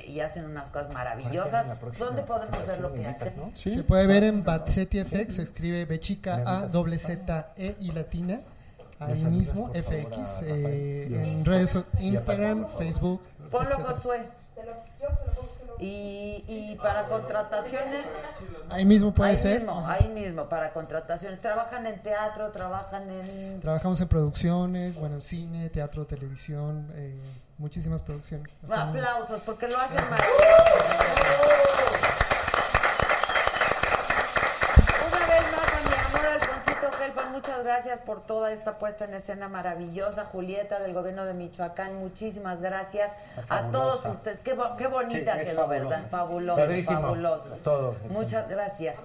y 0.06 0.20
hacen 0.20 0.44
unas 0.44 0.70
cosas 0.70 0.92
maravillosas. 0.92 1.66
¿Dónde 1.98 2.22
podemos 2.22 2.66
ver 2.66 2.80
lo 2.80 2.92
que 2.92 3.06
hacen? 3.06 3.34
Se 3.54 3.82
puede 3.82 4.06
ver 4.06 4.24
en 4.24 4.44
Batseti 4.44 5.02
FX, 5.02 5.34
se 5.34 5.42
escribe 5.42 5.84
B 5.84 5.98
chica 5.98 6.42
A 6.46 6.66
doble 6.68 6.98
Z 6.98 7.52
E 7.56 7.76
y 7.80 7.92
latina. 7.92 8.40
Ahí 8.98 9.24
mismo, 9.24 9.68
FX, 9.74 10.42
eh, 10.42 11.08
en 11.10 11.44
redes 11.44 11.78
Instagram. 11.98 12.66
Facebook. 12.78 13.20
Ponlo. 13.50 13.76
Josué. 13.76 14.22
Y, 15.78 16.42
y 16.48 16.78
para 16.82 17.04
contrataciones. 17.06 18.06
Ahí 18.70 18.86
mismo 18.86 19.12
puede 19.12 19.32
ahí 19.32 19.36
ser. 19.36 19.58
Mismo, 19.60 19.86
ahí 19.86 20.08
mismo, 20.08 20.48
para 20.48 20.72
contrataciones. 20.72 21.42
¿Trabajan 21.42 21.86
en 21.86 22.00
teatro? 22.00 22.50
¿Trabajan 22.50 23.10
en.? 23.10 23.60
Trabajamos 23.60 24.00
en 24.00 24.08
producciones, 24.08 24.96
bueno, 24.96 25.20
cine, 25.20 25.68
teatro, 25.68 26.06
televisión, 26.06 26.88
eh, 26.94 27.20
muchísimas 27.58 28.02
producciones. 28.02 28.50
Hacemos- 28.64 28.88
Aplausos, 28.88 29.40
porque 29.42 29.68
lo 29.68 29.78
hacen 29.78 29.96
maravilloso. 30.10 30.36
Una 35.06 35.26
vez 35.26 35.42
más 35.52 35.68
a 35.68 35.80
mi 35.88 36.16
amor 36.16 36.26
Alfonsito 36.32 36.92
Gelpan, 36.98 37.32
muchas 37.32 37.64
gracias 37.64 37.98
por 38.00 38.22
toda 38.26 38.52
esta 38.52 38.78
puesta 38.78 39.04
en 39.06 39.14
escena 39.14 39.48
maravillosa. 39.48 40.24
Julieta 40.26 40.78
del 40.80 40.92
gobierno 40.94 41.24
de 41.24 41.34
Michoacán, 41.34 41.96
muchísimas 41.96 42.60
gracias 42.60 43.12
a 43.48 43.62
todos 43.70 44.04
ustedes. 44.04 44.40
Qué, 44.40 44.54
bo- 44.54 44.76
qué 44.76 44.86
bonita 44.86 45.34
Sí, 45.34 45.40
es 45.40 45.48
quedó, 45.48 45.62
fabuloso. 45.62 45.88
¿verdad? 45.88 46.10
Fabuloso, 46.10 46.60
Padrísimo. 46.60 47.00
fabuloso. 47.00 47.50
Todo. 47.64 47.96
Muchas 48.10 48.48
gracias. 48.48 48.98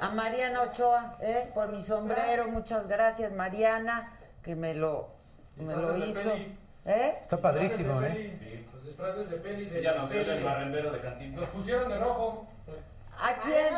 A 0.00 0.10
Mariana 0.10 0.62
Ochoa, 0.62 1.16
¿eh? 1.20 1.50
por 1.54 1.68
mi 1.68 1.82
sombrero, 1.82 2.48
muchas 2.48 2.88
gracias, 2.88 3.32
Mariana, 3.32 4.12
que 4.42 4.54
me 4.56 4.74
lo, 4.74 5.08
me 5.56 5.74
lo 5.76 5.96
hizo. 5.98 6.32
¿Eh? 6.86 7.18
Está 7.22 7.36
padrísimo, 7.36 8.02
¿eh? 8.02 8.66
Los 8.74 8.84
disfraces 8.84 9.30
de 9.30 9.36
peli 9.38 9.64
de 9.66 9.82
nos 9.82 10.10
dio 10.10 10.20
el 10.20 10.44
barrendero 10.44 10.92
de 10.92 11.00
Cantinflas. 11.00 11.48
Pusieron 11.50 11.88
de 11.90 11.98
rojo. 11.98 12.46
¿A 13.22 13.34
quién? 13.34 13.74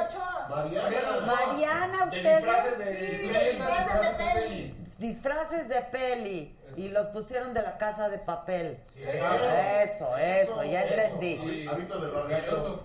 Mariana. 0.49 1.27
Mariana, 1.27 2.07
De 2.07 2.17
ustedes. 2.19 2.37
disfraces 2.45 2.79
de- 2.79 2.97
Sí, 3.17 3.29
de 3.29 3.51
disfraces 3.51 4.01
de 4.01 4.25
peli. 4.25 4.75
Disfraces 4.99 5.69
de 5.69 5.81
peli. 5.83 6.57
Y 6.77 6.89
los 6.89 7.07
pusieron 7.09 7.53
de 7.53 7.63
la 7.63 7.77
casa 7.77 8.09
de 8.09 8.19
papel. 8.19 8.79
Eso, 8.97 10.17
eso, 10.17 10.63
ya 10.65 10.85
entendí. 10.85 11.67
Hábito 11.67 11.99
de 12.01 12.11
Galloso. 12.35 12.85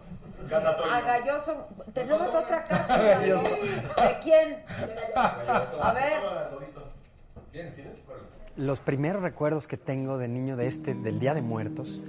Casa 0.50 0.78
Toño. 0.78 0.92
A 0.92 1.02
Galloso, 1.02 1.68
tenemos 1.94 2.34
otra 2.34 2.64
carta. 2.64 2.98
¿De 2.98 4.20
quién? 4.24 4.64
A 5.16 5.94
ver. 5.94 6.22
Los 8.58 8.80
primeros 8.80 9.22
recuerdos 9.22 9.68
que 9.68 9.78
tengo 9.78 10.18
de 10.18 10.28
niño 10.28 10.58
de 10.58 10.66
este, 10.66 10.96
del 10.96 11.20
Día 11.20 11.36
de 11.36 11.44
Muertos, 11.44 12.02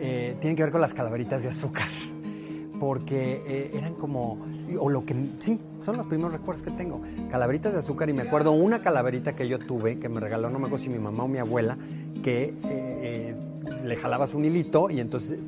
eh, 0.00 0.36
tienen 0.40 0.56
que 0.56 0.62
ver 0.62 0.70
con 0.70 0.80
las 0.80 0.94
calaveritas 0.94 1.42
de 1.42 1.48
azúcar. 1.48 1.88
Porque 2.80 3.42
eh, 3.44 3.70
eran 3.74 3.94
como, 3.94 4.38
o 4.78 4.88
lo 4.88 5.04
que, 5.04 5.16
sí, 5.40 5.60
son 5.80 5.96
los 5.96 6.06
primeros 6.06 6.32
recuerdos 6.32 6.62
que 6.62 6.70
tengo. 6.70 7.02
Calaveritas 7.28 7.72
de 7.72 7.80
azúcar 7.80 8.08
y 8.08 8.12
me 8.12 8.22
acuerdo 8.22 8.52
una 8.52 8.80
calaverita 8.80 9.34
que 9.34 9.48
yo 9.48 9.58
tuve, 9.58 9.98
que 9.98 10.08
me 10.08 10.20
regaló, 10.20 10.48
no 10.48 10.60
me 10.60 10.66
acuerdo 10.66 10.84
si 10.84 10.88
mi 10.88 11.00
mamá 11.00 11.24
o 11.24 11.28
mi 11.28 11.38
abuela, 11.38 11.76
que 12.22 12.54
eh, 12.70 13.34
le 13.84 13.96
jalabas 13.96 14.34
un 14.34 14.44
hilito 14.44 14.90
y 14.90 15.00
entonces 15.00 15.40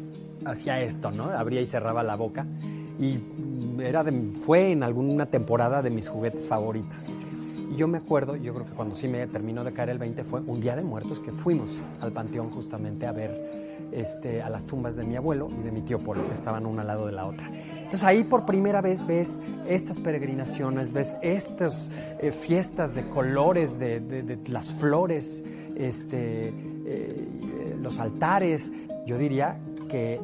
hacía 0.44 0.81
esto, 0.81 1.12
¿no? 1.12 1.27
Abría 1.27 1.60
y 1.60 1.66
cerraba 1.68 2.02
la 2.02 2.16
boca. 2.16 2.44
Y 2.98 3.20
era 3.81 4.05
fue 4.44 4.72
en 4.72 4.82
alguna 4.82 5.27
temporada 5.27 5.82
de 5.82 5.90
mis 5.90 6.09
juguetes 6.09 6.48
favoritos. 6.48 7.06
Y 7.70 7.76
yo 7.76 7.86
me 7.86 7.98
acuerdo, 7.98 8.34
yo 8.34 8.52
creo 8.52 8.66
que 8.66 8.72
cuando 8.72 8.94
sí 8.94 9.06
me 9.06 9.26
terminó 9.28 9.62
de 9.62 9.72
caer 9.72 9.90
el 9.90 9.98
20 9.98 10.24
fue 10.24 10.40
un 10.40 10.60
día 10.60 10.74
de 10.74 10.82
muertos 10.82 11.20
que 11.20 11.30
fuimos 11.30 11.80
al 12.01 12.10
panteón 12.12 12.51
justamente 12.51 13.06
a 13.06 13.12
ver 13.12 13.88
este, 13.92 14.42
a 14.42 14.51
las 14.51 14.64
tumbas 14.66 14.97
de 14.97 15.05
mi 15.05 15.16
abuelo 15.16 15.48
y 15.56 15.62
de 15.62 15.70
mi 15.70 15.82
tío 15.82 15.98
Polo, 16.01 16.26
que 16.26 16.32
estaban 16.32 16.66
una 16.66 16.82
al 16.82 16.88
lado 16.88 17.06
de 17.06 17.12
la 17.12 17.26
otra. 17.26 17.47
Entonces 17.48 18.02
ahí 18.02 18.24
por 18.24 18.44
primera 18.44 18.80
vez 18.80 19.06
ves 19.06 19.40
estas 19.68 20.01
peregrinaciones, 20.01 20.92
ves 20.92 21.16
estas 21.22 21.90
eh, 22.18 22.32
fiestas 22.32 22.94
de 22.94 23.09
colores, 23.09 23.78
de, 23.78 24.38
las 24.47 24.72
flores, 24.74 25.44
este, 25.76 26.52
eh, 26.86 27.76
los 27.80 28.01
altares. 28.01 28.72
Yo 29.06 29.16
diría 29.16 29.60
que 29.88 30.20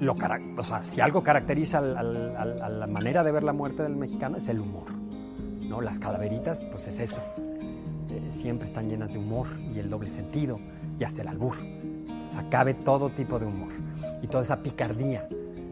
lo, 0.00 0.14
o 0.14 0.82
si 0.82 1.00
algo 1.00 1.22
caracteriza 1.22 1.78
a 1.78 1.82
la 2.02 2.86
manera 2.86 3.22
de 3.22 3.32
ver 3.32 3.42
la 3.42 3.52
muerte 3.52 3.82
del 3.82 3.96
mexicano 3.96 4.36
es 4.36 4.48
el 4.48 4.60
humor. 4.60 4.97
¿No? 5.68 5.80
Las 5.80 5.98
calaveritas, 5.98 6.60
pues 6.72 6.86
es 6.88 7.00
eso. 7.00 7.20
Eh, 8.10 8.30
siempre 8.32 8.68
están 8.68 8.88
llenas 8.88 9.12
de 9.12 9.18
humor 9.18 9.46
y 9.74 9.78
el 9.78 9.90
doble 9.90 10.10
sentido 10.10 10.58
y 10.98 11.04
hasta 11.04 11.22
el 11.22 11.28
albur. 11.28 11.54
O 12.28 12.30
sea, 12.30 12.74
todo 12.84 13.10
tipo 13.10 13.38
de 13.38 13.46
humor 13.46 13.72
y 14.22 14.26
toda 14.26 14.42
esa 14.42 14.62
picardía 14.62 15.28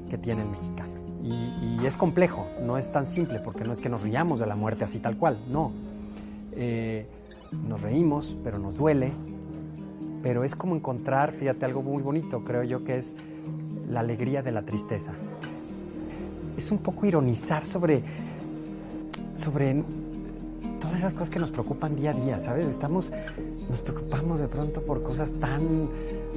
que 0.09 0.19
tiene 0.19 0.43
el 0.43 0.49
mexicano. 0.49 0.93
Y, 1.23 1.81
y 1.81 1.87
es 1.87 1.97
complejo, 1.97 2.47
no 2.63 2.79
es 2.79 2.93
tan 2.93 3.05
simple, 3.05 3.41
porque 3.41 3.65
no 3.65 3.73
es 3.73 3.81
que 3.81 3.89
nos 3.89 4.03
riamos 4.03 4.39
de 4.39 4.47
la 4.47 4.55
muerte 4.55 4.85
así 4.85 5.01
tal 5.01 5.17
cual, 5.17 5.39
no. 5.49 5.73
Eh, 6.53 7.07
nos 7.53 7.83
reímos, 7.83 8.37
pero 8.43 8.59
nos 8.59 8.77
duele. 8.77 9.13
Pero 10.23 10.45
es 10.45 10.57
como 10.57 10.75
encontrar, 10.75 11.33
fíjate, 11.33 11.65
algo 11.65 11.83
muy 11.83 12.03
bonito, 12.03 12.43
creo 12.43 12.63
yo, 12.65 12.85
que 12.85 12.97
es 12.97 13.17
la 13.89 14.01
alegría 14.01 14.43
de 14.43 14.53
la 14.53 14.63
tristeza. 14.63 15.15
Es 16.57 16.71
un 16.71 16.79
poco 16.79 17.07
ironizar 17.07 17.65
sobre, 17.65 18.03
sobre 19.37 19.85
todas 20.81 20.99
esas 20.99 21.15
cosas 21.15 21.31
que 21.31 21.39
nos 21.39 21.51
preocupan 21.51 21.97
día 21.97 22.11
a 22.11 22.15
día, 22.15 22.41
¿sabes? 22.41 22.69
Estamos, 22.69 23.11
nos 23.69 23.81
preocupamos 23.81 24.41
de 24.41 24.49
pronto 24.49 24.83
por 24.83 25.03
cosas 25.03 25.33
tan 25.35 25.89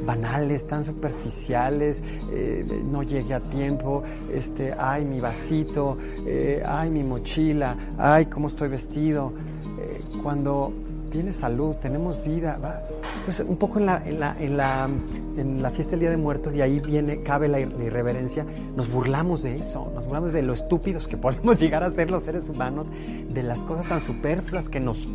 banales, 0.05 0.65
tan 0.65 0.85
superficiales, 0.85 2.01
eh, 2.31 2.65
no 2.89 3.03
llegué 3.03 3.33
a 3.33 3.39
tiempo, 3.39 4.03
este, 4.33 4.73
ay, 4.77 5.05
mi 5.05 5.19
vasito, 5.19 5.97
eh, 6.25 6.63
ay, 6.65 6.89
mi 6.89 7.03
mochila, 7.03 7.75
ay, 7.97 8.25
cómo 8.27 8.47
estoy 8.47 8.69
vestido. 8.69 9.33
Eh, 9.79 10.01
cuando 10.23 10.73
tienes 11.09 11.35
salud, 11.35 11.75
tenemos 11.75 12.23
vida, 12.23 12.57
va. 12.63 12.81
Pues 13.25 13.39
un 13.41 13.57
poco 13.57 13.79
en 13.79 13.85
la, 13.85 14.07
en 14.07 14.19
la, 14.19 14.35
en 14.39 14.57
la, 14.57 14.89
en 15.37 15.61
la 15.61 15.69
fiesta 15.69 15.91
del 15.91 16.01
Día 16.01 16.09
de 16.09 16.17
Muertos, 16.17 16.55
y 16.55 16.61
ahí 16.61 16.79
viene, 16.79 17.21
cabe 17.23 17.47
la, 17.47 17.59
la 17.59 17.83
irreverencia, 17.83 18.45
nos 18.75 18.89
burlamos 18.89 19.43
de 19.43 19.57
eso, 19.57 19.91
nos 19.93 20.05
burlamos 20.05 20.33
de 20.33 20.41
lo 20.41 20.53
estúpidos 20.53 21.07
que 21.07 21.17
podemos 21.17 21.59
llegar 21.59 21.83
a 21.83 21.91
ser 21.91 22.09
los 22.09 22.23
seres 22.23 22.49
humanos, 22.49 22.91
de 23.29 23.43
las 23.43 23.59
cosas 23.63 23.87
tan 23.87 24.01
superfluas 24.01 24.69
que 24.69 24.79
nos 24.79 25.07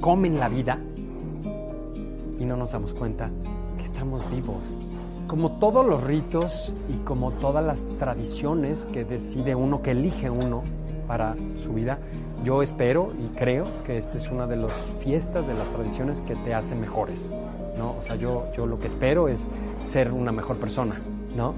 comen 0.00 0.38
la 0.38 0.48
vida 0.48 0.78
y 2.38 2.44
no 2.44 2.56
nos 2.56 2.72
damos 2.72 2.92
cuenta 2.92 3.30
que 3.78 3.84
estamos 3.84 4.28
vivos. 4.30 4.62
Como 5.28 5.58
todos 5.58 5.86
los 5.86 6.02
ritos 6.02 6.74
y 6.88 7.04
como 7.04 7.30
todas 7.32 7.64
las 7.64 7.86
tradiciones 7.98 8.86
que 8.92 9.04
decide 9.04 9.54
uno, 9.54 9.80
que 9.80 9.92
elige 9.92 10.28
uno 10.28 10.62
para 11.06 11.36
su 11.56 11.72
vida, 11.72 11.98
yo 12.44 12.62
espero 12.62 13.12
y 13.18 13.36
creo 13.36 13.66
que 13.84 13.96
esta 13.96 14.16
es 14.16 14.30
una 14.30 14.46
de 14.46 14.56
las 14.56 14.72
fiestas, 15.00 15.46
de 15.46 15.54
las 15.54 15.68
tradiciones 15.68 16.20
que 16.22 16.34
te 16.36 16.54
hacen 16.54 16.80
mejores. 16.80 17.32
¿no? 17.78 17.96
O 17.98 18.02
sea, 18.02 18.16
yo, 18.16 18.46
yo 18.56 18.66
lo 18.66 18.78
que 18.78 18.86
espero 18.86 19.28
es 19.28 19.50
ser 19.82 20.12
una 20.12 20.32
mejor 20.32 20.58
persona, 20.58 21.00
¿no? 21.36 21.54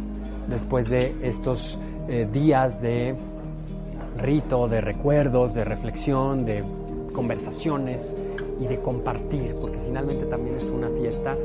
Después 0.49 0.91
de 0.91 1.15
estos 1.23 1.79
eh, 2.09 2.29
días 2.31 2.81
de 2.81 3.15
rito, 4.19 4.69
de 4.69 4.81
recuerdos, 4.81 5.55
de 5.55 5.65
reflexión, 5.65 6.45
de 6.45 6.63
conversaciones 7.13 8.15
y 8.61 8.67
de 8.67 8.81
compartir, 8.81 9.57
porque 9.61 9.79
finalmente 9.85 10.27
también 10.27 10.57
es 10.57 10.65
una 10.65 10.89
fiesta 10.89 11.37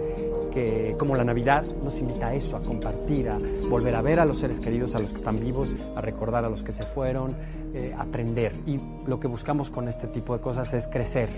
que, 0.52 0.96
como 0.98 1.16
la 1.16 1.24
Navidad, 1.24 1.64
nos 1.84 2.00
invita 2.00 2.28
a 2.28 2.34
eso, 2.36 2.58
a 2.58 2.62
compartir, 2.62 3.30
a 3.30 3.38
volver 3.70 3.96
a 3.96 4.02
ver 4.02 4.20
a 4.20 4.26
los 4.26 4.40
seres 4.40 4.60
queridos, 4.60 4.96
a 4.96 5.00
los 5.00 5.12
que 5.12 5.18
están 5.18 5.40
vivos, 5.40 5.70
a 5.96 6.02
recordar 6.02 6.44
a 6.44 6.50
los 6.50 6.64
que 6.64 6.72
se 6.72 6.86
fueron, 6.86 7.36
eh, 7.74 7.94
aprender. 7.98 8.54
Y 8.66 8.80
lo 9.06 9.20
que 9.20 9.28
buscamos 9.28 9.70
con 9.70 9.88
este 9.88 10.08
tipo 10.08 10.36
de 10.36 10.42
cosas 10.42 10.74
es 10.74 10.88
crecer, 10.88 11.30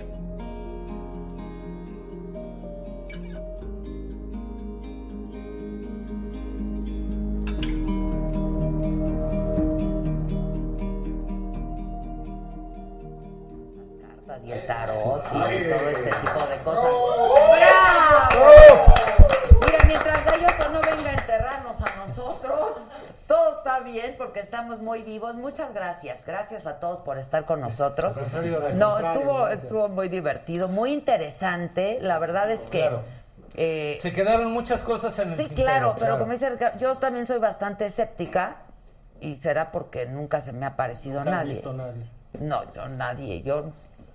muy 24.92 25.02
vivos. 25.02 25.34
Muchas 25.36 25.72
gracias. 25.72 26.26
Gracias 26.26 26.66
a 26.66 26.78
todos 26.78 27.00
por 27.00 27.16
estar 27.16 27.46
con 27.46 27.62
nosotros. 27.62 28.14
No, 28.74 28.98
estuvo, 28.98 29.48
estuvo 29.48 29.88
muy 29.88 30.10
divertido, 30.10 30.68
muy 30.68 30.92
interesante. 30.92 31.98
La 32.02 32.18
verdad 32.18 32.50
es 32.50 32.60
que... 32.68 32.80
Claro. 32.80 33.00
eh, 33.54 33.96
Se 34.00 34.12
quedaron 34.12 34.52
muchas 34.52 34.82
cosas 34.82 35.18
en 35.18 35.30
el 35.30 35.36
Sí, 35.36 35.44
tintero, 35.46 35.64
claro, 35.66 35.96
pero 35.98 36.18
como 36.18 36.32
dice 36.32 36.50
yo 36.78 36.96
también 36.98 37.24
soy 37.24 37.38
bastante 37.38 37.86
escéptica 37.86 38.56
y 39.18 39.36
será 39.36 39.72
porque 39.72 40.04
nunca 40.04 40.42
se 40.42 40.52
me 40.52 40.66
ha 40.66 40.76
parecido 40.76 41.20
Nunca 41.20 41.30
nadie. 41.30 41.54
visto 41.54 41.72
nadie. 41.72 42.04
No, 42.38 42.70
yo 42.74 42.86
nadie, 42.90 43.40
yo 43.42 43.70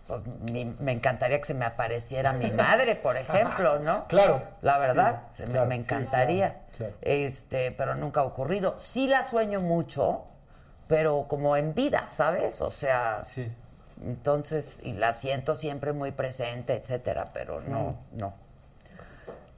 pues, 0.05 0.21
mi- 0.51 0.75
me 0.79 0.91
encantaría 0.91 1.39
que 1.39 1.45
se 1.45 1.53
me 1.55 1.65
apareciera 1.65 2.33
mi 2.33 2.51
madre, 2.51 2.95
por 2.95 3.17
ejemplo, 3.23 3.79
¿no? 3.79 4.05
Claro. 4.09 4.43
La 4.61 4.77
verdad, 4.77 5.21
Sí, 5.31 5.37
se 5.37 5.47
me- 5.47 5.51
claro, 5.53 5.67
me, 5.69 5.75
sí, 5.75 5.81
encantaría. 5.81 6.55
claro. 6.77 6.93
Este, 7.01 7.71
pero 7.71 7.95
nunca 7.95 8.19
ha 8.19 8.23
ocurrido. 8.25 8.75
Sí 8.77 9.07
la 9.07 9.23
sueño 9.23 9.59
mucho, 9.59 10.25
pero 10.88 11.26
como 11.27 11.55
en 11.57 11.73
vida, 11.73 12.07
¿sabes? 12.09 12.61
O 12.61 12.72
sea, 12.72 13.22
Sí. 13.26 13.51
entonces, 14.05 14.80
y 14.84 14.93
la 14.93 15.14
siento 15.15 15.55
siempre 15.55 15.93
muy 15.93 16.11
presente, 16.11 16.76
etcétera, 16.76 17.30
pero 17.34 17.61
no, 17.61 17.95
no. 18.14 18.34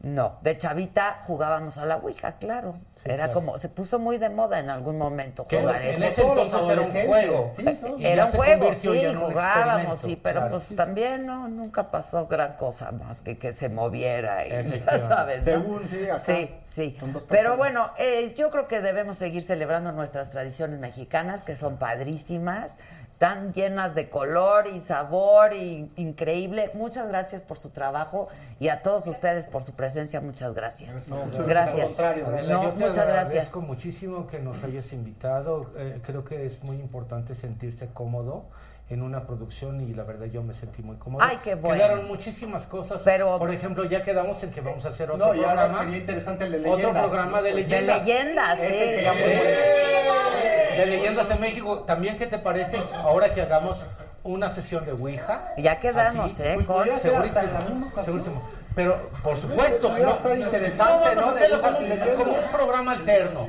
No, 0.01 0.37
de 0.41 0.57
chavita 0.57 1.23
jugábamos 1.27 1.77
a 1.77 1.85
la 1.85 1.97
Ouija, 1.97 2.33
claro. 2.33 2.75
Era 3.05 3.15
claro. 3.15 3.33
como, 3.33 3.57
se 3.57 3.69
puso 3.69 3.97
muy 3.97 4.17
de 4.17 4.29
moda 4.29 4.59
en 4.59 4.69
algún 4.69 4.97
momento 4.97 5.45
jugar 5.49 5.81
en 5.81 6.03
eso. 6.03 6.05
ese 6.05 6.21
entonces 6.21 6.69
era 6.69 6.81
un 6.81 7.07
juego. 7.07 7.51
Sí, 7.55 7.79
Era 7.99 8.25
un 8.25 8.31
juego, 8.31 8.71
sí, 8.81 8.87
en 8.89 9.19
jugábamos, 9.19 9.99
sí, 10.01 10.19
pero 10.21 10.41
claro. 10.41 10.57
pues 10.57 10.77
también 10.77 11.25
no, 11.25 11.47
nunca 11.47 11.91
pasó 11.91 12.27
gran 12.27 12.53
cosa 12.53 12.91
más 12.91 13.21
que 13.21 13.37
que 13.37 13.53
se 13.53 13.69
moviera 13.69 14.45
y 14.45 14.83
ya 14.85 15.07
sabes. 15.07 15.45
¿no? 15.45 15.51
Según, 15.53 15.87
sí, 15.87 16.03
acá. 16.05 16.19
Sí, 16.19 16.49
sí. 16.63 16.97
Pero 17.29 17.57
bueno, 17.57 17.91
eh, 17.97 18.33
yo 18.37 18.49
creo 18.51 18.67
que 18.67 18.81
debemos 18.81 19.17
seguir 19.17 19.43
celebrando 19.43 19.91
nuestras 19.91 20.29
tradiciones 20.29 20.79
mexicanas, 20.79 21.41
que 21.43 21.55
son 21.55 21.77
padrísimas, 21.77 22.79
tan 23.19 23.53
llenas 23.53 23.93
de 23.95 24.09
color 24.09 24.67
y 24.67 24.79
sabor 24.79 25.53
y 25.53 25.91
increíble. 25.97 26.71
Muchas 26.73 27.09
gracias 27.09 27.43
por 27.43 27.57
su 27.59 27.69
trabajo 27.69 28.29
y 28.59 28.69
a 28.69 28.81
todos 28.81 29.05
ustedes 29.07 29.45
por 29.45 29.63
su 29.63 29.73
presencia. 29.73 30.21
Muchas 30.21 30.53
gracias. 30.53 31.05
gracias. 31.45 31.99
Adela, 31.99 32.41
No, 32.47 32.63
yo 32.63 32.69
te 32.69 32.79
muchas 32.79 32.95
gracias. 32.95 32.97
agradezco 32.97 33.61
muchísimo 33.61 34.25
que 34.25 34.39
nos 34.39 34.63
hayas 34.63 34.91
invitado. 34.93 35.71
Eh, 35.77 35.99
creo 36.03 36.23
que 36.23 36.45
es 36.45 36.63
muy 36.63 36.77
importante 36.77 37.35
sentirse 37.35 37.87
cómodo 37.93 38.45
en 38.89 39.03
una 39.03 39.25
producción 39.27 39.81
y 39.81 39.93
la 39.93 40.03
verdad 40.03 40.25
yo 40.27 40.41
me 40.41 40.53
sentí 40.55 40.81
muy 40.81 40.97
cómodo. 40.97 41.23
Ay, 41.23 41.39
qué 41.43 41.53
bueno. 41.55 41.75
Quedaron 41.77 42.07
muchísimas 42.07 42.65
cosas. 42.65 43.01
Pero- 43.05 43.37
por 43.37 43.51
ejemplo, 43.53 43.83
ya 43.85 44.01
quedamos 44.01 44.41
en 44.43 44.51
que 44.51 44.61
vamos 44.61 44.83
a 44.85 44.89
hacer 44.89 45.11
otro 45.11 45.27
No, 45.27 45.35
y 45.35 45.39
ahora 45.43 45.63
programa. 45.65 45.79
sería 45.83 45.97
interesante 45.99 46.45
el 46.45 46.51
de 46.53 46.57
Otro 46.59 46.75
leyendas. 46.77 47.05
programa 47.05 47.41
de 47.43 47.49
De 47.49 47.55
leyendas. 47.55 48.05
leyendas, 48.05 48.59
sí. 48.59 48.65
sería 48.67 49.13
muy 49.13 49.21
bueno. 49.21 50.77
De 50.77 50.85
leyendas 50.87 51.29
de 51.29 51.35
México. 51.35 51.79
También, 51.81 52.17
¿qué 52.17 52.25
te 52.25 52.39
parece 52.39 52.77
ahora 52.95 53.31
que 53.33 53.41
hagamos 53.41 53.77
una 54.23 54.49
sesión 54.49 54.83
de 54.85 54.93
Ouija? 54.93 55.53
Ya 55.57 55.79
quedamos, 55.79 56.39
¿eh? 56.39 56.57
Pues, 56.65 56.99
segurísimo, 57.01 57.91
segurísimo. 58.03 58.41
Pero, 58.75 59.09
por 59.23 59.35
supuesto, 59.37 59.89
Pudiera 59.89 60.09
no, 60.09 60.15
estar 60.15 60.37
interesante, 60.37 61.15
no, 61.15 61.15
vamos 61.15 61.15
¿no? 61.15 61.27
a 61.27 61.31
hacerlo 61.31 61.61
como, 61.61 61.79
leyendas. 61.81 62.09
como 62.15 62.31
un 62.33 62.51
programa 62.51 62.91
alterno. 62.93 63.47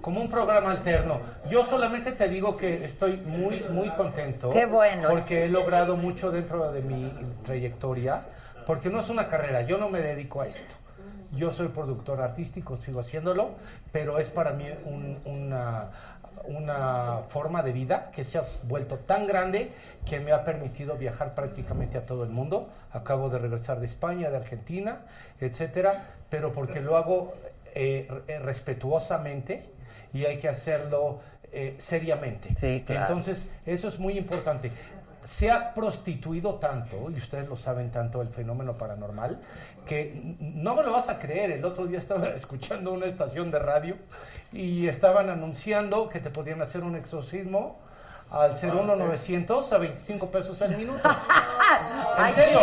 Como 0.00 0.20
un 0.20 0.30
programa 0.30 0.70
alterno. 0.72 1.20
Yo 1.50 1.64
solamente 1.64 2.12
te 2.12 2.28
digo 2.28 2.56
que 2.56 2.84
estoy 2.84 3.16
muy, 3.18 3.64
muy 3.70 3.90
contento. 3.90 4.50
Qué 4.50 4.66
bueno. 4.66 5.08
Porque 5.08 5.44
he 5.44 5.48
logrado 5.48 5.96
mucho 5.96 6.30
dentro 6.30 6.70
de 6.72 6.82
mi 6.82 7.12
trayectoria. 7.44 8.22
Porque 8.66 8.88
no 8.90 9.00
es 9.00 9.08
una 9.08 9.28
carrera, 9.28 9.62
yo 9.62 9.78
no 9.78 9.88
me 9.88 10.00
dedico 10.00 10.40
a 10.42 10.48
esto. 10.48 10.74
Yo 11.32 11.52
soy 11.52 11.68
productor 11.68 12.20
artístico, 12.20 12.76
sigo 12.76 13.00
haciéndolo, 13.00 13.50
pero 13.92 14.18
es 14.18 14.30
para 14.30 14.52
mí 14.52 14.64
un- 14.84 15.18
una, 15.24 15.86
una 16.44 17.22
forma 17.28 17.62
de 17.62 17.72
vida 17.72 18.10
que 18.14 18.24
se 18.24 18.38
ha 18.38 18.44
vuelto 18.64 18.98
tan 18.98 19.26
grande 19.26 19.72
que 20.04 20.20
me 20.20 20.32
ha 20.32 20.44
permitido 20.44 20.96
viajar 20.96 21.34
prácticamente 21.34 21.98
a 21.98 22.06
todo 22.06 22.24
el 22.24 22.30
mundo. 22.30 22.68
Acabo 22.92 23.28
de 23.30 23.38
regresar 23.38 23.80
de 23.80 23.86
España, 23.86 24.30
de 24.30 24.36
Argentina, 24.36 25.00
etcétera, 25.40 26.06
pero 26.30 26.52
porque 26.52 26.80
lo 26.80 26.96
hago 26.96 27.34
eh, 27.74 28.08
eh, 28.28 28.38
respetuosamente 28.38 29.64
y 30.12 30.24
hay 30.24 30.38
que 30.38 30.48
hacerlo 30.48 31.20
eh, 31.52 31.74
seriamente. 31.78 32.54
Sí, 32.58 32.82
claro. 32.86 33.02
Entonces, 33.02 33.46
eso 33.64 33.88
es 33.88 33.98
muy 33.98 34.18
importante. 34.18 34.70
Se 35.26 35.50
ha 35.50 35.74
prostituido 35.74 36.54
tanto, 36.54 37.10
y 37.10 37.16
ustedes 37.16 37.48
lo 37.48 37.56
saben 37.56 37.90
tanto, 37.90 38.22
el 38.22 38.28
fenómeno 38.28 38.78
paranormal, 38.78 39.40
que 39.84 40.36
no 40.38 40.76
me 40.76 40.84
lo 40.84 40.92
vas 40.92 41.08
a 41.08 41.18
creer. 41.18 41.50
El 41.50 41.64
otro 41.64 41.86
día 41.86 41.98
estaba 41.98 42.28
escuchando 42.36 42.92
una 42.92 43.06
estación 43.06 43.50
de 43.50 43.58
radio 43.58 43.96
y 44.52 44.86
estaban 44.86 45.28
anunciando 45.28 46.08
que 46.08 46.20
te 46.20 46.30
podían 46.30 46.62
hacer 46.62 46.84
un 46.84 46.94
exorcismo 46.94 47.80
al 48.30 48.52
01900 48.60 49.72
a 49.72 49.78
25 49.78 50.30
pesos 50.30 50.62
al 50.62 50.76
minuto. 50.76 51.02
En 52.18 52.34
serio, 52.34 52.60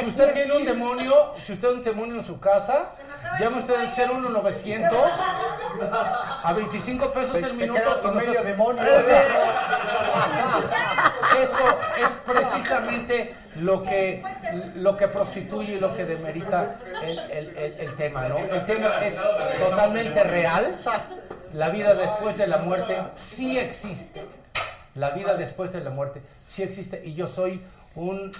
si 0.00 0.06
usted 0.06 0.32
tiene 0.32 0.56
un 0.56 0.64
demonio, 0.64 1.34
si 1.44 1.52
usted 1.52 1.68
tiene 1.68 1.78
un 1.78 1.84
demonio 1.84 2.14
en 2.16 2.24
su 2.24 2.40
casa, 2.40 2.90
llame 3.38 3.60
usted 3.60 3.74
al 3.76 3.88
01900 4.20 4.96
a 6.42 6.52
25 6.56 7.12
pesos 7.12 7.36
el 7.36 7.54
minuto. 7.54 7.80
con 8.02 8.16
medio 8.16 8.42
demonio. 8.42 8.82
Eso 11.42 11.78
es 11.98 12.08
precisamente 12.32 13.34
lo 13.56 13.82
que, 13.82 14.22
lo 14.76 14.96
que 14.96 15.08
prostituye 15.08 15.74
y 15.74 15.80
lo 15.80 15.94
que 15.96 16.04
demerita 16.04 16.76
el, 17.02 17.18
el- 17.78 17.94
tema, 17.96 18.28
¿no? 18.28 18.38
El 18.38 18.64
tema 18.64 19.04
es 19.04 19.18
totalmente 19.58 20.22
real. 20.24 20.76
La 21.52 21.68
vida 21.70 21.94
después 21.94 22.36
de 22.38 22.46
la 22.46 22.58
muerte 22.58 22.96
sí 23.16 23.58
existe. 23.58 24.22
La 24.94 25.10
vida 25.10 25.34
después 25.34 25.72
de 25.72 25.80
la 25.80 25.90
muerte 25.90 26.20
sí 26.48 26.62
existe. 26.62 27.02
Y 27.04 27.14
yo 27.14 27.26
soy 27.26 27.60
un 27.94 28.30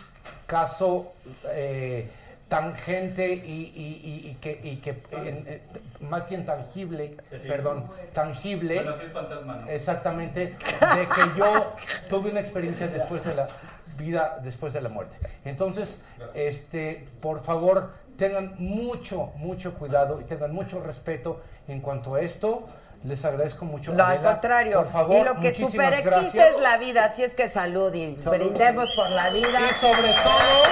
caso 0.47 1.13
eh, 1.49 2.09
tangente 2.51 3.33
y, 3.33 3.39
y- 3.39 4.01
y- 4.05 4.31
y 4.31 4.35
que, 4.43 4.61
y 4.63 4.77
que 4.77 4.91
en- 5.13 5.45
eh, 5.49 5.63
más 6.01 6.29
bien 6.29 6.45
tangible, 6.45 7.17
perdón, 7.49 7.87
tangible. 8.13 8.75
Bueno, 8.75 8.93
sí 8.99 9.05
es 9.07 9.13
fantasma, 9.13 9.57
¿no? 9.57 9.69
Exactamente, 9.71 10.41
de 10.41 11.09
que 11.15 11.39
yo 11.39 11.73
tuve 12.11 12.31
una 12.33 12.41
experiencia 12.41 12.89
después 12.89 13.25
de 13.25 13.35
la 13.37 13.49
vida, 13.97 14.39
después 14.43 14.73
de 14.75 14.81
la 14.83 14.89
muerte. 14.91 15.17
Entonces, 15.45 15.97
este, 16.35 17.07
por 17.23 17.43
favor, 17.43 17.93
tengan 18.19 18.55
mucho, 18.59 19.33
mucho 19.37 19.73
cuidado 19.75 20.21
y 20.21 20.25
tengan 20.25 20.53
mucho 20.53 20.83
respeto 20.83 21.41
en 21.69 21.81
cuanto 21.81 22.17
a 22.17 22.21
esto. 22.21 22.69
Les 23.05 23.25
agradezco 23.25 23.65
mucho. 23.65 23.95
No, 23.95 24.05
al 24.05 24.17
Adela. 24.19 24.33
contrario. 24.33 24.83
Por 24.83 24.93
favor, 24.93 25.17
y 25.17 25.25
lo 25.25 25.35
que 25.37 25.41
muchísimas 25.49 25.71
super 25.73 25.93
existe 25.95 26.11
gracias. 26.11 26.55
es 26.57 26.61
la 26.61 26.77
vida, 26.77 27.05
así 27.07 27.23
es 27.23 27.33
que 27.35 27.49
salud 27.49 27.95
y 27.95 28.13
brindemos 28.17 28.91
por 28.95 29.09
la 29.11 29.31
vida. 29.31 29.59
Y 29.71 29.75
sobre 29.75 30.09
todo, 30.23 30.65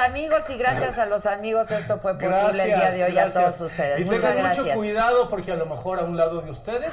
amigos 0.00 0.42
y 0.48 0.56
gracias 0.56 0.98
a 0.98 1.06
los 1.06 1.26
amigos 1.26 1.70
esto 1.70 1.98
fue 1.98 2.14
posible 2.14 2.62
el 2.62 2.68
día 2.78 2.90
de 2.90 3.04
hoy 3.04 3.18
a 3.18 3.30
todos 3.32 3.60
ustedes. 3.60 4.00
Y 4.00 4.04
Muchas 4.04 4.22
tengan 4.22 4.38
gracias. 4.38 4.66
mucho 4.66 4.76
cuidado 4.78 5.30
porque 5.30 5.52
a 5.52 5.56
lo 5.56 5.66
mejor 5.66 6.00
a 6.00 6.04
un 6.04 6.16
lado 6.16 6.40
de 6.40 6.50
ustedes 6.50 6.92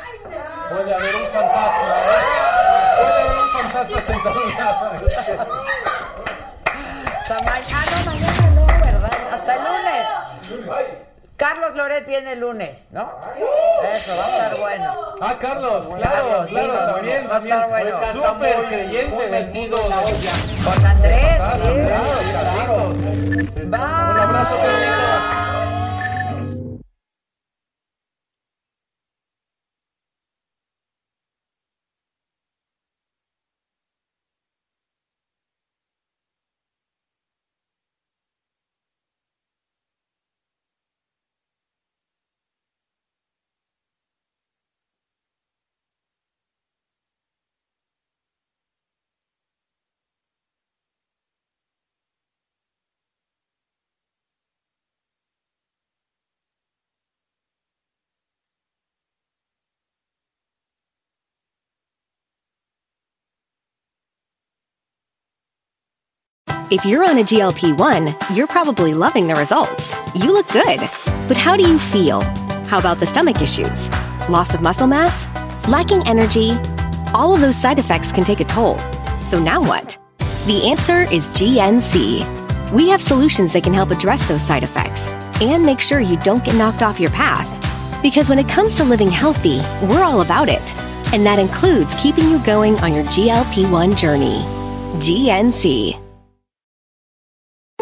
puede 0.70 0.94
haber 0.94 1.16
un 1.16 1.28
fantasma. 1.28 1.96
¿eh? 1.98 2.28
Puede 3.00 3.14
haber 3.14 3.38
un 3.38 3.50
fantasma 3.50 4.02
sentado 4.02 4.44
un 4.44 4.56
lado. 4.56 4.92
Hasta 7.20 7.36
ah, 7.36 7.60
no, 8.06 8.12
mañana 8.12 8.50
no, 8.56 8.66
¿verdad? 8.86 9.18
Hasta 9.32 9.56
el 9.56 9.64
lunes. 9.64 10.17
Carlos 11.38 11.76
Loret 11.76 12.08
viene 12.08 12.34
el 12.34 12.40
lunes, 12.40 12.88
¿no? 12.92 13.12
Eso, 13.94 14.18
va 14.18 14.26
a 14.26 14.30
estar 14.30 14.58
bueno. 14.58 14.94
Ah, 15.22 15.36
Carlos, 15.40 15.86
claro, 15.96 16.48
claro, 16.48 16.94
también, 16.94 17.30
Va 17.30 17.38
a 17.38 17.40
estar 17.40 17.70
bueno. 17.70 17.98
Súper 18.12 18.66
creyente 18.66 19.30
del 19.30 19.54
mundo. 19.54 19.78
Con 19.78 20.86
Andrés, 20.86 21.42
sí. 21.64 21.70
Un 23.68 23.76
abrazo, 23.76 24.56
Carlitos. 24.58 25.47
If 66.70 66.86
you're 66.86 67.10
on 67.10 67.18
a 67.18 67.24
GLP 67.24 67.78
1, 67.78 68.36
you're 68.36 68.46
probably 68.46 68.94
loving 68.94 69.28
the 69.28 69.36
results. 69.36 69.96
You 70.14 70.34
look 70.34 70.50
good. 70.50 70.80
But 71.30 71.38
how 71.38 71.56
do 71.56 71.64
you 71.66 71.80
feel? 71.80 72.20
How 72.68 72.78
about 72.78 73.00
the 73.00 73.08
stomach 73.08 73.42
issues? 73.42 73.88
Loss 74.28 74.54
of 74.54 74.62
muscle 74.62 74.86
mass? 74.86 75.28
Lacking 75.70 76.06
energy? 76.06 76.52
All 77.14 77.34
of 77.34 77.40
those 77.40 77.56
side 77.56 77.80
effects 77.80 78.12
can 78.12 78.26
take 78.26 78.42
a 78.42 78.44
toll. 78.44 78.78
So 79.22 79.40
now 79.40 79.62
what? 79.62 79.98
The 80.46 80.68
answer 80.70 81.04
is 81.04 81.30
GNC. 81.30 82.74
We 82.74 82.90
have 82.90 83.02
solutions 83.02 83.54
that 83.54 83.64
can 83.64 83.74
help 83.74 83.92
address 83.92 84.28
those 84.28 84.46
side 84.46 84.64
effects 84.64 85.10
and 85.42 85.66
make 85.66 85.80
sure 85.80 86.02
you 86.02 86.18
don't 86.18 86.44
get 86.44 86.56
knocked 86.56 86.84
off 86.84 87.00
your 87.00 87.12
path. 87.12 87.48
Because 88.02 88.30
when 88.30 88.40
it 88.40 88.50
comes 88.50 88.76
to 88.76 88.84
living 88.84 89.10
healthy, 89.10 89.62
we're 89.88 90.04
all 90.04 90.20
about 90.20 90.50
it. 90.50 90.76
And 91.14 91.26
that 91.26 91.40
includes 91.40 91.96
keeping 91.96 92.30
you 92.30 92.44
going 92.44 92.78
on 92.80 92.94
your 92.94 93.06
GLP 93.06 93.72
1 93.72 93.96
journey. 93.96 94.42
GNC. 95.00 96.07